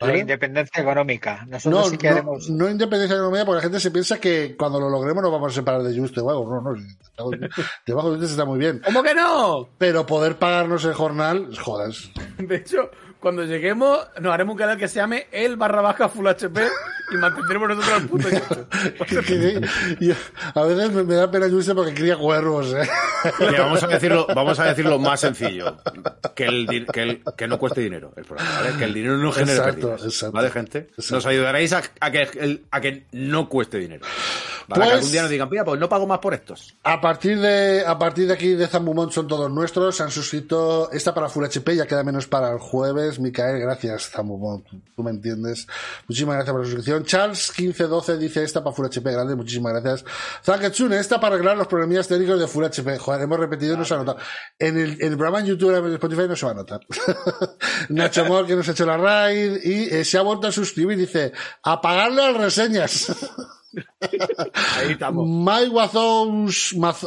La 0.00 0.16
independencia 0.16 0.80
económica. 0.82 1.44
Nosotros 1.46 1.84
No, 1.84 1.90
sí 1.90 1.98
que 1.98 2.10
no, 2.10 2.32
no 2.48 2.70
independencia 2.70 3.16
económica, 3.16 3.44
porque 3.44 3.56
la 3.58 3.62
gente 3.64 3.80
se 3.80 3.90
piensa 3.90 4.18
que 4.18 4.56
cuando 4.56 4.80
lo 4.80 4.88
logremos 4.88 5.22
nos 5.22 5.30
vamos 5.30 5.52
a 5.52 5.54
separar 5.54 5.82
de 5.82 5.94
Juste 5.94 6.20
o 6.22 6.30
algo. 6.30 6.48
No, 6.62 6.72
no, 6.72 7.30
debajo 7.84 8.10
de 8.12 8.16
Juste 8.16 8.30
está 8.32 8.46
muy 8.46 8.58
bien. 8.58 8.80
¿Cómo 8.82 9.02
que 9.02 9.14
no? 9.14 9.68
Pero 9.76 10.06
poder 10.06 10.38
pagarnos 10.38 10.86
el 10.86 10.94
jornal, 10.94 11.54
jodas. 11.58 12.10
De 12.38 12.56
hecho, 12.56 12.90
cuando 13.20 13.44
lleguemos, 13.44 14.00
nos 14.20 14.32
haremos 14.32 14.54
un 14.54 14.58
canal 14.58 14.76
que 14.78 14.88
se 14.88 14.96
llame 14.96 15.26
el 15.30 15.56
barra 15.56 15.80
baja 15.82 16.08
full 16.08 16.26
HP 16.26 16.60
y 17.12 17.16
mantendremos 17.16 17.68
nosotros 17.68 18.02
el 18.02 18.08
puto 18.08 18.28
YouTube. 19.08 19.68
A 20.54 20.62
veces 20.64 20.92
me, 20.92 21.02
me 21.02 21.14
da 21.14 21.30
pena 21.30 21.48
Juste 21.48 21.74
porque 21.74 21.94
cría 21.94 22.16
cuervos, 22.16 22.72
¿eh? 22.74 22.88
Mira, 23.40 23.62
vamos 23.64 23.82
a 23.82 23.86
decirlo, 23.88 24.26
vamos 24.34 24.58
a 24.58 24.64
decirlo 24.64 24.98
más 24.98 25.20
sencillo. 25.20 25.76
Que, 26.34 26.44
el, 26.46 26.86
que, 26.92 27.02
el- 27.02 27.22
que 27.36 27.48
no 27.48 27.58
cueste 27.58 27.80
dinero 27.82 28.12
el 28.16 28.24
programa, 28.24 28.50
¿vale? 28.62 28.76
Que 28.78 28.84
el 28.84 28.94
dinero 28.94 29.16
no 29.18 29.32
genere 29.32 29.58
Exacto, 29.58 29.88
pérdidas. 29.88 30.04
exacto. 30.04 30.32
¿Vale, 30.32 30.50
gente? 30.50 30.78
Exacto. 30.78 31.14
Nos 31.16 31.26
ayudaréis 31.26 31.72
a, 31.72 31.82
a 32.00 32.10
que, 32.10 32.22
el- 32.40 32.64
a 32.70 32.80
que 32.80 33.06
no 33.12 33.48
cueste 33.48 33.78
dinero. 33.78 34.06
Para 34.68 34.82
Pues- 34.82 34.88
que 34.88 34.94
algún 34.98 35.12
día 35.12 35.22
nos 35.22 35.30
digan, 35.30 35.48
mira, 35.50 35.64
pues 35.64 35.80
no 35.80 35.88
pago 35.88 36.06
más 36.06 36.20
por 36.20 36.32
estos. 36.32 36.74
A 36.84 37.00
partir 37.00 37.38
de 37.40 37.84
a 37.84 37.98
partir 37.98 38.28
de 38.28 38.34
aquí 38.34 38.54
de 38.54 38.66
Zambumont 38.68 39.10
son 39.12 39.26
todos 39.26 39.50
nuestros. 39.50 39.96
Se 39.96 40.02
han 40.04 40.10
suscrito 40.10 40.90
esta 40.92 41.12
para 41.12 41.28
Full 41.28 41.44
HP, 41.44 41.74
ya 41.76 41.86
queda 41.86 42.04
menos 42.04 42.26
para 42.28 42.52
el 42.52 42.58
jueves. 42.58 43.09
Micael, 43.18 43.58
gracias, 43.58 44.10
Zambumont. 44.10 44.66
Tú 44.94 45.02
me 45.02 45.10
entiendes. 45.10 45.66
Muchísimas 46.06 46.36
gracias 46.36 46.52
por 46.52 46.60
la 46.60 46.66
suscripción. 46.66 47.04
Charles 47.04 47.52
1512 47.58 48.18
dice 48.18 48.44
esta 48.44 48.62
para 48.62 48.76
Full 48.76 48.86
HP, 48.86 49.10
grande. 49.10 49.34
Muchísimas 49.34 49.72
gracias. 49.72 50.04
Zanketsune, 50.44 50.98
esta 50.98 51.20
para 51.20 51.34
arreglar 51.34 51.56
los 51.56 51.66
problemillas 51.66 52.06
técnicos 52.06 52.38
de 52.38 52.46
Full 52.46 52.64
HP. 52.64 52.98
Joder, 52.98 53.22
hemos 53.22 53.40
repetido 53.40 53.74
y 53.74 53.76
no 53.78 53.84
se 53.84 53.94
ha 53.94 53.96
notado. 53.98 54.18
En 54.58 54.78
el, 54.78 54.92
en 55.00 55.12
el 55.12 55.16
programa 55.16 55.40
en 55.40 55.46
YouTube 55.46 55.74
en 55.74 55.94
Spotify 55.94 56.28
no 56.28 56.36
se 56.36 56.46
va 56.46 56.52
a 56.52 56.54
notar. 56.54 56.80
Nacho 57.88 58.24
Mor, 58.26 58.46
que 58.46 58.54
nos 58.54 58.68
ha 58.68 58.72
hecho 58.72 58.86
la 58.86 58.96
raid 58.96 59.64
y 59.64 59.94
eh, 59.94 60.04
se 60.04 60.18
ha 60.18 60.22
vuelto 60.22 60.46
a 60.46 60.52
suscribir. 60.52 60.98
Dice, 60.98 61.32
a 61.62 61.80
pagarle 61.80 62.32
las 62.32 62.36
reseñas. 62.36 63.06
Ahí 64.00 64.92
estamos. 64.92 65.26
Mike 65.28 65.70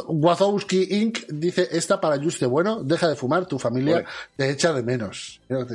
Wazowski 0.06 0.88
Inc. 0.90 1.26
dice 1.28 1.68
esta 1.72 2.00
para 2.00 2.18
Juste 2.22 2.46
Bueno, 2.46 2.82
deja 2.82 3.08
de 3.08 3.16
fumar, 3.16 3.46
tu 3.46 3.58
familia 3.58 4.04
te 4.36 4.50
echa 4.50 4.72
de 4.72 4.82
menos. 4.82 5.40
Lo 5.48 5.66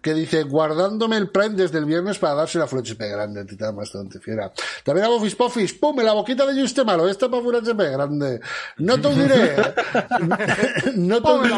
que 0.00 0.14
dice, 0.14 0.42
guardándome 0.44 1.16
el 1.16 1.30
Prime 1.30 1.56
desde 1.56 1.78
el 1.78 1.84
viernes 1.84 2.18
para 2.18 2.34
darse 2.34 2.58
la 2.58 2.66
Full 2.66 2.80
HP 2.80 3.08
grande, 3.08 3.44
titán 3.44 3.76
bastante 3.76 4.18
fiera. 4.20 4.52
También 4.82 5.06
a 5.06 5.08
Bofis 5.08 5.34
Pofis, 5.34 5.72
pum, 5.74 5.98
en 6.00 6.06
la 6.06 6.12
boquita 6.12 6.46
de 6.46 6.60
Juste 6.60 6.84
Malo, 6.84 7.08
esta 7.08 7.28
para 7.28 7.42
Full 7.42 7.56
HP 7.56 7.90
grande. 7.90 8.40
No 8.78 9.00
te 9.00 9.08
diré. 9.10 9.56
no 10.96 11.22
te. 11.22 11.50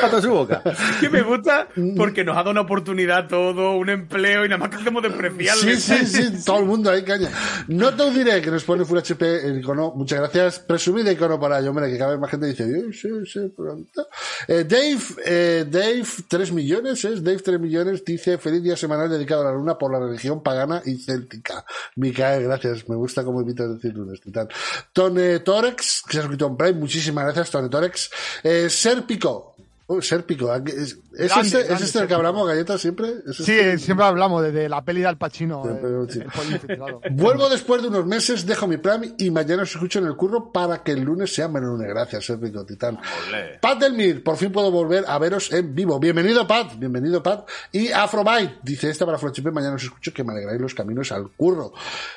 Tapa 0.00 0.22
su 0.22 0.30
boca. 0.30 0.62
que 1.00 1.08
me 1.08 1.22
gusta 1.22 1.68
porque 1.96 2.24
nos 2.24 2.34
ha 2.36 2.40
dado 2.40 2.50
una 2.50 2.62
oportunidad 2.62 3.28
todo, 3.28 3.76
un 3.76 3.88
empleo 3.88 4.44
y 4.44 4.48
nada 4.48 4.58
más 4.58 4.70
que 4.70 4.76
hacemos 4.76 5.02
despreciarle. 5.02 5.76
Sí, 5.76 6.06
sí, 6.06 6.06
sí, 6.06 6.42
todo 6.44 6.58
el 6.58 6.66
mundo 6.66 6.90
ahí 6.90 7.02
caña. 7.02 7.29
No 7.68 7.94
te 7.94 8.10
diré 8.10 8.40
que 8.40 8.50
nos 8.50 8.64
pone 8.64 8.84
Full 8.84 8.98
HP 8.98 9.46
el 9.46 9.60
icono. 9.60 9.92
Muchas 9.94 10.18
gracias. 10.20 10.58
Presumida 10.60 11.12
icono 11.12 11.38
para 11.38 11.58
ello. 11.58 11.70
Hombre, 11.70 11.90
que 11.90 11.98
cada 11.98 12.12
vez 12.12 12.20
más 12.20 12.30
gente 12.30 12.46
dice, 12.46 12.64
"Eh, 12.64 12.92
sí, 12.92 13.08
sí, 13.26 13.52
pronto". 13.56 14.08
Eh, 14.48 14.64
Dave, 14.64 14.98
eh, 15.24 15.66
Dave, 15.68 16.06
3 16.28 16.52
millones, 16.52 17.04
¿es? 17.04 17.22
Dave, 17.22 17.38
3 17.38 17.60
millones, 17.60 18.04
dice, 18.04 18.38
feliz 18.38 18.62
día 18.62 18.76
semanal 18.76 19.10
dedicado 19.10 19.42
a 19.42 19.44
la 19.46 19.52
luna 19.52 19.76
por 19.76 19.92
la 19.92 19.98
religión 20.00 20.42
pagana 20.42 20.82
y 20.84 20.96
céltica. 20.96 21.64
Micael, 21.96 22.44
gracias. 22.44 22.88
Me 22.88 22.96
gusta 22.96 23.24
cómo 23.24 23.40
evitas 23.40 23.74
decir 23.74 23.94
lunes 23.94 24.20
tal. 24.32 24.48
Tone 24.92 25.40
Torex, 25.40 26.02
que 26.06 26.12
se 26.12 26.18
ha 26.18 26.22
suscrito 26.22 26.46
en 26.46 26.56
Prime. 26.56 26.78
Muchísimas 26.78 27.24
gracias, 27.24 27.50
Tone 27.50 27.68
Torex. 27.68 28.10
Eh, 28.42 28.68
Serpico. 28.70 29.56
Oh, 29.92 30.00
Serpico. 30.00 30.54
¿Es, 30.54 30.62
es 30.72 30.98
Grande, 31.32 31.48
este, 31.48 31.60
¿es 31.62 31.66
grande, 31.66 31.84
este 31.84 31.98
el 31.98 32.06
que 32.06 32.14
hablamos, 32.14 32.46
galletas, 32.46 32.80
siempre? 32.80 33.08
¿Es 33.26 33.36
Sí, 33.38 33.58
este? 33.58 33.78
siempre 33.78 34.06
hablamos 34.06 34.40
de, 34.40 34.52
de 34.52 34.68
la 34.68 34.84
peli 34.84 35.00
de 35.00 35.08
Al 35.08 35.18
Pacino. 35.18 35.64
Eh, 35.68 35.78
pero 35.82 36.08
sí. 36.08 36.20
el 36.20 36.26
político, 36.26 36.66
claro. 36.76 37.00
Vuelvo 37.10 37.48
después 37.48 37.82
de 37.82 37.88
unos 37.88 38.06
meses, 38.06 38.46
dejo 38.46 38.68
mi 38.68 38.76
plan 38.76 39.16
y 39.18 39.30
mañana 39.32 39.64
os 39.64 39.70
escucho 39.72 39.98
en 39.98 40.06
el 40.06 40.14
curro 40.14 40.52
para 40.52 40.84
que 40.84 40.92
el 40.92 41.00
lunes 41.00 41.34
sea 41.34 41.48
menos 41.48 41.70
lunes. 41.70 41.88
Gracias, 41.88 42.24
Serpico 42.24 42.64
Titán. 42.64 42.98
Olé. 43.28 43.58
Pat 43.60 43.80
Delmir, 43.80 44.22
por 44.22 44.36
fin 44.36 44.52
puedo 44.52 44.70
volver 44.70 45.04
a 45.08 45.18
veros 45.18 45.52
en 45.52 45.74
vivo. 45.74 45.98
Bienvenido, 45.98 46.46
Pat. 46.46 46.74
Bienvenido, 46.76 47.20
Pat. 47.20 47.48
Y 47.72 47.90
Afrobite, 47.90 48.58
dice 48.62 48.90
esta 48.90 49.04
para 49.04 49.18
Flochipe, 49.18 49.50
mañana 49.50 49.74
os 49.74 49.82
escucho 49.82 50.12
que 50.14 50.22
me 50.22 50.32
alegráis 50.34 50.60
los 50.60 50.72
caminos 50.72 51.10
al 51.10 51.30
curro. 51.30 51.72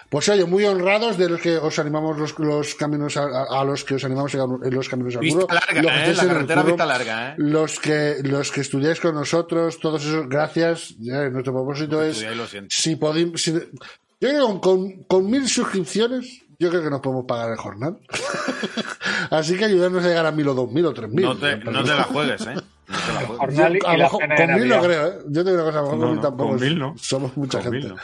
Pues 0.10 0.30
oye, 0.30 0.46
muy 0.46 0.64
honrados 0.66 1.18
de 1.18 1.28
los 1.28 1.42
que 1.42 1.58
os 1.58 1.80
animamos 1.80 2.20
los, 2.20 2.38
los 2.38 2.76
caminos 2.76 3.18
a, 3.18 3.24
a- 3.24 3.62
a 3.62 3.64
los 3.64 3.84
que 3.84 3.96
os 3.96 4.04
animamos 4.04 4.32
en 4.36 4.74
los 4.76 4.88
caminos 4.90 5.16
al 5.16 5.22
Vista 5.22 5.42
curro. 5.42 5.54
larga, 5.56 5.82
Los 5.82 5.92
que 5.92 6.12
¿eh? 6.12 6.14
La 6.14 6.28
carretera 6.34 6.62
curro, 6.62 6.74
vista 6.76 6.86
larga, 6.86 7.30
¿eh? 7.32 7.36
Los 7.38 7.63
que, 7.80 8.18
los 8.24 8.52
que 8.52 8.62
estudiáis 8.62 9.00
con 9.00 9.16
nosotros, 9.16 9.80
todos 9.80 10.04
esos, 10.06 10.28
gracias. 10.30 10.96
Ya, 11.00 11.30
nuestro 11.30 11.54
propósito 11.54 12.02
Los 12.02 12.54
es, 12.54 12.66
si 12.70 12.96
podéis, 12.96 13.42
si- 13.42 13.54
yo 13.54 13.60
creo 14.20 14.32
que 14.32 14.40
con, 14.40 14.60
con, 14.60 15.04
con 15.04 15.30
mil 15.30 15.48
suscripciones, 15.48 16.42
yo 16.60 16.70
creo 16.70 16.84
que 16.84 16.90
nos 16.90 17.02
podemos 17.02 17.26
pagar 17.26 17.52
el 17.52 17.58
jornal. 17.58 17.98
Así 19.30 19.58
que 19.58 19.66
ayudarnos 19.66 20.04
a 20.04 20.08
llegar 20.08 20.26
a 20.26 20.32
mil 20.32 20.48
o 20.48 20.54
dos 20.54 20.72
mil 20.72 20.86
o 20.86 20.94
tres 20.94 21.10
mil. 21.10 21.26
No 21.26 21.38
te, 21.38 21.58
no 21.58 21.84
te 21.84 21.90
la 21.94 22.04
juegues, 22.04 22.42
¿eh? 22.48 22.54
No 22.56 22.98
te 22.98 23.14
la 23.14 23.20
juegues. 23.22 23.38
Jornal 23.38 23.76
y 23.78 23.98
la 23.98 24.10
cena 24.10 24.36
con 24.36 24.56
mil 24.56 24.70
no 24.70 24.82
creo, 24.82 25.08
¿eh? 25.08 25.14
Yo 25.30 25.44
te 25.44 25.50
digo 25.52 25.64
una 25.64 25.72
cosa, 25.72 25.80
a 25.80 25.82
lo 25.82 25.88
mejor 25.92 25.98
No, 25.98 26.00
con 26.00 26.10
mil 26.10 26.16
no, 26.16 26.22
tampoco 26.22 26.50
con 26.52 26.60
mil 26.62 26.80
no. 26.80 26.94
somos 26.98 27.38
mucha 27.38 27.60
Con 27.62 27.72
gente. 27.72 27.88
mil 27.88 27.96
no. 27.96 28.02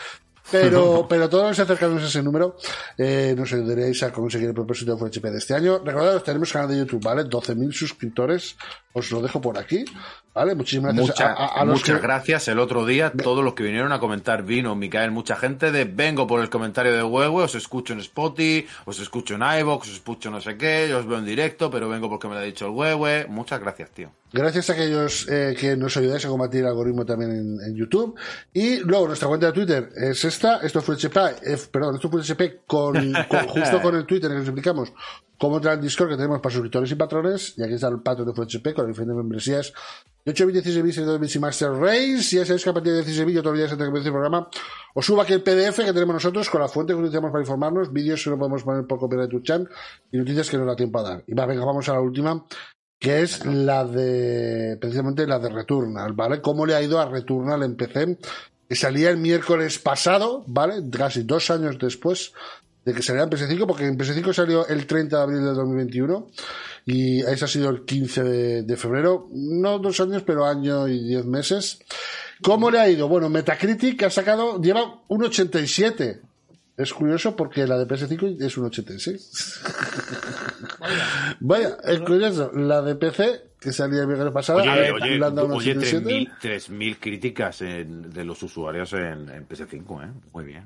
Pero, 0.51 1.05
pero 1.09 1.29
todos 1.29 1.47
los 1.49 1.55
que 1.55 1.61
acercarnos 1.61 2.01
a 2.01 2.07
ese 2.07 2.23
número, 2.23 2.55
eh, 2.97 3.35
nos 3.37 3.53
ayudaréis 3.53 4.01
a 4.03 4.11
conseguir 4.11 4.47
el 4.47 4.53
propósito 4.55 4.95
de 4.95 4.97
FHP 5.09 5.25
de 5.25 5.37
este 5.37 5.53
año. 5.53 5.79
Recordad, 5.83 6.21
tenemos 6.23 6.51
canal 6.51 6.69
de 6.69 6.79
YouTube, 6.79 7.03
¿vale? 7.03 7.23
12.000 7.25 7.71
suscriptores. 7.71 8.55
Os 8.91 9.11
lo 9.11 9.21
dejo 9.21 9.39
por 9.39 9.55
aquí, 9.59 9.85
¿vale? 10.33 10.55
Muchísimas 10.55 10.95
gracias 10.95 11.15
Mucha- 11.19 11.31
a, 11.31 11.45
a- 11.45 11.61
a 11.61 11.65
los 11.65 11.75
muchas 11.79 11.97
que- 11.97 12.01
gracias. 12.01 12.47
El 12.47 12.57
otro 12.57 12.87
día, 12.87 13.11
todos 13.11 13.43
los 13.45 13.53
que 13.53 13.61
vinieron 13.61 13.91
a 13.91 13.99
comentar 13.99 14.41
vino, 14.43 14.75
Micael, 14.75 15.11
mucha 15.11 15.35
gente 15.35 15.71
de 15.71 15.85
vengo 15.85 16.25
por 16.25 16.41
el 16.41 16.49
comentario 16.49 16.93
de 16.95 17.03
Huevo, 17.03 17.37
os 17.43 17.53
escucho 17.53 17.93
en 17.93 17.99
Spotify, 17.99 18.67
os 18.85 18.99
escucho 18.99 19.35
en 19.35 19.41
iVoox, 19.43 19.87
os 19.87 19.93
escucho 19.93 20.31
no 20.31 20.41
sé 20.41 20.57
qué, 20.57 20.87
yo 20.89 20.97
os 20.99 21.05
veo 21.07 21.19
en 21.19 21.25
directo, 21.25 21.69
pero 21.69 21.87
vengo 21.87 22.09
porque 22.09 22.27
me 22.27 22.33
lo 22.33 22.39
ha 22.39 22.43
dicho 22.43 22.65
el 22.65 22.71
Huevo. 22.71 23.05
Muchas 23.29 23.59
gracias, 23.59 23.91
tío. 23.91 24.09
Gracias 24.33 24.69
a 24.71 24.73
aquellos 24.73 25.27
eh, 25.29 25.55
que 25.59 25.77
nos 25.77 25.95
ayudáis 25.95 26.25
a 26.25 26.29
combatir 26.29 26.61
el 26.61 26.67
algoritmo 26.67 27.05
también 27.05 27.29
en, 27.31 27.57
en 27.63 27.75
YouTube. 27.75 28.15
Y 28.53 28.77
luego 28.79 29.07
nuestra 29.07 29.27
cuenta 29.27 29.45
de 29.47 29.53
Twitter 29.53 29.89
es 29.95 30.25
esta. 30.25 30.57
Esto 30.61 30.81
fue 30.81 30.95
HP, 30.95 31.19
eh, 31.43 31.57
perdón, 31.71 31.95
esto 31.95 32.09
fue 32.09 32.21
HP 32.21 32.61
con, 32.65 32.93
con- 33.27 33.47
justo 33.49 33.79
con 33.83 33.95
el 33.95 34.05
Twitter 34.07 34.31
en 34.31 34.37
el 34.37 34.43
que 34.43 34.49
os 34.49 34.55
explicamos 34.55 34.93
cómo 35.39 35.55
entrar 35.55 35.75
al 35.75 35.81
Discord 35.81 36.09
que 36.09 36.17
tenemos 36.17 36.39
para 36.41 36.53
suscriptores 36.53 36.91
y 36.91 36.95
patrones. 36.95 37.53
Y 37.57 37.63
aquí 37.63 37.73
está 37.73 37.87
el 37.87 38.01
patrón 38.01 38.27
de 38.27 38.33
Full 38.33 38.45
HP 38.45 38.73
con 38.73 38.85
las 38.85 38.95
diferentes 38.95 39.15
membresías. 39.15 39.73
De 40.23 40.31
8 40.31 40.45
bits, 40.45 40.63
16 40.63 40.83
bits, 40.83 40.95
62 40.95 41.19
bits 41.21 41.35
y 41.35 41.39
Master 41.39 41.71
Race. 41.71 42.35
Ya 42.35 42.45
sabéis 42.45 42.63
que 42.63 42.69
a 42.69 42.73
partir 42.73 42.91
de 42.91 42.99
16 42.99 43.25
bits, 43.25 43.39
otros 43.39 43.57
días 43.57 43.71
antes 43.71 43.87
de 43.87 43.93
que 43.93 43.99
el 43.99 44.11
programa, 44.11 44.49
os 44.93 45.05
subo 45.05 45.21
aquí 45.21 45.33
el 45.33 45.41
PDF 45.41 45.77
que 45.77 45.93
tenemos 45.93 46.13
nosotros 46.13 46.49
con 46.49 46.61
la 46.61 46.67
fuente 46.67 46.93
que 46.93 46.99
utilizamos 46.99 47.31
para 47.31 47.41
informarnos, 47.41 47.91
vídeos 47.91 48.23
que 48.23 48.29
no 48.29 48.37
podemos 48.37 48.63
poner 48.63 48.85
por 48.85 48.99
copiar 48.99 49.21
de 49.21 49.27
tu 49.29 49.39
chat 49.39 49.63
y 50.11 50.17
noticias 50.17 50.49
que 50.49 50.57
no 50.57 50.65
da 50.65 50.75
tiempo 50.75 50.99
a 50.99 51.03
dar. 51.03 51.23
Y 51.25 51.33
va, 51.33 51.45
venga, 51.45 51.63
vamos 51.65 51.87
a 51.89 51.93
la 51.93 52.01
última 52.01 52.45
que 52.99 53.21
es 53.21 53.45
la 53.45 53.85
de, 53.85 54.77
precisamente 54.79 55.25
la 55.25 55.39
de 55.39 55.47
Returnal, 55.47 56.11
¿vale? 56.11 56.41
¿Cómo 56.41 56.65
le 56.65 56.75
ha 56.75 56.81
ido 56.81 56.99
a 56.99 57.05
Returnal 57.05 57.63
en 57.63 57.77
PC? 57.77 58.17
Que 58.67 58.75
salía 58.75 59.09
el 59.09 59.17
miércoles 59.17 59.79
pasado, 59.79 60.43
¿vale? 60.47 60.83
Casi 60.91 61.23
dos 61.23 61.49
años 61.49 61.79
después 61.79 62.33
de 62.85 62.93
que 62.93 63.01
saliera 63.01 63.25
en 63.25 63.29
PS5, 63.29 63.67
porque 63.67 63.85
en 63.85 63.97
PS5 63.97 64.33
salió 64.33 64.67
el 64.67 64.85
30 64.87 65.17
de 65.17 65.21
abril 65.23 65.39
de 65.41 65.53
2021 65.53 66.27
y 66.85 67.19
ese 67.21 67.45
ha 67.45 67.47
sido 67.47 67.69
el 67.69 67.83
15 67.85 68.23
de, 68.23 68.63
de 68.63 68.77
febrero, 68.77 69.27
no 69.31 69.79
dos 69.79 69.99
años, 69.99 70.23
pero 70.25 70.45
año 70.45 70.87
y 70.87 71.03
diez 71.07 71.25
meses. 71.25 71.79
¿Cómo 72.41 72.71
le 72.71 72.79
ha 72.79 72.89
ido? 72.89 73.07
Bueno, 73.09 73.29
Metacritic 73.29 74.01
ha 74.03 74.09
sacado, 74.09 74.61
lleva 74.61 75.01
un 75.09 75.23
87. 75.23 76.21
Es 76.77 76.93
curioso 76.93 77.35
porque 77.35 77.67
la 77.67 77.77
de 77.77 77.85
PS5 77.85 78.41
es 78.41 78.57
un 78.57 78.65
86. 78.67 79.61
Vaya, 81.41 81.77
es 81.83 81.99
curioso. 81.99 82.51
La 82.53 82.81
de 82.81 82.95
PC, 82.95 83.41
que 83.59 83.73
salía 83.73 84.01
el 84.01 84.07
viernes 84.07 84.31
pasado, 84.31 84.59
Oye, 84.59 84.91
oye, 84.91 85.19
dado 85.19 85.45
un 85.45 85.51
oye 85.51 85.71
87. 85.77 86.05
3.000 86.41 86.69
3.000 86.69 86.97
críticas 86.99 87.61
en- 87.61 88.09
de 88.09 88.23
los 88.23 88.41
usuarios 88.41 88.93
en, 88.93 89.29
en 89.29 89.47
PS5, 89.47 90.03
¿eh? 90.05 90.11
Muy 90.33 90.45
bien. 90.45 90.63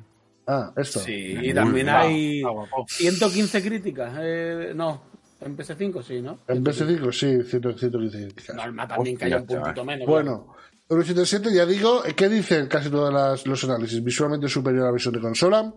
Ah, 0.48 0.74
esto. 0.76 1.00
Sí, 1.00 1.36
y 1.42 1.54
también 1.54 1.90
hay 1.90 2.42
Ah, 2.44 2.50
guapo. 2.50 2.86
115 2.88 3.62
críticas. 3.64 4.14
Eh, 4.22 4.74
no, 4.76 5.04
en 5.42 5.56
PS5 5.58 6.04
sí, 6.04 6.22
¿no? 6.22 6.40
En 6.48 6.64
PS5, 6.64 7.12
sí, 7.12 7.50
100, 7.50 7.78
115. 7.78 8.54
Normal 8.54 8.88
también 8.88 9.18
que 9.18 9.26
haya 9.26 9.38
un 9.38 9.42
Hostia, 9.44 9.58
puntito 9.58 9.76
chaval. 9.82 9.86
menos. 9.86 10.08
Bueno, 10.08 10.56
el 10.90 11.00
87 11.00 11.54
ya 11.54 11.66
digo, 11.66 12.04
¿qué 12.16 12.30
dicen 12.30 12.68
casi 12.68 12.90
todos 12.90 13.46
los 13.46 13.64
análisis? 13.64 14.04
Visualmente 14.04 14.48
superior 14.50 14.84
a 14.84 14.86
la 14.88 14.92
versión 14.92 15.14
de 15.14 15.22
consola. 15.22 15.74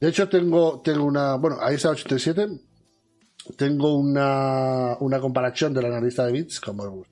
De 0.00 0.08
hecho, 0.08 0.28
tengo, 0.28 0.80
tengo 0.82 1.04
una, 1.04 1.34
bueno, 1.36 1.58
ahí 1.60 1.74
está 1.76 1.88
el 1.88 1.94
87. 1.94 2.46
Tengo 3.56 3.96
una, 3.96 4.96
una 5.00 5.20
comparación 5.20 5.74
de 5.74 5.82
la 5.82 5.88
analista 5.88 6.24
de 6.24 6.32
bits, 6.32 6.60
como 6.60 7.04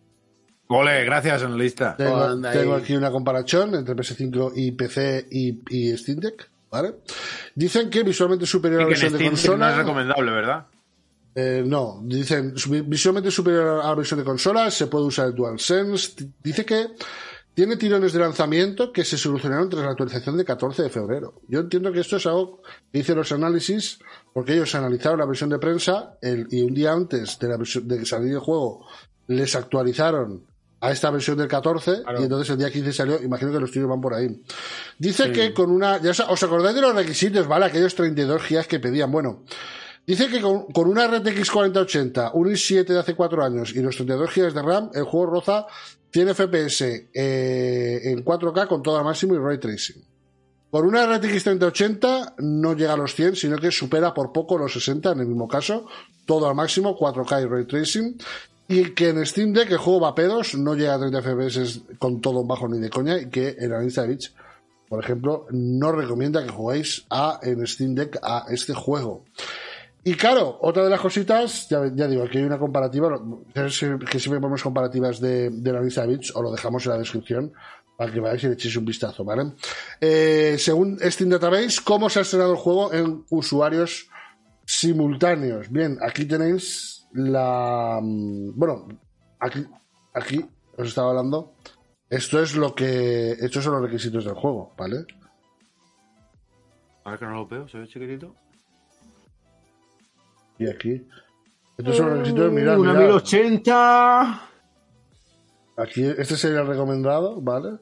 Ole, 0.68 1.04
gracias, 1.04 1.42
analista. 1.42 1.94
tengo 1.96 2.74
aquí 2.74 2.94
una 2.94 3.10
comparación 3.10 3.74
entre 3.74 3.94
PS5 3.94 4.52
y 4.56 4.72
PC 4.72 5.26
y, 5.30 5.60
y 5.68 5.96
Steam 5.98 6.20
Deck, 6.20 6.50
¿vale? 6.72 6.94
Dicen 7.54 7.88
que 7.90 8.02
visualmente 8.02 8.46
superior 8.46 8.80
a 8.80 8.84
la 8.84 8.88
versión 8.88 9.12
de 9.12 9.18
consola. 9.28 9.66
no 9.66 9.70
es 9.72 9.76
recomendable, 9.78 10.32
¿verdad? 10.32 10.66
Eh, 11.34 11.62
no, 11.66 12.00
dicen 12.04 12.56
su- 12.58 12.70
visualmente 12.84 13.30
superior 13.30 13.80
a 13.82 13.88
la 13.88 13.94
versión 13.94 14.18
de 14.18 14.24
consola, 14.24 14.70
se 14.70 14.86
puede 14.88 15.04
usar 15.06 15.28
el 15.28 15.34
DualSense. 15.34 16.12
Dice 16.42 16.64
que 16.64 16.88
tiene 17.54 17.76
tirones 17.76 18.12
de 18.14 18.18
lanzamiento 18.18 18.90
que 18.92 19.04
se 19.04 19.16
solucionaron 19.18 19.68
tras 19.68 19.84
la 19.84 19.90
actualización 19.90 20.36
de 20.38 20.44
14 20.44 20.84
de 20.84 20.90
febrero. 20.90 21.34
Yo 21.48 21.60
entiendo 21.60 21.92
que 21.92 22.00
esto 22.00 22.16
es 22.16 22.26
algo 22.26 22.62
que 22.90 22.98
dicen 22.98 23.16
los 23.16 23.30
análisis, 23.32 23.98
porque 24.32 24.54
ellos 24.54 24.74
analizaron 24.74 25.18
la 25.18 25.26
versión 25.26 25.50
de 25.50 25.58
prensa 25.58 26.14
el- 26.22 26.46
y 26.50 26.62
un 26.62 26.72
día 26.74 26.92
antes 26.92 27.38
de, 27.38 27.48
la 27.48 27.56
versión, 27.58 27.86
de 27.86 27.98
que 27.98 28.06
saliera 28.06 28.34
el 28.36 28.40
juego 28.40 28.86
les 29.26 29.54
actualizaron 29.54 30.44
a 30.82 30.90
esta 30.90 31.10
versión 31.10 31.38
del 31.38 31.48
14 31.48 32.02
y 32.20 32.24
entonces 32.24 32.50
el 32.50 32.58
día 32.58 32.70
15 32.70 32.92
salió, 32.92 33.22
imagino 33.22 33.52
que 33.52 33.60
los 33.60 33.70
tiros 33.70 33.88
van 33.88 34.00
por 34.00 34.12
ahí. 34.14 34.42
Dice 34.98 35.30
que 35.32 35.54
con 35.54 35.70
una, 35.70 35.98
ya 36.02 36.10
os- 36.10 36.42
acordáis 36.42 36.74
de 36.74 36.82
los 36.82 36.94
requisitos, 36.94 37.46
¿vale? 37.46 37.66
Aquellos 37.66 37.94
32 37.94 38.42
GB 38.48 38.66
que 38.66 38.80
pedían. 38.80 39.10
Bueno, 39.10 39.44
Dice 40.04 40.26
que 40.28 40.40
con, 40.40 40.64
con 40.72 40.88
una 40.88 41.06
RTX 41.06 41.48
4080, 41.48 42.32
un 42.34 42.48
i7 42.48 42.84
de 42.86 42.98
hace 42.98 43.14
4 43.14 43.44
años 43.44 43.72
y 43.72 43.80
los 43.80 43.94
32 43.94 44.30
GB 44.34 44.52
de 44.52 44.60
RAM, 44.62 44.90
el 44.94 45.04
juego 45.04 45.26
roza 45.26 45.66
100 46.12 46.34
FPS 46.34 46.82
eh, 47.14 48.00
en 48.06 48.24
4K 48.24 48.66
con 48.66 48.82
todo 48.82 48.98
al 48.98 49.04
máximo 49.04 49.36
y 49.36 49.38
ray 49.38 49.58
tracing. 49.58 50.02
Con 50.72 50.86
una 50.86 51.06
RTX 51.06 51.44
3080 51.44 52.34
no 52.38 52.74
llega 52.74 52.94
a 52.94 52.96
los 52.96 53.14
100, 53.14 53.36
sino 53.36 53.58
que 53.58 53.70
supera 53.70 54.12
por 54.12 54.32
poco 54.32 54.58
los 54.58 54.72
60 54.72 55.12
en 55.12 55.20
el 55.20 55.26
mismo 55.26 55.46
caso, 55.46 55.86
todo 56.26 56.48
al 56.48 56.56
máximo, 56.56 56.98
4K 56.98 57.42
y 57.42 57.46
ray 57.46 57.66
tracing. 57.66 58.18
Y 58.74 58.94
que 58.94 59.10
en 59.10 59.26
Steam 59.26 59.52
Deck 59.52 59.70
el 59.70 59.76
juego 59.78 60.00
va 60.00 60.08
a 60.08 60.14
pedos, 60.14 60.54
no 60.54 60.74
llega 60.74 60.94
a 60.94 60.98
30 60.98 61.20
FPS 61.20 61.80
con 61.98 62.20
todo 62.20 62.44
bajo 62.44 62.68
ni 62.68 62.78
de 62.78 62.88
coña, 62.88 63.18
y 63.18 63.28
que 63.28 63.56
en 63.58 63.70
la 63.70 63.80
lista 63.80 64.02
de 64.02 64.08
bits, 64.08 64.34
por 64.88 65.02
ejemplo, 65.02 65.46
no 65.50 65.92
recomienda 65.92 66.42
que 66.42 66.48
juguéis 66.50 67.04
a, 67.10 67.38
en 67.42 67.66
Steam 67.66 67.94
Deck 67.94 68.18
a 68.22 68.46
este 68.50 68.72
juego. 68.72 69.24
Y 70.04 70.14
claro, 70.14 70.58
otra 70.62 70.84
de 70.84 70.90
las 70.90 71.00
cositas, 71.00 71.68
ya, 71.68 71.80
digo, 72.08 72.22
aquí 72.24 72.38
hay 72.38 72.44
una 72.44 72.58
comparativa, 72.58 73.08
lo- 73.10 73.42
que 73.52 73.68
siempre 74.18 74.40
ponemos 74.40 74.62
comparativas 74.62 75.20
de, 75.20 75.50
de 75.50 75.72
la 75.72 75.80
lista 75.82 76.02
de 76.02 76.08
bits, 76.16 76.34
o 76.34 76.42
lo 76.42 76.50
dejamos 76.50 76.84
en 76.86 76.92
la 76.92 76.98
descripción 76.98 77.52
para 77.96 78.10
que 78.12 78.20
vayáis 78.20 78.42
y 78.44 78.46
le 78.48 78.52
echéis 78.54 78.76
un 78.76 78.84
vistazo, 78.86 79.22
¿vale? 79.24 79.52
Eh, 80.00 80.56
según 80.58 80.98
Steam 81.00 81.30
Database, 81.30 81.80
¿cómo 81.84 82.08
se 82.08 82.20
ha 82.20 82.22
estrenado 82.22 82.52
el 82.52 82.58
juego 82.58 82.92
en 82.92 83.24
usuarios 83.30 84.08
simultáneos? 84.64 85.70
Bien, 85.70 85.98
aquí 86.02 86.24
tenéis 86.24 86.91
la... 87.12 87.98
mm, 88.02 88.52
Bueno, 88.58 88.88
aquí, 89.40 89.66
aquí 90.14 90.44
os 90.76 90.88
estaba 90.88 91.10
hablando. 91.10 91.54
Esto 92.10 92.40
es 92.42 92.56
lo 92.56 92.74
que... 92.74 93.32
Estos 93.32 93.64
son 93.64 93.74
los 93.74 93.82
requisitos 93.82 94.24
del 94.24 94.34
juego, 94.34 94.74
¿vale? 94.76 95.04
Ahora 97.04 97.18
que 97.18 97.24
no 97.24 97.32
lo 97.32 97.46
veo, 97.48 97.66
¿se 97.68 97.78
ve 97.78 97.86
chiquitito? 97.88 98.34
Y 100.58 100.68
aquí... 100.68 101.06
Estos 101.78 101.96
son 101.96 102.06
los 102.10 102.18
requisitos, 102.18 102.52
mirad, 102.52 102.78
Una 102.78 102.92
mirad. 102.92 103.06
1080. 103.06 104.48
Aquí, 105.78 106.04
este 106.04 106.36
sería 106.36 106.60
el 106.60 106.66
recomendado, 106.66 107.40
¿vale? 107.40 107.78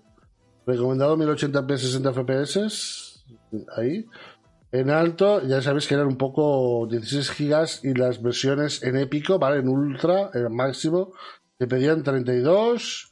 Recomendado 0.64 1.16
1080p 1.16 1.76
60 1.76 2.12
fps. 2.12 3.24
Ahí. 3.76 4.06
En 4.72 4.90
alto, 4.90 5.42
ya 5.46 5.60
sabéis 5.62 5.86
que 5.88 5.94
eran 5.94 6.06
un 6.06 6.16
poco 6.16 6.86
16 6.88 7.30
gigas 7.32 7.80
y 7.84 7.92
las 7.94 8.22
versiones 8.22 8.82
en 8.82 8.96
épico, 8.96 9.38
¿vale? 9.38 9.58
En 9.60 9.68
ultra, 9.68 10.30
en 10.32 10.54
máximo, 10.54 11.12
te 11.58 11.66
pedían 11.66 12.02
32, 12.04 13.10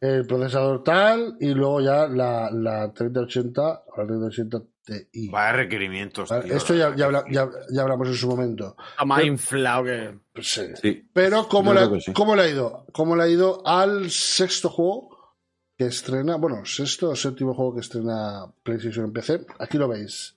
el 0.00 0.26
procesador 0.26 0.82
tal, 0.84 1.36
y 1.40 1.54
luego 1.54 1.80
ya 1.80 2.06
la, 2.08 2.50
la 2.52 2.92
3080, 2.92 3.62
o 3.86 4.00
la 4.00 4.06
3080 4.06 4.62
Ti. 4.84 5.28
Vaya 5.30 5.52
requerimientos. 5.52 6.28
¿Vale? 6.28 6.42
tío. 6.46 6.56
Esto 6.56 6.74
ya, 6.74 6.92
ya, 6.96 7.04
habla- 7.04 7.24
ya- 7.30 7.48
ya 7.70 7.82
hablamos 7.82 8.08
en 8.08 8.14
su 8.14 8.28
momento. 8.28 8.74
Está 8.90 9.04
más 9.04 9.22
inflado 9.24 9.84
que. 9.84 10.18
Pues 10.34 10.52
sí. 10.52 10.62
Sí. 10.82 11.08
Pero 11.12 11.46
¿cómo, 11.48 11.72
que 11.72 12.00
sí. 12.00 12.12
¿cómo 12.12 12.34
le 12.34 12.42
ha 12.42 12.48
ido? 12.48 12.84
¿Cómo 12.92 13.14
le 13.14 13.22
ha 13.22 13.28
ido 13.28 13.62
al 13.64 14.10
sexto 14.10 14.68
juego 14.70 15.36
que 15.78 15.86
estrena, 15.86 16.34
bueno, 16.34 16.64
sexto 16.64 17.10
o 17.10 17.14
séptimo 17.16 17.54
juego 17.54 17.74
que 17.74 17.80
estrena 17.80 18.46
PlayStation 18.64 19.04
en 19.04 19.12
PC? 19.12 19.46
Aquí 19.60 19.78
lo 19.78 19.86
veis. 19.86 20.34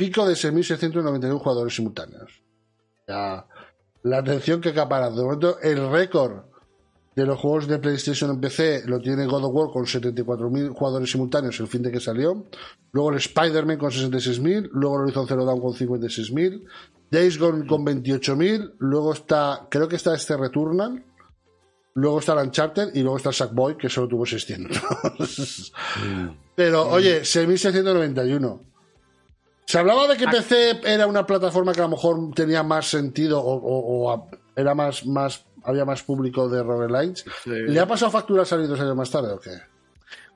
Pico 0.00 0.26
de 0.26 0.32
6.691 0.32 1.38
jugadores 1.38 1.74
simultáneos. 1.74 2.42
Ya, 3.06 3.46
la 4.02 4.16
atención 4.16 4.58
que 4.58 4.70
acapara. 4.70 5.10
De 5.10 5.22
momento, 5.22 5.58
el 5.60 5.90
récord 5.90 6.44
de 7.14 7.26
los 7.26 7.38
juegos 7.38 7.68
de 7.68 7.78
PlayStation 7.78 8.30
en 8.30 8.40
PC 8.40 8.84
lo 8.86 8.98
tiene 8.98 9.26
God 9.26 9.44
of 9.44 9.54
War 9.54 9.70
con 9.70 9.84
74.000 9.84 10.72
jugadores 10.72 11.10
simultáneos 11.10 11.60
el 11.60 11.66
fin 11.66 11.82
de 11.82 11.92
que 11.92 12.00
salió. 12.00 12.46
Luego 12.92 13.10
el 13.10 13.18
Spider-Man 13.18 13.76
con 13.76 13.90
66.000. 13.90 14.70
Luego 14.72 14.96
el 14.96 15.02
Horizon 15.02 15.28
Zero 15.28 15.44
Dawn 15.44 15.60
con 15.60 15.74
56.000. 15.74 16.64
Days 17.10 17.38
Gone 17.38 17.66
con 17.66 17.84
28.000. 17.84 18.76
Luego 18.78 19.12
está, 19.12 19.66
creo 19.70 19.86
que 19.86 19.96
está 19.96 20.14
este 20.14 20.34
Returnal. 20.34 21.04
Luego 21.92 22.20
está 22.20 22.32
el 22.32 22.46
Uncharted 22.46 22.94
y 22.94 23.02
luego 23.02 23.18
está 23.18 23.28
el 23.28 23.34
Sackboy 23.34 23.76
que 23.76 23.90
solo 23.90 24.08
tuvo 24.08 24.24
600. 24.24 24.80
Pero, 26.56 26.88
oye, 26.88 27.20
6.691. 27.20 28.69
Se 29.70 29.78
hablaba 29.78 30.06
de 30.08 30.16
que 30.16 30.26
PC 30.26 30.80
era 30.84 31.06
una 31.06 31.24
plataforma 31.26 31.72
que 31.72 31.80
a 31.80 31.84
lo 31.84 31.90
mejor 31.90 32.30
tenía 32.34 32.62
más 32.62 32.88
sentido 32.90 33.40
o, 33.40 33.54
o- 33.54 34.04
o 34.08 34.12
a- 34.12 34.24
era 34.56 34.74
más, 34.74 35.06
más, 35.06 35.44
había 35.62 35.84
más 35.84 36.02
público 36.02 36.48
de 36.48 36.62
roguelites. 36.62 37.24
¿Le 37.46 37.78
ha 37.80 37.86
pasado 37.86 38.10
factura 38.10 38.44
salir 38.44 38.66
dos 38.68 38.80
años 38.80 38.96
más 38.96 39.10
tarde 39.10 39.32
o 39.32 39.38
qué? 39.40 39.50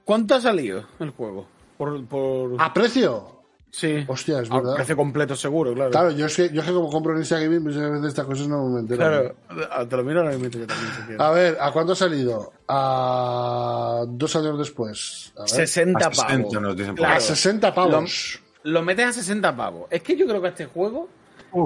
¿Cuánto 0.04 0.34
ha 0.34 0.40
salido 0.40 0.84
el 1.00 1.10
juego? 1.10 1.46
Por, 1.78 2.04
por... 2.06 2.52
¿A 2.58 2.72
precio? 2.72 3.30
sí. 3.70 4.04
Hostia, 4.06 4.40
es 4.40 4.50
A 4.52 4.54
verdad. 4.56 4.74
precio 4.76 4.96
completo 4.96 5.34
seguro, 5.34 5.74
claro. 5.74 5.90
Claro, 5.90 6.10
yo 6.12 6.26
es 6.26 6.36
que, 6.36 6.48
yo 6.50 6.60
es 6.60 6.66
que 6.68 6.72
como 6.72 6.88
compro 6.90 7.12
en 7.14 7.18
Instagram, 7.18 7.60
muchas 7.60 7.90
veces 7.90 8.06
estas 8.06 8.24
cosas 8.26 8.46
no 8.46 8.68
me 8.68 8.80
entero. 8.80 8.98
Claro, 9.00 9.34
ah, 9.72 9.84
te 9.88 9.96
lo 9.96 10.04
miro 10.04 10.20
ahora 10.20 10.30
mismo 10.36 10.46
yo 10.48 10.64
también. 10.66 10.92
si 10.94 11.02
quieres. 11.02 11.20
A 11.20 11.30
ver, 11.32 11.58
¿a 11.60 11.72
cuánto 11.72 11.94
ha 11.94 11.96
salido? 11.96 12.52
A 12.68 14.04
dos 14.06 14.36
años 14.36 14.58
después. 14.58 15.32
A 15.36 15.40
ver. 15.40 15.48
60 15.48 16.06
A 16.06 16.12
60 16.14 16.28
pavos. 16.28 16.62
nos 16.62 16.76
dicen 16.76 16.94
por 16.94 17.04
A 17.06 17.08
Claro. 17.08 17.20
60 17.20 17.74
pavos. 17.74 18.40
Lo 18.64 18.82
metes 18.82 19.06
a 19.06 19.12
60 19.12 19.56
pavos. 19.56 19.86
Es 19.90 20.02
que 20.02 20.16
yo 20.16 20.26
creo 20.26 20.40
que 20.40 20.48
a 20.48 20.50
este 20.50 20.66
juego 20.66 21.08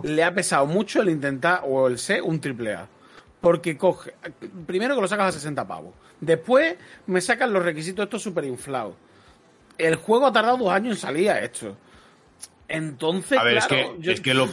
le 0.05 0.22
ha 0.22 0.34
pesado 0.34 0.66
mucho 0.66 1.01
el 1.01 1.09
intentar 1.09 1.62
o 1.64 1.86
el 1.88 1.99
ser 1.99 2.22
un 2.22 2.40
triple 2.40 2.74
A. 2.74 2.88
Porque 3.40 3.76
coge. 3.78 4.12
Primero 4.66 4.94
que 4.94 5.01
lo 5.01 5.09
sacas 5.09 5.28
a 5.28 5.38
60 5.38 5.66
pavos. 5.66 5.94
Después 6.20 6.76
me 7.07 7.20
sacan 7.20 7.53
los 7.53 7.64
requisitos 7.64 8.05
estos 8.05 8.20
súper 8.22 8.44
inflados. 8.44 8.94
El 9.78 9.94
juego 9.94 10.26
ha 10.26 10.32
tardado 10.32 10.57
dos 10.59 10.70
años 10.70 10.96
en 10.96 11.01
salir 11.01 11.30
a 11.30 11.40
esto. 11.40 11.76
Entonces, 12.66 13.38
A 13.38 13.44
ver, 13.44 13.59
claro, 13.59 13.74
es 13.76 13.86
que, 13.96 14.03
yo- 14.03 14.12
es 14.12 14.20
que 14.20 14.34
lo- 14.34 14.49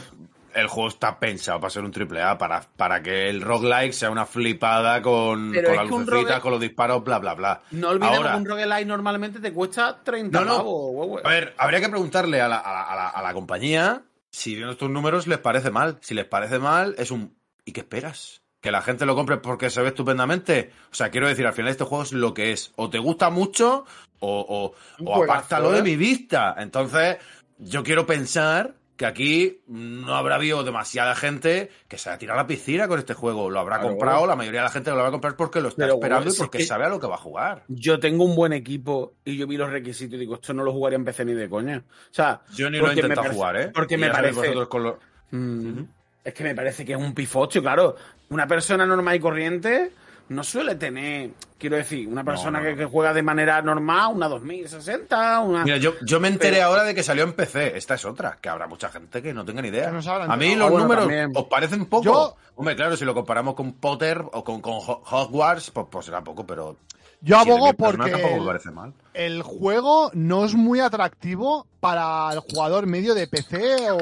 el 0.56 0.66
juego 0.68 0.88
está 0.88 1.18
pensado 1.20 1.60
para 1.60 1.70
ser 1.70 1.84
un 1.84 1.90
triple 1.92 2.22
A, 2.22 2.36
para, 2.38 2.62
para 2.76 3.02
que 3.02 3.28
el 3.28 3.40
roguelike 3.42 3.92
sea 3.92 4.10
una 4.10 4.26
flipada 4.26 5.02
con, 5.02 5.52
con 5.54 5.76
las 5.76 5.88
lucecitas, 5.88 6.40
con 6.40 6.50
los 6.52 6.60
disparos, 6.60 7.04
bla, 7.04 7.18
bla, 7.18 7.34
bla. 7.34 7.60
no 7.70 7.90
olvidemos 7.90 8.18
Ahora, 8.18 8.32
que 8.32 8.36
un 8.38 8.46
roguelike 8.46 8.86
normalmente 8.86 9.38
te 9.40 9.52
cuesta 9.52 10.02
30 10.02 10.38
No, 10.40 10.44
no. 10.44 10.56
pavos. 10.56 11.20
A 11.24 11.28
ver, 11.28 11.54
habría 11.58 11.80
que 11.80 11.88
preguntarle 11.88 12.40
a 12.40 12.48
la, 12.48 12.56
a 12.58 12.96
la- 13.22 13.28
a 13.28 13.32
compañía 13.34 14.02
si 14.30 14.54
viendo 14.54 14.72
estos 14.72 14.90
números 14.90 15.26
les 15.26 15.38
parece 15.38 15.70
mal. 15.70 15.98
Si 16.00 16.14
les 16.14 16.24
parece 16.26 16.58
mal, 16.58 16.94
es 16.98 17.10
un... 17.10 17.36
¿Y 17.64 17.72
qué 17.72 17.80
esperas? 17.80 18.42
¿Que 18.60 18.70
la 18.70 18.80
gente 18.82 19.04
lo 19.06 19.14
compre 19.14 19.36
porque 19.38 19.70
se 19.70 19.82
ve 19.82 19.88
estupendamente? 19.88 20.72
O 20.90 20.94
sea, 20.94 21.10
quiero 21.10 21.28
decir, 21.28 21.46
al 21.46 21.52
final 21.52 21.70
este 21.70 21.84
juego 21.84 22.02
es 22.04 22.12
lo 22.12 22.32
que 22.34 22.52
es. 22.52 22.72
O 22.76 22.88
te 22.90 22.98
gusta 22.98 23.30
mucho 23.30 23.84
o, 24.20 24.74
o, 25.00 25.04
o 25.04 25.22
apártalo 25.24 25.70
de 25.72 25.80
¿eh? 25.80 25.82
mi 25.82 25.96
vista. 25.96 26.54
Entonces, 26.58 27.18
yo 27.58 27.82
quiero 27.82 28.06
pensar 28.06 28.74
que 28.96 29.04
aquí 29.06 29.60
no 29.66 30.14
habrá 30.16 30.36
habido 30.36 30.64
demasiada 30.64 31.14
gente 31.14 31.70
que 31.88 31.98
se 31.98 32.08
haya 32.08 32.18
tirado 32.18 32.38
a 32.40 32.42
la 32.42 32.46
piscina 32.46 32.88
con 32.88 32.98
este 32.98 33.12
juego. 33.14 33.50
Lo 33.50 33.60
habrá 33.60 33.76
Claro. 33.76 33.90
comprado, 33.90 34.26
la 34.26 34.36
mayoría 34.36 34.60
de 34.60 34.64
la 34.64 34.70
gente 34.70 34.90
lo 34.90 34.96
va 34.96 35.08
a 35.08 35.10
comprar 35.10 35.36
porque 35.36 35.60
lo 35.60 35.68
está 35.68 35.82
Pero, 35.82 35.94
esperando 35.94 36.24
bueno, 36.24 36.34
y 36.34 36.38
porque 36.38 36.58
es 36.58 36.64
que- 36.64 36.68
sabe 36.68 36.84
a 36.86 36.88
lo 36.88 36.98
que 36.98 37.06
va 37.06 37.14
a 37.16 37.18
jugar. 37.18 37.64
Yo 37.68 38.00
tengo 38.00 38.24
un 38.24 38.34
buen 38.34 38.52
equipo 38.54 39.14
y 39.24 39.36
yo 39.36 39.46
vi 39.46 39.56
los 39.56 39.70
requisitos 39.70 40.14
y 40.16 40.20
digo, 40.20 40.36
esto 40.36 40.54
no 40.54 40.64
lo 40.64 40.72
jugaría 40.72 40.96
en 40.96 41.04
PC 41.04 41.24
ni 41.24 41.34
de 41.34 41.48
coña. 41.48 41.84
O 41.86 42.14
sea, 42.14 42.40
Yo 42.54 42.70
ni 42.70 42.78
lo 42.78 42.86
he 42.90 42.94
intentado 42.94 43.16
parece- 43.22 43.34
jugar, 43.34 43.56
¿eh? 43.60 43.70
Porque 43.74 43.94
Y 43.94 43.98
me 43.98 44.10
parece. 44.10 44.34
vosotros 44.40 44.68
con 44.68 44.82
lo- 44.82 44.98
Mm, 45.30 45.80
Es 46.24 46.34
que 46.34 46.42
me 46.42 46.54
parece 46.56 46.84
que 46.84 46.92
es 46.94 46.98
un 46.98 47.14
pifostio, 47.14 47.62
claro. 47.62 47.94
Una 48.30 48.48
persona 48.48 48.84
normal 48.84 49.14
y 49.14 49.20
corriente 49.20 49.92
no 50.28 50.42
suele 50.42 50.74
tener, 50.74 51.30
quiero 51.58 51.76
decir, 51.76 52.08
una 52.08 52.24
persona 52.24 52.58
no, 52.58 52.64
que, 52.64 52.70
no. 52.72 52.76
que 52.78 52.84
juega 52.86 53.12
de 53.14 53.22
manera 53.22 53.62
normal, 53.62 54.12
una 54.14 54.28
2060, 54.28 55.40
una... 55.40 55.64
Mira, 55.64 55.76
yo, 55.76 55.94
yo 56.04 56.18
me 56.20 56.28
enteré 56.28 56.56
Pero- 56.56 56.66
ahora 56.68 56.82
de 56.84 56.94
que 56.94 57.02
salió 57.02 57.22
en 57.24 57.32
PC. 57.32 57.76
Esta 57.76 57.94
es 57.94 58.04
otra, 58.04 58.38
que 58.40 58.48
habrá 58.48 58.66
mucha 58.66 58.88
gente 58.88 59.22
que 59.22 59.32
no 59.32 59.44
tenga 59.44 59.62
ni 59.62 59.68
idea. 59.68 59.88
A 59.88 60.36
mí 60.36 60.54
los 60.56 60.66
Ah, 60.66 60.70
bueno, 60.70 60.78
números 60.84 61.04
también. 61.04 61.32
os 61.34 61.44
parecen 61.44 61.86
poco. 61.86 62.04
Yo- 62.04 62.36
Hombre, 62.58 62.74
claro, 62.74 62.96
si 62.96 63.04
lo 63.04 63.14
comparamos 63.14 63.54
con 63.54 63.74
Potter 63.74 64.18
o 64.32 64.42
con, 64.42 64.60
con 64.62 64.72
Ho- 64.74 65.02
Hogwarts, 65.10 65.70
pues, 65.70 65.86
pues 65.90 66.06
será 66.06 66.24
poco, 66.24 66.46
pero... 66.46 66.76
Yo 67.22 67.38
abogo 67.38 67.68
7.000 67.68 67.76
personas 67.76 67.96
porque 67.96 68.10
Tampoco 68.12 68.34
me 68.34 68.40
el, 68.40 68.46
parece 68.46 68.70
mal. 68.70 68.92
el 69.14 69.42
juego 69.42 70.10
no 70.14 70.44
es 70.44 70.54
muy 70.54 70.80
atractivo 70.80 71.66
para 71.80 72.30
el 72.32 72.40
jugador 72.40 72.86
medio 72.86 73.14
de 73.14 73.26
PC 73.26 73.90
o 73.90 73.98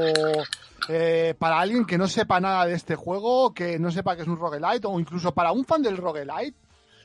eh, 0.88 1.34
para 1.38 1.60
alguien 1.60 1.84
que 1.84 1.98
no 1.98 2.06
sepa 2.08 2.40
nada 2.40 2.66
de 2.66 2.74
este 2.74 2.94
juego, 2.96 3.52
que 3.54 3.78
no 3.78 3.90
sepa 3.90 4.16
que 4.16 4.22
es 4.22 4.28
un 4.28 4.38
roguelite 4.38 4.86
o 4.86 4.98
incluso 5.00 5.32
para 5.32 5.52
un 5.52 5.64
fan 5.64 5.82
del 5.82 5.96
roguelite. 5.96 6.54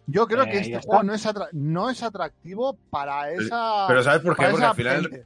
Yo 0.08 0.28
creo 0.28 0.44
Eh, 0.46 0.50
que 0.52 0.58
este 0.60 0.80
juego 0.80 1.04
no 1.04 1.14
es, 1.14 1.26
atra- 1.26 1.50
no 1.52 1.90
es 1.90 2.02
atractivo 2.04 2.78
para 2.90 3.32
esa. 3.32 3.86
pero 3.88 4.04
¿sabes 4.04 4.22
por 4.22 4.36
qué? 4.36 4.48
Porque 4.50 4.66
al 4.66 4.76
final- 4.76 5.02
gente. 5.02 5.26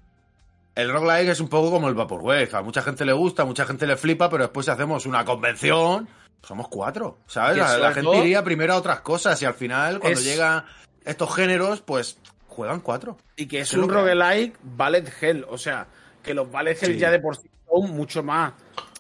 El 0.76 0.92
roguelike 0.92 1.30
es 1.30 1.40
un 1.40 1.50
poco 1.50 1.70
como 1.72 1.88
el 1.88 1.94
Vaporwave. 1.94 2.50
A 2.54 2.62
mucha 2.64 2.82
gente 2.82 3.06
le 3.06 3.14
gusta, 3.14 3.44
a 3.44 3.46
mucha 3.46 3.64
gente 3.66 3.86
le 3.86 3.96
flipa, 3.96 4.28
pero 4.30 4.44
después 4.44 4.66
si 4.66 4.72
hacemos 4.72 5.06
una 5.06 5.24
convención, 5.24 6.10
somos 6.42 6.68
cuatro, 6.68 7.20
¿sabes? 7.28 7.58
La, 7.58 7.92
gente 7.92 8.02
todo- 8.02 8.16
iría 8.24 8.44
primero 8.44 8.74
a 8.74 8.78
otras 8.78 9.02
cosas 9.02 9.40
y 9.42 9.46
al 9.46 9.54
final, 9.54 10.00
cuando 10.00 10.20
Es- 10.20 10.26
llegan 10.26 10.66
estos 11.06 11.34
géneros, 11.36 11.82
pues 11.82 12.18
juegan 12.48 12.80
cuatro. 12.82 13.18
Y 13.36 13.46
que 13.46 13.60
es 13.62 13.74
un 13.74 13.88
roguelike 13.88 14.58
Ballet 14.64 15.14
Hell. 15.22 15.46
O 15.48 15.58
sea, 15.60 15.86
que 16.24 16.34
los 16.34 16.52
Ballet 16.52 16.82
Hell 16.82 16.94
Sí. 16.94 16.98
ya 17.00 17.12
de 17.12 17.20
por 17.20 17.38
sí 17.38 17.48
son 17.82 17.92
mucho 17.92 18.24
más 18.24 18.54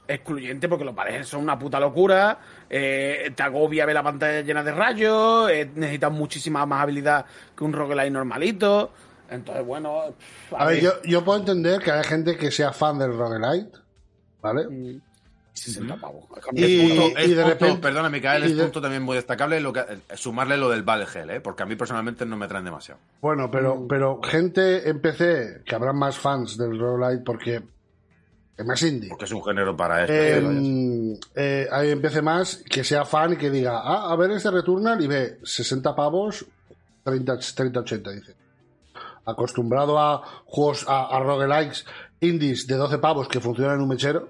excluyentes 0.07 0.69
porque 0.69 0.83
los 0.85 0.95
Hell 1.07 1.25
son 1.25 1.41
una 1.43 1.57
puta 1.57 1.79
locura. 1.79 2.39
eh, 2.69 3.31
te 3.35 3.43
agobia 3.43 3.85
ver 3.85 3.95
la 3.95 4.03
pantalla 4.03 4.41
llena 4.41 4.63
de 4.63 4.71
rayos. 4.71 5.49
eh, 5.51 5.69
necesitas 5.75 6.11
muchísima 6.11 6.65
más 6.65 6.81
habilidad 6.83 7.25
que 7.55 7.63
un 7.63 7.73
roguelike 7.73 8.11
normalito. 8.11 8.91
Entonces, 9.29 9.65
bueno. 9.65 10.01
A 10.57 10.65
ver, 10.65 10.81
yo, 10.81 10.91
yo 11.03 11.23
puedo 11.23 11.39
entender 11.39 11.79
que 11.81 11.91
haya 11.91 12.03
gente 12.03 12.35
que 12.37 12.51
sea 12.51 12.71
fan 12.73 12.99
del 12.99 13.17
roguelite, 13.17 13.77
¿vale? 14.41 14.67
mm, 14.69 15.01
60 15.53 15.95
pavos. 15.97 16.25
Y- 16.51 16.63
Es 16.63 16.89
punto, 16.99 17.17
es 17.19 17.27
y 17.27 17.29
de 17.29 17.35
punto- 17.43 17.49
repente- 17.49 17.81
perdona, 17.81 18.09
Micael, 18.09 18.43
es 18.43 18.55
de- 18.57 18.63
punto 18.63 18.81
también 18.81 19.01
muy 19.03 19.15
destacable 19.15 19.59
lo 19.61 19.71
que, 19.71 19.83
sumarle 20.15 20.57
lo 20.57 20.69
del 20.69 20.83
Valgel, 20.83 21.29
¿eh? 21.29 21.41
porque 21.41 21.63
a 21.63 21.65
mí 21.65 21.75
personalmente 21.75 22.25
no 22.25 22.37
me 22.37 22.47
traen 22.47 22.65
demasiado. 22.65 22.99
Bueno, 23.21 23.49
pero, 23.49 23.87
pero 23.87 24.19
gente 24.23 24.87
en 24.89 24.99
PC, 24.99 25.61
que 25.65 25.75
habrá 25.75 25.93
más 25.93 26.17
fans 26.17 26.57
del 26.57 26.77
roguelite 26.79 27.23
porque 27.23 27.61
es 28.57 28.65
más 28.65 28.81
indie. 28.83 29.09
Porque 29.09 29.25
es 29.25 29.31
un 29.31 29.43
género 29.43 29.75
para 29.75 30.01
esto. 30.01 30.13
Eh, 30.13 31.19
eh, 31.35 31.67
hay 31.71 31.89
en 31.91 32.01
PC 32.01 32.21
más 32.21 32.57
que 32.69 32.83
sea 32.83 33.03
fan 33.05 33.33
y 33.33 33.37
que 33.37 33.49
diga, 33.49 33.79
ah, 33.83 34.11
a 34.11 34.15
ver 34.15 34.31
este 34.31 34.51
Returnal 34.51 35.01
y 35.03 35.07
ve 35.07 35.39
60 35.43 35.95
pavos, 35.95 36.45
30, 37.03 37.37
30 37.55 37.79
80, 37.79 38.11
dice. 38.11 38.35
Acostumbrado 39.25 39.97
a 39.99 40.21
juegos, 40.45 40.85
a, 40.87 41.15
a 41.15 41.19
roguelikes 41.19 41.85
indies 42.19 42.67
de 42.67 42.75
12 42.75 42.97
pavos 42.99 43.27
que 43.27 43.39
funcionan 43.39 43.75
en 43.75 43.81
un 43.81 43.89
mechero, 43.89 44.29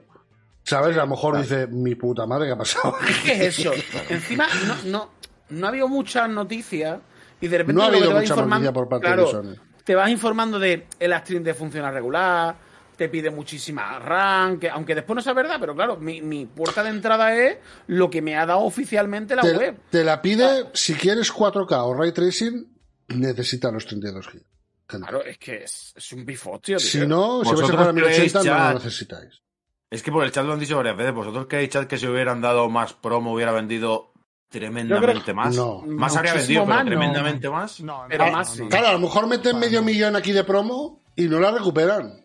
¿sabes? 0.63 0.95
A 0.97 1.01
lo 1.01 1.07
mejor 1.07 1.37
dice, 1.37 1.67
mi 1.67 1.95
puta 1.95 2.25
madre, 2.27 2.47
¿qué 2.47 2.53
ha 2.53 2.57
pasado? 2.57 2.95
¿Qué 3.25 3.47
es 3.47 3.59
eso? 3.59 3.71
Encima, 4.09 4.47
no, 4.67 4.75
no, 4.85 5.09
no 5.49 5.65
ha 5.65 5.69
habido 5.69 5.87
muchas 5.87 6.29
noticias 6.29 6.99
y 7.41 7.47
de 7.47 7.57
repente 7.57 7.73
No 7.77 7.83
ha 7.83 7.87
habido 7.87 8.07
te 8.09 8.13
vas 8.13 8.21
mucha 8.23 8.33
informando- 8.35 8.49
noticia 8.49 8.73
por 8.73 8.87
parte 8.89 9.05
claro, 9.07 9.25
de 9.25 9.31
Sony. 9.31 9.55
Te 9.83 9.95
vas 9.95 10.09
informando 10.09 10.59
de 10.59 10.87
el 10.99 11.13
stream 11.19 11.43
de 11.43 11.53
funciona 11.53 11.91
regular, 11.91 12.55
te 12.95 13.09
pide 13.09 13.29
muchísima 13.29 13.99
RAM, 13.99 14.59
que, 14.59 14.69
aunque 14.69 14.95
después 14.95 15.15
no 15.15 15.21
sea 15.21 15.33
verdad, 15.33 15.57
pero 15.59 15.75
claro, 15.75 15.97
mi, 15.97 16.21
mi 16.21 16.45
puerta 16.45 16.83
de 16.83 16.89
entrada 16.89 17.35
es 17.35 17.57
lo 17.87 18.09
que 18.09 18.21
me 18.21 18.35
ha 18.35 18.45
dado 18.45 18.61
oficialmente 18.61 19.35
la 19.35 19.41
te, 19.41 19.57
web. 19.57 19.77
te 19.89 20.03
la 20.03 20.21
pide, 20.21 20.69
si 20.73 20.93
quieres 20.93 21.33
4K 21.33 21.85
o 21.85 21.93
Ray 21.93 22.11
Tracing, 22.11 22.67
necesita 23.09 23.71
los 23.71 23.85
32 23.85 24.27
GB. 24.27 24.41
Claro, 24.85 25.23
es 25.23 25.37
que 25.37 25.63
es, 25.63 25.93
es 25.95 26.11
un 26.13 26.25
bifostio, 26.25 26.77
tío. 26.77 26.85
Si 26.85 27.07
no, 27.07 27.43
si 27.43 27.49
vais 27.49 27.59
a 27.59 27.61
Vosotros 27.61 27.71
jugar 27.71 27.89
a 27.89 27.93
1080, 27.93 28.39
creéis, 28.39 28.45
no 28.45 28.67
lo 28.67 28.73
necesitáis. 28.75 29.41
Es 29.89 30.03
que 30.03 30.11
por 30.11 30.23
el 30.23 30.31
chat 30.31 30.45
lo 30.45 30.53
han 30.53 30.59
dicho 30.59 30.75
varias 30.75 30.97
veces. 30.97 31.13
¿Vosotros 31.13 31.45
creéis, 31.47 31.69
chat, 31.69 31.87
que 31.87 31.97
si 31.97 32.07
hubieran 32.07 32.41
dado 32.41 32.69
más 32.69 32.93
promo 32.93 33.33
hubiera 33.33 33.51
vendido 33.51 34.11
tremendamente 34.49 35.33
más? 35.33 35.55
no. 35.55 35.81
Más 35.85 36.15
habría 36.15 36.33
vendido, 36.33 36.63
pero 36.63 36.75
más, 36.75 36.83
no. 36.83 36.89
tremendamente 36.89 37.49
más. 37.49 37.81
No, 37.81 38.05
Pero 38.09 38.31
más 38.31 38.49
no, 38.49 38.55
sí. 38.55 38.61
no. 38.63 38.69
Claro, 38.69 38.87
a 38.87 38.93
lo 38.93 38.99
mejor 38.99 39.27
meten 39.27 39.59
medio 39.59 39.81
millón 39.81 40.15
aquí 40.15 40.31
de 40.31 40.43
promo 40.43 41.03
y 41.15 41.23
no 41.27 41.39
la 41.39 41.51
recuperan. 41.51 42.22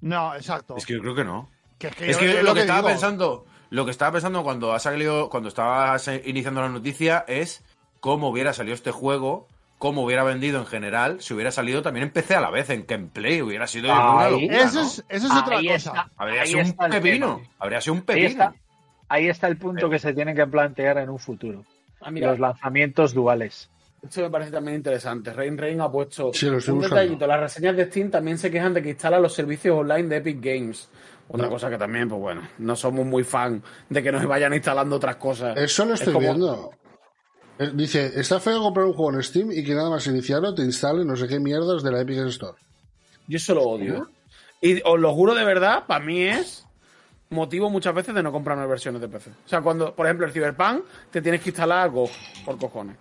No, 0.00 0.34
exacto. 0.34 0.76
Es 0.76 0.86
que 0.86 0.94
yo 0.94 1.00
creo 1.00 1.14
que 1.14 1.24
no. 1.24 1.48
Que 1.78 1.88
es 1.88 1.96
que 1.96 2.10
Es 2.10 2.18
yo- 2.18 2.42
lo 2.42 2.54
que 2.54 2.60
estaba 2.60 2.78
digo. 2.80 2.88
pensando, 2.90 3.46
lo 3.70 3.84
que 3.84 3.90
estaba 3.90 4.12
pensando 4.12 4.42
cuando 4.42 4.72
ha 4.72 4.78
salido, 4.78 5.30
cuando 5.30 5.48
estaba 5.48 5.96
iniciando 6.24 6.60
la 6.60 6.68
noticia 6.68 7.24
es 7.28 7.64
cómo 8.00 8.28
hubiera 8.28 8.52
salido 8.52 8.74
este 8.74 8.90
juego, 8.92 9.48
cómo 9.78 10.02
hubiera 10.04 10.22
vendido 10.24 10.58
en 10.60 10.66
general, 10.66 11.22
si 11.22 11.32
hubiera 11.32 11.50
salido 11.50 11.80
también 11.82 12.04
en 12.08 12.12
PC 12.12 12.34
a 12.34 12.40
la 12.40 12.50
vez, 12.50 12.68
en 12.70 12.84
gameplay, 12.86 13.40
hubiera 13.40 13.66
sido 13.66 13.90
una 13.92 14.20
Ahí. 14.26 14.32
locura, 14.42 14.58
Eso 14.64 14.80
¿no? 14.80 14.86
es, 14.86 15.04
eso 15.08 15.26
es 15.26 15.32
otra 15.32 15.56
cosa. 15.56 15.74
está. 15.74 16.10
Habría 16.16 16.46
sido 16.46 16.58
un 16.60 16.64
está 16.66 16.86
el 16.86 16.92
pepino, 16.92 17.36
tema. 17.36 17.48
habría 17.58 17.80
sido 17.80 17.94
un 17.94 17.98
Ahí 18.00 18.04
pepino. 18.04 18.28
está, 18.28 18.54
ahí 19.08 19.28
está 19.28 19.46
el 19.46 19.56
punto 19.56 19.88
que 19.88 19.98
se 19.98 20.12
tienen 20.12 20.36
que 20.36 20.46
plantear 20.46 20.98
en 20.98 21.08
un 21.08 21.18
futuro. 21.18 21.64
Ah, 22.02 22.10
mira, 22.10 22.30
Los 22.30 22.40
lanzamientos 22.40 23.12
duales. 23.14 23.70
Esto 24.02 24.20
me 24.22 24.30
parece 24.30 24.50
también 24.50 24.76
interesante. 24.76 25.32
Rain 25.32 25.56
Rain 25.58 25.80
ha 25.80 25.90
puesto 25.90 26.32
Sí, 26.32 26.46
lo 26.46 26.58
estoy 26.58 26.74
un 26.74 26.80
detallito. 26.82 27.26
Las 27.26 27.40
reseñas 27.40 27.76
de 27.76 27.86
Steam 27.86 28.10
también 28.10 28.38
se 28.38 28.50
quejan 28.50 28.74
de 28.74 28.82
que 28.82 28.90
instalan 28.90 29.22
los 29.22 29.34
servicios 29.34 29.76
online 29.78 30.08
de 30.08 30.16
Epic 30.16 30.38
Games. 30.40 30.88
Otra 31.28 31.46
No. 31.46 31.52
cosa 31.52 31.70
que 31.70 31.78
también, 31.78 32.08
pues 32.08 32.20
bueno, 32.20 32.42
no 32.58 32.74
somos 32.74 33.06
muy 33.06 33.22
fan 33.24 33.62
de 33.88 34.02
que 34.02 34.10
nos 34.10 34.26
vayan 34.26 34.52
instalando 34.52 34.96
otras 34.96 35.16
cosas. 35.16 35.56
Eso 35.56 35.84
lo 35.84 35.94
Es 35.94 36.00
estoy 36.00 36.14
como- 36.14 36.26
viendo. 36.26 36.70
Eh, 37.58 37.70
Dice, 37.74 38.18
está 38.18 38.40
feo 38.40 38.60
comprar 38.62 38.86
un 38.86 38.94
juego 38.94 39.12
en 39.14 39.22
Steam 39.22 39.52
y 39.52 39.62
que 39.62 39.74
nada 39.74 39.90
más 39.90 40.06
iniciarlo 40.06 40.54
te 40.54 40.62
instale 40.62 41.04
no 41.04 41.14
sé 41.14 41.28
qué 41.28 41.38
mierdas 41.38 41.82
de 41.82 41.92
la 41.92 42.00
Epic 42.00 42.18
Store. 42.28 42.56
Yo 43.28 43.36
eso 43.36 43.54
lo 43.54 43.62
odio. 43.62 44.08
Y 44.62 44.80
os 44.84 44.98
lo 44.98 45.12
juro 45.14 45.34
de 45.34 45.44
verdad, 45.44 45.84
para 45.86 46.04
mí 46.04 46.22
es 46.22 46.66
motivo 47.28 47.70
muchas 47.70 47.94
veces 47.94 48.14
de 48.14 48.22
no 48.22 48.32
comprarme 48.32 48.66
versiones 48.66 49.00
de 49.00 49.08
PC. 49.08 49.30
O 49.30 49.48
sea, 49.48 49.60
cuando, 49.60 49.94
por 49.94 50.06
ejemplo, 50.06 50.26
el 50.26 50.32
Cyberpunk, 50.32 50.84
te 51.10 51.22
tienes 51.22 51.42
que 51.42 51.50
instalar 51.50 51.90
Go, 51.90 52.08
por 52.44 52.58
cojones. 52.58 52.96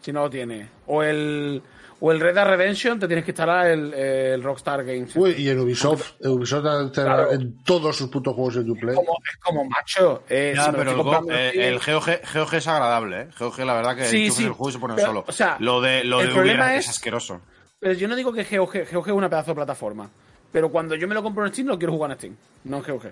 Si 0.00 0.12
no 0.12 0.20
lo 0.20 0.30
tienes. 0.30 0.68
O 0.86 1.02
el, 1.02 1.62
o 2.00 2.10
el 2.12 2.20
Red 2.20 2.34
Dead 2.34 2.46
Redemption, 2.46 2.98
te 2.98 3.06
tienes 3.06 3.24
que 3.24 3.32
instalar 3.32 3.66
el, 3.66 3.92
el 3.92 4.42
Rockstar 4.42 4.82
Games. 4.84 5.14
Uy, 5.14 5.32
y 5.32 5.48
en 5.50 5.60
Ubisoft, 5.60 6.12
en 6.20 6.30
Ubisoft 6.30 6.92
te- 6.92 7.02
Claro. 7.02 7.32
en 7.32 7.62
todos 7.64 7.96
sus 7.96 8.08
putos 8.08 8.34
juegos 8.34 8.56
en 8.56 8.70
Uplay. 8.70 8.94
como, 8.94 9.12
es 9.30 9.36
como 9.38 9.64
macho. 9.66 10.22
eh, 10.28 10.54
Ya, 10.56 10.64
si 10.66 10.72
pero 10.72 10.90
el, 10.92 10.96
Go- 11.02 11.26
eh, 11.30 11.52
el 11.68 11.78
GOG, 11.78 12.06
GOG 12.34 12.54
es 12.54 12.66
agradable, 12.66 13.20
¿eh? 13.22 13.28
GOG 13.38 13.58
la 13.60 13.74
verdad 13.74 13.94
que 13.96 14.04
Sí, 14.06 14.30
sí. 14.30 14.44
el 14.44 14.52
juego 14.52 14.70
y 14.70 14.72
se 14.72 14.78
pone 14.78 14.94
Pero, 14.94 15.06
solo. 15.08 15.24
o 15.28 15.32
sea, 15.32 15.56
lo 15.60 15.80
de, 15.82 16.02
lo 16.04 16.20
el 16.22 16.28
de 16.28 16.32
problema 16.34 16.74
es- 16.76 16.84
es 16.86 16.90
asqueroso. 16.90 17.40
Pero 17.78 17.92
yo 17.94 18.08
no 18.08 18.16
digo 18.16 18.32
que 18.32 18.44
GOG, 18.44 18.90
GOG 18.92 19.06
es 19.08 19.12
una 19.14 19.28
pedazo 19.28 19.50
de 19.50 19.54
plataforma. 19.56 20.08
Pero 20.52 20.70
cuando 20.70 20.94
yo 20.96 21.06
me 21.06 21.14
lo 21.14 21.22
compro 21.22 21.44
en 21.46 21.52
Steam, 21.52 21.68
lo 21.68 21.78
quiero 21.78 21.92
jugar 21.92 22.10
en 22.12 22.16
Steam, 22.16 22.36
no 22.64 22.78
en 22.78 22.82
GOG. 22.82 23.10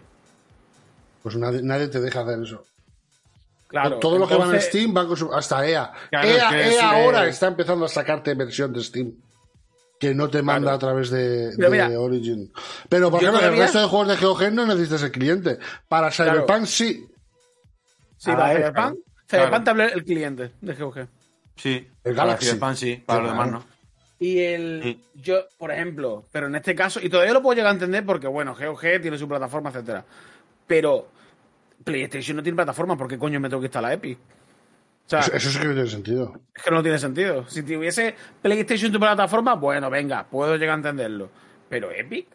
Pues 1.23 1.37
nadie, 1.37 1.61
nadie 1.63 1.89
te 1.89 2.01
deja 2.01 2.21
hacer 2.23 2.43
eso. 2.43 2.65
Claro. 3.69 3.99
Todo 3.99 4.19
lo 4.19 4.27
que 4.27 4.35
van 4.35 4.55
en 4.55 4.61
Steam 4.63 4.95
van 4.95 5.07
con 5.07 5.17
su- 5.17 5.33
hasta 5.33 5.67
EA. 5.67 5.93
Claro, 6.11 6.27
EA, 6.29 6.37
es 6.37 6.45
que 6.45 6.57
EA 6.57 6.69
es, 6.69 6.83
ahora 6.83 7.27
eh, 7.27 7.29
está 7.31 7.49
empezando 7.49 7.85
a 7.85 7.89
sacarte 7.89 8.35
versión 8.35 8.73
de 8.73 8.83
Steam. 8.83 9.13
Que 10.01 10.15
no 10.15 10.29
te 10.31 10.43
manda 10.43 10.71
Claro. 10.71 10.77
a 10.77 10.79
través 10.79 11.11
de, 11.11 11.53
Pero 11.57 11.71
de 11.71 11.85
mira, 11.87 12.01
Origin. 12.01 12.53
Pero, 12.89 13.11
por 13.11 13.21
ejemplo, 13.23 13.45
el 13.47 13.57
resto 13.59 13.81
de 13.81 13.87
juegos 13.89 14.09
de 14.09 14.17
GOG 14.27 14.53
no 14.53 14.65
necesitas 14.65 15.03
el 15.03 15.11
cliente. 15.11 15.59
Para 15.89 16.09
Claro. 16.11 16.33
Cyberpunk 16.45 16.67
sí. 16.67 17.07
Sí, 18.17 18.31
Ah, 18.31 18.37
para 18.37 18.53
eh, 18.53 18.57
Cyberpunk. 18.57 18.75
claro. 18.75 18.97
Cyberpunk 19.29 19.65
te 19.65 19.71
habla 19.71 19.87
el 19.87 20.05
cliente 20.05 20.53
de 20.61 20.75
GOG. 20.75 21.07
Sí, 21.57 21.89
El 22.05 22.15
para 22.15 22.27
Galaxy. 22.27 22.47
Cyberpunk 22.47 22.75
sí, 22.77 23.03
para 23.05 23.19
Qué 23.21 23.25
lo 23.27 23.31
demás 23.33 23.51
no. 23.51 23.65
Y 24.21 24.39
el. 24.41 24.81
Sí. 24.83 25.05
Yo, 25.15 25.41
por 25.59 25.73
ejemplo, 25.73 26.25
pero 26.33 26.47
en 26.47 26.55
este 26.55 26.75
caso, 26.75 27.01
y 27.03 27.09
todavía 27.09 27.33
lo 27.33 27.43
puedo 27.43 27.57
llegar 27.57 27.71
a 27.71 27.75
entender 27.75 28.07
porque, 28.07 28.27
bueno, 28.29 28.55
GOG 28.59 29.01
tiene 29.03 29.19
su 29.19 29.29
plataforma, 29.29 29.71
etcétera. 29.71 30.05
Pero 30.67 31.09
PlayStation 31.91 32.37
no 32.37 32.43
tiene 32.43 32.57
plataforma, 32.57 32.97
¿por 32.97 33.09
qué 33.09 33.19
coño 33.19 33.41
me 33.41 33.49
tengo 33.49 33.61
que 33.61 33.67
instalar 33.67 33.93
Epic? 33.93 34.19
O 34.19 35.11
sea, 35.11 35.21
Eso, 35.21 35.33
eso 35.35 35.51
sí 35.51 35.59
que 35.59 35.67
no 35.69 35.73
tiene 35.75 35.89
sentido. 35.89 36.41
es 36.55 36.63
que 36.63 36.71
no 36.71 36.83
tiene 36.83 36.99
sentido. 36.99 37.49
Si 37.49 37.63
tuviese 37.63 38.15
PlayStation 38.43 38.93
tu 38.93 39.01
plataforma, 39.01 39.55
bueno, 39.55 39.89
venga, 39.89 40.27
puedo 40.29 40.57
llegar 40.57 40.75
a 40.75 40.79
entenderlo. 40.79 41.31
Pero 41.69 41.91
Epic, 41.91 42.27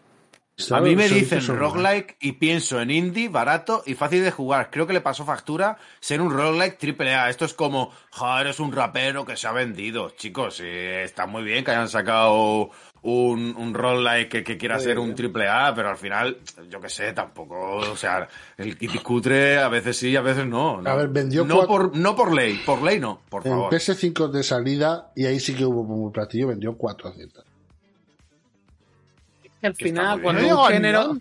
A 0.72 0.80
mí 0.82 0.96
me 0.96 1.08
dicen 1.10 1.42
roguelike 1.46 2.18
y 2.20 2.34
pienso 2.34 2.80
en 2.82 2.92
indie, 2.92 3.30
barato 3.30 3.84
y 3.86 3.94
fácil 3.96 4.24
de 4.24 4.32
jugar. 4.32 4.70
Creo 4.72 4.86
que 4.88 4.94
le 4.94 5.02
pasó 5.02 5.26
factura 5.26 5.78
ser 6.00 6.22
un 6.22 6.32
roguelike 6.32 6.78
triple 6.78 7.14
A. 7.16 7.30
Esto 7.30 7.46
es 7.46 7.54
como, 7.54 7.92
joder, 8.12 8.48
es 8.48 8.60
un 8.60 8.72
rapero 8.72 9.26
que 9.26 9.36
se 9.38 9.48
ha 9.48 9.52
vendido. 9.52 10.12
Chicos, 10.12 10.58
sí, 10.58 10.66
está 10.68 11.26
muy 11.28 11.44
bien 11.44 11.64
que 11.64 11.72
hayan 11.72 11.90
sacado 11.90 12.70
un, 13.04 13.56
un 13.58 13.74
roguelike 13.74 14.30
que, 14.30 14.44
que 14.44 14.58
quiera 14.58 14.80
ser 14.80 14.98
un 14.98 15.14
triple 15.14 15.48
A, 15.50 15.74
pero 15.76 15.90
al 15.90 15.98
final, 15.98 16.38
yo 16.70 16.80
qué 16.80 16.88
sé, 16.90 17.12
tampoco, 17.14 17.76
o 17.78 17.96
sea, 17.98 18.28
el 18.58 18.78
kit 18.78 19.02
cutre 19.02 19.58
a 19.60 19.68
veces 19.68 19.98
sí, 19.98 20.16
a 20.16 20.22
veces 20.22 20.46
no. 20.48 20.82
no. 20.82 20.90
A 20.90 20.96
ver, 20.96 21.10
vendió 21.10 21.44
no 21.46 21.58
cuat- 21.62 21.68
por, 21.68 21.98
no 21.98 22.16
por 22.16 22.34
ley, 22.34 22.62
por 22.66 22.82
ley 22.82 23.00
no, 23.00 23.22
por 23.30 23.46
En 23.46 23.52
favor. 23.54 23.74
PS5 23.74 24.30
de 24.32 24.44
salida, 24.44 25.12
y 25.16 25.26
ahí 25.26 25.40
sí 25.40 25.54
que 25.54 25.66
hubo 25.66 25.82
un 25.82 26.12
platillo, 26.14 26.48
vendió 26.48 26.78
400. 26.78 27.44
que 29.62 29.68
al 29.68 29.76
final, 29.76 30.22
cuando 30.22 30.42
un 30.42 30.48
No 30.48 30.54
llegó 30.54 30.66
al 30.66 30.74
género. 30.74 31.18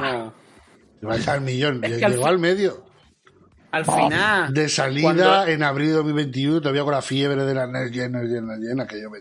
No. 0.00 0.32
Al 1.28 1.40
millón, 1.42 1.84
Es 1.84 1.98
que 1.98 2.04
al 2.04 2.12
llegó 2.12 2.26
al 2.26 2.38
medio. 2.38 2.84
Al 3.70 3.84
final. 3.84 4.52
De 4.54 4.68
salida 4.68 5.02
cuando- 5.02 5.46
en 5.46 5.62
abril 5.62 5.88
de 5.88 5.92
2021, 5.94 6.60
todavía 6.60 6.82
con 6.82 6.92
la 6.92 7.02
fiebre 7.02 7.44
de 7.44 7.54
la 7.54 7.64
energía, 7.64 8.04
energía, 8.06 8.38
energía, 8.38 8.86
que 8.86 9.00
yo 9.00 9.10
me... 9.10 9.18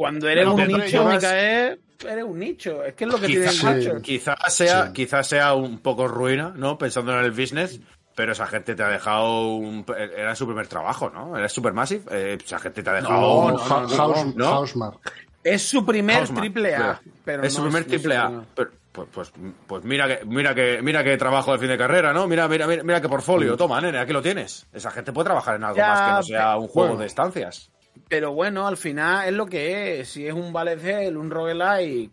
Cuando 0.00 0.28
eres 0.30 0.46
No, 0.46 0.54
un 0.54 0.66
nicho, 0.66 0.78
llevas- 0.86 1.14
Micael, 1.16 1.80
eres 2.08 2.24
un 2.24 2.38
nicho. 2.38 2.82
Es 2.82 2.94
que 2.94 3.04
es 3.04 3.10
lo 3.12 3.20
que 3.20 3.26
tiene 3.26 3.44
el 3.44 3.50
Quizás, 3.50 3.64
macho. 3.64 4.00
quizás 4.02 4.54
sea, 4.54 4.86
Sí. 4.86 4.92
quizás 4.94 5.26
sea 5.26 5.52
un 5.52 5.78
poco 5.80 6.08
ruina, 6.08 6.54
¿no? 6.56 6.78
Pensando 6.78 7.12
en 7.12 7.22
el 7.22 7.32
business, 7.32 7.78
pero 8.16 8.32
esa 8.32 8.46
gente 8.46 8.74
te 8.74 8.82
ha 8.82 8.88
dejado 8.88 9.56
un, 9.56 9.84
era 10.16 10.34
su 10.34 10.46
primer 10.46 10.68
trabajo, 10.68 11.10
¿no? 11.10 11.36
Era 11.36 11.50
Supermassive, 11.50 12.02
eh, 12.12 12.38
esa 12.42 12.58
gente 12.58 12.82
te 12.82 12.88
ha 12.88 12.94
dejado 12.94 13.20
No, 13.20 13.36
un- 13.40 13.52
no, 13.52 13.60
Ha- 13.62 13.80
no, 13.82 13.88
House, 13.88 14.34
no. 14.36 14.46
Housemark. 14.46 15.12
Es 15.44 15.68
su 15.68 15.84
primer 15.84 16.26
triple 16.28 16.74
A. 16.76 17.00
pero- 17.02 17.12
Pero 17.26 17.42
es 17.44 17.52
su 17.52 17.62
primer 17.62 17.84
triple 17.84 18.16
A. 18.16 18.42
Pero, 18.54 18.70
pues, 18.92 19.08
pues, 19.12 19.32
pues 19.66 19.84
mira 19.84 20.08
que, 20.08 20.24
mira 20.24 20.54
que, 20.54 20.80
mira 20.82 21.04
que 21.04 21.14
trabajo 21.18 21.52
de 21.52 21.58
fin 21.58 21.68
de 21.68 21.76
carrera, 21.76 22.14
¿no? 22.14 22.26
Mira, 22.26 22.48
mira, 22.48 22.66
mira, 22.66 22.82
mira 22.82 23.02
qué 23.02 23.08
portfolio. 23.10 23.54
Toma, 23.58 23.82
nene, 23.82 23.98
aquí 23.98 24.14
lo 24.14 24.22
tienes. 24.22 24.66
Esa 24.72 24.90
gente 24.90 25.12
puede 25.12 25.26
trabajar 25.26 25.56
en 25.56 25.64
algo 25.64 25.76
Ya, 25.76 25.88
más 25.88 26.00
que 26.00 26.10
no 26.12 26.22
sea 26.22 26.56
un 26.56 26.68
juego 26.68 26.88
bueno. 26.88 27.00
de 27.02 27.06
estancias. 27.06 27.70
Pero 28.08 28.32
bueno, 28.32 28.66
al 28.66 28.76
final 28.76 29.28
es 29.28 29.34
lo 29.34 29.46
que 29.46 30.00
es. 30.00 30.08
Si 30.08 30.26
es 30.26 30.32
un 30.34 30.52
Ballet 30.52 30.82
Hell, 30.84 31.16
un 31.16 31.30
roguelike 31.30 32.10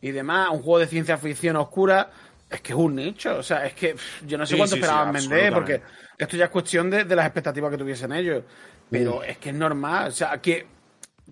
y 0.00 0.10
demás, 0.10 0.50
un 0.50 0.62
juego 0.62 0.78
de 0.80 0.86
ciencia 0.86 1.16
ficción 1.16 1.56
oscura, 1.56 2.10
es 2.50 2.60
que 2.60 2.72
es 2.72 2.78
un 2.78 2.94
nicho. 2.96 3.36
O 3.38 3.42
sea, 3.42 3.66
es 3.66 3.74
que 3.74 3.94
pff, 3.94 4.24
yo 4.26 4.36
no 4.38 4.44
sé 4.46 4.54
Sí, 4.54 4.58
cuánto 4.58 4.74
sí, 4.76 4.80
sí, 4.80 4.84
esperaban 4.84 5.12
vender, 5.12 5.52
porque 5.52 5.82
esto 6.18 6.36
ya 6.36 6.44
es 6.46 6.50
cuestión 6.50 6.90
de, 6.90 7.04
de 7.04 7.16
las 7.16 7.26
expectativas 7.26 7.70
que 7.70 7.78
tuviesen 7.78 8.12
ellos. 8.12 8.42
Pero 8.90 9.22
es 9.22 9.38
que 9.38 9.50
es 9.50 9.54
normal. 9.54 10.08
O 10.08 10.12
sea, 10.12 10.38
que 10.38 10.66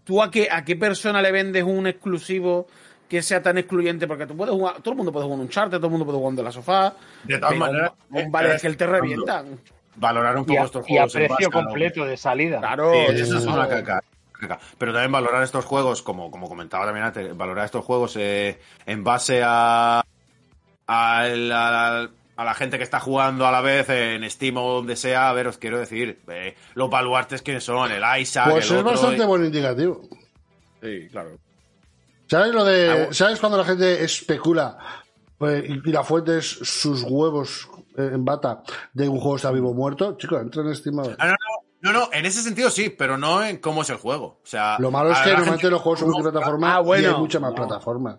tú 0.04 0.22
a 0.22 0.30
qué, 0.30 0.48
a 0.50 0.64
qué 0.64 0.76
persona 0.76 1.20
le 1.22 1.32
vendes 1.32 1.62
un 1.64 1.86
exclusivo 1.86 2.66
que 3.08 3.22
sea 3.22 3.40
tan 3.42 3.56
excluyente, 3.56 4.06
porque 4.08 4.26
tú 4.26 4.36
puedes 4.36 4.52
jugar, 4.54 4.76
todo 4.82 4.90
el 4.92 4.96
mundo 4.96 5.12
puede 5.12 5.24
jugar 5.24 5.38
un 5.38 5.44
Uncharted, 5.44 5.76
todo 5.78 5.86
el 5.86 5.90
mundo 5.92 6.04
puede 6.04 6.18
jugar 6.18 6.30
un 6.30 6.36
de 6.36 6.42
la 6.42 6.52
sofá. 6.52 6.94
De 7.24 7.38
todas 7.38 7.52
un- 7.52 7.58
maneras, 7.60 7.92
un, 8.10 8.32
Ballet 8.32 8.54
es- 8.56 8.64
Hell 8.64 8.76
te 8.76 8.86
revientan. 8.86 9.60
Valorar 9.96 10.36
un 10.36 10.42
Y 10.42 10.46
poco 10.46 10.60
a, 10.60 10.64
estos 10.66 10.88
y 10.88 10.96
a 10.98 11.00
juegos. 11.02 11.14
en 11.14 11.22
base 11.22 11.34
precio 11.34 11.48
a 11.48 11.50
lo- 11.62 11.66
completo 11.68 12.04
de 12.04 12.16
salida. 12.16 12.58
Claro, 12.60 12.92
Sí, 12.92 12.98
eso 13.20 13.38
es 13.38 13.44
una 13.46 13.68
caca. 13.68 14.02
Pero 14.78 14.92
también 14.92 15.10
valorar 15.12 15.42
estos 15.42 15.64
juegos, 15.64 16.02
como, 16.02 16.30
como 16.30 16.48
comentaba 16.48 16.84
también 16.84 17.06
antes, 17.06 17.34
valorar 17.36 17.64
estos 17.64 17.84
juegos 17.84 18.14
eh, 18.18 18.60
en 18.84 19.02
base 19.02 19.40
a, 19.42 20.04
a, 20.86 21.24
la, 21.28 22.10
a 22.36 22.44
la 22.44 22.54
gente 22.54 22.76
que 22.76 22.84
está 22.84 23.00
jugando 23.00 23.46
a 23.46 23.50
la 23.50 23.62
vez 23.62 23.88
en 23.88 24.28
Steam 24.30 24.58
o 24.58 24.74
donde 24.74 24.96
sea. 24.96 25.30
A 25.30 25.32
ver, 25.32 25.46
os 25.46 25.56
quiero 25.56 25.78
decir, 25.78 26.20
eh, 26.28 26.54
los 26.74 26.90
baluartes 26.90 27.40
que 27.40 27.60
son, 27.62 27.90
el 27.90 28.02
Isaac, 28.20 28.50
Pues 28.50 28.66
el 28.70 28.76
es 28.76 28.80
otro, 28.82 28.90
bastante 28.92 29.22
y- 29.22 29.26
buen 29.26 29.44
indicativo. 29.46 30.02
Sí, 30.82 31.08
claro. 31.10 31.30
¿Sabes 32.28 32.52
lo 32.52 32.64
de. 32.64 33.06
Ah. 33.08 33.14
¿Sabes 33.14 33.40
cuando 33.40 33.56
la 33.56 33.64
gente 33.64 34.04
especula 34.04 34.76
pues, 35.38 35.64
y 35.68 35.80
y 35.88 35.92
la 35.92 36.04
fuente 36.04 36.38
es 36.38 36.46
sus 36.46 37.02
huevos 37.04 37.68
en 37.96 38.24
bata 38.24 38.62
de 38.92 39.08
un 39.08 39.18
juego 39.20 39.36
está 39.36 39.50
vivo 39.50 39.70
o 39.70 39.74
muerto? 39.74 40.16
Chicos, 40.16 40.40
entra 40.42 40.62
en 40.62 40.74
Steam 40.74 40.98
a 41.00 41.02
ver. 41.02 41.16
Ah, 41.18 41.28
no, 41.28 41.34
no, 41.82 41.92
no, 41.92 42.00
no, 42.00 42.08
en 42.12 42.26
ese 42.26 42.42
sentido 42.42 42.70
sí, 42.70 42.90
pero 42.90 43.16
no 43.18 43.44
en 43.44 43.58
cómo 43.58 43.82
es 43.82 43.90
el 43.90 43.96
juego. 43.96 44.40
O 44.42 44.46
sea, 44.46 44.76
Lo 44.78 44.90
malo 44.90 45.10
es 45.12 45.18
a 45.18 45.22
que 45.22 45.28
la 45.30 45.34
normalmente 45.36 45.62
gente- 45.62 45.70
los 45.72 45.82
juegos 45.82 46.00
son 46.00 46.10
multiplataformas 46.10 46.74
Ah, 46.74 46.80
bueno. 46.80 47.02
y 47.02 47.12
hay 47.12 47.18
muchas 47.18 47.40
más 47.42 47.50
No. 47.50 47.56
plataformas. 47.56 48.16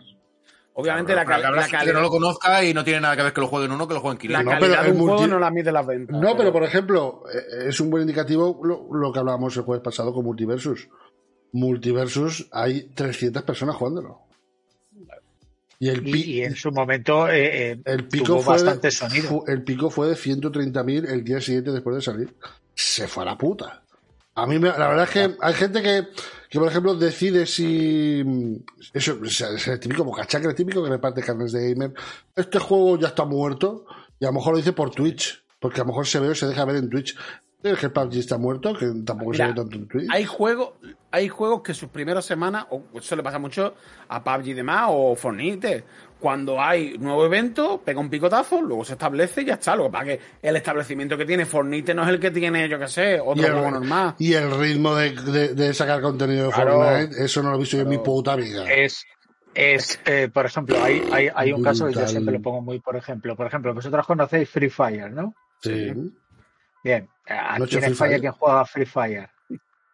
Obviamente 0.80 1.16
la, 1.16 1.26
cal- 1.26 1.42
la 1.42 1.50
calidad. 1.68 1.86
que 1.86 1.94
no 1.94 2.02
lo 2.02 2.10
conozca 2.12 2.64
y 2.64 2.72
no 2.72 2.84
tiene 2.84 3.02
nada 3.02 3.16
que 3.16 3.24
ver 3.24 3.34
que 3.34 3.42
lo 3.42 3.48
jueguen 3.48 3.72
uno 3.72 3.88
que 3.88 3.96
lo 3.96 4.00
jueguen 4.00 4.32
La 4.32 4.42
500. 4.42 4.46
No, 4.46 4.52
calidad 4.52 4.68
pero 4.70 4.82
de 4.84 4.88
el 4.90 4.94
un 5.02 5.08
juego 5.08 5.28
no 5.28 5.40
la 5.40 5.50
mide 5.50 5.72
las 5.72 5.88
ventas. 5.88 6.20
No, 6.22 6.38
pero 6.38 6.54
por 6.54 6.64
ejemplo, 6.64 7.24
eh, 7.34 7.68
es 7.70 7.80
un 7.80 7.90
buen 7.90 8.02
indicativo 8.04 8.60
lo, 8.64 8.88
lo 8.96 9.12
que 9.12 9.18
hablábamos 9.18 9.58
el 9.58 9.64
jueves 9.64 9.84
pasado 9.84 10.14
con 10.14 10.24
Multiversus. 10.24 10.88
Multiversus 11.52 12.48
hay 12.52 12.90
300 12.94 13.42
personas 13.44 13.76
jugándolo. 13.76 14.27
Y 15.80 15.90
el, 15.90 16.02
pi- 16.04 16.22
Y, 16.24 16.32
y 16.38 16.42
en 16.44 16.56
su 16.56 16.72
momento 16.72 17.30
eh, 17.30 17.72
eh, 17.74 17.82
el 17.86 18.08
pico 18.08 18.26
tuvo 18.26 18.42
fue 18.42 18.54
bastante 18.56 18.88
de, 18.88 18.92
sonido. 18.92 19.28
fu- 19.30 19.44
el 19.48 19.64
pico 19.64 19.90
fue 19.90 20.08
de 20.08 20.16
130.000 20.16 21.10
el 21.10 21.24
día 21.24 21.40
siguiente 21.40 21.72
después 21.72 21.96
de 21.98 22.02
salir. 22.02 22.36
Se 22.74 23.08
fue 23.08 23.24
a 23.24 23.28
la 23.28 23.38
puta. 23.38 23.84
A 24.36 24.46
mí, 24.48 24.58
me- 24.60 24.70
la 24.70 24.88
verdad 24.88 25.04
es 25.06 25.10
que 25.12 25.36
hay 25.40 25.54
gente 25.54 25.82
que, 25.82 26.08
que 26.50 26.60
por 26.60 26.68
ejemplo, 26.68 26.96
decide 26.96 27.46
si. 27.46 28.24
Eso, 28.94 29.20
es 29.24 29.68
el 29.68 29.80
típico 29.80 30.04
bocachacre 30.04 30.54
típico 30.54 30.84
que 30.84 30.90
reparte 30.90 31.22
carnes 31.22 31.52
de 31.52 31.70
gamer. 31.74 31.94
Este 32.36 32.60
juego 32.60 32.98
ya 33.00 33.08
está 33.10 33.26
muerto 33.26 33.86
y 34.20 34.26
a 34.26 34.30
lo 34.30 34.34
mejor 34.34 34.54
lo 34.54 34.58
dice 34.58 34.74
por 34.74 34.92
Twitch, 34.92 35.44
porque 35.60 35.82
a 35.82 35.84
lo 35.84 35.90
mejor 35.90 36.08
se 36.08 36.20
ve 36.20 36.30
o 36.30 36.36
se 36.36 36.48
deja 36.48 36.66
ver 36.66 36.76
en 36.78 36.90
Twitch. 36.90 37.16
Es 37.64 37.80
que 37.80 37.88
el 37.88 37.92
PUBG 37.92 38.18
está 38.18 38.38
muerto, 38.38 38.74
que 38.78 38.86
tampoco 39.04 39.32
Mira, 39.32 39.48
se 39.48 39.52
ve 39.52 39.56
tanto 39.58 39.76
en 39.78 39.88
Twitch. 39.88 40.10
Hay 40.12 40.26
juegos, 40.26 40.74
hay 41.12 41.28
juegos 41.28 41.64
que 41.64 41.74
sus 41.74 41.90
primeras 41.90 42.24
semanas, 42.24 42.68
o 42.70 42.84
eso 42.94 43.16
le 43.16 43.24
pasa 43.24 43.40
mucho 43.40 43.74
a 44.08 44.24
PUBG 44.24 44.48
y 44.50 44.54
demás, 44.54 44.86
o 44.90 45.16
Fortnite, 45.16 45.84
cuando 46.20 46.62
hay 46.62 46.98
nuevo 47.00 47.26
evento, 47.26 47.82
pega 47.84 48.00
un 48.00 48.10
picotazo, 48.12 48.62
luego 48.62 48.86
se 48.86 48.94
establece 48.94 49.42
y 49.42 49.46
ya 49.46 49.56
está. 49.56 49.76
Lo 49.76 49.86
que 49.86 49.90
pasa 49.90 50.12
es 50.12 50.18
que 50.20 50.24
el 50.48 50.56
establecimiento 50.56 51.18
que 51.18 51.26
tiene 51.26 51.46
Fornite 51.48 51.94
no 51.96 52.04
es 52.04 52.10
el 52.10 52.20
que 52.20 52.30
tiene, 52.32 52.70
yo 52.70 52.78
qué 52.78 52.88
sé, 52.88 53.20
otro 53.20 53.44
el, 53.46 53.52
juego 53.54 53.72
normal. 53.72 54.16
y 54.20 54.34
el 54.34 54.52
ritmo 54.58 54.96
de, 54.96 55.12
de- 55.12 55.54
de 55.56 55.74
sacar 55.74 56.00
contenido 56.02 56.48
de 56.48 56.54
Claro. 56.54 56.74
Fortnite, 56.76 57.24
eso 57.26 57.42
no 57.42 57.50
lo 57.50 57.56
he 57.56 57.60
visto 57.60 57.78
yo 57.78 57.84
en 57.84 57.90
mi 57.90 57.98
puta 57.98 58.36
vida. 58.36 58.72
Es, 58.72 59.04
es 59.56 60.00
eh, 60.06 60.30
por 60.32 60.46
ejemplo, 60.46 60.78
hay, 60.84 61.04
hay, 61.12 61.30
hay 61.34 61.52
un 61.54 61.64
caso 61.64 61.88
que 61.88 61.94
yo 61.94 62.08
siempre 62.08 62.36
lo 62.36 62.42
pongo 62.42 62.62
muy 62.62 62.80
por 62.80 62.96
ejemplo. 62.96 63.36
Por 63.36 63.48
ejemplo, 63.48 63.74
vosotros 63.74 64.06
conocéis 64.06 64.48
Free 64.48 64.70
Fire, 64.70 65.12
¿no? 65.12 65.34
Sí. 65.62 65.92
Bien, 66.84 67.10
aquí 67.28 67.60
Noche 67.60 67.76
en 67.78 67.82
Free 67.84 67.92
España 67.94 68.10
Fire. 68.12 68.22
quien 68.22 68.32
juega 68.34 68.66
Free 68.66 68.86
Fire. 68.86 69.30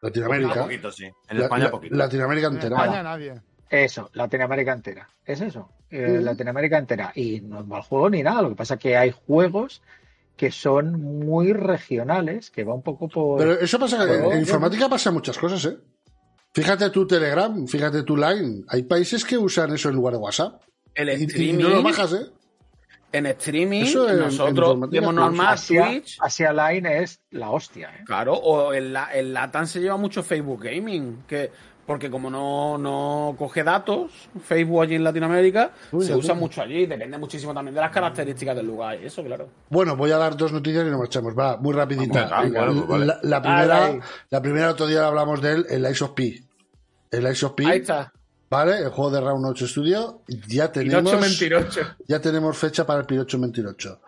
Latinoamérica. 0.02 0.54
Un 0.54 0.68
poquito, 0.68 0.92
sí. 0.92 1.06
En 1.06 1.38
La- 1.38 1.44
España, 1.46 1.64
la- 1.66 1.72
poquito. 1.72 1.96
Latinoamérica 1.96 2.48
En 2.48 2.54
entera. 2.56 2.76
España 2.78 3.04
nadie. 3.04 3.34
Eso, 3.70 4.10
Latinoamérica 4.14 4.74
entera. 4.74 5.10
Es 5.26 5.42
eso, 5.42 5.70
eh, 5.90 6.18
Mm. 6.20 6.24
Latinoamérica 6.24 6.78
entera. 6.78 7.12
Y 7.16 7.42
no 7.42 7.62
es 7.62 7.66
mal 7.66 7.82
juego 7.82 8.10
ni 8.10 8.22
nada. 8.22 8.42
Lo 8.42 8.50
que 8.50 8.56
pasa 8.56 8.76
es 8.76 8.80
que 8.80 8.98
hay 8.98 9.12
juegos 9.26 9.82
que 10.36 10.52
son 10.52 11.00
muy 11.02 11.54
regionales, 11.54 12.52
que 12.52 12.64
va 12.64 12.74
un 12.74 12.82
poco 12.84 13.08
por. 13.08 13.40
Pero 13.40 13.54
eso 13.60 13.80
pasa, 13.80 14.04
en- 14.04 14.32
en 14.32 14.40
informática 14.40 14.90
pasa 14.90 15.12
muchas 15.12 15.38
cosas, 15.38 15.64
¿eh? 15.66 15.78
Fíjate 16.54 16.90
tu 16.92 17.08
Telegram, 17.08 17.66
fíjate 17.68 18.04
tu 18.04 18.16
Line. 18.16 18.64
Hay 18.68 18.84
países 18.84 19.26
que 19.26 19.38
usan 19.38 19.74
eso 19.74 19.90
en 19.90 19.96
lugar 19.96 20.14
de 20.14 20.20
WhatsApp. 20.20 20.62
El 20.94 21.10
Y, 21.10 21.24
y 21.24 21.26
streaming, 21.26 21.64
no 21.64 21.70
lo 21.70 21.82
bajas, 21.84 22.14
¿eh? 22.14 22.26
En 23.14 23.26
streaming, 23.28 23.84
Eso 23.84 24.10
en- 24.10 24.16
en 24.16 24.22
nosotros 24.22 24.90
vemos 24.90 25.14
normal 25.14 25.54
Asia, 25.54 25.86
Twitch, 25.86 26.18
Asia 26.20 26.52
Line 26.52 27.02
es 27.04 27.22
la 27.32 27.50
hostia, 27.52 27.90
¿eh? 27.98 28.04
claro, 28.06 28.34
o 28.34 28.74
el, 28.74 28.92
la- 28.92 29.14
el 29.14 29.34
Latam 29.34 29.66
se 29.68 29.80
lleva 29.80 29.96
mucho 29.98 30.22
Facebook 30.24 30.64
Gaming, 30.64 31.24
que 31.28 31.50
porque 31.86 32.10
como 32.10 32.30
no, 32.30 32.78
no 32.78 33.36
coge 33.38 33.62
datos, 33.62 34.10
Facebook 34.46 34.84
allí 34.84 34.96
en 34.96 35.04
Latinoamérica, 35.04 35.72
Uy, 35.92 36.06
se 36.06 36.14
uy. 36.14 36.20
usa 36.20 36.34
mucho 36.34 36.62
allí, 36.62 36.86
depende 36.86 37.18
muchísimo 37.18 37.54
también 37.54 37.76
de 37.76 37.82
las 37.82 37.92
características 37.92 38.56
del 38.56 38.66
lugar, 38.68 38.98
y 39.02 39.06
eso, 39.08 39.22
claro. 39.22 39.50
Bueno, 39.70 39.98
voy 39.98 40.10
a 40.12 40.18
dar 40.18 40.38
dos 40.38 40.54
noticias 40.54 40.86
y 40.88 40.90
nos 40.90 40.98
marchamos. 41.00 41.38
Va, 41.38 41.58
muy 41.58 41.74
rapidita. 41.74 42.28
Vamos, 42.30 42.54
vale, 42.54 42.82
vale. 42.88 43.06
La, 43.06 43.20
la 43.24 43.42
primera, 43.42 43.68
Dale. 43.80 44.00
la 44.30 44.42
primera 44.42 44.70
otro 44.72 44.88
día 44.88 45.06
hablamos 45.06 45.42
de 45.42 45.52
él, 45.56 45.66
el 45.70 45.86
Ice 45.92 46.04
of 46.06 46.12
P. 46.12 46.42
El 47.12 47.30
Ice 47.32 47.46
of 47.46 47.52
P, 47.54 47.66
Ahí 47.66 47.80
está. 47.80 48.14
¿Vale? 48.54 48.78
El 48.78 48.90
juego 48.90 49.10
de 49.12 49.22
Round 49.22 49.46
8 49.46 49.68
Studio. 49.68 50.22
Ya 50.48 50.72
tenemos, 50.72 51.02
Pinocho 51.04 51.20
mentiroso. 51.20 51.82
ya 52.08 52.22
tenemos 52.22 52.58
fecha 52.58 52.86
para 52.86 53.00
el 53.02 53.06
Pinocho 53.06 53.38
Mentirocho. 53.40 54.00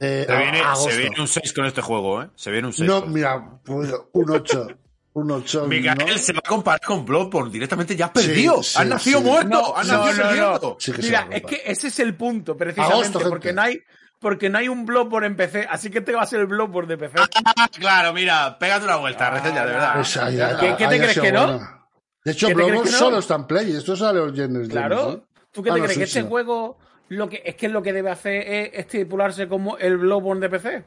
Eh, 0.00 0.24
Se 0.28 0.36
viene, 0.36 0.60
agosto. 0.60 0.90
se 0.90 0.96
viene 0.98 1.20
un 1.20 1.28
6 1.28 1.52
con 1.52 1.66
este 1.66 1.80
juego, 1.80 2.22
¿eh? 2.22 2.28
Se 2.34 2.50
viene 2.50 2.66
un 2.66 2.72
6. 2.72 2.88
No, 2.88 3.02
mira, 3.06 3.42
pues, 3.64 3.90
un 4.12 4.30
8. 4.30 4.66
Un 5.14 5.30
8. 5.30 5.66
Miguel 5.68 5.94
¿no? 5.96 6.18
se 6.18 6.32
va 6.32 6.40
a 6.44 6.48
comparar 6.48 6.80
con 6.80 7.04
Bloodborne. 7.04 7.50
Directamente 7.52 7.94
ya 7.94 8.06
has 8.06 8.10
perdido. 8.10 8.62
Sí, 8.62 8.70
sí, 8.72 8.78
has 8.80 8.86
nacido 8.86 9.20
sí. 9.20 9.24
muerto. 9.24 9.48
No, 9.48 9.76
has 9.76 9.86
no, 9.86 10.04
nacido 10.04 10.58
no, 10.60 10.76
Mira, 10.98 11.28
es 11.30 11.42
que 11.44 11.62
ese 11.64 11.86
es 11.86 11.98
el 12.00 12.16
punto, 12.16 12.56
precisamente, 12.56 13.06
Agosto, 13.06 13.20
porque 13.30 13.52
no 13.52 13.62
hay 13.62 13.80
porque 14.18 14.48
no 14.48 14.56
hay 14.56 14.68
un 14.68 14.86
Bloodborne 14.86 15.26
en 15.26 15.36
PC, 15.36 15.66
así 15.70 15.90
que 15.90 15.98
este 15.98 16.12
va 16.14 16.22
a 16.22 16.26
ser 16.26 16.40
el 16.40 16.46
Bloodborne 16.46 16.88
de 16.88 16.96
PC. 16.96 17.14
Ah, 17.44 17.68
claro, 17.78 18.14
mira, 18.14 18.58
pégate 18.58 18.86
una 18.86 18.96
vuelta, 18.96 19.28
reseña, 19.28 19.66
de 19.66 19.72
verdad. 19.72 20.02
Ya- 20.32 20.58
¿Qué- 20.58 20.74
qué 20.78 20.86
te 20.88 20.96
crees 20.98 21.20
que 21.20 21.30
no? 21.30 21.83
De 22.24 22.32
hecho, 22.32 22.48
¿Qué 22.48 22.54
te 22.54 22.56
crees 22.56 22.70
Bloodborne 22.70 22.90
no? 22.92 22.98
solo 22.98 23.18
está 23.18 23.34
en 23.34 23.46
Play. 23.46 23.72
Esto 23.76 23.96
sale 23.96 24.18
los 24.20 24.32
Genes 24.34 24.68
Claro. 24.68 25.24
¿Tú 25.52 25.62
qué 25.62 25.70
Ah, 25.70 25.74
te 25.74 25.80
no, 25.80 25.84
crees? 25.84 25.92
sí, 25.94 25.98
que 26.00 26.04
este 26.04 26.20
sí. 26.22 26.26
juego 26.28 26.78
lo 27.08 27.28
que 27.28 27.42
es 27.44 27.54
que 27.54 27.68
lo 27.68 27.82
que 27.82 27.92
debe 27.92 28.10
hacer 28.10 28.34
es 28.48 28.70
estipularse 28.74 29.46
como 29.46 29.76
el 29.78 29.98
Bloodborne 29.98 30.40
de 30.40 30.48
PC. 30.48 30.84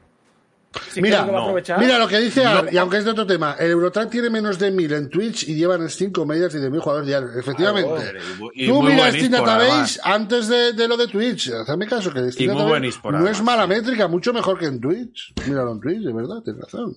Si 0.92 1.00
Mira, 1.00 1.22
aprovechar. 1.22 1.78
Mira 1.78 1.98
lo 1.98 2.06
que 2.06 2.18
dice 2.18 2.44
No. 2.44 2.50
Ar, 2.50 2.68
y 2.70 2.76
aunque 2.76 2.98
es 2.98 3.04
de 3.06 3.12
otro 3.12 3.26
tema, 3.26 3.56
el 3.58 3.70
Eurotrack 3.70 4.10
tiene 4.10 4.28
menos 4.28 4.58
de 4.58 4.70
1000 4.70 4.92
en 4.92 5.08
Twitch 5.08 5.48
y 5.48 5.54
llevan 5.54 5.80
en 5.80 5.88
Steam 5.88 6.12
con 6.12 6.28
medias 6.28 6.54
y 6.54 6.58
de 6.58 6.68
1000 6.68 6.80
jugadores 6.80 7.06
diarios. 7.08 7.36
Efectivamente. 7.36 8.18
Y 8.52 8.66
Tú 8.66 8.82
mira 8.82 9.10
Steam 9.10 9.30
Database 9.30 9.62
además. 9.70 10.00
antes 10.04 10.48
de, 10.48 10.72
de 10.74 10.86
lo 10.88 10.98
de 10.98 11.06
Twitch. 11.06 11.50
Hazme 11.52 11.86
caso 11.86 12.12
que 12.12 12.30
Steam 12.32 12.54
Database 12.54 12.98
no 13.10 13.26
es 13.28 13.42
mala 13.42 13.62
sí. 13.62 13.68
métrica, 13.70 14.08
mucho 14.08 14.34
mejor 14.34 14.58
que 14.58 14.66
en 14.66 14.78
Twitch. 14.78 15.32
Míralo 15.46 15.72
en 15.72 15.80
Twitch, 15.80 16.02
de 16.02 16.12
verdad, 16.12 16.42
tienes 16.44 16.62
razón. 16.62 16.96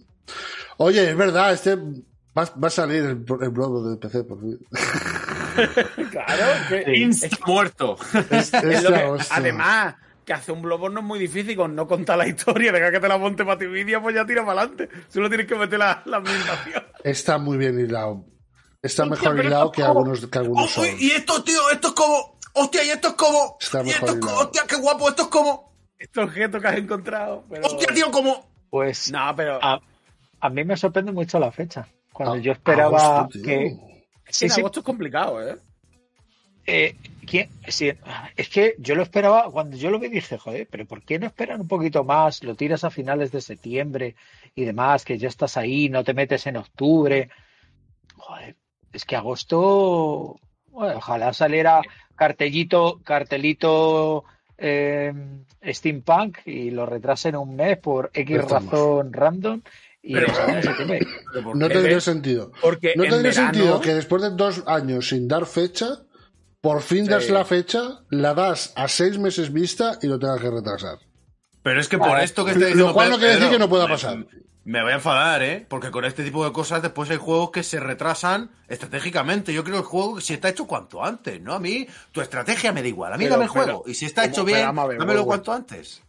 Oye, 0.78 1.10
es 1.10 1.16
verdad, 1.16 1.54
este 1.54 1.78
va, 2.38 2.44
va 2.62 2.68
a 2.68 2.72
salir 2.72 3.04
el, 3.04 3.26
el 3.42 3.50
blog 3.50 3.90
de 3.90 3.98
PC 3.98 4.24
por 4.24 4.40
fin. 4.40 4.58
Claro, 6.12 6.46
que- 6.70 6.96
Insta 6.98 7.38
muerto. 7.46 7.98
Es- 8.30 8.54
es 8.54 8.84
lo 8.84 8.94
que- 8.94 9.04
hostia. 9.04 9.36
además, 9.38 9.96
que 10.26 10.34
hacer 10.34 10.54
un 10.56 10.62
Bloodborne 10.62 10.94
no 10.96 11.00
es 11.02 11.06
muy 11.06 11.20
difícil 11.20 11.56
con 11.58 11.76
no 11.76 11.88
contar 11.88 12.18
la 12.18 12.28
historia, 12.28 12.72
deja 12.72 12.92
que 12.92 13.00
te 13.00 13.08
la 13.08 13.18
monte 13.18 13.44
para 13.44 13.60
tu 13.60 13.70
vídeo, 13.70 14.02
pues 14.02 14.16
ya 14.16 14.26
tira 14.26 14.46
para 14.46 14.62
adelante. 14.62 14.90
Solo 15.10 15.28
tienes 15.30 15.48
que 15.48 15.56
meter 15.56 15.78
la, 15.80 16.02
la 16.06 16.18
ambientación. 16.18 16.84
Está 17.04 17.38
muy 17.38 17.58
bien 17.58 17.80
hilado. 17.80 18.26
Está 18.82 19.04
Hostia, 19.04 19.18
mejor 19.18 19.36
pero 19.36 19.48
hilado 19.48 19.72
que 19.72 19.84
algunos, 19.84 20.26
que 20.28 20.38
algunos 20.40 20.72
son. 20.72 20.86
y 21.00 21.12
esto, 21.12 21.44
tío, 21.44 21.70
esto 21.70 21.90
es 21.90 21.94
como. 21.94 22.40
Hostia, 22.54 22.84
y 22.84 22.90
esto 22.90 23.10
es 23.10 23.14
como. 23.16 23.58
Está 23.60 23.82
y 23.82 23.86
mejor 23.86 24.10
esto 24.10 24.14
es 24.14 24.26
como. 24.26 24.38
Hostia, 24.40 24.62
qué 24.68 24.76
guapo, 24.78 25.10
esto 25.10 25.22
es 25.24 25.28
como. 25.28 25.74
Este 26.00 26.20
objeto 26.22 26.60
que 26.60 26.68
has 26.68 26.78
encontrado. 26.78 27.44
Pero... 27.50 27.68
Hostia, 27.68 27.88
tío, 27.94 28.10
como. 28.10 28.50
Pues 28.70 29.12
No, 29.12 29.34
pero 29.36 29.60
a, 29.62 29.80
a 30.40 30.50
mí 30.50 30.64
me 30.64 30.78
sorprende 30.78 31.12
mucho 31.12 31.38
la 31.40 31.52
fecha. 31.52 31.88
Cuando 32.14 32.36
A- 32.36 32.40
yo 32.40 32.52
esperaba 32.52 33.20
agosto, 33.20 33.40
tío. 33.40 33.44
que. 33.44 33.78
Sí, 34.30 34.46
en 34.46 34.52
sí, 34.52 34.60
agosto 34.62 34.80
es 34.80 34.86
complicado, 34.86 35.46
¿eh? 35.46 35.58
eh, 36.66 36.96
¿quién- 37.26 37.50
sí, 37.68 37.92
es 38.38 38.50
que 38.50 38.76
yo 38.78 38.96
lo 38.96 39.04
esperaba, 39.04 39.50
cuando 39.52 39.76
yo 39.76 39.90
lo 39.90 40.00
vi 40.00 40.08
dije, 40.08 40.38
joder, 40.38 40.68
pero 40.72 40.86
¿por 40.86 41.02
qué 41.04 41.20
no 41.20 41.26
esperan 41.28 41.60
un 41.62 41.68
poquito 41.68 42.04
más? 42.04 42.44
Lo 42.44 42.56
tiras 42.56 42.84
a 42.84 42.90
finales 42.92 43.32
de 43.32 43.42
septiembre 43.42 44.16
y 44.56 44.64
demás, 44.64 45.04
que 45.04 45.18
ya 45.18 45.28
estás 45.28 45.58
ahí, 45.58 45.90
no 45.90 46.04
te 46.04 46.14
metes 46.14 46.48
en 46.48 46.58
octubre. 46.58 47.30
Joder, 48.16 48.56
es 48.94 49.04
que 49.06 49.16
agosto, 49.16 50.40
bueno, 50.68 50.98
ojalá 50.98 51.34
saliera 51.34 51.82
cartelito, 52.16 53.02
cartelito 53.04 54.24
eh, 54.58 55.12
Steampunk 55.66 56.40
y 56.46 56.70
lo 56.70 56.86
retrasen 56.86 57.36
un 57.36 57.56
mes 57.56 57.78
por 57.80 58.12
X 58.14 58.48
razón 58.48 59.12
random 59.12 59.62
y 60.04 60.14
Pero- 60.14 60.28
lo 60.28 60.34
saquen 60.36 60.56
en 60.58 60.64
septiembre. 60.64 61.08
Pero 61.32 61.44
¿por 61.44 61.56
No 61.58 61.68
tendría 61.70 62.02
sentido. 62.02 62.52
Porque 62.62 62.94
No 62.96 63.04
en 63.04 63.10
tendría 63.12 63.32
verano- 63.32 63.54
sentido 63.54 63.82
que 63.82 63.94
después 63.94 64.22
de 64.22 64.30
dos 64.32 64.64
años 64.66 65.10
sin 65.10 65.28
dar 65.28 65.46
fecha, 65.46 66.00
por 66.62 66.82
fin 66.82 67.06
das 67.06 67.30
la 67.30 67.46
fecha, 67.46 68.02
la 68.10 68.34
das 68.34 68.72
a 68.76 68.88
seis 68.88 69.18
meses 69.18 69.52
vista 69.54 69.98
y 70.02 70.08
lo 70.08 70.20
tengas 70.20 70.40
que 70.42 70.50
retrasar. 70.50 70.98
Pero 71.64 71.80
es 71.80 71.88
que 71.88 71.98
por 71.98 72.20
esto 72.20 72.44
que 72.46 72.52
estoy 72.52 72.62
Lo 72.64 72.68
diciendo. 72.70 72.94
cual 72.94 73.10
no 73.12 73.18
quiere 73.20 73.36
decir 73.36 73.50
que 73.50 73.60
no 73.60 73.70
pueda 73.70 73.86
me- 73.88 73.94
pasar. 73.94 74.26
Me 74.64 74.82
voy 74.84 74.92
a 74.92 74.96
enfadar, 74.96 75.42
¿eh? 75.42 75.66
Porque 75.68 75.90
con 75.90 76.06
este 76.06 76.24
tipo 76.24 76.46
de 76.46 76.52
cosas 76.52 76.84
después 76.84 77.10
hay 77.10 77.18
juegos 77.18 77.50
que 77.50 77.64
se 77.64 77.80
retrasan 77.80 78.52
estratégicamente. 78.68 79.54
Yo 79.54 79.64
creo 79.64 79.78
que 79.78 79.82
el 79.82 79.86
juego 79.88 80.22
si 80.22 80.34
está 80.34 80.50
hecho 80.50 80.68
cuanto 80.68 81.04
antes, 81.04 81.42
¿no? 81.42 81.54
A 81.54 81.60
mí 81.60 81.88
tu 82.12 82.22
estrategia 82.22 82.72
me 82.72 82.82
da 82.84 82.88
igual. 82.88 83.12
A 83.14 83.18
mí 83.18 83.24
Pero- 83.24 83.36
dame 83.38 83.46
el 83.46 83.52
pero- 83.52 83.64
juego. 83.66 83.84
Y 83.88 83.96
si 83.96 84.06
está 84.06 84.26
hecho 84.26 84.44
bien, 84.46 84.76
ver, 84.76 84.98
dámelo 85.00 85.26
cuanto 85.26 85.52
antes. 85.52 86.02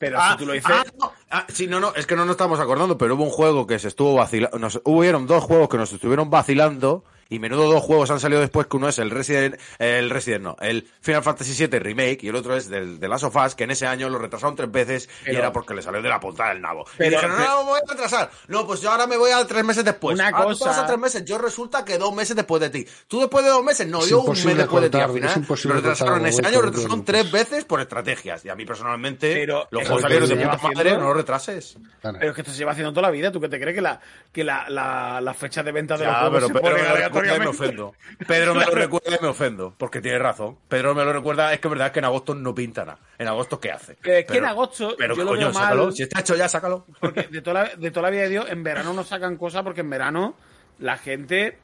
Pero 0.00 0.16
Ah, 0.18 0.32
si 0.32 0.38
tú 0.38 0.46
lo 0.46 0.54
dices. 0.54 0.70
ah, 0.74 0.82
no, 0.98 1.12
ah, 1.30 1.46
sí, 1.50 1.66
no, 1.66 1.78
no, 1.78 1.92
es 1.94 2.06
que 2.06 2.16
no 2.16 2.24
nos 2.24 2.32
estamos 2.32 2.58
acordando, 2.58 2.96
pero 2.96 3.16
hubo 3.16 3.24
un 3.24 3.30
juego 3.30 3.66
que 3.66 3.78
se 3.78 3.88
estuvo 3.88 4.14
vacilando. 4.14 4.56
Hubieron 4.84 5.26
dos 5.26 5.44
juegos 5.44 5.68
que 5.68 5.76
nos 5.76 5.92
estuvieron 5.92 6.30
vacilando. 6.30 7.04
Y 7.30 7.38
menudo 7.38 7.70
dos 7.72 7.82
juegos 7.82 8.10
han 8.10 8.20
salido 8.20 8.40
después, 8.40 8.66
que 8.66 8.76
uno 8.76 8.88
es 8.88 8.98
el 8.98 9.08
Resident, 9.10 9.56
el 9.78 10.10
Resident 10.10 10.42
no, 10.44 10.56
el 10.60 10.86
Final 11.00 11.22
Fantasy 11.22 11.54
VII 11.66 11.78
Remake 11.78 12.18
y 12.22 12.28
el 12.28 12.34
otro 12.36 12.56
es 12.56 12.68
del 12.68 12.98
de 13.00 13.08
Last 13.08 13.24
of 13.24 13.36
Us, 13.36 13.54
que 13.54 13.64
en 13.64 13.70
ese 13.70 13.86
año 13.86 14.08
lo 14.08 14.18
retrasaron 14.18 14.56
tres 14.56 14.70
veces 14.70 15.08
y 15.22 15.26
Pero- 15.26 15.38
era 15.38 15.52
porque 15.52 15.72
le 15.74 15.80
salió 15.82 16.02
de 16.02 16.08
la 16.08 16.18
punta 16.20 16.48
del 16.48 16.60
nabo. 16.60 16.84
y 16.94 16.98
Pero- 16.98 17.10
dijeron, 17.12 17.38
no, 17.38 17.44
no, 17.46 17.64
me 17.64 17.70
voy 17.70 17.80
a 17.86 17.90
retrasar. 17.92 18.30
No, 18.48 18.66
pues 18.66 18.80
yo 18.80 18.90
ahora 18.90 19.06
me 19.06 19.16
voy 19.16 19.30
a 19.30 19.46
tres 19.46 19.64
meses 19.64 19.84
después. 19.84 20.14
Una 20.18 20.28
Ah, 20.28 20.32
tú 20.32 20.38
te 20.38 20.44
cosa- 20.58 20.66
vas 20.66 20.78
a 20.78 20.86
tres 20.86 20.98
meses, 20.98 21.24
yo 21.24 21.38
resulta 21.38 21.84
que 21.84 21.98
dos 21.98 22.12
meses 22.14 22.34
después 22.36 22.60
de 22.60 22.70
ti. 22.70 22.86
Tú 23.06 23.20
después 23.20 23.44
de 23.44 23.50
dos 23.50 23.62
meses, 23.64 23.86
no, 23.86 24.00
Es 24.02 24.08
yo 24.08 24.22
un 24.22 24.30
mes 24.32 24.56
después 24.56 24.82
de 24.82 24.90
ti. 24.90 24.98
Al 24.98 25.12
final 25.12 25.32
imposible 25.36 25.74
lo 25.76 25.80
retrasaron 25.82 26.14
contar, 26.14 26.28
ese 26.30 26.46
año, 26.46 26.56
lo 26.60 26.66
retrasaron 26.66 27.04
tres 27.04 27.30
veces 27.30 27.64
por 27.64 27.80
estrategias. 27.80 28.44
Y 28.44 28.48
a 28.48 28.56
mí 28.56 28.66
personalmente, 28.66 29.32
Pero 29.34 29.68
los 29.70 29.82
juegos 29.84 30.02
salieron 30.02 30.28
de 30.28 30.34
puta 30.36 30.58
madre, 30.74 30.92
no 30.96 31.00
lo 31.04 31.14
retrases. 31.14 31.76
Pero 32.02 32.28
es 32.30 32.34
que 32.34 32.40
esto 32.40 32.52
se 32.52 32.58
lleva 32.58 32.72
haciendo 32.72 32.92
toda 32.92 33.02
la 33.02 33.10
vida. 33.12 33.30
¿Tú 33.30 33.40
qué 33.40 33.48
te 33.48 33.60
crees 33.60 33.74
que 33.76 33.80
la, 33.82 34.00
que 34.32 34.42
la, 34.42 34.68
la, 34.68 35.20
la 35.20 35.32
fecha 35.34 35.62
de 35.62 35.70
venta 35.70 35.96
de 35.96 36.04
los 36.06 36.12
Ya, 36.12 36.20
juegos 36.20 36.34
pero 36.34 36.46
se 36.48 36.52
Pedro 36.54 36.62
pone 36.76 36.82
me 37.22 37.38
lo 37.44 37.50
ofendo. 37.50 37.94
Pedro 38.26 38.54
me 38.54 38.64
lo 38.64 38.72
recuerda 38.72 39.16
y 39.18 39.22
me 39.22 39.28
ofendo, 39.28 39.74
porque 39.76 40.00
tiene 40.00 40.18
razón. 40.18 40.56
Pedro 40.68 40.94
me 40.94 41.04
lo 41.04 41.12
recuerda, 41.12 41.52
es 41.52 41.60
que 41.60 41.68
es 41.68 41.70
verdad 41.70 41.92
que 41.92 41.98
en 42.00 42.04
agosto 42.06 42.34
no 42.34 42.54
pinta 42.54 42.84
nada. 42.84 42.98
En 43.18 43.28
agosto, 43.28 43.58
¿qué 43.60 43.70
hace? 43.72 43.96
Que- 43.96 44.24
que 44.24 44.38
en 44.38 44.44
agosto 44.46 44.94
Pero 44.98 45.14
yo 45.14 45.24
lo 45.24 45.30
coño, 45.30 45.40
veo 45.46 45.52
mal. 45.52 45.62
sácalo. 45.62 45.92
Si 45.92 46.02
está 46.02 46.20
hecho 46.20 46.36
ya, 46.36 46.48
sácalo. 46.48 46.86
Porque 47.00 47.22
de 47.24 47.42
toda, 47.42 47.62
la, 47.64 47.76
de 47.76 47.90
toda 47.90 48.02
la 48.04 48.10
vida 48.10 48.22
de 48.22 48.28
Dios, 48.30 48.46
en 48.48 48.62
verano 48.62 48.92
no 48.92 49.04
sacan 49.04 49.36
cosas 49.36 49.62
porque 49.62 49.80
en 49.82 49.90
verano 49.90 50.34
la 50.78 50.96
gente. 50.96 51.58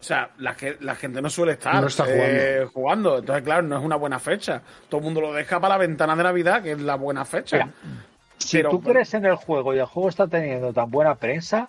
O 0.00 0.04
sea, 0.04 0.30
la, 0.38 0.54
ge- 0.54 0.78
la 0.80 0.96
gente 0.96 1.22
no 1.22 1.30
suele 1.30 1.52
estar 1.52 1.80
No 1.80 1.86
está 1.86 2.04
eh, 2.08 2.66
jugando. 2.72 3.18
Entonces, 3.18 3.44
claro, 3.44 3.62
no 3.62 3.78
es 3.78 3.84
una 3.84 3.94
buena 3.94 4.18
fecha. 4.18 4.60
Todo 4.88 4.98
el 4.98 5.04
mundo 5.04 5.20
lo 5.20 5.32
deja 5.32 5.60
para 5.60 5.74
la 5.74 5.78
ventana 5.78 6.16
de 6.16 6.24
Navidad, 6.24 6.60
que 6.60 6.72
es 6.72 6.80
la 6.80 6.96
buena 6.96 7.24
fecha. 7.24 7.56
Mira, 7.58 7.72
Si 8.38 8.56
Pero- 8.56 8.70
tú 8.70 8.82
crees 8.82 9.14
en 9.14 9.26
el 9.26 9.36
juego 9.36 9.72
y 9.74 9.78
el 9.78 9.84
juego 9.84 10.08
está 10.08 10.26
teniendo 10.26 10.72
tan 10.72 10.90
buena 10.90 11.14
prensa, 11.14 11.68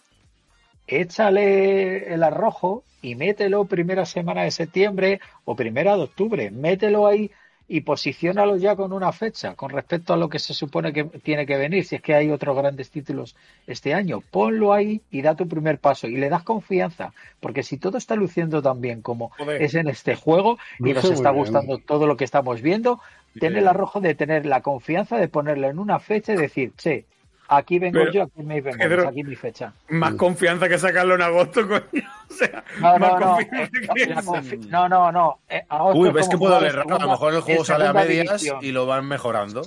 échale 0.87 2.13
el 2.13 2.23
arrojo 2.23 2.83
y 3.01 3.15
mételo 3.15 3.65
primera 3.65 4.05
semana 4.05 4.43
de 4.43 4.51
septiembre 4.51 5.19
o 5.45 5.55
primera 5.55 5.95
de 5.95 6.03
octubre. 6.03 6.51
Mételo 6.51 7.05
ahí 7.07 7.31
y 7.67 7.81
posiciónalo 7.81 8.57
ya 8.57 8.75
con 8.75 8.91
una 8.91 9.11
fecha 9.11 9.55
con 9.55 9.69
respecto 9.69 10.13
a 10.13 10.17
lo 10.17 10.29
que 10.29 10.39
se 10.39 10.53
supone 10.53 10.91
que 10.93 11.05
tiene 11.05 11.45
que 11.45 11.57
venir. 11.57 11.85
Si 11.85 11.95
es 11.95 12.01
que 12.01 12.13
hay 12.13 12.29
otros 12.29 12.55
grandes 12.55 12.91
títulos 12.91 13.35
este 13.67 13.93
año, 13.93 14.21
ponlo 14.31 14.73
ahí 14.73 15.01
y 15.11 15.21
da 15.21 15.35
tu 15.35 15.47
primer 15.47 15.79
paso 15.79 16.07
y 16.07 16.17
le 16.17 16.29
das 16.29 16.43
confianza. 16.43 17.13
Porque 17.39 17.63
si 17.63 17.77
todo 17.77 17.97
está 17.97 18.15
luciendo 18.15 18.61
tan 18.61 18.81
bien 18.81 19.01
como 19.01 19.29
Joder. 19.37 19.61
es 19.61 19.75
en 19.75 19.87
este 19.87 20.15
juego 20.15 20.57
y 20.79 20.93
Luce 20.93 21.07
nos 21.07 21.11
está 21.11 21.31
bien. 21.31 21.41
gustando 21.43 21.77
todo 21.79 22.05
lo 22.05 22.17
que 22.17 22.25
estamos 22.25 22.61
viendo, 22.61 22.99
tener 23.39 23.59
el 23.59 23.67
arrojo 23.67 24.01
de 24.01 24.13
tener 24.15 24.45
la 24.45 24.61
confianza 24.61 25.17
de 25.17 25.27
ponerlo 25.29 25.67
en 25.69 25.79
una 25.79 25.99
fecha 25.99 26.33
y 26.33 26.37
decir, 26.37 26.73
che, 26.77 27.05
aquí 27.47 27.79
vengo 27.79 27.99
Pero, 27.99 28.11
yo, 28.11 28.23
aquí 28.23 28.43
me 28.43 28.61
vengo, 28.61 28.77
Pedro, 28.77 29.07
aquí 29.09 29.23
mi 29.23 29.35
fecha. 29.35 29.73
Más 29.89 30.13
confianza 30.15 30.67
que 30.69 30.77
sacarlo 30.77 31.15
en 31.15 31.21
agosto, 31.21 31.67
coño. 31.67 31.81
O 32.29 32.33
sea, 32.35 32.63
No, 32.79 32.97
más 32.97 32.99
no, 32.99 33.19
no, 33.19 33.35
confianza 33.35 33.63
eh, 33.63 33.87
que 33.93 34.03
eso. 34.13 34.21
confi- 34.21 34.67
no, 34.69 34.89
no, 34.89 35.11
no. 35.11 35.39
eh, 35.49 35.63
Uy, 35.93 36.07
es 36.07 36.13
ves 36.13 36.29
que 36.29 36.35
haber 36.47 36.75
raro. 36.75 36.95
A 36.95 36.99
lo 36.99 37.09
mejor 37.09 37.33
el 37.35 37.41
juego 37.41 37.63
sale 37.63 37.85
a 37.87 37.93
medias 37.93 38.25
división. 38.41 38.59
y 38.61 38.71
lo 38.71 38.85
van 38.87 39.07
mejorando. 39.07 39.61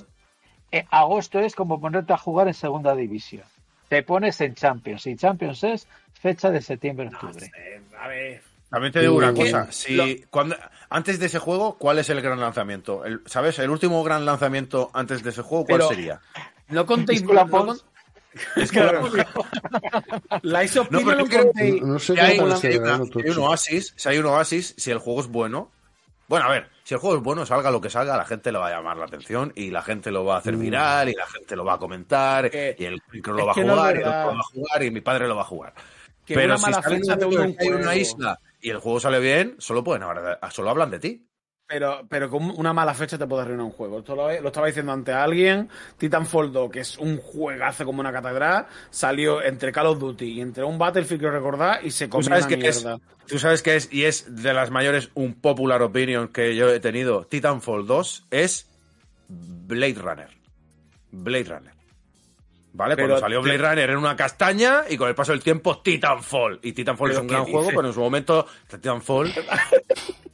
Eh, 0.71 0.85
agosto 0.91 1.39
es 1.39 1.55
como 1.55 1.79
ponerte 1.79 2.11
a 2.11 2.17
jugar 2.17 2.47
en 2.49 2.53
segunda 2.53 2.93
división. 2.93 3.43
Te 3.87 4.03
pones 4.03 4.41
en 4.41 4.53
Champions 4.53 5.07
y 5.07 5.15
Champions 5.15 5.63
es 5.63 5.87
fecha 6.13 6.49
de 6.51 6.61
septiembre-octubre. 6.61 7.49
A 7.97 8.07
ver. 8.09 8.41
También 8.69 8.91
te 8.91 8.99
digo 8.99 9.15
una 9.15 9.33
cosa. 9.33 9.71
Si, 9.71 10.25
cuando, 10.29 10.57
antes 10.89 11.19
de 11.19 11.27
ese 11.27 11.39
juego, 11.39 11.77
¿cuál 11.77 11.99
es 11.99 12.09
el 12.09 12.21
gran 12.21 12.37
lanzamiento? 12.41 13.05
El- 13.05 13.21
¿Sabes? 13.27 13.59
El 13.59 13.69
último 13.69 14.03
gran 14.03 14.25
lanzamiento 14.25 14.91
antes 14.93 15.23
de 15.23 15.29
ese 15.29 15.41
juego, 15.41 15.63
¿cuál 15.65 15.77
Pero- 15.77 15.87
sería? 15.89 16.19
No 16.69 16.85
contéis. 16.85 17.23
No 17.23 17.47
con- 17.49 17.77
Es 18.55 18.71
que 18.71 18.79
la 20.43 20.63
ISO 20.63 20.87
No, 20.91 20.99
no, 20.99 21.05
pero 21.07 21.25
creo- 21.25 21.43
contéis. 21.43 21.81
No 21.81 21.97
sé 21.99 22.13
Si 22.13 22.19
hay, 22.19 22.39
una- 22.39 22.49
parece 22.55 22.79
verano, 22.79 23.05
si 23.05 23.19
hay 23.21 23.29
un 23.31 23.37
oasis, 23.39 23.93
si 23.95 24.09
hay 24.09 24.17
un 24.19 24.25
oasis, 24.27 24.75
si 24.77 24.91
el 24.91 24.99
juego 24.99 25.21
es 25.21 25.27
bueno. 25.27 25.71
Bueno, 26.27 26.45
a 26.45 26.49
ver, 26.49 26.69
si 26.83 26.93
el 26.93 26.99
juego 26.99 27.15
es 27.17 27.23
bueno, 27.23 27.45
salga 27.45 27.71
lo 27.71 27.79
que 27.79 27.89
salga, 27.89 28.17
la 28.17 28.25
gente 28.25 28.51
le 28.51 28.57
va 28.59 28.67
a 28.67 28.71
llamar 28.71 28.97
la 28.97 29.05
atención 29.05 29.53
y 29.55 29.71
la 29.71 29.81
gente 29.81 30.11
lo 30.11 30.25
va 30.25 30.35
a 30.35 30.39
hacer 30.39 30.57
viral 30.57 31.07
y 31.09 31.13
la 31.13 31.25
gente 31.25 31.55
lo 31.55 31.63
va 31.63 31.75
a 31.75 31.77
comentar 31.77 32.51
Que- 32.51 32.75
y 32.77 32.83
el 32.85 33.01
micro 33.11 33.33
lo 33.33 33.45
va 33.45 33.53
a 33.53 33.55
que 33.55 33.63
no 33.63 33.75
jugar 33.75 33.95
y 33.95 33.99
el 33.99 34.07
otro 34.07 34.19
lo 34.25 34.33
va 34.33 34.39
a 34.39 34.43
jugar 34.43 34.83
y 34.83 34.91
mi 34.91 35.01
padre 35.01 35.27
lo 35.27 35.35
va 35.35 35.41
a 35.43 35.45
jugar. 35.45 35.73
Que 36.25 36.33
Pero 36.35 36.55
una 36.55 36.57
si 36.57 36.73
sale 36.73 36.97
fecha 36.99 37.13
un 37.25 37.55
que 37.55 37.63
hay 37.63 37.69
una 37.69 37.95
isla 37.95 38.39
y 38.59 38.69
el 38.69 38.79
juego 38.79 38.99
sale 38.99 39.19
bien, 39.21 39.55
solo 39.59 39.83
pueden 39.85 40.03
hablar, 40.03 40.37
solo 40.51 40.69
hablan 40.69 40.91
de 40.91 40.99
ti. 40.99 41.26
Pero, 41.67 42.05
pero 42.07 42.29
con 42.29 42.49
una 42.57 42.71
mala 42.71 42.93
fecha 42.93 43.17
te 43.17 43.27
puede 43.27 43.41
arruinar 43.41 43.65
un 43.65 43.71
juego. 43.71 43.99
Esto 43.99 44.15
lo, 44.15 44.31
lo 44.41 44.47
estaba 44.47 44.67
diciendo 44.67 44.93
ante 44.93 45.11
alguien. 45.11 45.69
Titanfall 45.97 46.53
2, 46.53 46.71
que 46.71 46.79
es 46.79 46.97
un 46.97 47.17
juegazo 47.17 47.83
como 47.83 47.99
una 47.99 48.13
catedral, 48.13 48.67
salió 48.89 49.43
entre 49.43 49.73
Call 49.73 49.87
of 49.87 49.99
Duty 49.99 50.25
y 50.25 50.41
entre 50.41 50.63
un 50.63 50.77
Battlefield 50.77 51.21
que 51.21 51.29
recordar 51.29 51.85
y 51.85 51.91
se 51.91 52.05
Tú 52.05 52.11
comió 52.11 52.29
sabes 52.29 52.45
una 52.45 52.57
que 52.57 52.67
es, 52.69 52.87
tú 53.27 53.37
sabes 53.37 53.61
que 53.61 53.75
es, 53.75 53.91
y 53.91 54.05
es 54.05 54.41
de 54.41 54.53
las 54.53 54.71
mayores 54.71 55.09
un 55.13 55.33
popular 55.33 55.81
opinion 55.81 56.29
que 56.29 56.55
yo 56.55 56.69
he 56.69 56.79
tenido, 56.79 57.25
Titanfall 57.25 57.85
2 57.85 58.27
es 58.31 58.69
Blade 59.27 59.95
Runner. 59.95 60.29
Blade 61.11 61.43
Runner. 61.43 61.73
¿Vale? 62.71 62.95
Pero 62.95 63.07
Cuando 63.07 63.21
salió 63.21 63.41
Blade 63.41 63.57
Runner 63.57 63.89
era 63.89 63.99
una 63.99 64.15
castaña 64.15 64.83
y 64.87 64.95
con 64.95 65.09
el 65.09 65.15
paso 65.15 65.33
del 65.33 65.43
tiempo 65.43 65.79
Titanfall. 65.79 66.59
Y 66.61 66.71
Titanfall 66.71 67.09
es 67.11 67.15
¿Pero 67.15 67.21
un 67.23 67.27
gran 67.27 67.43
juego, 67.43 67.69
pero 67.75 67.87
en 67.87 67.93
su 67.93 67.99
momento 67.99 68.47
Titanfall... 68.69 69.33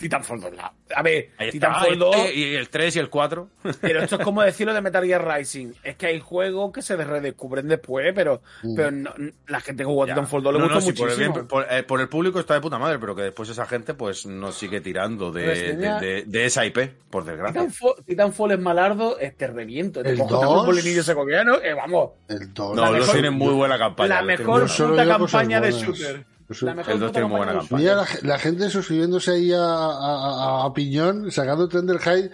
Titanfall 0.00 0.40
2. 0.40 0.52
la- 0.56 0.72
A 0.96 1.02
ver, 1.02 1.30
Ahí 1.38 1.48
está, 1.48 1.52
Titanfall 1.52 1.94
y- 1.94 1.98
2. 1.98 2.16
y 2.34 2.54
el 2.56 2.68
3 2.68 2.96
y 2.96 2.98
el 2.98 3.08
4. 3.10 3.48
Pero 3.80 4.02
esto 4.02 4.16
es 4.16 4.24
como 4.24 4.42
decirlo 4.42 4.74
de 4.74 4.80
Metal 4.80 5.04
Gear 5.04 5.24
Rising. 5.36 5.72
Es 5.84 5.94
que 5.96 6.06
hay 6.06 6.18
juegos 6.20 6.72
que 6.72 6.82
se 6.82 6.96
redescubren 6.96 7.68
después, 7.68 8.12
pero, 8.14 8.42
pero 8.74 8.90
no- 8.90 9.12
la 9.46 9.60
gente 9.60 9.82
que 9.82 9.86
jugó 9.86 10.04
a. 10.04 10.06
Titanfall 10.06 10.42
2 10.42 10.52
le 10.54 10.58
No, 10.58 10.66
no, 10.68 10.74
gustó 10.74 10.90
sí, 10.90 10.96
por, 10.98 11.08
el 11.10 11.14
muchísimo. 11.14 11.34
bien- 11.34 11.46
por- 11.46 11.66
eh, 11.70 11.82
por 11.84 12.00
el 12.00 12.08
público 12.08 12.40
está 12.40 12.54
de 12.54 12.60
puta 12.60 12.78
madre, 12.78 12.98
pero 12.98 13.14
que 13.14 13.22
después 13.22 13.48
esa 13.50 13.66
gente 13.66 13.94
pues 13.94 14.26
no 14.26 14.50
sigue 14.52 14.80
tirando 14.80 15.30
de, 15.30 15.76
de- 15.76 15.76
de- 16.00 16.24
de 16.26 16.44
esa 16.46 16.64
IP, 16.64 16.78
por 17.10 17.24
desgracia. 17.24 17.60
Titanfall, 17.60 17.94
Titanfall 18.04 18.52
es 18.52 18.58
malardo, 18.58 19.18
es 19.18 19.36
te 19.36 19.46
reviento. 19.46 20.02
Te 20.02 20.10
¿El 20.10 20.18
coges 20.18 20.32
dos? 20.40 20.60
un 20.60 20.66
polinillo 20.66 21.02
segoviano, 21.02 21.56
eh, 21.62 21.74
vamos. 21.74 22.10
El 22.28 22.52
2. 22.54 22.74
No, 22.74 22.90
los 22.92 23.12
tienen 23.12 23.34
muy 23.34 23.52
buena 23.52 23.78
campaña. 23.78 24.16
la 24.16 24.22
mejor 24.22 24.66
puta 24.66 25.06
campaña 25.06 25.60
de 25.60 25.72
shooter. 25.72 26.24
La 26.62 26.74
mejor 26.74 26.92
El 26.94 27.00
dos 27.00 27.08
puta 27.10 27.20
tiene 27.20 27.28
muy 27.28 27.38
campaña 27.40 27.52
buena 27.52 27.62
shooter. 27.62 27.78
Mira 27.78 27.94
la, 27.96 28.06
la 28.34 28.38
gente 28.38 28.70
suscribiéndose 28.70 29.30
ahí 29.32 29.52
a, 29.52 29.58
a, 29.62 30.62
a- 30.62 30.64
a 30.66 30.72
Piñón, 30.74 31.30
sacando 31.30 31.68
tren 31.68 31.86
del 31.86 31.98
high. 31.98 32.30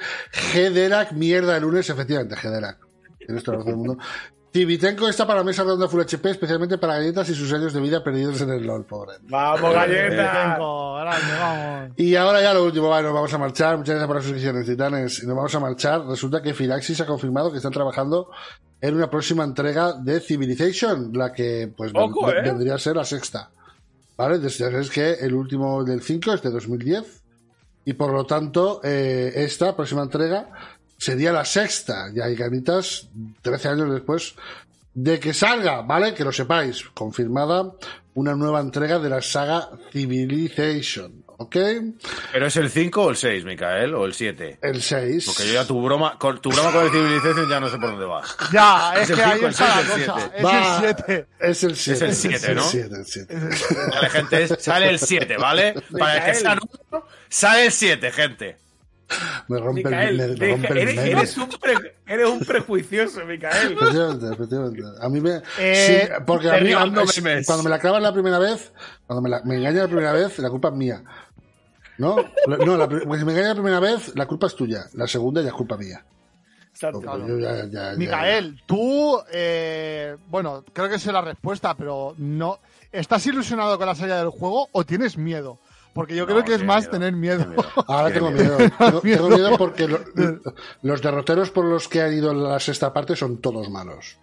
G-Derac, 0.53 1.13
mierda 1.13 1.57
el 1.57 1.63
lunes, 1.63 1.89
efectivamente, 1.91 2.35
G-Derac. 2.37 2.79
Tienes 3.19 3.43
toda 3.45 3.59
la 3.59 3.65
razón 3.65 3.73
del 3.83 3.89
mundo. 3.89 4.03
Tibitenko 4.53 5.07
está 5.09 5.27
para 5.27 5.45
mesa 5.45 5.65
redonda 5.65 5.87
Full 5.87 6.01
HP, 6.01 6.31
especialmente 6.31 6.79
para 6.79 6.95
galletas 6.95 7.29
y 7.29 7.35
sus 7.35 7.53
años 7.53 7.75
de 7.75 7.81
vida 7.81 8.03
perdidos 8.03 8.41
en 8.41 8.49
el 8.51 8.67
LOL, 8.67 8.87
pobre. 8.87 9.17
Vamos, 9.25 9.75
galleta. 9.75 10.55
Tengo, 10.55 10.95
grande, 10.95 11.33
vamos. 11.39 11.91
Y 11.97 12.17
ahora 12.17 12.41
ya 12.41 12.55
lo 12.55 12.65
último, 12.65 12.87
bueno, 12.89 13.13
vamos 13.13 13.35
a 13.35 13.39
marchar. 13.39 13.77
Muchas 13.77 13.91
gracias 13.97 14.07
por 14.07 14.17
las 14.17 14.25
suscripciones, 14.25 14.65
titanes. 14.67 15.23
Y 15.23 15.27
nos 15.27 15.37
vamos 15.37 15.55
a 15.55 15.61
marchar. 15.61 16.07
Resulta 16.07 16.41
que 16.41 16.55
Firaxis 16.55 16.99
ha 17.03 17.07
confirmado 17.07 17.51
que 17.51 17.59
están 17.59 17.73
trabajando 17.73 18.31
en 18.81 18.95
una 18.95 19.11
próxima 19.11 19.45
entrega 19.45 19.93
de 19.93 20.21
Civilization, 20.21 21.11
la 21.13 21.33
que 21.35 21.71
pues 21.77 21.93
ven- 21.93 22.03
Ojo, 22.05 22.31
¿eh? 22.31 22.41
vendría 22.43 22.77
a 22.77 22.79
ser 22.79 22.97
la 22.97 23.05
sexta. 23.05 23.51
¿Vale? 24.17 24.37
Entonces 24.37 24.59
ya 24.59 24.93
que 24.93 25.13
el 25.25 25.35
último 25.35 25.85
del 25.85 26.03
5 26.03 26.35
es 26.35 26.43
de 26.43 26.51
2010 26.51 27.23
y 27.85 27.93
por 27.93 28.13
lo 28.13 28.25
tanto 28.25 28.81
eh, 28.83 29.33
esta 29.37 29.77
próxima 29.77 30.03
entrega 30.03 30.49
sería 30.97 31.33
la 31.33 31.45
sexta. 31.45 32.11
Ya 32.15 32.25
hay 32.25 32.35
ganitas 32.35 33.09
13 33.43 33.69
años 33.69 33.93
después 33.93 34.35
de 34.95 35.21
que 35.21 35.35
salga, 35.35 35.83
¿vale? 35.83 36.15
Que 36.15 36.25
lo 36.25 36.33
sepáis, 36.33 36.85
confirmada 36.95 37.73
una 38.15 38.35
nueva 38.35 38.61
entrega 38.61 38.99
de 38.99 39.11
la 39.11 39.21
saga 39.21 39.69
Civilization, 39.93 41.23
¿ok? 41.39 41.57
¿Pero 42.33 42.47
es 42.47 42.57
el 42.57 42.71
5 42.71 43.03
o 43.03 43.11
el 43.11 43.17
6, 43.17 43.45
Micael? 43.45 43.95
¿O 43.95 44.05
el 44.07 44.15
7? 44.15 44.59
El 44.63 44.83
6. 44.83 45.25
Porque 45.27 45.47
yo 45.47 45.55
ya 45.55 45.67
tu 45.67 45.83
broma, 45.83 46.19
con, 46.19 46.41
tu 46.41 46.51
broma 46.51 46.73
con 46.73 46.85
el 46.85 46.91
Civilization 46.91 47.49
ya 47.49 47.61
no 47.61 47.69
sé 47.69 47.79
por 47.79 47.91
dónde 47.91 48.07
va. 48.07 48.23
Ya, 48.53 48.95
es 48.97 49.03
Es 49.03 49.11
el 49.11 49.17
que 49.17 49.23
el 49.23 49.45
el 49.45 49.55
siete. 49.55 49.67
Es 49.79 50.43
el 50.43 50.81
7. 50.81 51.27
Es 51.41 51.63
el 51.63 51.77
7. 51.77 51.95
Es 51.95 52.03
el 52.03 52.15
siete, 52.15 52.55
¿no? 52.55 52.63
El 52.63 52.69
7, 52.69 52.95
el 52.97 53.05
7. 53.07 53.35
Vale, 53.95 54.11
gente, 54.11 54.43
es- 54.43 54.57
sale 54.61 54.89
el 54.89 54.99
7, 54.99 55.37
¿vale? 55.37 55.75
Para 55.99 56.17
el 56.19 56.25
que 56.25 56.35
sea 56.35 56.55
número, 56.57 57.09
sale 57.29 57.67
el 57.67 57.73
7, 57.73 58.11
gente. 58.13 58.59
Me 59.47 59.59
rompe 59.61 59.85
Micael, 59.85 60.19
el, 60.21 60.31
me 60.31 60.35
deja- 60.35 60.53
rompe 60.55 60.73
el 60.73 60.79
eres, 60.79 60.97
meme. 60.97 61.11
eres 61.13 61.37
un 61.37 61.49
pre- 61.49 61.95
eres 62.09 62.27
un 62.29 62.41
prejuicioso, 62.41 63.25
Micael. 63.25 63.75
Efectivamente, 63.75 64.27
efectivamente. 64.35 64.83
A 65.01 65.09
mí 65.09 65.21
me. 65.21 65.43
Eh, 65.61 66.09
sí, 66.09 66.13
porque 66.27 66.51
a 66.51 66.59
mí, 66.59 66.73
a 66.73 66.85
mí- 66.87 67.03
es- 67.05 67.47
cuando 67.47 67.63
me 67.63 67.71
la 67.71 67.79
clavas 67.79 68.03
la 68.03 68.13
primera 68.13 68.41
vez, 68.41 68.73
cuando 69.07 69.23
me, 69.23 69.29
la, 69.31 69.43
me 69.45 69.59
engañas 69.59 69.83
la 69.83 69.87
primera 69.89 70.13
vez, 70.13 70.37
la 70.41 70.51
culpa 70.51 70.69
es 70.71 70.75
mía. 70.75 71.05
¿No? 71.99 72.17
La- 72.47 72.57
No, 72.59 72.77
la, 72.77 72.89
pues 72.89 73.19
si 73.21 73.25
me 73.25 73.33
engañas 73.33 73.49
la 73.49 73.55
primera 73.55 73.81
vez, 73.81 74.15
la 74.15 74.27
culpa 74.27 74.47
es 74.47 74.55
tuya. 74.55 74.85
La 74.95 75.07
segunda 75.07 75.41
ya 75.43 75.49
es 75.49 75.55
culpa 75.55 75.77
mía. 75.77 76.05
Exacto. 76.73 77.01
Yo 77.27 77.39
ya- 77.39 77.65
ya- 77.65 77.91
ya- 77.93 77.97
Micael, 77.97 78.61
tú, 78.67 79.19
eh, 79.33 80.17
bueno, 80.29 80.63
creo 80.75 80.89
que 80.91 80.99
sé 80.99 81.11
la 81.13 81.23
respuesta, 81.23 81.75
pero 81.75 82.15
no. 82.19 82.59
¿Estás 82.93 83.27
ilusionado 83.27 83.79
con 83.79 83.87
la 83.87 83.95
salida 83.95 84.19
del 84.19 84.29
juego 84.31 84.69
o 84.73 84.85
tienes 84.85 85.17
miedo? 85.17 85.59
Porque 85.95 86.15
yo 86.15 86.27
No, 86.27 86.33
creo 86.33 86.45
que 86.45 86.55
es 86.55 86.63
más 86.65 86.83
miedo, 86.83 86.91
tener 86.91 87.13
miedo. 87.15 87.47
Ahora 87.89 88.13
tengo 88.13 88.31
miedo. 88.31 88.57
Tengo, 88.79 89.01
tengo 89.01 89.29
Miedo. 89.31 89.57
porque 89.57 89.89
lo- 89.89 90.01
los 90.83 91.01
derroteros 91.01 91.51
por 91.51 91.65
los 91.65 91.89
que 91.89 92.03
han 92.03 92.13
ido 92.13 92.35
la 92.35 92.61
sexta 92.61 92.93
parte 92.93 93.17
son 93.17 93.39
todos 93.39 93.71
malos. 93.71 94.19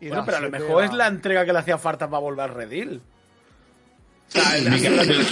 Y 0.00 0.08
Bueno, 0.08 0.22
pero 0.24 0.38
a 0.38 0.40
lo 0.40 0.50
mejor 0.50 0.84
es 0.84 0.94
la 0.94 1.08
entrega 1.08 1.44
que 1.44 1.52
le 1.52 1.58
hacía 1.58 1.76
falta 1.76 2.08
para 2.08 2.20
volver 2.20 2.48
a 2.50 2.54
Redil. 2.54 3.02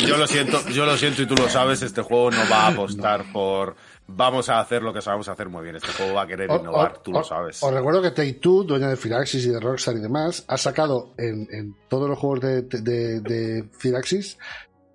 Yo 0.07 0.17
lo 0.17 0.27
siento, 0.27 0.67
yo 0.71 0.85
lo 0.87 0.97
siento 0.97 1.23
y 1.23 1.27
tú 1.27 1.35
lo 1.37 1.49
sabes, 1.49 1.83
este 1.83 2.03
juego 2.03 2.31
no 2.31 2.39
va 2.51 2.67
a 2.67 2.69
apostar 2.69 3.25
por 3.33 3.77
vamos 4.07 4.49
a 4.49 4.59
hacer 4.61 4.83
lo 4.83 4.93
que 4.93 5.03
sabemos 5.03 5.29
hacer 5.29 5.49
muy 5.49 5.63
bien. 5.63 5.77
Este 5.77 5.93
juego 5.93 6.15
va 6.15 6.23
a 6.23 6.27
querer 6.27 6.51
O- 6.51 6.57
innovar, 6.61 6.95
o- 6.97 7.01
tú 7.01 7.13
lo 7.13 7.23
sabes. 7.23 7.63
Os 7.63 7.73
recuerdo 7.73 8.03
que 8.03 8.11
Take-Two, 8.11 8.65
dueña 8.65 8.89
de 8.89 8.97
Firaxis 8.97 9.45
y 9.47 9.51
de 9.51 9.61
Rockstar 9.61 9.97
y 9.97 10.01
demás, 10.01 10.45
ha 10.49 10.57
sacado 10.57 11.13
en, 11.19 11.47
en 11.53 11.77
todos 11.89 12.09
los 12.09 12.19
juegos 12.19 12.41
de, 12.41 12.63
de, 12.63 13.21
de 13.21 13.69
Firaxis, 13.79 14.39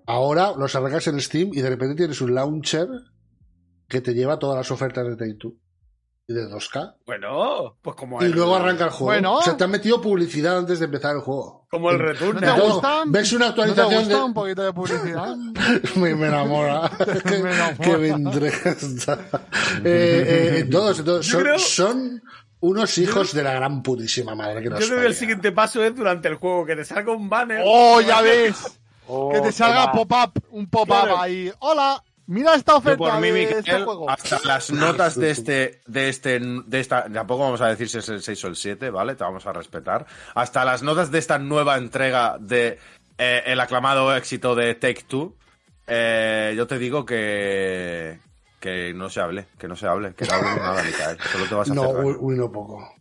ahora 0.06 0.52
los 0.56 0.74
arrancas 0.74 1.06
en 1.06 1.20
Steam 1.20 1.50
y 1.52 1.60
de 1.62 1.70
repente 1.70 1.94
tienes 1.94 2.20
un 2.20 2.34
launcher 2.34 2.88
que 3.88 4.00
te 4.00 4.14
lleva 4.14 4.38
todas 4.38 4.56
las 4.58 4.70
ofertas 4.70 5.06
de 5.06 5.16
Take-Two 5.16 5.54
y 6.26 6.32
de 6.32 6.48
2K. 6.48 6.94
Bueno, 7.04 7.76
pues 7.82 7.96
como 7.96 8.22
Y 8.22 8.26
el, 8.26 8.32
luego 8.32 8.56
arranca 8.56 8.84
el 8.84 8.90
juego. 8.90 9.06
Bueno. 9.12 9.34
O 9.36 9.42
sea, 9.42 9.56
te 9.56 9.64
han 9.64 9.70
metido 9.70 10.00
publicidad 10.00 10.56
antes 10.58 10.78
de 10.78 10.86
empezar 10.86 11.14
el 11.16 11.20
juego. 11.20 11.66
como 11.70 11.90
el 11.90 11.98
¿No 11.98 12.04
Return. 12.04 12.40
te 12.40 12.50
gustan? 12.52 13.12
¿Ves 13.12 13.32
una 13.34 13.48
¿No 13.48 13.54
te 13.54 13.60
actualización 13.62 14.00
gusta 14.04 14.16
de- 14.18 14.24
un 14.24 14.34
poquito 14.34 14.62
de 14.62 14.72
publicidad? 14.72 15.36
me, 15.96 16.14
me 16.14 16.26
enamora. 16.28 16.90
que, 17.24 17.38
Me 17.42 17.50
enamora. 17.54 18.06
entrega 18.08 18.70
esta. 18.70 19.18
Eh, 19.84 20.60
eh, 20.60 20.64
todos, 20.70 21.04
todos. 21.04 21.26
Yo 21.26 21.32
Son, 21.32 21.42
creo- 21.42 21.58
son 21.58 22.22
unos 22.60 22.96
hijos 22.98 23.34
de 23.34 23.42
la 23.42 23.52
gran 23.52 23.82
putísima 23.82 24.34
madre 24.34 24.62
que 24.62 24.70
nos 24.70 24.80
Yo 24.80 24.86
creo 24.88 25.00
que 25.00 25.06
el 25.08 25.14
siguiente 25.14 25.52
paso 25.52 25.84
es 25.84 25.94
durante 25.94 26.28
el 26.28 26.36
juego 26.36 26.64
que 26.64 26.76
te 26.76 26.84
salga 26.86 27.12
un 27.12 27.28
banner. 27.28 27.62
¡Oh, 27.66 28.00
ya 28.00 28.22
ves! 28.22 28.78
Oh, 29.06 29.30
que 29.30 29.40
te 29.42 29.52
salga 29.52 29.92
qué 29.92 29.98
va. 29.98 30.06
pop-up, 30.06 30.42
un 30.52 30.66
pop-up 30.70 30.86
Claro. 30.86 31.18
ahí. 31.20 31.52
¡Hola! 31.58 32.02
Mira 32.26 32.54
esta 32.54 32.74
oferta 32.76 32.96
por 32.98 33.20
mí, 33.20 33.30
de 33.30 33.58
este 33.58 33.84
juego. 33.84 34.08
hasta 34.08 34.38
las 34.46 34.70
notas 34.72 35.14
de 35.18 35.30
este, 35.30 35.80
de 35.86 36.08
este, 36.08 36.40
de 36.40 36.80
esta, 36.80 37.04
tampoco 37.12 37.42
vamos 37.44 37.60
a 37.60 37.68
decir 37.68 37.88
si 37.88 37.98
es 37.98 38.08
el 38.08 38.22
6 38.22 38.44
o 38.44 38.48
el 38.48 38.56
7, 38.56 38.88
¿vale? 38.90 39.14
Te 39.14 39.24
vamos 39.24 39.44
a 39.46 39.52
respetar. 39.52 40.06
Hasta 40.34 40.64
las 40.64 40.82
notas 40.82 41.10
de 41.10 41.18
esta 41.18 41.38
nueva 41.38 41.76
entrega 41.76 42.36
de 42.40 42.78
eh, 43.18 43.42
el 43.46 43.60
aclamado 43.60 44.14
éxito 44.16 44.54
de 44.54 44.74
Take 44.74 45.02
Two, 45.06 45.34
eh, 45.86 46.54
yo 46.56 46.66
te 46.66 46.78
digo 46.78 47.04
que 47.04 48.18
que 48.58 48.94
no 48.94 49.10
se 49.10 49.20
hable, 49.20 49.46
que 49.58 49.68
no 49.68 49.76
se 49.76 49.86
hable, 49.86 50.14
que 50.14 50.24
no 50.24 50.32
hablemos 50.32 50.58
nada, 50.60 50.82
Micael. 50.82 51.18
Solo 51.30 51.44
te 51.46 51.54
vas 51.54 51.70
a 51.70 51.74
No, 51.74 51.90
uy, 51.90 52.16
uy, 52.18 52.34
no 52.36 52.50
poco. 52.50 52.94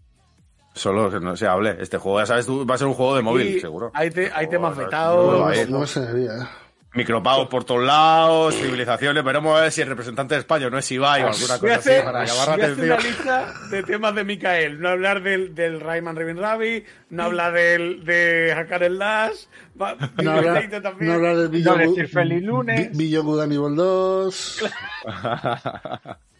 Solo 0.73 1.09
que 1.09 1.21
no 1.21 1.37
se 1.37 1.47
hable. 1.47 1.77
Este 1.79 1.97
juego, 1.97 2.19
ya 2.19 2.25
sabes 2.25 2.45
tú, 2.45 2.65
va 2.65 2.75
a 2.75 2.77
ser 2.77 2.87
un 2.87 2.93
juego 2.95 3.15
de 3.15 3.21
móvil, 3.21 3.47
Y 3.55 3.59
seguro. 3.61 3.89
Hay, 3.93 4.09
te- 4.11 4.29
hay 4.33 4.47
Oh, 4.47 4.49
temas 4.49 4.75
no, 4.75 4.83
vetados. 4.83 5.25
no, 5.25 5.31
No, 5.49 5.65
no 5.69 5.77
me 5.79 5.83
extrañaría, 5.85 6.31
¿eh? 6.33 6.47
Micropagos 6.95 7.47
por 7.47 7.63
todos 7.63 7.83
lados, 7.83 8.53
civilizaciones. 8.55 9.23
Veremos 9.23 9.57
a 9.57 9.61
ver 9.63 9.71
si 9.71 9.81
el 9.81 9.87
representante 9.87 10.35
de 10.35 10.41
España 10.41 10.69
no 10.69 10.77
es 10.77 10.91
Ibai 10.91 11.23
o 11.23 11.27
alguna 11.27 11.57
cosa 11.57 11.75
así 11.75 11.89
para 12.03 12.23
llamar 12.23 12.47
voy 12.49 12.57
la 12.57 12.67
a 12.67 12.71
hacer 12.71 12.85
una 12.85 12.93
atención. 12.95 13.03
lista 13.03 13.53
de 13.71 13.83
temas 13.83 14.15
de 14.15 14.23
Mikael. 14.23 14.79
No 14.79 14.89
hablar 14.89 15.23
del, 15.23 15.55
del 15.55 15.79
Rayman 15.79 16.15
Raven 16.15 16.37
Rabbit, 16.37 16.85
no 17.09 17.23
hablar 17.23 17.53
del, 17.53 18.03
de 18.05 18.53
Hackar 18.55 18.83
el 18.83 18.99
Lash, 18.99 19.45
va- 19.81 19.95
No 20.21 20.31
hablar, 20.33 20.69
también. 20.83 21.07
no 21.09 21.13
hablar 21.15 21.35
del 21.37 21.47
Beyond 21.49 21.81
No 21.81 21.89
decir 21.89 22.07
feliz 22.09 22.43
lunes. 22.43 22.91
Bi- 22.91 22.97
Beyond 23.09 23.25
Good 23.27 23.41
and 23.41 23.53
Evil 23.53 23.75
2. 23.75 24.63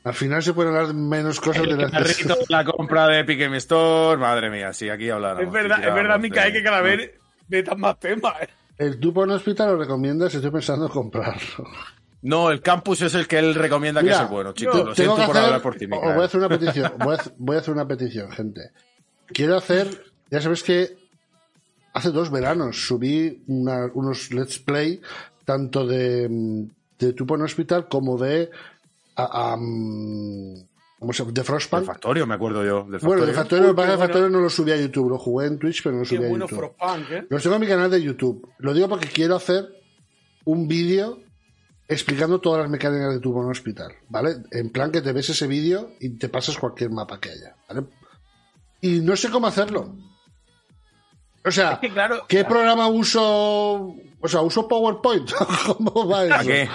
Al 0.03 0.13
final 0.13 0.43
se 0.43 0.53
pueden 0.53 0.75
hablar 0.75 0.93
menos 0.93 1.39
cosas 1.39 1.63
de 1.63 1.69
El 1.71 1.77
las 1.77 1.91
de 1.91 2.35
la 2.49 2.65
compra 2.65 3.07
de 3.07 3.19
Epic 3.21 3.39
Game 3.39 3.57
Store, 3.57 4.17
madre 4.19 4.49
mía, 4.49 4.73
sí, 4.73 4.89
aquí 4.89 5.09
hablaremos. 5.09 5.45
Es 5.47 5.51
verdad, 5.51 5.79
es 5.87 5.93
verdad, 5.93 6.19
de- 6.19 6.53
que 6.53 6.61
cada 6.63 6.81
vez 6.81 7.11
metan 7.47 7.79
más 7.79 7.99
temas. 7.99 8.33
eh. 8.41 8.49
El 8.77 8.99
Tupo 8.99 9.23
en 9.23 9.31
Hospital 9.31 9.69
lo 9.73 9.77
recomiendas, 9.77 10.33
estoy 10.33 10.51
pensando 10.51 10.85
en 10.87 10.91
comprarlo. 10.91 11.67
No, 12.23 12.49
el 12.49 12.61
campus 12.61 13.01
es 13.01 13.13
el 13.15 13.27
que 13.27 13.37
él 13.39 13.53
recomienda 13.53 14.01
que 14.01 14.09
es 14.11 14.19
el 14.19 14.27
bueno, 14.27 14.53
chicos. 14.53 14.75
Lo 14.85 14.95
siento 14.95 15.15
por 15.15 15.23
hacer- 15.25 15.43
hablar 15.43 15.61
por 15.61 15.75
ti, 15.75 15.85
voy 15.87 15.99
a 15.99 16.23
hacer 16.23 16.39
una 16.39 16.49
petición. 16.49 16.93
Voy 16.99 17.15
a, 17.15 17.19
hacer- 17.19 17.33
voy 17.37 17.55
a 17.55 17.59
hacer 17.59 17.73
una 17.73 17.87
petición, 17.87 18.31
gente. 18.31 18.61
Quiero 19.27 19.57
hacer. 19.57 20.05
Ya 20.31 20.39
sabes 20.41 20.63
que 20.63 20.95
hace 21.93 22.09
dos 22.11 22.31
veranos 22.31 22.87
subí 22.87 23.43
una- 23.47 23.91
unos 23.93 24.31
Let's 24.31 24.57
Play, 24.59 25.01
tanto 25.45 25.85
de, 25.85 26.27
mm, 26.29 26.63
de 26.99 27.13
Tupo 27.13 27.35
en 27.35 27.41
Hospital 27.43 27.87
como 27.87 28.17
de. 28.17 28.49
a- 29.15 29.51
a, 29.53 29.57
mm, 29.57 30.55
¿Cómo 31.03 31.11
se 31.11 31.23
llama? 31.23 31.33
De 31.33 31.43
Frostpunk. 31.43 31.83
Factorio, 31.83 32.25
me 32.25 32.35
acuerdo 32.35 32.63
yo. 32.63 32.85
Del 32.89 33.01
Bueno, 33.01 33.25
de 33.25 33.33
Factorio. 33.33 33.75
Factorio, 33.75 34.29
lo 34.29 34.29
no 34.29 34.39
lo 34.39 34.49
subí 34.49 34.71
a 34.71 34.77
YouTube, 34.77 35.09
lo 35.09 35.17
jugué 35.17 35.47
en 35.47 35.59
Twitch, 35.59 35.83
pero 35.83 35.95
no 35.95 35.99
lo 35.99 36.07
Qué 36.07 36.15
subí 36.15 36.25
a 36.25 36.29
bueno 36.29 36.47
YouTube. 36.47 36.73
Frostpunk, 36.77 37.11
¿eh? 37.11 37.27
Los 37.29 37.43
tengo 37.43 37.55
en 37.55 37.61
mi 37.61 37.67
canal 37.67 37.91
de 37.91 38.01
YouTube. 38.01 38.47
Lo 38.59 38.73
digo 38.73 38.87
porque 38.87 39.07
quiero 39.09 39.35
hacer 39.35 39.67
un 40.45 40.69
vídeo 40.69 41.19
explicando 41.89 42.39
todas 42.39 42.61
las 42.61 42.69
mecánicas 42.69 43.13
de 43.13 43.19
Tubo 43.19 43.43
en 43.43 43.49
Hospital, 43.49 43.91
¿vale? 44.07 44.37
En 44.51 44.69
plan 44.69 44.93
que 44.93 45.01
te 45.01 45.11
ves 45.11 45.29
ese 45.29 45.45
vídeo 45.45 45.91
y 45.99 46.17
te 46.17 46.29
pasas 46.29 46.57
cualquier 46.57 46.89
mapa 46.89 47.19
que 47.19 47.31
haya, 47.31 47.53
¿vale? 47.67 47.85
Y 48.79 49.01
no 49.01 49.17
sé 49.17 49.29
cómo 49.29 49.47
hacerlo. 49.47 49.93
O 51.45 51.51
sea, 51.51 51.73
Es 51.73 51.79
que 51.79 51.89
claro, 51.89 52.25
¿qué 52.29 52.45
programa 52.45 52.87
uso? 52.87 53.93
O 54.21 54.27
sea, 54.27 54.39
uso 54.41 54.69
PowerPoint. 54.69 55.29
¿Cómo 55.67 56.07
va 56.07 56.23
eso? 56.23 56.29
¿Para 56.29 56.43
qué? 56.45 56.69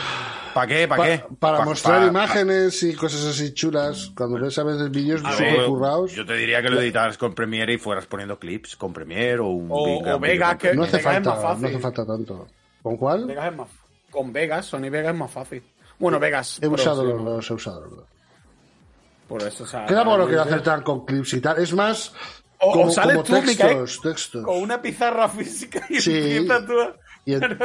¿Para 0.59 0.67
qué? 0.75 0.89
¿Para 0.89 1.03
Pa- 1.03 1.07
qué? 1.09 1.25
para 1.39 1.59
Pa- 1.59 1.65
mostrar 1.65 2.01
pa- 2.01 2.07
imágenes 2.09 2.83
y 2.83 2.95
cosas 2.95 3.25
así 3.27 3.55
chulas. 3.55 4.11
Cuando 4.17 4.41
ves 4.41 4.59
a 4.59 4.65
veces 4.65 4.91
vídeos 4.91 5.21
súper 5.21 5.67
currados. 5.67 6.13
Yo 6.13 6.27
te 6.27 6.35
diría 6.35 6.61
que 6.63 6.69
lo 6.71 6.81
editaras 6.81 7.17
con 7.17 7.33
Premiere 7.35 7.75
y 7.75 7.79
fueras 7.79 8.07
poniendo 8.07 8.39
clips 8.41 8.75
con 8.77 8.93
Premiere 8.93 9.39
o 9.39 9.47
un 9.47 9.69
O- 9.71 9.85
Big 9.85 10.07
o 10.13 10.19
Vega, 10.19 10.59
que- 10.59 10.75
No 10.75 10.83
hace 10.83 10.97
Vegas 10.97 11.17
es 11.19 11.25
más 11.27 11.35
falta, 11.35 11.35
no 11.35 11.41
fácil. 11.55 11.67
hace 11.67 11.79
falta 11.79 12.07
tanto. 12.07 12.47
¿Con 12.83 12.97
cuál? 12.97 13.27
Vegas 13.27 13.51
es 13.53 13.57
más. 13.57 13.69
Con 14.11 14.33
Vegas, 14.33 14.67
Sony 14.67 14.91
Vegas 14.91 15.13
es 15.13 15.19
más 15.19 15.31
fácil. 15.31 15.63
Bueno, 15.99 16.19
Vegas. 16.19 16.59
He 16.59 16.67
Pro, 16.67 16.73
usado 16.75 17.03
sí, 17.03 17.09
los 17.09 17.25
dos, 17.25 17.51
he 17.51 17.55
usado 17.55 17.81
los 17.83 17.97
dos. 17.97 18.05
Por 19.29 19.43
eso, 19.43 19.65
o 19.65 19.67
sea. 19.67 19.87
Que 19.87 19.95
tampoco 19.95 20.17
lo 20.27 20.43
hacer 20.43 20.63
tan 20.63 20.83
con 20.83 21.05
clips 21.05 21.35
y 21.35 21.41
tal. 21.41 21.63
Es 21.63 21.73
más, 21.73 22.13
O- 22.61 22.71
o 22.71 22.73
como, 22.73 22.91
sales 22.91 23.17
como 23.17 23.25
tú, 23.25 23.33
Micael, 23.47 23.77
textos, 23.79 24.01
textos. 24.03 24.45
Con 24.45 24.57
una 24.63 24.81
pizarra 24.83 25.29
física 25.29 25.87
y 25.89 26.01
Sí. 26.01 26.17
empiezas 26.17 26.67
tú 26.67 26.81
a- 26.81 26.97
Y 27.25 27.35
en- 27.35 27.59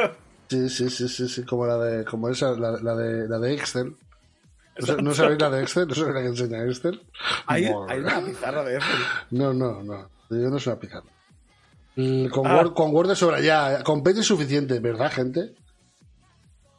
sí, 0.54 0.70
sí, 0.70 0.90
sí, 0.90 1.08
sí, 1.08 1.28
sí, 1.28 1.44
como 1.44 1.66
la 1.66 1.78
de, 1.78 2.06
como 2.06 2.30
esa, 2.30 2.52
la, 2.52 2.72
la 2.82 2.96
de, 2.96 3.28
la 3.28 3.40
de 3.40 3.54
Excel. 3.54 3.96
¿No, 4.80 4.86
sa- 4.88 4.96
¿No 4.98 5.14
sabéis 5.14 5.40
la 5.42 5.50
de 5.50 5.62
Excel? 5.64 5.88
¿No 5.88 5.94
sabéis 5.96 6.16
la 6.16 6.22
que 6.22 6.28
enseña 6.28 6.64
Excel? 6.66 7.02
Hay, 7.48 7.66
una 7.68 8.22
pizarra 8.26 8.64
de 8.64 8.78
eso. 8.78 8.88
No, 9.32 9.54
no, 9.54 9.84
no. 9.84 10.10
Yo 10.30 10.50
no 10.50 10.58
es 10.58 10.68
una 10.68 10.80
pizarra. 10.80 11.06
Mm, 11.96 12.28
Con, 12.28 12.48
Ah. 12.48 12.56
Word, 12.58 12.74
con 12.74 12.94
Word 12.94 13.10
de 13.10 13.16
sobra 13.16 13.40
ya. 13.40 13.84
Con 13.84 14.02
Paint 14.04 14.20
es 14.20 14.26
suficiente, 14.26 14.80
¿verdad, 14.80 15.12
gente? 15.12 15.54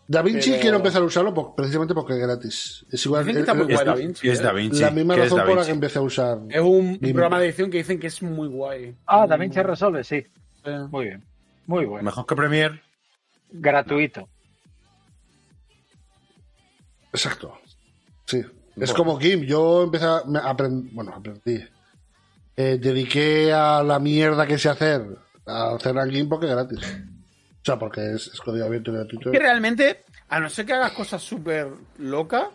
Da 0.07 0.21
Vinci 0.23 0.51
Pero- 0.51 0.61
quiero 0.63 0.77
empezar 0.79 1.01
a 1.03 1.05
usarlo 1.07 1.33
por- 1.33 1.55
precisamente 1.55 1.95
porque 1.95 2.13
es 2.15 2.19
gratis. 2.19 2.85
Es 2.91 3.07
igual. 3.07 3.23
Dicen 3.25 3.37
que 3.37 3.41
está 3.41 3.53
es- 3.53 3.59
muy 3.59 3.73
es 3.73 3.75
guay 3.79 3.87
Da 3.87 3.95
Vinci. 3.95 4.21
¿Qué 4.23 4.33
es 4.33 4.41
¿eh? 4.41 4.43
Da 4.43 4.53
Vinci? 4.53 4.81
la 4.81 4.91
misma 4.91 5.15
¿Qué 5.15 5.21
es 5.23 5.31
razón 5.31 5.47
por 5.47 5.57
la 5.57 5.65
que 5.65 5.71
empecé 5.71 5.99
a 5.99 6.03
usar. 6.03 6.39
Es 6.51 6.61
un 6.61 6.99
programa 6.99 7.39
de 7.41 7.47
edición 7.47 7.71
que 7.71 7.79
dicen 7.79 7.99
que 8.01 8.09
es 8.09 8.21
muy 8.23 8.49
guay. 8.49 8.95
Ah, 9.07 9.27
Da 9.27 9.37
Vinci 9.37 9.63
Resolve, 9.63 10.05
sí. 10.05 10.27
Muy 10.91 11.05
bien. 11.07 11.25
Muy 11.67 11.85
bueno. 11.87 12.05
Mejor 12.05 12.27
que 12.27 12.35
Premiere. 12.37 12.83
Gratuito. 13.57 14.29
Exacto. 17.13 17.59
Sí. 18.27 18.43
Es 18.77 18.93
como 18.93 19.19
Kim. 19.19 19.43
Yo 19.43 19.85
empecé 19.85 20.05
a 20.07 20.23
me 20.27 20.41
aprend- 20.41 20.91
bueno, 20.93 21.13
aprendí. 21.15 21.65
Eh, 22.57 22.79
dediqué 22.81 23.53
a 23.53 23.83
la 23.83 23.99
mierda 23.99 24.47
que 24.47 24.59
sé 24.59 24.69
hacer 24.69 25.03
a 25.47 25.75
hacer 25.75 25.95
ranking 25.95 26.29
porque 26.29 26.47
es 26.47 26.53
gratis. 26.53 26.81
O 26.81 27.65
sea, 27.65 27.79
porque 27.79 28.15
es, 28.15 28.29
es 28.29 28.41
código 28.41 28.67
abierto 28.67 28.91
y 28.91 28.95
gratuito. 28.95 29.31
Que 29.31 29.39
realmente, 29.39 30.05
a 30.29 30.41
no 30.41 30.49
ser 30.51 30.67
que 30.67 30.73
hagas 30.73 30.93
cosas 30.93 31.23
súper 31.23 31.69
locas, 31.99 32.49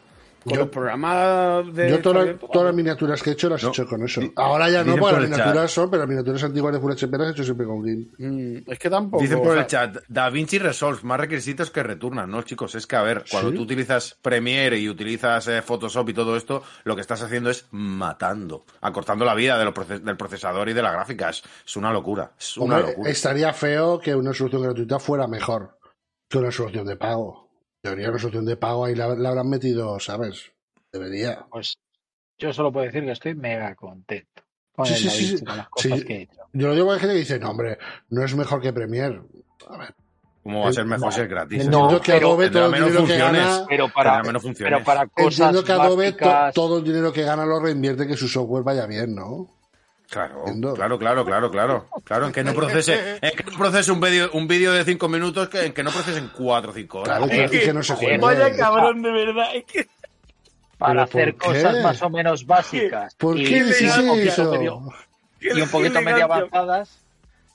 con 0.50 0.58
Yo- 0.58 0.64
los 0.66 0.70
programas 0.70 1.74
de. 1.74 1.90
Yo 1.90 2.02
todas 2.02 2.26
las- 2.28 2.40
todas 2.40 2.66
las 2.68 2.76
miniaturas 2.76 3.24
que 3.24 3.30
he 3.30 3.34
hecho 3.34 3.50
las 3.50 3.64
he 3.64 3.68
hecho 3.68 3.86
con 3.88 4.04
eso. 4.04 4.22
Ahora 4.36 4.70
ya 4.70 4.80
no, 4.80 4.86
dicen 4.86 5.00
porque 5.00 5.14
por 5.16 5.22
las 5.22 5.30
miniaturas 5.32 5.72
son, 5.72 5.90
pero 5.90 6.02
las 6.02 6.10
miniaturas 6.10 6.44
antiguas 6.44 6.74
de 6.74 6.80
Full 6.80 6.92
HP 6.92 7.18
las 7.18 7.28
he 7.28 7.32
hecho 7.32 7.44
siempre 7.44 7.66
con 7.66 7.84
GIMP. 7.84 8.14
Mm, 8.20 8.72
es 8.72 8.80
que 8.80 8.90
tampoco. 8.90 9.22
Dicen 9.24 9.38
por 9.40 9.48
o 9.50 9.54
sea, 9.54 9.62
el 9.62 9.68
chat, 9.68 9.98
Da 10.08 10.30
Vinci 10.30 10.60
Resolve, 10.60 11.00
más 11.04 11.20
requisitos 11.20 11.72
que 11.72 11.84
returnan, 11.84 12.30
¿no, 12.30 12.42
chicos? 12.42 12.76
Es 12.76 12.86
que, 12.88 12.96
a 12.96 13.02
ver, 13.02 13.24
cuando 13.30 13.52
¿Sí? 13.52 13.56
tú 13.58 13.64
utilizas 13.64 14.18
Premiere 14.22 14.78
y 14.80 14.90
utilizas 14.90 15.48
eh, 15.48 15.62
Photoshop 15.62 16.10
y 16.10 16.14
todo 16.14 16.36
esto, 16.36 16.64
lo 16.84 16.96
que 16.96 17.02
estás 17.02 17.22
haciendo 17.22 17.50
es 17.50 17.66
matando, 17.72 18.66
acortando 18.82 19.26
la 19.26 19.36
vida 19.36 19.58
de 19.58 19.66
lo 19.66 19.74
proces- 19.74 20.02
del 20.02 20.18
procesador 20.18 20.70
y 20.70 20.74
de 20.74 20.82
la 20.82 20.92
gráfica. 20.92 21.30
Es, 21.30 21.44
es 21.66 21.76
una 21.76 21.92
locura, 21.94 22.32
es 22.40 22.58
una 22.58 22.78
Hombre, 22.78 22.92
locura. 22.92 23.10
estaría 23.12 23.54
feo 23.54 24.00
que 24.00 24.16
una 24.16 24.34
solución 24.34 24.64
gratuita 24.64 25.00
fuera 25.00 25.28
mejor 25.28 25.78
que 26.30 26.38
una 26.38 26.52
solución 26.52 26.86
de 26.86 26.96
pago. 26.96 27.49
Debería 27.84 28.10
una 28.10 28.20
solución 28.20 28.46
de 28.46 28.58
pago 28.58 28.86
ahí 28.86 28.96
la, 28.96 29.08
la 29.16 29.30
habrán 29.30 29.50
metido, 29.50 30.00
¿sabes? 30.00 30.52
Debería. 30.92 31.46
Pues 31.50 31.78
yo 32.38 32.52
solo 32.54 32.72
puedo 32.72 32.86
decir 32.86 33.04
que 33.04 33.12
estoy 33.12 33.36
mega 33.36 33.76
contento 33.76 34.44
con 34.74 34.86
Sí, 34.86 34.94
el 35.08 35.10
sí, 35.12 35.46
con 35.46 35.58
las 35.58 35.70
cosas 35.70 36.00
Sí. 36.00 36.06
que 36.06 36.16
he 36.16 36.22
hecho. 36.24 36.42
Yo 36.54 36.68
lo 36.68 36.76
digo 36.76 36.92
hay 36.92 37.00
gente 37.00 37.14
que 37.14 37.20
dice, 37.20 37.40
no, 37.40 37.52
hombre, 37.52 37.78
no 38.10 38.24
es 38.24 38.36
mejor 38.36 38.62
que 38.62 38.74
Premiere. 38.74 39.22
A 39.70 39.78
ver, 39.78 39.96
¿Cómo 40.44 40.64
va 40.64 40.70
a 40.70 40.74
ser 40.74 40.86
mejor 40.86 41.14
si 41.14 41.22
es 41.22 41.30
gratis? 41.30 41.58
no, 41.68 41.82
entiendo 41.82 42.02
que 42.02 42.12
pero 42.14 42.28
Adobe 42.30 42.50
todo 42.50 42.66
el 42.66 42.72
menos 42.72 42.88
dinero 42.90 43.06
que 43.06 43.12
funciones. 43.14 43.42
gana... 43.48 43.66
Pero 43.68 43.90
para, 43.90 44.24
menos 44.24 44.42
funciones. 44.42 44.74
pero 44.74 44.86
para 44.86 45.08
cosas 45.08 45.40
Entiendo 45.40 45.64
que 45.64 45.72
Adobe 45.74 46.12
to- 46.14 46.52
todo 46.54 46.78
el 46.80 46.84
dinero 46.86 47.14
que 47.14 47.24
gana 47.24 47.46
lo 47.46 47.60
reinvierte 47.62 48.08
que 48.08 48.16
su 48.18 48.28
software 48.28 48.64
vaya 48.64 48.86
bien, 48.88 49.14
¿no? 49.16 49.59
Claro, 50.10 50.40
Entiendo. 50.40 50.74
claro, 50.74 50.98
claro, 50.98 51.24
claro, 51.26 51.52
claro. 51.52 51.88
Claro, 52.04 52.26
en 52.28 52.32
que 52.34 52.44
no 52.44 52.54
procese, 52.54 53.20
en 53.22 53.32
que 53.38 53.44
no 53.44 53.58
procese 53.58 53.92
un 53.92 54.00
vídeo 54.02 54.30
un 54.34 54.48
vídeo 54.48 54.74
de 54.74 54.84
5 54.84 55.08
minutos, 55.08 55.50
que, 55.50 55.66
en 55.68 55.74
que 55.74 55.84
no 55.84 55.92
procesen 55.92 56.32
4 56.36 56.72
o 56.72 56.74
5 56.74 57.00
horas. 57.02 57.18
Claro, 57.20 57.26
y 57.46 57.50
que, 57.50 57.60
que 57.62 57.74
no 57.74 57.84
se 57.84 57.94
juegue. 57.96 58.18
Vaya 58.18 58.56
cabrón, 58.56 59.02
de 59.04 59.12
verdad. 59.12 59.56
Es 59.56 59.66
que. 59.66 59.88
para 60.80 60.94
¿Pero 60.94 61.04
hacer 61.04 61.36
por 61.38 61.54
qué? 61.54 61.62
cosas 61.62 61.84
más 61.84 62.02
o 62.02 62.10
menos 62.10 62.46
básicas 62.46 63.14
¿Por 63.16 63.38
y, 63.38 63.44
qué 63.46 63.58
y 63.58 63.60
decís 63.60 63.98
un 63.98 64.08
poquito 64.08 64.30
eso? 64.32 64.52
medio, 64.52 64.82
y 65.42 65.62
un 65.62 65.70
poquito 65.70 66.02
medio 66.02 66.24
avanzadas, 66.24 67.00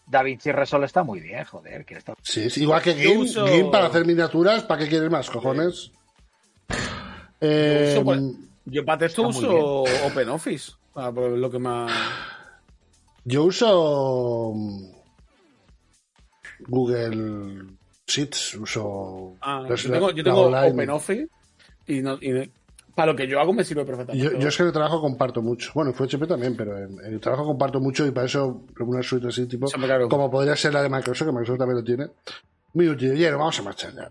Da 0.07 0.23
Vinci 0.23 0.53
Resolve 0.53 0.87
está 0.87 1.03
muy 1.03 1.19
bien, 1.21 1.43
joder, 1.45 1.85
que 1.85 1.95
está 1.97 2.15
Sí, 2.23 2.51
sí, 2.51 2.63
igual 2.63 2.83
que 2.83 3.09
uso- 3.17 3.47
GIMP 3.49 3.73
para 3.73 3.87
hacer 3.87 4.05
miniaturas, 4.07 4.63
¿para 4.63 4.83
qué 4.85 4.89
quieres 4.91 5.11
más, 5.11 5.29
cojones? 5.31 5.91
Eh, 7.41 7.93
Yo 7.95 8.01
uso, 8.01 8.05
pues, 8.05 8.21
Yo 8.67 8.85
para 8.85 8.99
texto 8.99 9.23
uso 9.27 9.83
OpenOffice. 10.07 10.73
Para 10.93 11.11
lo 11.11 11.51
que 11.51 11.59
más. 11.59 11.91
Yo 13.25 13.45
uso 13.45 14.53
mm, 14.55 14.85
Google 16.69 17.77
Sheets, 18.07 18.55
uso... 18.57 19.37
Ah, 19.41 19.65
yo 19.69 19.91
tengo, 19.93 20.11
yo 20.11 20.25
tengo. 20.25 20.47
OpenOffice 20.49 21.29
y, 21.87 22.01
no, 22.03 22.15
y 22.21 22.51
para 22.95 23.11
lo 23.13 23.17
que 23.17 23.27
yo 23.27 23.41
hago 23.41 23.53
me 23.53 23.65
sirve 23.65 23.85
perfectamente. 23.85 24.25
Yo, 24.33 24.39
yo 24.39 24.49
es 24.49 24.57
que 24.57 24.63
en 24.63 24.69
el 24.69 24.73
trabajo 24.73 25.01
comparto 25.01 25.43
mucho. 25.43 25.73
Bueno, 25.75 25.91
en 25.91 25.97
FHP 25.97 26.29
también, 26.29 26.57
pero 26.57 26.79
en, 26.79 26.99
en 27.01 27.15
el 27.15 27.21
trabajo 27.21 27.45
comparto 27.45 27.81
mucho 27.81 28.07
y 28.07 28.13
para 28.13 28.27
eso 28.27 28.63
una 28.79 29.03
suite 29.03 29.27
así, 29.29 29.47
tipo, 29.47 29.67
claro. 29.67 30.09
como 30.09 30.31
podría 30.31 30.55
ser 30.55 30.75
la 30.75 30.83
de 30.83 30.89
Microsoft, 30.89 31.27
que 31.27 31.33
Microsoft 31.33 31.59
también 31.59 31.79
lo 31.79 31.85
tiene. 31.85 32.07
Muy 32.75 32.89
útil. 32.89 33.13
Oye, 33.13 33.31
no, 33.31 33.39
vamos 33.39 33.59
a 33.59 33.63
marchar 33.63 33.93
ya. 33.95 34.11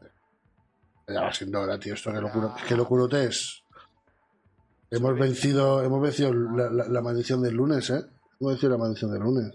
Ya 1.07 1.21
va 1.21 1.33
siendo 1.33 1.61
hora, 1.61 1.77
tío. 1.79 1.93
Esto 1.93 2.11
que 2.11 2.19
locura, 2.19 2.55
que 2.67 2.75
locurote 2.75 3.25
es. 3.25 3.61
Hemos 4.91 5.17
vencido, 5.17 5.81
hemos 5.83 6.01
vencido 6.01 6.33
la, 6.33 6.69
la- 6.69 6.87
la 6.87 7.01
maldición 7.01 7.41
del 7.41 7.55
lunes, 7.55 7.89
¿eh? 7.89 8.03
Hemos 8.39 8.53
vencido 8.53 8.71
la 8.71 8.77
maldición 8.77 9.11
del 9.11 9.21
lunes. 9.21 9.51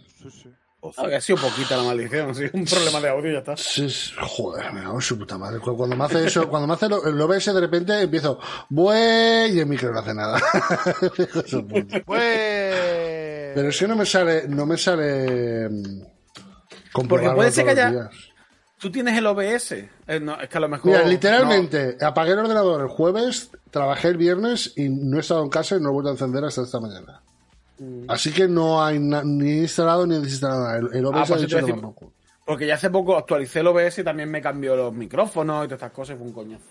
Ah, 0.96 1.08
que 1.08 1.16
ha 1.16 1.20
sido 1.20 1.38
poquita 1.40 1.76
la 1.76 1.82
maldición, 1.82 2.32
sido 2.34 2.50
un 2.54 2.64
problema 2.64 3.00
de 3.00 3.08
audio 3.08 3.30
y 3.30 3.32
ya 3.34 3.38
está. 3.40 3.56
Sí, 3.56 3.90
sí. 3.90 4.12
joder, 4.20 4.72
me 4.72 4.80
cago 4.82 4.94
en 4.94 5.00
su 5.00 5.18
puta 5.18 5.36
madre. 5.36 5.58
Cu- 5.58 5.76
Cuando 5.76 5.96
me 5.96 6.04
hace 6.04 6.24
eso, 6.24 6.48
cuando 6.48 6.68
me 6.68 6.74
hace 6.74 6.88
lo- 6.88 7.04
el 7.04 7.20
OBS, 7.20 7.52
de 7.52 7.60
repente 7.60 8.00
empiezo, 8.00 8.38
buey, 8.70 9.56
y 9.56 9.58
el 9.60 9.66
micro 9.66 9.92
no 9.92 9.98
hace 9.98 10.14
nada. 10.14 10.40
De. 12.06 13.52
Pero 13.54 13.68
es 13.68 13.78
que 13.78 13.88
no 13.88 13.96
me 13.96 14.06
sale, 14.06 14.46
no 14.48 14.66
me 14.66 14.76
sale. 14.76 15.68
mm, 15.68 16.00
comprobarlo 16.92 17.36
puede 17.36 17.50
ser 17.50 17.64
que 17.64 17.70
haya- 17.72 17.90
días. 17.90 18.08
Tú 18.78 18.92
tienes 18.92 19.18
el 19.18 19.26
OBS. 19.26 19.72
Eh, 20.06 20.20
no, 20.20 20.40
es 20.40 20.48
que 20.48 20.56
a 20.56 20.60
lo 20.60 20.68
mejor. 20.68 20.92
Mira, 20.92 21.02
literalmente, 21.04 21.96
apagué 22.00 22.32
el 22.32 22.38
ordenador 22.38 22.82
el 22.82 22.88
jueves, 22.88 23.50
trabajé 23.72 24.08
el 24.08 24.16
viernes 24.16 24.72
y 24.76 24.88
no 24.88 25.16
he 25.16 25.20
estado 25.20 25.42
en 25.42 25.50
casa 25.50 25.74
y 25.74 25.78
no 25.80 25.86
lo 25.86 25.90
he 25.90 25.92
vuelto 25.94 26.10
a 26.10 26.12
encender 26.12 26.44
hasta 26.44 26.62
esta 26.62 26.78
mañana. 26.78 27.20
Así 28.08 28.32
que 28.32 28.48
no 28.48 28.82
hay 28.84 28.98
ni 28.98 29.58
instalado 29.58 30.06
ni 30.06 30.18
desinstalado 30.18 30.60
nada. 30.64 30.78
El, 30.78 30.88
el 30.96 31.04
OBS 31.06 31.16
Ah, 31.16 31.22
ha 31.22 31.26
pues 31.26 31.40
dicho 31.42 31.56
te 31.56 31.60
que 31.60 31.62
voy 31.62 31.70
a 31.70 31.74
decir- 31.74 31.80
tampoco. 31.82 32.12
Porque 32.44 32.66
ya 32.66 32.74
hace 32.76 32.88
poco 32.90 33.16
actualicé 33.16 33.60
el 33.60 33.66
OBS 33.68 33.98
y 33.98 34.04
también 34.04 34.30
me 34.30 34.40
cambió 34.40 34.74
los 34.74 34.92
micrófonos 34.94 35.64
y 35.64 35.68
todas 35.68 35.78
estas 35.78 35.92
cosas 35.92 36.16
fue 36.16 36.26
un 36.26 36.32
coñazo. 36.32 36.64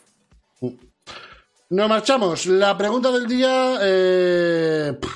Nos 1.70 1.90
marchamos. 1.90 2.46
La 2.48 2.76
pregunta 2.78 3.12
del 3.12 3.28
día. 3.28 3.78
Eh... 3.82 4.98
pff. 5.00 5.16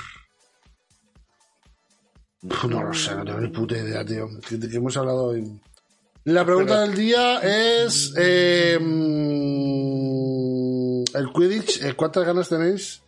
No 2.68 2.84
lo 2.84 2.94
sé, 2.94 3.16
no 3.16 3.24
tengo 3.26 3.40
ni 3.40 3.48
puta 3.50 3.78
idea, 3.78 4.04
tío. 4.06 4.28
¿De 4.50 4.68
qué 4.70 4.78
hemos 4.78 4.96
hablado 4.98 5.26
hoy? 5.26 5.60
La 6.26 6.44
pregunta 6.46 6.82
del 6.82 6.96
día 6.96 7.40
es. 7.40 8.14
eh, 8.18 8.78
mm, 9.72 11.04
el 11.16 11.32
Quidditch, 11.34 11.84
eh, 11.84 11.94
¿cuántas 11.96 12.26
ganas 12.26 12.50
tenéis 12.50 13.02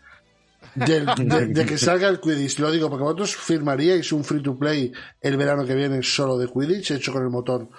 del- 0.76 1.06
de, 1.06 1.48
de 1.48 1.66
que 1.66 1.78
salga 1.78 2.08
el 2.10 2.20
Quidditch? 2.20 2.60
Lo 2.60 2.72
digo 2.72 2.90
porque 2.90 3.04
vosotros 3.04 3.36
firmaríais 3.36 4.12
un 4.12 4.24
free 4.24 4.42
to 4.42 4.58
play 4.58 4.92
el 5.22 5.38
verano 5.38 5.66
que 5.66 5.76
viene 5.76 6.02
solo 6.04 6.38
de 6.38 6.48
Quidditch, 6.48 6.92
hecho 6.92 7.12
con 7.14 7.24
el 7.24 7.30
motor 7.30 7.70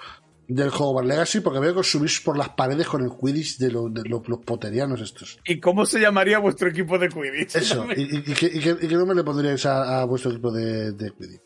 del 0.47 0.69
Hogwarts 0.69 1.09
Legacy, 1.09 1.41
porque 1.41 1.59
veo 1.59 1.73
que 1.73 1.81
os 1.81 1.91
subís 1.91 2.21
por 2.21 2.37
las 2.37 2.51
paredes 2.51 2.87
con 2.87 3.03
el 3.03 3.11
Quidditch 3.11 3.57
de, 3.59 3.71
lo- 3.73 3.89
de 3.89 4.03
lo- 4.09 4.23
los 4.27 4.41
poterianos 4.45 5.01
estos. 5.01 5.39
¿Y 5.47 5.59
cómo 5.59 5.87
se 5.87 5.99
llamaría 6.01 6.39
vuestro 6.39 6.69
equipo 6.69 6.99
de 6.99 7.09
Quidditch? 7.09 7.57
Eso, 7.57 7.87
y, 7.97 8.03
y- 8.03 8.17
y 8.31 8.35
que, 8.35 8.47
y 8.47 8.61
que- 8.61 8.77
y 8.83 8.89
que 8.89 8.95
no 8.95 9.07
me 9.07 9.15
le 9.15 9.25
pondríais 9.25 9.65
a, 9.67 10.01
a 10.01 10.05
vuestro 10.05 10.31
equipo 10.31 10.53
de, 10.53 10.93
de 10.93 11.11
Quidditch. 11.13 11.41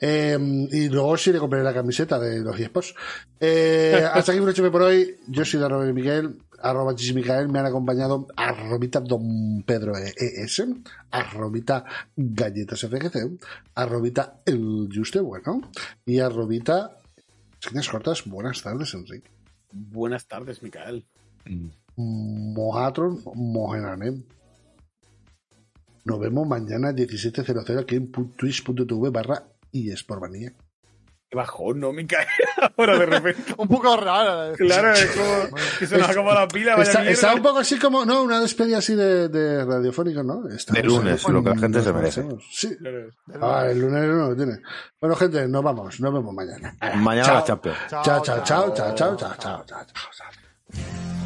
Eh, 0.00 0.36
y 0.72 0.88
luego 0.88 1.16
sí 1.16 1.32
le 1.32 1.38
compraré 1.38 1.64
la 1.64 1.72
camiseta 1.74 2.18
de 2.18 2.40
los 2.40 2.58
eSports. 2.58 2.94
Eh, 3.38 4.04
hasta 4.12 4.32
aquí 4.32 4.40
un 4.40 4.70
por 4.72 4.82
hoy. 4.82 5.16
Yo 5.28 5.44
soy 5.44 5.60
Darrobel 5.60 5.94
Miguel, 5.94 6.36
arroba 6.60 6.94
Micael. 7.14 7.48
Me 7.48 7.58
han 7.58 7.66
acompañado 7.66 8.26
arrobita 8.36 9.00
Don 9.00 9.62
Pedro 9.64 9.94
ES, 9.96 10.64
arrobita 11.10 11.84
Galletas 12.16 12.80
FGC, 12.80 13.38
arrobita 13.74 14.40
El 14.44 14.88
Juste 14.94 15.20
Bueno 15.20 15.60
y 16.06 16.20
arrobita 16.20 16.98
Señas 17.60 17.88
cortas. 17.88 18.24
Buenas 18.24 18.62
tardes, 18.62 18.94
Enrique. 18.94 19.28
Buenas 19.72 20.26
tardes, 20.26 20.62
Micael. 20.62 21.06
Mohatron 21.96 23.20
Mohenane. 23.34 24.22
Nos 26.04 26.20
vemos 26.20 26.46
mañana 26.46 26.92
17.00 26.92 27.80
aquí 27.80 27.96
en 27.96 28.10
twitch.tv 28.10 29.10
barra 29.10 29.48
eSportmanía. 29.72 30.54
Qué 31.30 31.36
bajón, 31.36 31.80
¿no? 31.80 31.92
Me 31.92 32.06
cae 32.06 32.26
ahora 32.78 32.98
de 32.98 33.04
repente. 33.06 33.54
un 33.58 33.68
poco 33.68 33.94
rara. 33.98 34.52
Claro, 34.56 34.92
es 34.92 35.06
como 35.10 35.56
que 35.78 35.86
se 35.86 35.98
nos 35.98 36.08
acabó 36.08 36.32
la 36.32 36.48
pila. 36.48 36.74
Está, 36.76 37.34
un 37.34 37.42
poco 37.42 37.58
así 37.58 37.78
como, 37.78 38.06
no, 38.06 38.22
una 38.22 38.40
despedida 38.40 38.78
así 38.78 38.94
de, 38.94 39.28
de 39.28 39.64
radiofónica, 39.64 40.22
¿no? 40.22 40.48
Estamos 40.48 40.82
de 40.82 40.88
lunes, 40.88 41.28
lo 41.28 41.42
que 41.42 41.50
la 41.50 41.58
gente 41.58 41.82
se 41.82 41.92
merece. 41.92 42.24
Sí. 42.50 42.76
Ah, 43.42 43.66
el 43.68 43.78
lunes 43.78 44.08
no 44.08 44.30
lo 44.30 44.36
tiene. 44.36 44.58
Bueno, 44.98 45.16
gente, 45.16 45.46
nos 45.48 45.62
vamos. 45.62 46.00
Nos 46.00 46.12
vemos 46.14 46.32
mañana. 46.32 46.74
Mañana 46.96 47.26
chao. 47.26 47.34
la 47.34 47.44
Champions. 47.44 47.78
Chao, 47.90 48.02
chao, 48.04 48.22
chao, 48.22 48.42
chao, 48.42 48.74
chao, 48.74 48.94
chao, 48.94 49.16
chao, 49.36 49.64
chao. 49.66 49.84
chao. 49.84 51.17